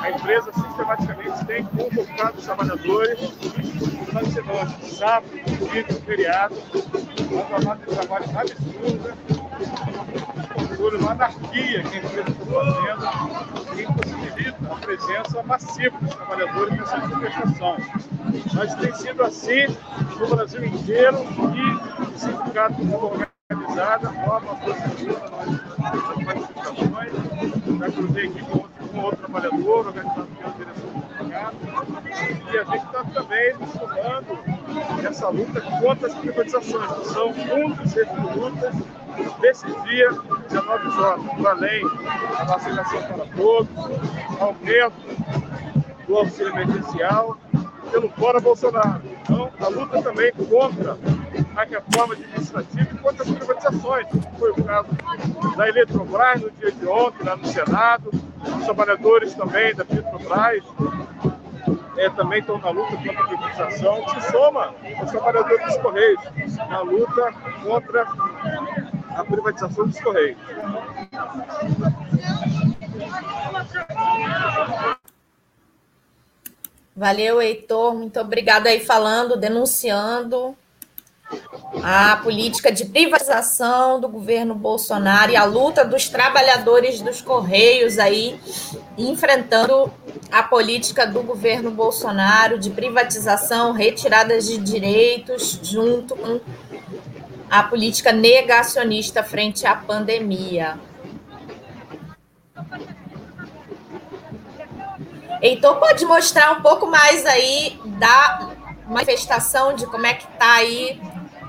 [0.00, 3.20] a empresa sistematicamente tem convocado os trabalhadores
[4.12, 6.54] na semana, sábado, domingo, feriado,
[7.30, 9.14] uma jornada de trabalho absurda,
[10.98, 16.96] uma anarquia que a empresa está fazendo, que impossibilita a presença massiva dos trabalhadores nessa
[16.96, 17.76] manifestação.
[18.54, 19.66] Mas tem sido assim
[20.18, 22.82] no Brasil inteiro e o sindicato
[23.50, 27.12] organizada forma a procedura nas manifestações.
[27.78, 31.56] Já cruzei aqui com outro, com outro trabalhador, organizado pela direção do sindicato.
[32.52, 37.96] E a gente está também somando essa luta contra as privatizações, que são um dos
[37.96, 38.72] eixos de luta
[39.40, 40.10] desse dia,
[40.48, 41.82] 19 horas, para além
[42.38, 43.68] da vacinação para todos,
[44.40, 44.94] aumento
[46.06, 47.36] do auxílio emergencial,
[47.90, 49.02] pelo fora Bolsonaro.
[49.22, 50.96] Então, a luta também contra
[51.56, 54.88] a reforma administrativa e contra as privatizações, que foi o caso
[55.56, 58.10] da Eletrobras no dia de ontem, lá no Senado,
[58.58, 60.62] os trabalhadores também da Petrobras
[61.96, 66.20] é, também estão na luta contra a privatização, se soma os trabalhadores dos Correios
[66.68, 67.32] na luta
[67.64, 68.02] contra
[69.16, 70.38] a privatização dos Correios.
[76.94, 77.94] Valeu, Heitor.
[77.94, 80.56] Muito obrigado aí falando, denunciando
[81.82, 88.40] a política de privatização do governo Bolsonaro e a luta dos trabalhadores dos Correios aí
[88.96, 89.92] enfrentando
[90.30, 96.40] a política do governo Bolsonaro de privatização, retiradas de direitos, junto com
[97.50, 100.78] a política negacionista frente à pandemia.
[105.42, 108.50] Heitor, pode mostrar um pouco mais aí da
[108.88, 111.00] manifestação, de como é que está aí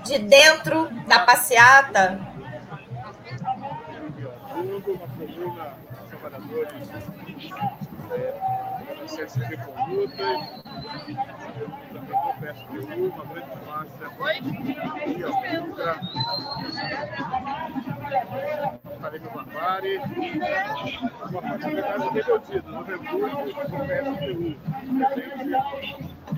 [0.07, 2.19] de dentro da passeata?
[11.93, 12.81] Também do PSTU,
[13.13, 14.05] uma grande massa
[15.05, 15.91] e a Fuga,
[19.01, 19.93] falei com o Barbari,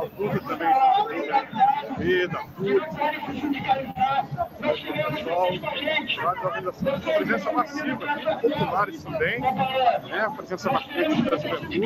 [0.00, 0.72] a Fuga também,
[1.98, 2.80] vida, FUT,
[6.42, 8.06] organizações de presença massiva,
[8.40, 10.24] populares também, né?
[10.26, 11.80] a presença marcante das juventudes,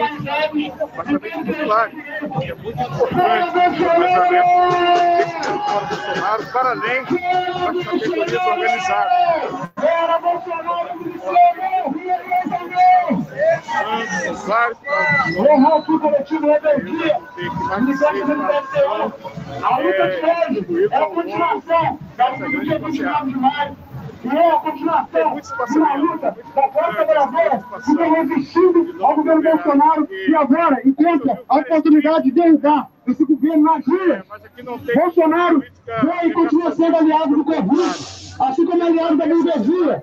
[0.97, 4.25] mas também populares, que é muito importante o engajamento
[5.19, 9.35] desse território Bolsonaro, para além das categorias organizadas.
[13.65, 14.79] Santos, vários
[15.37, 17.19] Remoto coletivo rebeldia.
[18.05, 23.77] A luta de hoje é a continuação da luta do dia 29 de maio.
[24.25, 29.43] E é a continuação de uma luta da classe trabalhadora que vem resistindo ao governo
[29.43, 34.23] Bolsonaro e agora encontra a oportunidade de derrubar esse governo nas ruas.
[34.95, 35.63] Bolsonaro
[36.01, 37.91] foi e continua sendo aliado do Covid,
[38.41, 40.03] assim como aliado da burguesia.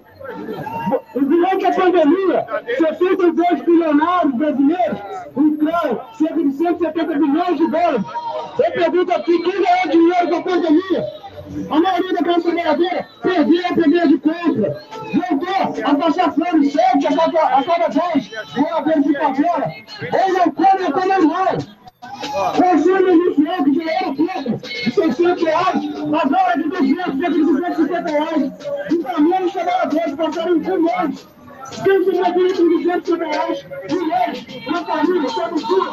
[1.15, 2.45] Durante a pandemia,
[2.77, 4.99] 62 bilionários brasileiros
[5.35, 8.05] entraram cerca de 170 bilhões de dólares.
[8.59, 11.20] Eu pergunto aqui, quem ganhou dinheiro com a pandemia?
[11.69, 17.07] A maioria da classe trabalhadora perdeu a poder de compra, voltou a passar fome, sede
[17.07, 19.71] a cada, a cada vez, moradores de favela,
[20.13, 21.57] ou não come ou come mal.
[22.55, 25.89] Consumo inicial que já era pouco, de 600 reais,
[26.21, 28.51] agora de 200, cerca de 250 reais.
[28.91, 31.27] E também os trabalhadores passaram um mês
[31.83, 35.91] quem se revira com 200 reais por na família, todo tudo.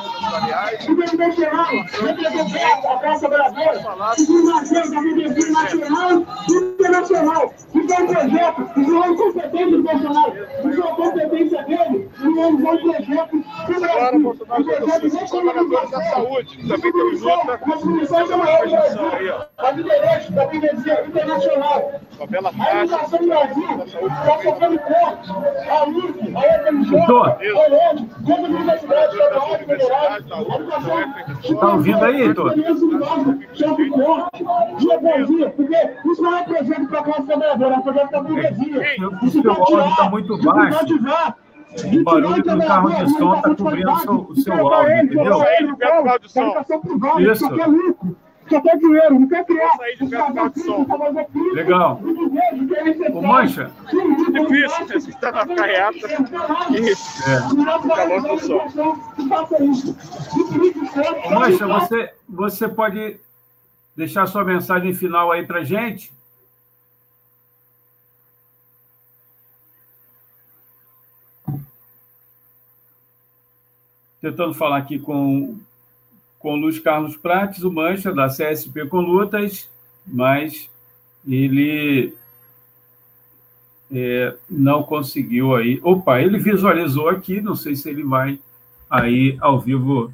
[0.89, 7.55] O presidente geral, representante da Praça Brasileira, segundo a agenda da Medicina Nacional e Internacional.
[7.74, 12.42] Isso é um projeto, isso não é competência do Bolsonaro, isso é competência dele, não
[12.42, 14.28] é um projeto do Brasil.
[14.28, 17.55] Um projeto nem trabalhadores da saúde, também tem luta.
[17.55, 21.92] As comissões da maior Brasil, a liderança da Medicina Internacional.
[22.18, 27.38] A educação do Brasil está sofrendo corte a luz, a Doutor.
[31.42, 32.52] Está ouvindo aí, Heitor?
[35.56, 38.80] Porque isso não é projeto para a classe trabalhadora, é projeto para a burguesia.
[39.22, 40.86] O seu áudio está muito baixo.
[41.84, 45.38] O barulho do carro de som está cobrindo o seu áudio, entendeu?
[47.18, 47.47] Isso.
[48.49, 49.70] Só quer dinheiro, não quer criar.
[50.55, 50.86] De som.
[51.52, 52.01] Legal.
[53.12, 53.70] Ô, Mancha.
[54.33, 55.01] Difícil, né?
[55.01, 55.99] Você está na carreata.
[61.25, 63.20] Ô, Mancha, você, você pode
[63.97, 66.12] deixar sua mensagem final aí para gente?
[74.20, 75.60] Tentando falar aqui com,
[76.49, 79.70] com Luiz Carlos Prates, o Mancha, da CSP com Lutas,
[80.07, 80.70] mas
[81.28, 82.17] ele
[83.93, 85.78] é, não conseguiu aí.
[85.83, 88.41] Opa, ele visualizou aqui, não sei se ele vai
[88.89, 90.10] aí ao vivo.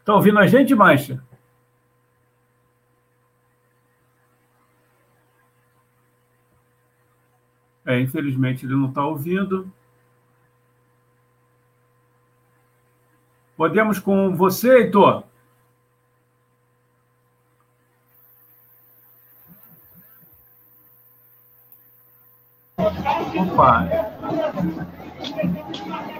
[0.00, 1.22] Está ouvindo a gente, Mancha?
[7.84, 9.72] É, infelizmente ele não está ouvindo.
[13.56, 15.22] Podemos com você, Heitor?
[23.38, 23.86] Opa!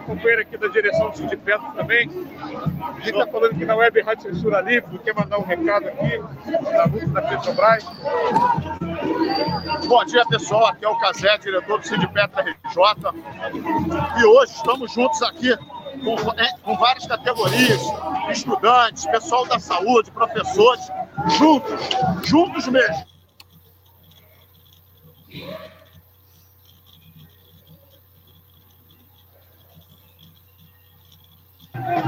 [0.06, 2.08] Companheiro aqui da direção do Sindicato também.
[2.80, 6.18] A gente está falando aqui na Web Rádio Censura Livre, quer mandar um recado aqui
[6.72, 7.84] na luta da Petrobras.
[9.86, 10.66] Bom dia, pessoal.
[10.66, 14.20] Aqui é o Casé, diretor do Sindicato RJ.
[14.20, 15.56] E hoje estamos juntos aqui
[16.04, 16.16] com,
[16.62, 17.80] com, várias categorias,
[18.30, 20.88] estudantes, pessoal da saúde, professores,
[21.38, 21.80] juntos,
[22.24, 23.06] juntos mesmo.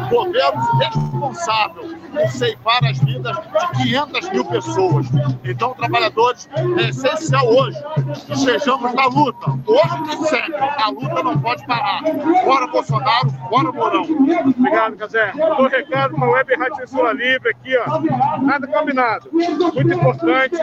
[0.08, 3.36] Governo responsável por ceifar as vidas
[3.76, 5.06] de 500 mil pessoas.
[5.44, 6.48] Então, trabalhadores,
[6.78, 7.78] é essencial hoje
[8.26, 10.56] que estejamos na luta, hoje e sempre.
[10.58, 12.02] A luta não pode parar.
[12.44, 14.02] Bora Bolsonaro, bora Mourão.
[14.02, 15.32] Obrigado, Casé.
[15.32, 18.38] Dou recado para a Web Rádio Censura Livre aqui, ó.
[18.40, 19.28] Nada combinado.
[19.32, 20.56] Muito importante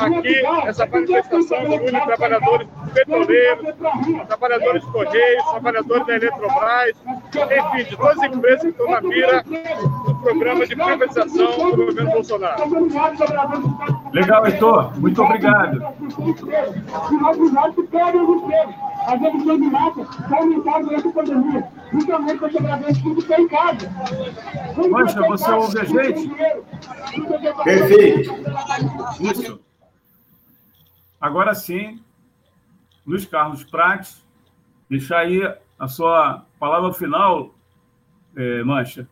[0.00, 3.74] aqui essa manifestação que une trabalhadores petroleiros,
[4.26, 6.96] trabalhadores Correios, trabalhadores da Eletrobras,
[7.34, 12.10] enfim, de todas as empresas que estão na mira do programa de privatização do governo
[12.10, 12.62] Bolsonaro.
[14.12, 15.00] Legal, Heitor.
[15.00, 15.82] Muito obrigado.
[19.06, 20.06] A gente tem de massa
[20.82, 21.68] durante a pandemia.
[21.92, 23.90] Justamente para quebrar tudo que está em casa.
[24.90, 26.30] Mancha, você ouve a gente?
[27.64, 28.34] Perfeito.
[29.20, 29.60] Isso.
[31.20, 32.00] Agora sim,
[33.06, 34.22] Luiz Carlos Prates,
[34.90, 35.40] deixar aí
[35.78, 37.53] a sua palavra final,
[38.36, 39.08] é, Mancha,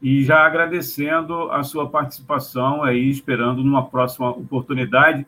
[0.00, 5.26] e já agradecendo a sua participação aí, esperando numa próxima oportunidade.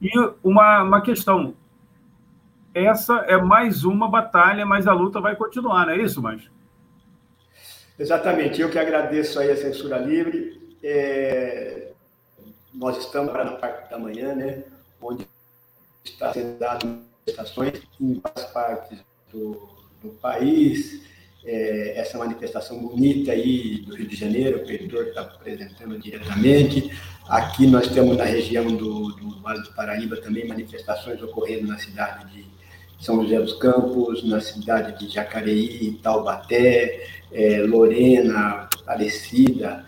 [0.00, 0.10] E
[0.42, 1.54] uma, uma questão,
[2.72, 6.50] essa é mais uma batalha, mas a luta vai continuar, não é isso, Mancha?
[7.98, 10.76] Exatamente, eu que agradeço aí a Censura Livre.
[10.82, 11.92] É...
[12.72, 14.64] Nós estamos na parte da manhã, né,
[15.00, 15.26] onde
[16.04, 19.68] está sendo dado manifestações em várias partes do,
[20.02, 21.02] do país.
[21.48, 26.90] É, essa manifestação bonita aí do Rio de Janeiro, o Pedro está apresentando diretamente.
[27.28, 32.32] Aqui nós temos na região do, do Vale do Paraíba também manifestações ocorrendo na cidade
[32.32, 32.44] de
[32.98, 39.84] São José dos Campos, na cidade de Jacareí, Taubaté, é, Lorena, Aparecida.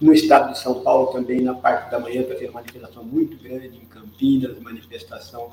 [0.00, 3.36] No estado de São Paulo também, na parte da manhã, está tendo uma manifestação muito
[3.42, 5.52] grande em Campinas, manifestação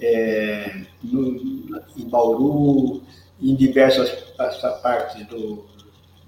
[0.00, 1.36] é, no,
[1.96, 3.02] em Bauru,
[3.40, 4.10] em diversas
[4.82, 5.66] partes do,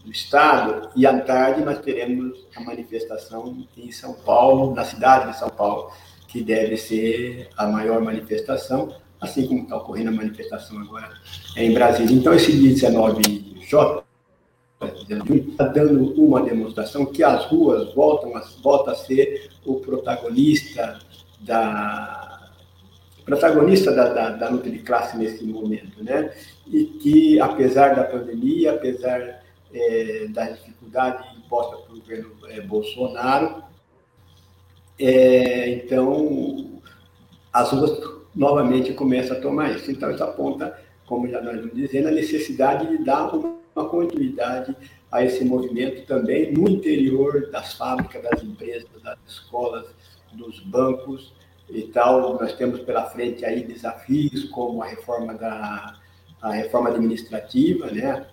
[0.05, 5.39] do, estado, e à tarde nós teremos a manifestação em São Paulo, na cidade de
[5.39, 5.91] São Paulo,
[6.29, 11.13] que deve ser a maior manifestação, assim como está ocorrendo a manifestação agora
[11.57, 12.17] em Brasília.
[12.17, 14.03] Então, esse dia 19J
[15.51, 20.99] está dando uma demonstração que as ruas voltam a, a ser o protagonista
[21.41, 22.22] da
[23.25, 26.33] protagonista da, da, da, luta de classe nesse momento, né?
[26.67, 29.43] E que, apesar da pandemia, apesar
[29.73, 33.63] é, da dificuldade imposta pelo governo é, Bolsonaro,
[34.99, 36.81] é, então
[37.53, 37.99] as ruas
[38.35, 39.91] novamente começam a tomar isso.
[39.91, 44.77] Então, isso aponta, como já nós vamos dizendo, a necessidade de dar uma, continuidade
[45.11, 49.87] a esse movimento também no interior das fábricas, das empresas, das escolas,
[50.35, 51.33] dos bancos,
[51.73, 52.39] e tal.
[52.41, 55.99] Nós temos pela frente aí desafios como a reforma da
[56.41, 58.27] a reforma administrativa, né?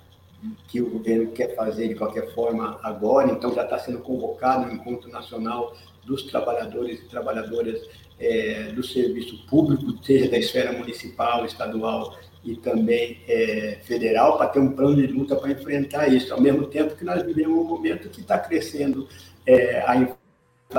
[0.67, 4.73] que o governo quer fazer de qualquer forma agora, então já está sendo convocado o
[4.73, 7.81] Encontro Nacional dos Trabalhadores e Trabalhadoras
[8.19, 14.59] é, do Serviço Público, seja da esfera municipal, estadual e também é, federal, para ter
[14.59, 18.09] um plano de luta para enfrentar isso, ao mesmo tempo que nós vivemos um momento
[18.09, 19.07] que está crescendo
[19.45, 20.17] é, a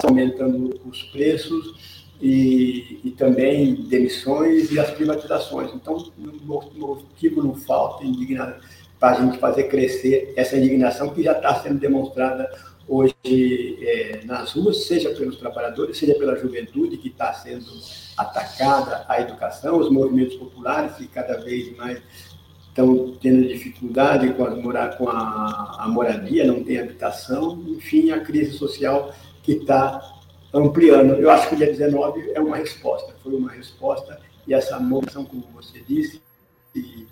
[0.05, 5.73] aumentando os preços e, e, também demissões e as privatizações.
[5.75, 6.13] Então,
[6.45, 8.05] motivo não falta
[8.99, 12.51] para a gente fazer crescer essa indignação que já está sendo demonstrada
[12.87, 17.67] hoje é, nas ruas, seja pelos trabalhadores, seja pela juventude que está sendo
[18.17, 22.03] atacada a educação, os movimentos populares que cada vez mais
[22.69, 28.57] estão tendo dificuldade com, as, com a, a moradia, não tem habitação, enfim, a crise
[28.57, 30.20] social que está
[30.53, 31.15] ampliando.
[31.15, 35.25] Eu acho que o dia 19 é uma resposta, foi uma resposta, e essa moção,
[35.25, 36.21] como você disse,
[36.75, 37.07] e,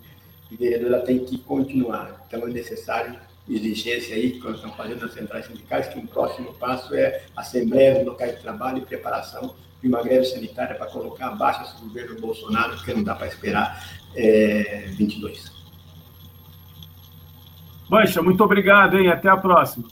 [0.51, 2.23] e vereadora, tem que continuar.
[2.27, 6.53] Então, é necessário exigência aí que nós estamos fazendo nas centrais sindicais, que um próximo
[6.53, 11.27] passo é assembleia no locais de trabalho e preparação de uma greve sanitária para colocar
[11.27, 13.83] abaixo esse governo Bolsonaro, porque não dá para esperar
[14.15, 15.51] é, 22.
[17.89, 19.09] Mancha, muito obrigado, hein?
[19.09, 19.87] Até a próxima.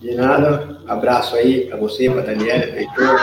[0.00, 0.78] De nada.
[0.86, 3.18] Abraço aí para você, para a Daniela, para Heitor.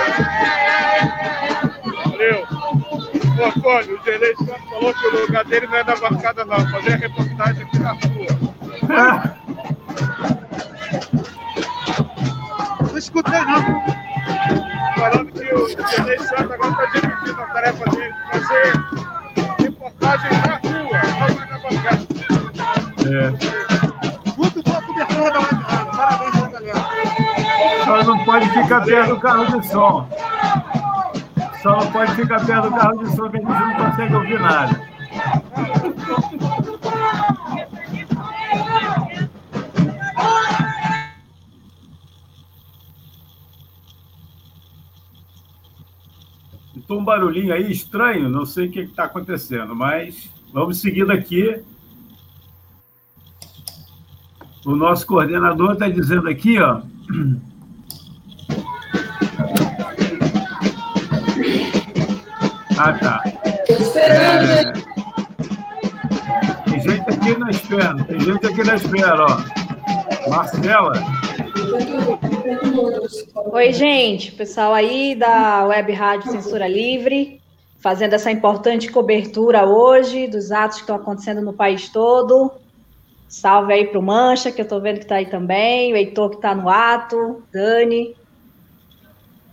[2.06, 2.44] Valeu.
[3.40, 6.70] Ô, Antônio, o gerente falou que o lugar dele não é na bancada, não.
[6.70, 8.28] Fazer a reportagem aqui na rua.
[12.92, 13.86] Não escutei, não.
[14.96, 18.74] Falando que o gerente Santos agora está dividindo a tarefa dele de fazer
[19.60, 22.06] reportagem na rua, não é na bancada.
[23.06, 24.36] É.
[24.38, 25.92] Muito boa cobertura da Web Rádio.
[25.98, 26.35] Parabéns.
[27.84, 30.10] Só não pode ficar perto do carro de som.
[31.62, 34.40] Só não pode ficar perto do carro de som, que a gente não consegue ouvir
[34.40, 34.82] nada.
[46.76, 51.64] Então, um barulhinho aí estranho, não sei o que está acontecendo, mas vamos seguindo aqui.
[54.66, 56.82] O nosso coordenador está dizendo aqui, ó.
[62.78, 63.24] Ah, tá.
[63.96, 64.74] É...
[66.66, 70.30] Tem gente aqui na espera, tem gente aqui na espera, ó.
[70.30, 70.94] Marcela.
[73.54, 77.40] Oi, gente, pessoal aí da Web Rádio Censura Livre,
[77.80, 82.52] fazendo essa importante cobertura hoje dos atos que estão acontecendo no país todo.
[83.36, 86.30] Salve aí para o Mancha, que eu estou vendo que está aí também, o Heitor
[86.30, 88.16] que está no ato, Dani.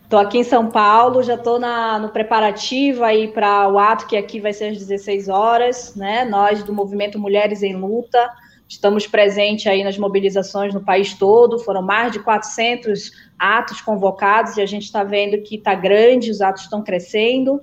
[0.04, 4.38] Estou aqui em São Paulo, já estou no preparativo aí para o ato que aqui
[4.38, 6.24] vai ser às 16 horas, né?
[6.24, 8.30] Nós do Movimento Mulheres em Luta
[8.68, 14.62] estamos presentes aí nas mobilizações no país todo, foram mais de 400 atos convocados e
[14.62, 17.60] a gente está vendo que está grande, os atos estão crescendo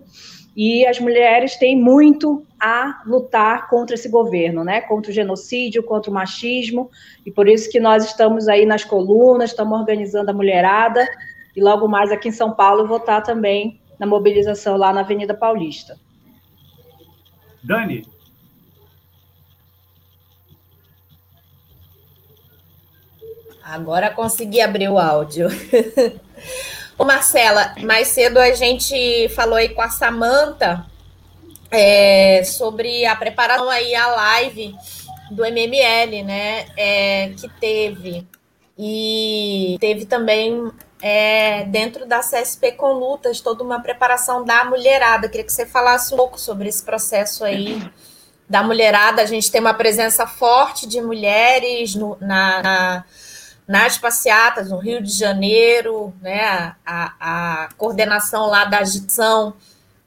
[0.53, 4.81] e as mulheres têm muito a lutar contra esse governo, né?
[4.81, 6.91] Contra o genocídio, contra o machismo,
[7.25, 11.07] e por isso que nós estamos aí nas colunas, estamos organizando a mulherada
[11.55, 15.33] e logo mais aqui em São Paulo vou estar também na mobilização lá na Avenida
[15.33, 15.97] Paulista.
[17.63, 18.07] Dani.
[23.63, 25.47] Agora consegui abrir o áudio.
[26.97, 30.88] Ô Marcela, mais cedo a gente falou aí com a Samanta
[31.71, 34.75] é, sobre a preparação aí a live
[35.31, 36.65] do MML, né?
[36.75, 38.27] É, que teve.
[38.77, 45.29] E teve também é, dentro da CSP com lutas, toda uma preparação da mulherada.
[45.29, 47.81] Queria que você falasse um pouco sobre esse processo aí
[48.49, 49.21] da mulherada.
[49.21, 53.05] A gente tem uma presença forte de mulheres no, na, na,
[53.67, 56.75] nas passeatas no Rio de Janeiro, né?
[56.85, 59.53] A, a coordenação lá da agitação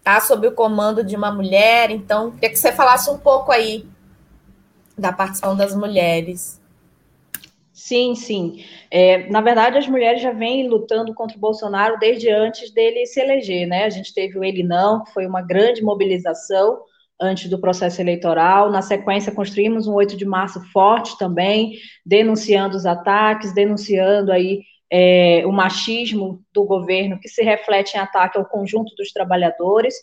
[0.03, 1.91] está sob o comando de uma mulher.
[1.91, 3.87] Então, queria que você falasse um pouco aí
[4.99, 6.61] da participação das mulheres.
[7.73, 8.65] Sim, sim.
[8.91, 13.21] É, na verdade, as mulheres já vêm lutando contra o Bolsonaro desde antes dele se
[13.21, 13.85] eleger, né?
[13.85, 16.81] A gente teve o Ele Não, que foi uma grande mobilização
[17.21, 18.71] antes do processo eleitoral.
[18.71, 24.61] Na sequência, construímos um 8 de março forte também, denunciando os ataques, denunciando aí
[24.95, 29.95] é, o machismo do governo que se reflete em ataque ao conjunto dos trabalhadores.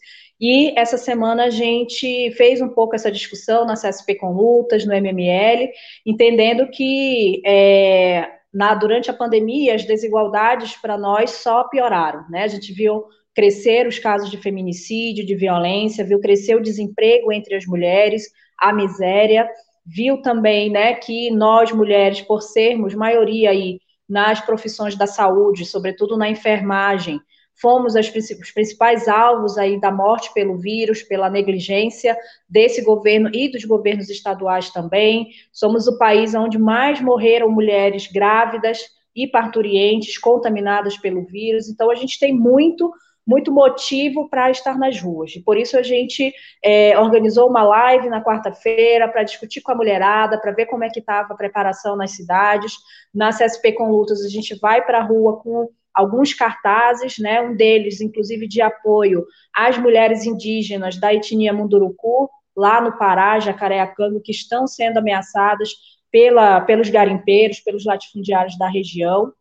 [0.42, 4.93] E essa semana a gente fez um pouco essa discussão na CSP com lutas, no
[4.95, 5.69] MML,
[6.03, 12.26] entendendo que é, na, durante a pandemia as desigualdades para nós só pioraram.
[12.27, 12.45] Né?
[12.45, 13.03] A gente viu
[13.35, 18.24] crescer os casos de feminicídio, de violência, viu crescer o desemprego entre as mulheres,
[18.59, 19.48] a miséria,
[19.85, 23.80] viu também né, que nós mulheres, por sermos maioria aí
[24.10, 27.22] nas profissões da saúde, sobretudo na enfermagem.
[27.62, 32.18] Fomos as, os principais alvos aí da morte pelo vírus, pela negligência
[32.50, 35.28] desse governo e dos governos estaduais também.
[35.52, 38.80] Somos o país onde mais morreram mulheres grávidas,
[39.16, 41.68] e parturientes contaminadas pelo vírus.
[41.68, 42.92] Então, a gente tem muito
[43.30, 45.35] muito motivo para estar nas ruas.
[45.35, 46.33] E por isso a gente
[46.66, 50.90] é, organizou uma live na quarta-feira para discutir com a mulherada, para ver como é
[50.90, 52.74] que estava a preparação nas cidades.
[53.14, 57.56] Na CSP com Lutas, a gente vai para a rua com alguns cartazes, né, um
[57.56, 64.32] deles, inclusive, de apoio às mulheres indígenas da etnia Munduruku, lá no Pará, Jacareacanga, que
[64.32, 65.69] estão sendo ameaçadas
[66.11, 69.32] pela, pelos garimpeiros, pelos latifundiários da região.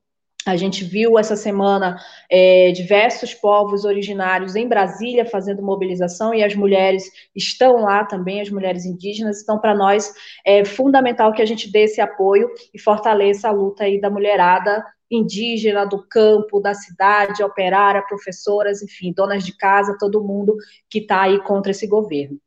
[0.49, 1.99] A gente viu essa semana
[2.31, 7.05] é, diversos povos originários em Brasília fazendo mobilização e as mulheres
[7.37, 9.43] estão lá também, as mulheres indígenas.
[9.43, 10.11] Então, para nós
[10.47, 14.83] é fundamental que a gente dê esse apoio e fortaleça a luta aí da mulherada
[15.11, 20.57] indígena, do campo, da cidade, operária, professoras, enfim, donas de casa, todo mundo
[20.89, 22.39] que está aí contra esse governo.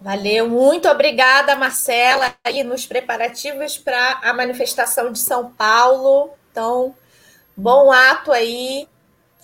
[0.00, 6.30] Valeu, muito obrigada, Marcela, aí nos preparativos para a manifestação de São Paulo.
[6.52, 6.94] Então,
[7.56, 8.86] bom ato aí,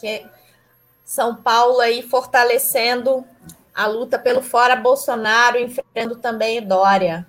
[0.00, 0.24] que
[1.04, 3.24] São Paulo aí fortalecendo
[3.74, 7.26] a luta pelo fora Bolsonaro, enfrentando também Dória.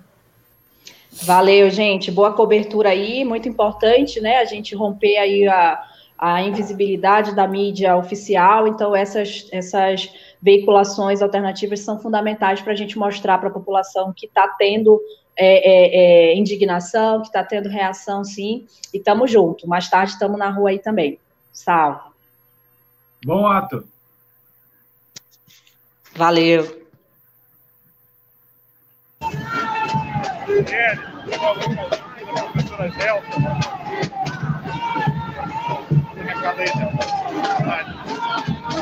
[1.22, 2.10] Valeu, gente.
[2.10, 4.38] Boa cobertura aí, muito importante, né?
[4.38, 5.82] A gente romper aí a,
[6.16, 8.68] a invisibilidade da mídia oficial.
[8.68, 10.10] Então, essas, essas
[10.46, 15.02] veiculações alternativas são fundamentais para a gente mostrar para a população que está tendo
[15.36, 19.64] é, é, é, indignação, que está tendo reação, sim, e estamos juntos.
[19.64, 21.18] Mais tarde estamos na rua aí também.
[21.52, 21.98] Salve.
[23.24, 23.84] Bom ato.
[26.14, 26.86] Valeu.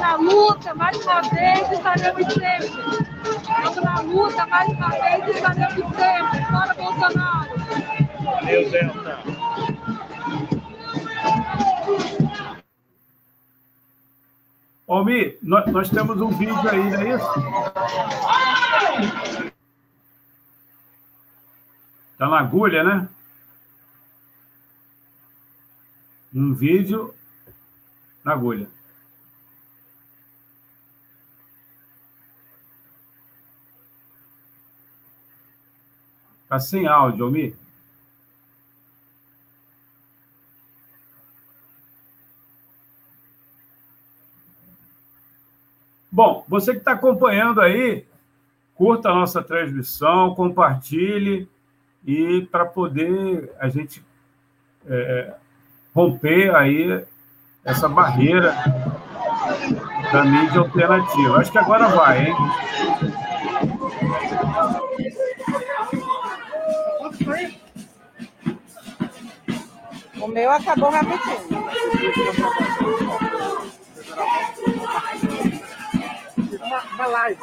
[0.05, 2.66] Na luta, mais uma vez, estaremos sempre.
[3.24, 6.44] Estamos na luta, mais uma vez, estaremos sempre.
[6.44, 7.50] Fora Bolsonaro.
[8.23, 9.18] Valeu, Zelta.
[14.86, 17.31] Almi, nós, nós, temos um vídeo aí, não é isso?
[22.12, 23.08] Está na agulha, né?
[26.34, 27.15] Um vídeo
[28.23, 28.73] na agulha.
[36.55, 37.52] Está sem áudio, Almir.
[46.12, 48.07] Bom, você que está acompanhando aí,
[48.76, 51.49] curta a nossa transmissão, compartilhe
[52.07, 54.00] e para poder a gente
[54.86, 55.34] é,
[55.92, 57.05] romper aí
[57.65, 58.55] essa barreira
[60.12, 61.39] da mídia alternativa.
[61.39, 62.36] Acho que agora vai, hein?
[70.24, 71.60] O meu acabou rapidinho.
[76.62, 77.40] Uma, uma live.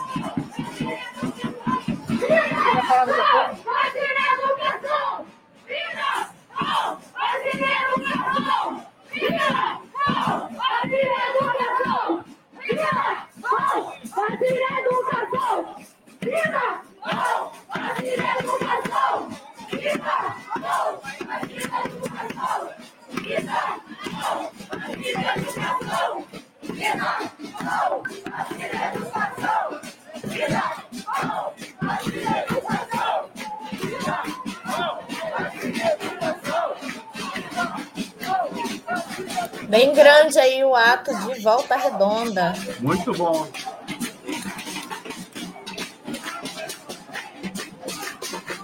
[39.69, 42.53] Bem grande aí o ato de volta redonda.
[42.81, 43.47] Muito bom.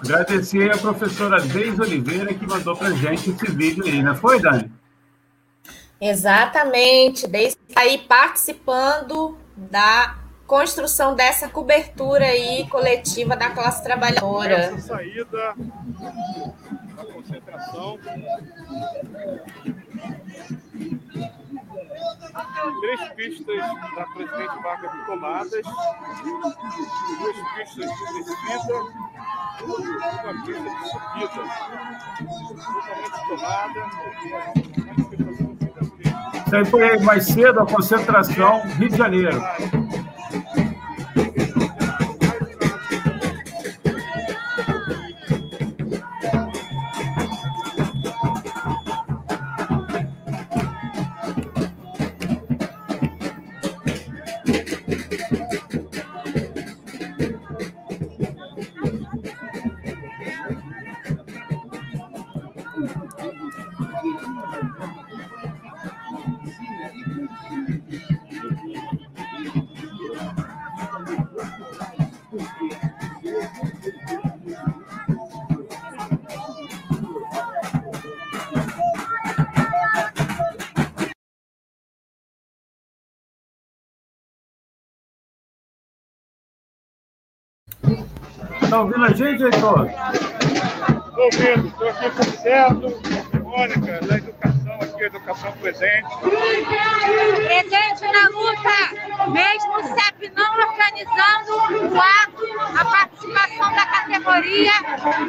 [0.08, 4.72] Agradecer a professora Deise Oliveira que mandou para gente esse vídeo aí, não foi, Dani?
[6.00, 7.28] Exatamente.
[7.28, 14.54] Deise está aí participando da construção dessa cobertura aí coletiva da classe trabalhadora.
[14.54, 15.54] Essa saída
[16.96, 18.00] da concentração
[22.82, 23.58] três pistas
[23.96, 25.66] da Presidente Vargas tomadas,
[26.24, 26.56] duas
[27.56, 28.78] pistas de descida,
[29.64, 31.42] uma pista de subida,
[32.74, 33.82] totalmente tomada.
[36.70, 39.42] Foi mais cedo a concentração, Rio de Janeiro.
[88.78, 89.90] Está ouvindo a gente, Heitor?
[89.90, 96.08] Estou ouvindo, estou aqui com o Certo, Mônica, da educação aqui, educação presente.
[97.48, 98.78] Presente na luta,
[99.32, 101.54] mesmo o CEP não organizando
[101.92, 102.46] o ato,
[102.78, 104.74] a participação da categoria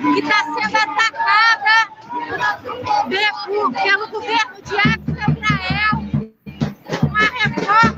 [0.02, 1.88] que está sendo atacada
[3.08, 5.94] pelo, pelo governo de Axel Israel,
[7.02, 7.97] uma reforma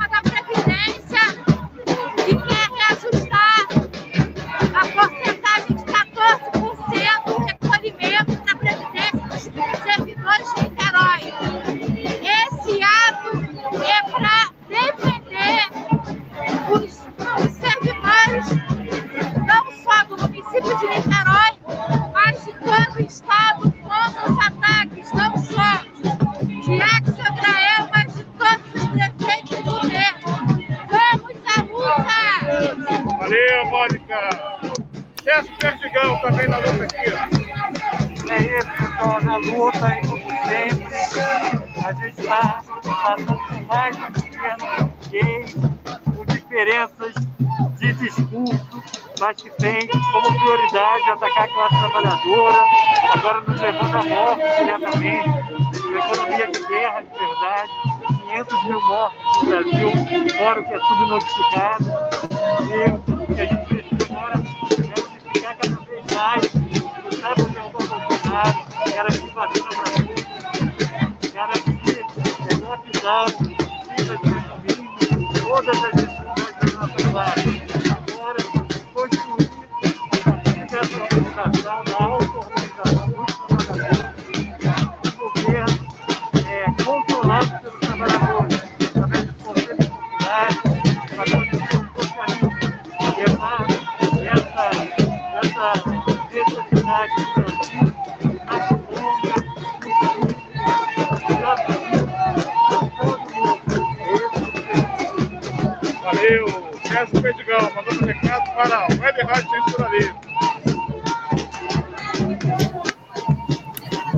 [36.50, 37.10] Luta aqui.
[38.28, 40.96] É isso, pessoal, na luta e como sempre,
[41.84, 45.44] a gente está passando mais um governo gay,
[46.16, 47.14] com diferenças
[47.78, 48.82] de discurso,
[49.20, 52.64] mas que tem como prioridade atacar a classe trabalhadora,
[53.14, 55.28] agora nos levando à morte diretamente,
[55.86, 57.70] uma economia de guerra de verdade,
[58.28, 59.92] 500 mil mortos no Brasil,
[60.36, 61.84] fora o que é subnotificado,
[62.68, 63.69] e a gente
[73.10, 73.32] negócio dado,
[73.96, 74.14] vida
[77.36, 77.49] de
[109.24, 110.14] para a Web Rádio Censura Livre.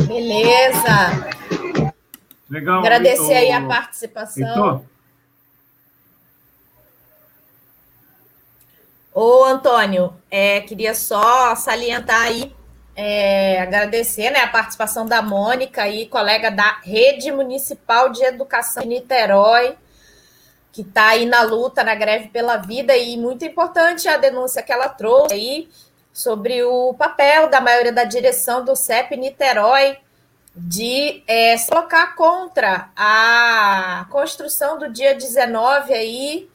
[0.07, 1.33] Beleza.
[2.51, 2.79] Legal.
[2.81, 4.47] Agradecer aí a participação.
[4.47, 4.83] Heitor,
[9.15, 12.51] Ô, Antônio, é, queria só salientar aí,
[12.97, 18.89] é, agradecer né, a participação da Mônica, aí, colega da Rede Municipal de Educação de
[18.89, 19.77] Niterói,
[20.73, 24.73] que está aí na luta, na greve pela vida, e muito importante a denúncia que
[24.73, 25.69] ela trouxe aí
[26.13, 29.99] sobre o papel da maioria da direção do CEP Niterói
[30.55, 36.49] de é, se colocar contra a construção do dia 19 aí,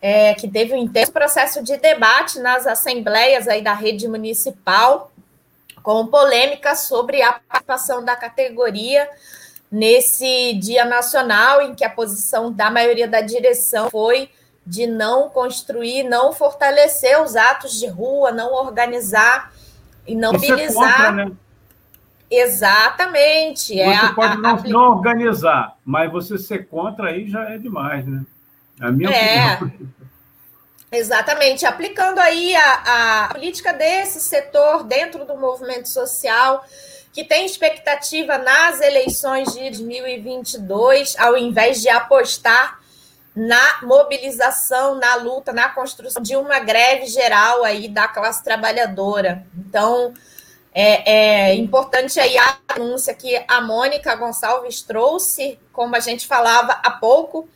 [0.00, 5.10] é, que teve um intenso processo de debate nas assembleias aí da rede municipal,
[5.82, 9.08] com polêmica sobre a participação da categoria
[9.72, 14.30] nesse dia nacional, em que a posição da maioria da direção foi
[14.64, 19.50] de não construir, não fortalecer os atos de rua, não organizar
[20.06, 20.96] e não Isso é mobilizar.
[20.96, 21.32] contra, né?
[22.30, 23.78] Exatamente.
[23.80, 27.42] é Você a- pode a- não, apli- não organizar, mas você ser contra aí já
[27.50, 28.22] é demais, né?
[28.80, 29.54] A minha É.
[29.54, 29.90] opinião.
[30.90, 36.62] Exatamente, aplicando aí a, a política desse setor dentro do movimento social,
[37.12, 42.80] que tem expectativa nas eleições de 2022, ao invés de apostar
[43.34, 49.44] na mobilização, na luta, na construção de uma greve geral aí da classe trabalhadora.
[49.56, 50.14] Então,
[50.74, 56.72] é, é importante aí a anúncia que a Mônica Gonçalves trouxe, como a gente falava
[56.82, 57.48] há pouco,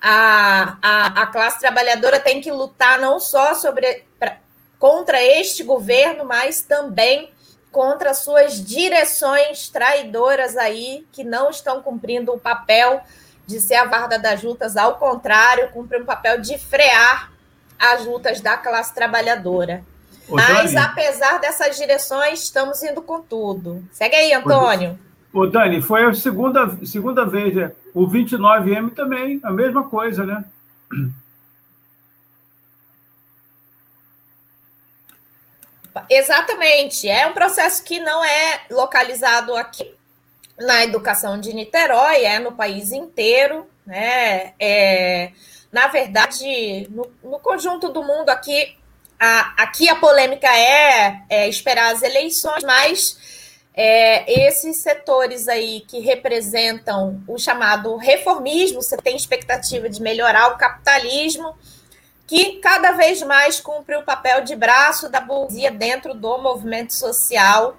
[0.00, 4.38] a, a, a classe trabalhadora tem que lutar não só sobre, pra,
[4.78, 7.30] contra este governo, mas também
[7.70, 13.00] contra suas direções traidoras aí, que não estão cumprindo o papel
[13.46, 17.32] de ser a guarda das lutas, ao contrário, cumpre um papel de frear
[17.78, 19.82] as lutas da classe trabalhadora.
[20.28, 20.86] Ô, Mas, Dani.
[20.86, 23.82] apesar dessas direções, estamos indo com tudo.
[23.92, 24.98] Segue aí, Antônio.
[25.32, 27.72] Ô, Dani, foi a segunda, segunda vez, né?
[27.94, 30.44] O 29M também, a mesma coisa, né?
[36.08, 37.08] Exatamente.
[37.08, 39.94] É um processo que não é localizado aqui
[40.58, 44.52] na educação de Niterói, é no país inteiro, né?
[44.60, 45.32] É,
[45.72, 48.76] na verdade, no, no conjunto do mundo aqui,
[49.18, 53.18] a, aqui a polêmica é, é esperar as eleições, mas
[53.74, 60.58] é, esses setores aí que representam o chamado reformismo, você tem expectativa de melhorar o
[60.58, 61.54] capitalismo,
[62.30, 67.76] que cada vez mais cumpre o papel de braço da burguesia dentro do movimento social,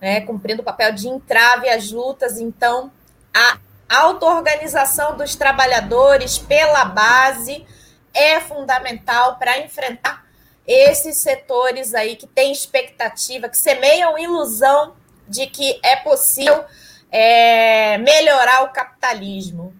[0.00, 2.38] né, cumprindo o papel de entrave às lutas.
[2.38, 2.92] Então,
[3.34, 7.66] a auto-organização dos trabalhadores pela base
[8.14, 10.24] é fundamental para enfrentar
[10.64, 14.94] esses setores aí que têm expectativa, que semeiam ilusão
[15.26, 16.64] de que é possível
[17.10, 19.74] é, melhorar o capitalismo.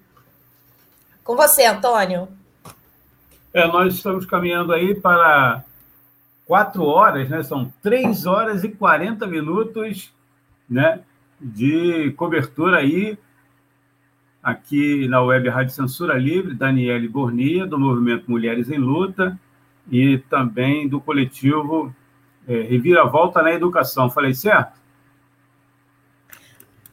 [1.22, 2.36] Com você, Antônio.
[3.58, 5.64] É, nós estamos caminhando aí para
[6.46, 7.42] quatro horas, né?
[7.42, 10.14] São três horas e 40 minutos
[10.70, 11.00] né,
[11.40, 13.18] de cobertura aí
[14.40, 19.36] aqui na web Rádio Censura Livre, Daniele Bornia, do Movimento Mulheres em Luta,
[19.90, 21.92] e também do coletivo
[22.46, 24.08] é, Reviravolta na Educação.
[24.08, 24.78] Falei certo?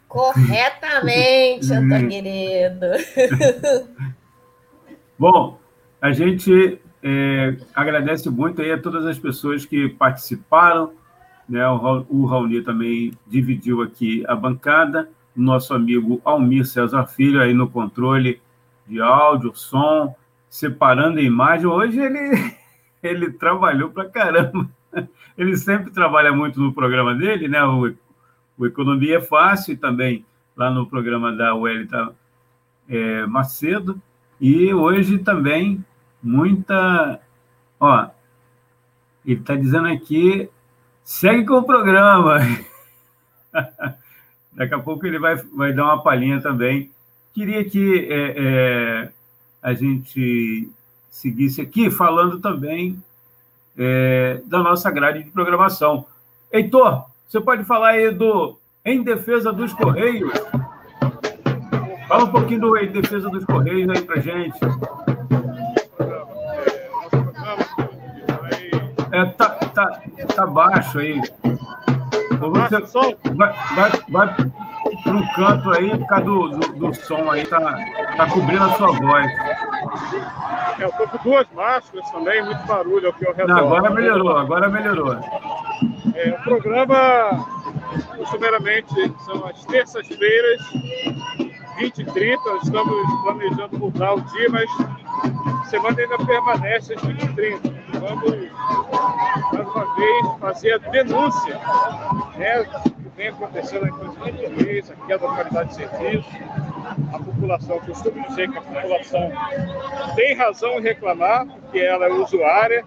[0.07, 1.69] Corretamente.
[1.71, 2.87] Antônio querido.
[5.19, 5.59] Bom,
[6.05, 10.93] a gente é, agradece muito aí a todas as pessoas que participaram.
[11.49, 11.67] Né?
[11.67, 15.09] O, o Raoni também dividiu aqui a bancada.
[15.35, 18.39] Nosso amigo Almir César Filho aí no controle
[18.87, 20.15] de áudio, som,
[20.47, 21.65] separando a imagem.
[21.65, 22.53] Hoje ele,
[23.01, 24.69] ele trabalhou para caramba.
[25.35, 27.63] Ele sempre trabalha muito no programa dele, né?
[27.65, 27.91] O,
[28.59, 30.23] o Economia é Fácil e também
[30.55, 32.13] lá no programa da Wellington
[32.87, 33.99] é, Macedo.
[34.39, 35.83] E hoje também
[36.25, 37.19] muita.
[37.79, 38.07] Ó,
[39.25, 40.49] ele está dizendo aqui,
[41.03, 42.39] segue com o programa.
[44.53, 46.91] Daqui a pouco ele vai, vai dar uma palhinha também.
[47.33, 49.09] Queria que é, é,
[49.61, 50.69] a gente
[51.09, 53.01] seguisse aqui falando também
[53.77, 56.05] é, da nossa grade de programação.
[56.51, 60.31] Heitor, você pode falar aí do Em Defesa dos Correios?
[62.07, 64.57] Fala um pouquinho do Em Defesa dos Correios aí para gente.
[69.15, 70.01] É, tá, tá,
[70.35, 71.21] tá baixo aí.
[72.37, 74.35] Você vai, vai, vai
[75.03, 77.61] para um canto aí, por causa do, do, do, som aí, tá,
[78.17, 79.31] tá cobrindo a sua voz.
[80.77, 83.47] É, eu tô com duas máscaras também, muito barulho aqui ao redor.
[83.47, 85.13] Não, agora melhorou, agora melhorou.
[86.13, 87.47] É, o programa,
[88.17, 90.61] costumeiramente, são as terças-feiras,
[91.77, 94.69] 20 e 30, nós estamos planejando mudar o dia, mas
[95.69, 97.84] semana ainda permanece às 20 e 30.
[98.05, 98.51] Vamos,
[99.51, 101.59] mais uma vez, fazer a denúncia
[102.37, 106.29] né, que vem acontecendo em Correios, a queda da qualidade de serviço.
[107.11, 109.31] A população, costumo dizer que a população
[110.15, 112.85] tem razão em reclamar, porque ela é usuária,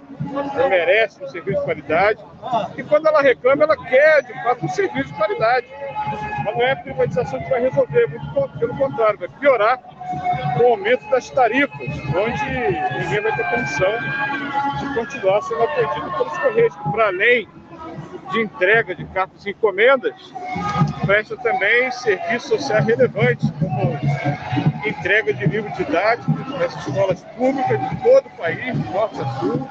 [0.55, 2.25] ela merece um serviço de qualidade,
[2.77, 5.67] e quando ela reclama, ela quer, de fato, um serviço de qualidade.
[6.45, 9.81] Mas não é a privatização que vai resolver, muito pelo contrário, vai piorar
[10.61, 13.93] o aumento das tarifas, onde ninguém vai ter condição
[14.79, 17.49] de continuar sendo atendido pelos Correios, que para além
[18.33, 20.15] de entrega de cartas e encomendas,
[21.07, 23.99] presta também serviços sociais relevantes, como
[24.87, 29.69] entrega de livro didático nas escolas públicas de todo o país, norte a sul,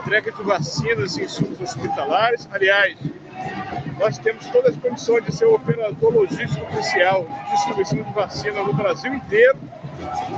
[0.00, 2.48] entrega de vacinas e insumos hospitalares.
[2.52, 2.96] Aliás,
[3.98, 8.62] nós temos todas as condições de ser o operador logístico oficial de distribuição de vacina
[8.62, 9.58] no Brasil inteiro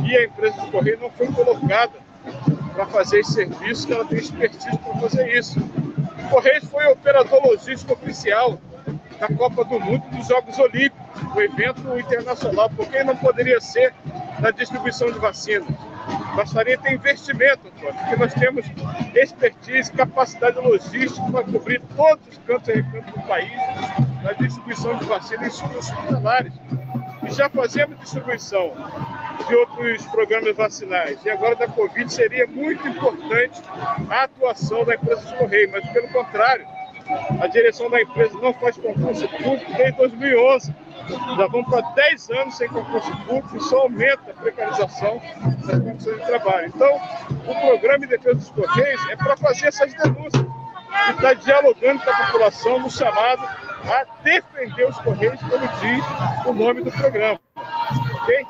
[0.05, 1.93] e a empresa de correio não foi colocada
[2.73, 5.59] para fazer esse serviço, que ela tem expertise para fazer isso.
[5.59, 8.59] O Correios foi o operador logístico oficial
[9.19, 13.93] da Copa do Mundo dos Jogos Olímpicos, o evento internacional, porque não poderia ser
[14.41, 15.69] na distribuição de vacinas.
[16.37, 18.65] Bastaria ter investimento, Antônio, porque nós temos
[19.15, 23.51] expertise, capacidade logística para cobrir todos os cantos e recantos do país
[24.23, 26.53] na distribuição de vacinas hospitalares.
[27.27, 28.73] E já fazemos distribuição
[29.47, 31.19] de outros programas vacinais.
[31.25, 33.61] E agora da Covid seria muito importante
[34.09, 36.67] a atuação da empresa de Correio, mas pelo contrário,
[37.41, 40.75] a direção da empresa não faz concurso público desde 2011.
[41.09, 45.21] Já vamos para 10 anos sem concurso público e só aumenta a precarização
[45.65, 46.67] das condições de trabalho.
[46.67, 47.01] Então,
[47.47, 50.45] o programa de defesa dos Correios é para fazer essas denúncias
[51.09, 56.05] e está dialogando com a população no chamado a defender os Correios, como diz
[56.47, 57.41] o nome do programa.
[58.23, 58.47] Ok?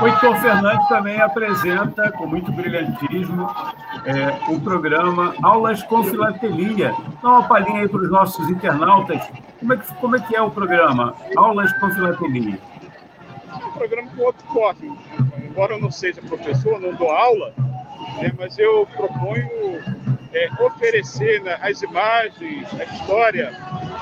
[0.00, 3.48] O Heitor Fernandes também apresenta, com muito brilhantismo,
[4.04, 6.92] é, o programa Aulas com Filatelia.
[7.22, 9.22] Dá uma palhinha aí para os nossos internautas.
[9.60, 12.58] Como é, que, como é que é o programa Aulas com Filatelia?
[13.48, 14.98] É um programa com outro foco.
[15.38, 17.52] Embora eu não seja professor, não dou aula,
[18.20, 19.48] né, mas eu proponho
[20.32, 23.52] é, oferecer né, as imagens, a história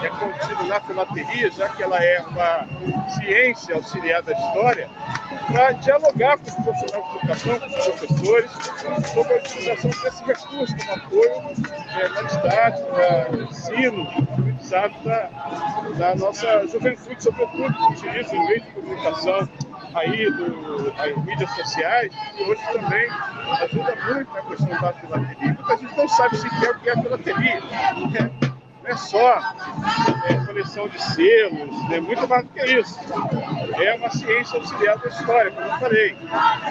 [0.02, 2.66] é contido na filatelia, já que ela é uma
[3.16, 4.88] ciência auxiliar da história,
[5.46, 8.50] para dialogar com os profissionais de educação, com os professores,
[9.12, 11.42] sobre a utilização desse recurso como apoio
[11.98, 15.30] é, na didática, no ensino, no aprendizado da,
[15.98, 19.48] da nossa juventude, sobretudo, que utiliza o meio de comunicação
[19.94, 23.08] aí do, as mídias sociais, que hoje também
[23.62, 25.54] ajuda muito na questão da filatelia.
[25.54, 27.60] Muita gente não sabe sequer o que é a filatelia.
[28.82, 29.54] Não é só
[30.28, 32.98] é, coleção de selos, é muito mais do que isso.
[33.74, 36.16] É uma ciência auxiliar da história, como eu falei.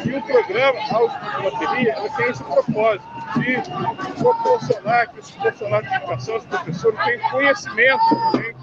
[0.05, 3.05] E o programa Audio Filatelia tem esse propósito
[3.37, 8.55] de proporcionar que os profissionais de educação, os professores, tenham conhecimento também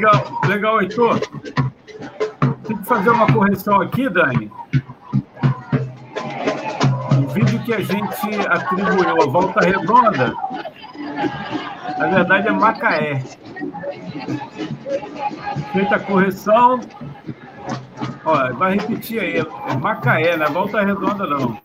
[0.00, 1.20] Legal, legal, Heitor.
[2.64, 4.50] Tem que fazer uma correção aqui, Dani.
[7.18, 10.32] O vídeo que a gente atribuiu a Volta Redonda,
[11.98, 13.22] na verdade é Macaé.
[15.74, 16.80] Feita a correção.
[18.24, 21.60] Ó, vai repetir aí, é Macaé, não é Volta Redonda não.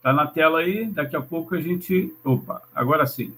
[0.00, 2.10] Está na tela aí, daqui a pouco a gente.
[2.24, 3.34] Opa, agora sim.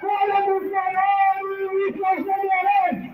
[0.00, 3.13] Fora Bolsonaro e Bolsonaro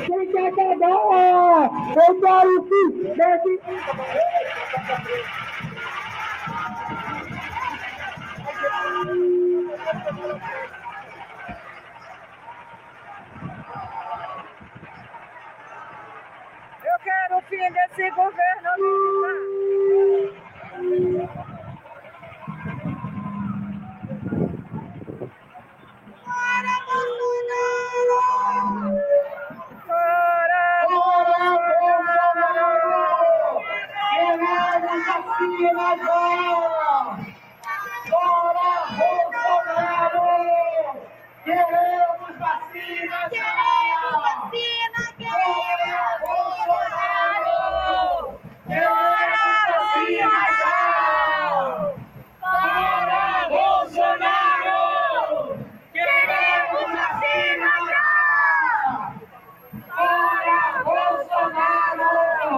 [0.00, 1.70] que acabar!
[1.96, 3.52] Eu quero fim desse...
[16.84, 19.48] Eu quero o fim desse governo militar.
[26.24, 28.18] Fora Bolsonaro!
[31.56, 33.02] Bolsonaro!
[33.98, 36.90] Queremos vacina agora!
[38.08, 40.30] Fora Bolsonaro!
[41.44, 43.18] Queremos vacina!
[43.30, 45.02] Queremos vacina!
[45.18, 46.20] Queremos
[46.66, 47.60] Bolsonaro!
[48.66, 50.82] Queremos vacina já!
[52.40, 54.82] Para Bolsonaro!
[55.92, 58.06] Queremos vacina já!
[59.96, 62.54] Para Bolsonaro!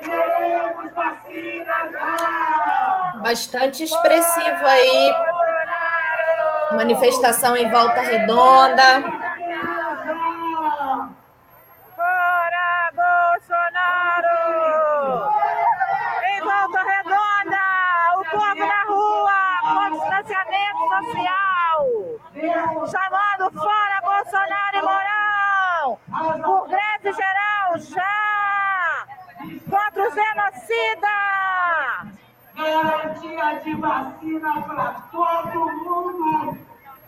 [0.00, 3.11] Queremos vacina já!
[3.22, 5.14] Bastante expressivo aí.
[6.72, 9.02] Manifestação em volta redonda.
[11.94, 14.40] Fora Bolsonaro!
[16.26, 17.62] Em volta redonda,
[18.16, 21.82] o povo na rua, com distanciamento social,
[22.90, 29.06] chamando fora Bolsonaro e Mourão, greve geral já,
[29.70, 31.22] contra o genocida!
[32.54, 36.58] Garantia de vacina para todo mundo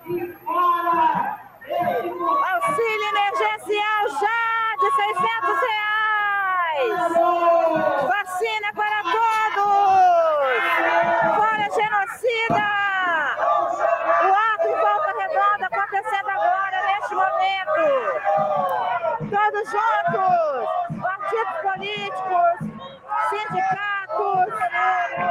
[0.07, 7.13] e fora esse Auxílio emergencial já de 600 reais!
[8.09, 10.63] Vacina para todos!
[11.37, 12.69] Fora genocida!
[14.25, 17.85] O ato em volta redonda acontecendo agora, neste momento!
[19.31, 21.01] Todos juntos!
[21.01, 22.57] Partidos políticos,
[23.29, 24.49] sindicatos,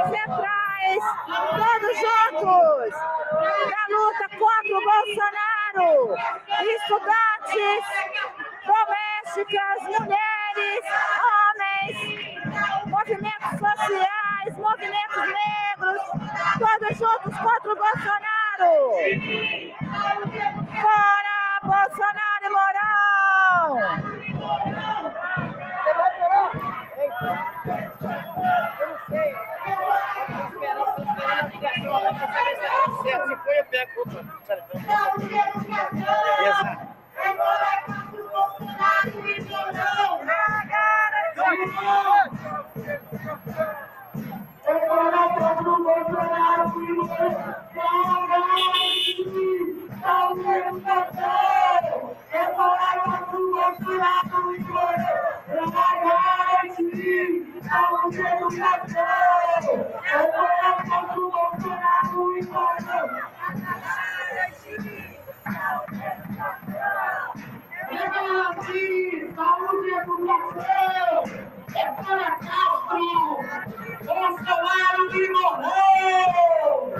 [0.09, 1.03] centrais,
[1.55, 2.93] todos juntos!
[3.69, 5.91] Na luta contra o Bolsonaro!
[6.75, 7.83] Estudantes,
[8.65, 10.83] domésticas, mulheres,
[11.23, 11.97] homens,
[12.87, 16.01] movimentos sociais, movimentos negros,
[16.59, 18.73] todos juntos contra o Bolsonaro!
[20.81, 24.22] Fora Bolsonaro e
[33.01, 34.03] Se foi, eu pego.
[36.47, 36.93] Exato.
[69.35, 71.23] Saúde e educação!
[71.75, 72.35] É para
[72.93, 73.43] Castro!
[74.05, 76.93] Bolsonaro que morreu!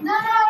[0.00, 0.49] Não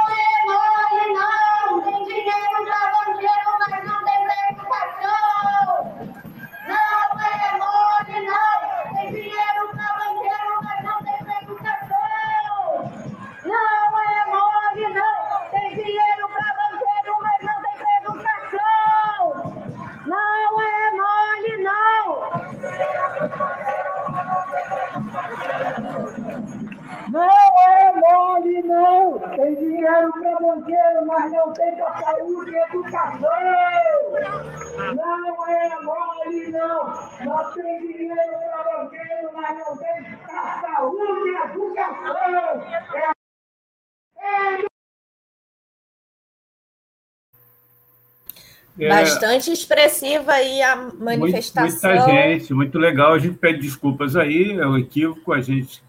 [48.88, 51.90] Bastante expressiva aí a manifestação.
[51.90, 53.12] muita gente, muito legal.
[53.12, 55.32] A gente pede desculpas aí, é um equívoco.
[55.32, 55.82] A gente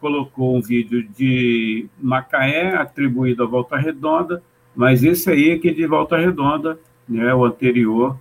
[0.00, 4.42] colocou um vídeo de Macaé atribuído à Volta Redonda,
[4.74, 7.32] mas esse aí é que é de Volta Redonda, né?
[7.34, 8.18] o anterior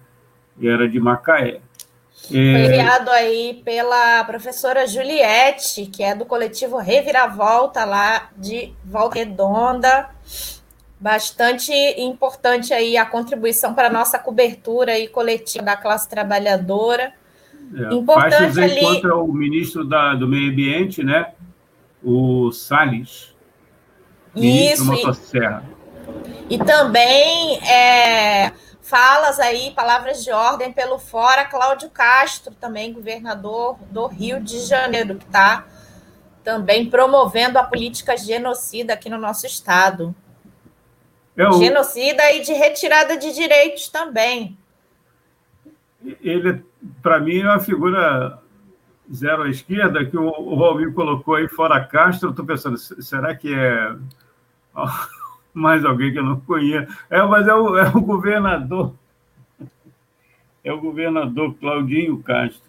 [0.61, 1.59] era de Macaé.
[2.27, 9.19] Foi É, criado aí pela professora Juliette, que é do coletivo Reviravolta lá de Volta
[9.19, 10.09] Redonda.
[10.99, 17.13] Bastante importante aí a contribuição para a nossa cobertura aí coletiva da classe trabalhadora.
[17.75, 21.33] É, Importante ali- contra o ministro da, do Meio Ambiente, né?
[22.03, 23.35] o Salles.
[24.35, 25.63] Isso, e- Motosserra.
[26.49, 34.07] E também é, falas aí, palavras de ordem pelo fora, Cláudio Castro, também governador do
[34.07, 35.65] Rio de Janeiro, que está
[36.43, 40.15] também promovendo a política genocida aqui no nosso estado.
[41.37, 44.57] É o- Genocida e de retirada de direitos também.
[46.21, 46.63] ele,
[47.01, 48.39] para mim, é uma figura
[49.13, 52.31] zero à esquerda, que o, o Valmir colocou aí fora Castro.
[52.31, 53.95] Estou pensando, se- será que é
[55.53, 56.91] mais alguém que eu não conheço?
[57.09, 58.93] É, mas é o, é o governador.
[60.63, 62.67] É o governador Claudinho Castro.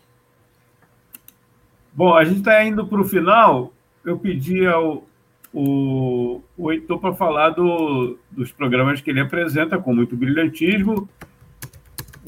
[1.92, 3.72] Bom, a gente está indo para o final.
[4.04, 5.04] Eu pedi ao,
[5.52, 11.08] o, o Heitor para falar do, dos programas que ele apresenta com muito brilhantismo,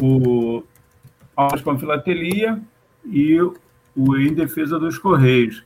[0.00, 0.62] o
[1.36, 2.60] Aulas com Filatelia
[3.04, 5.64] e o Em Defesa dos Correios.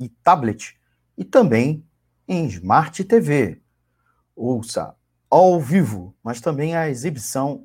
[0.00, 0.76] e tablet
[1.16, 1.86] e também
[2.26, 3.62] em Smart TV.
[4.34, 4.96] Ouça
[5.30, 7.64] ao vivo, mas também a exibição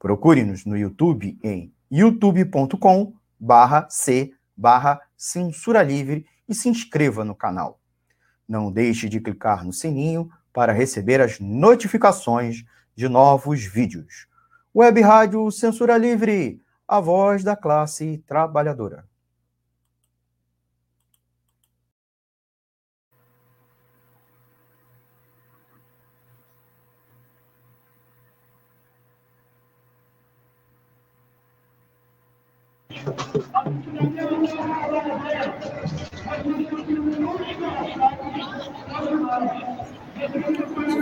[0.00, 7.78] Procure-nos no YouTube em youtube.com barra c barra censura livre e se inscreva no canal.
[8.48, 12.64] Não deixe de clicar no sininho para receber as notificações
[12.96, 14.26] de novos vídeos.
[14.74, 19.09] Web Rádio Censura Livre, a voz da classe trabalhadora.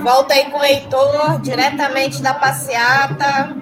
[0.02, 3.55] Volta aí com o Heitor, diretamente da passeata.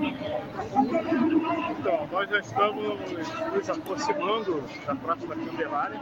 [1.71, 3.01] Então, nós já estamos
[3.55, 6.01] nos aproximando da Praça da Candelária.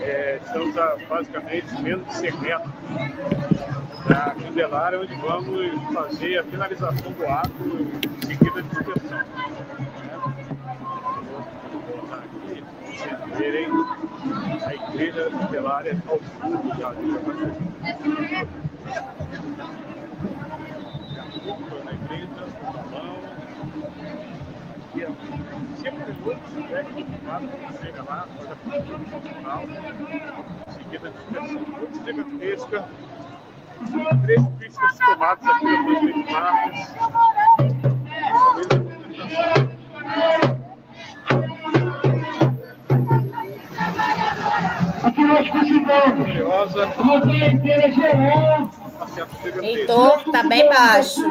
[0.00, 2.70] É, estamos a basicamente menos de 100 metros
[4.08, 7.50] da Candelária, onde vamos fazer a finalização do ato
[8.22, 10.03] em seguida de inspeção.
[13.36, 13.68] Verem
[14.66, 17.20] a igreja Candelária ao sul do Jardim da
[21.84, 23.18] na igreja, o balão,
[24.94, 25.06] e a
[25.76, 27.02] cinco minutos, né, que
[27.84, 31.62] chega lá, faz a pintura final, em seguida a dispersão
[32.04, 32.78] gigantesca,
[34.24, 36.34] três pistas tomadas aqui na Presidente
[45.04, 46.28] Vargas, Aqui nós continuamos.
[49.62, 51.22] Heitor, tá bem baixo.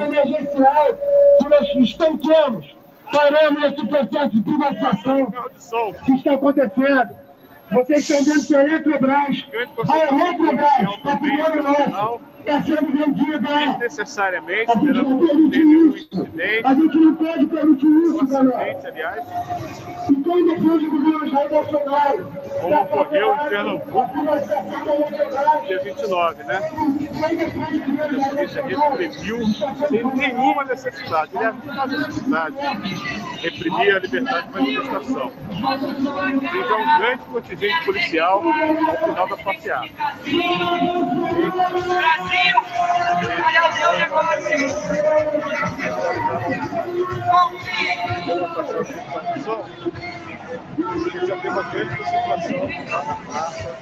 [1.40, 2.76] Que nós estancamos,
[3.12, 5.34] paramos esse processo de privatização
[6.06, 7.24] que está acontecendo.
[7.72, 9.46] Vocês estão vendo que a Eletrobras,
[9.90, 12.20] a Eletrobras, patrimônio nosso, está.
[13.80, 16.10] Necessariamente, a gente não permite isso.
[16.66, 18.80] A gente não pode permitir isso, galera.
[18.86, 19.24] aliás,
[20.10, 22.32] Então, depois do governo Jair Bolsonaro,
[22.62, 24.12] como ocorreu em Pernambuco,
[25.68, 26.60] dia 29, né?
[27.24, 27.30] A
[28.44, 29.46] justiça reprimiu
[29.90, 32.56] sem nenhuma necessidade, aliás, nenhuma necessidade,
[33.42, 35.32] reprimir a liberdade de manifestação.
[36.52, 39.90] Seja um grande contingente policial ao final da passeata.
[42.34, 42.64] Brasil!
[51.28, 53.78] já tem uma grande concentração na praça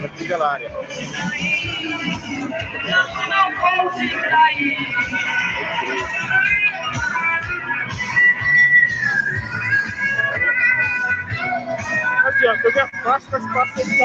[0.00, 0.70] da Candelária.
[3.28, 3.52] Não
[12.24, 13.96] adianta, eu me afasto das praças de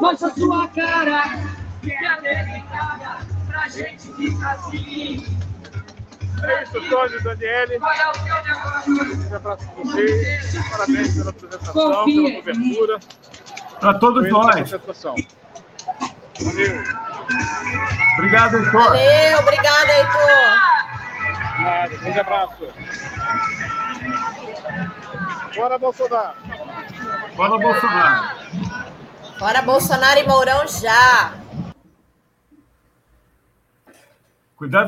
[0.00, 1.24] Mostra sua cara,
[1.82, 2.64] que alegre
[3.48, 5.36] pra gente ficar assim.
[6.44, 7.78] É isso, Tony, Daniele.
[7.78, 7.86] Um
[9.34, 10.68] abraço para vocês.
[10.70, 12.98] Parabéns pela apresentação, pela cobertura.
[13.80, 14.70] Para todos nós.
[16.40, 16.84] Valeu.
[18.18, 18.72] Obrigado, Heitor.
[18.72, 20.76] Valeu, obrigado, Heitor.
[21.60, 22.68] Nada, grande abraço.
[25.54, 26.36] Bora, Bolsonaro.
[27.34, 28.36] Bora, Bolsonaro.
[29.38, 31.32] Bora, Bolsonaro e Mourão já.
[34.56, 34.84] Cuidado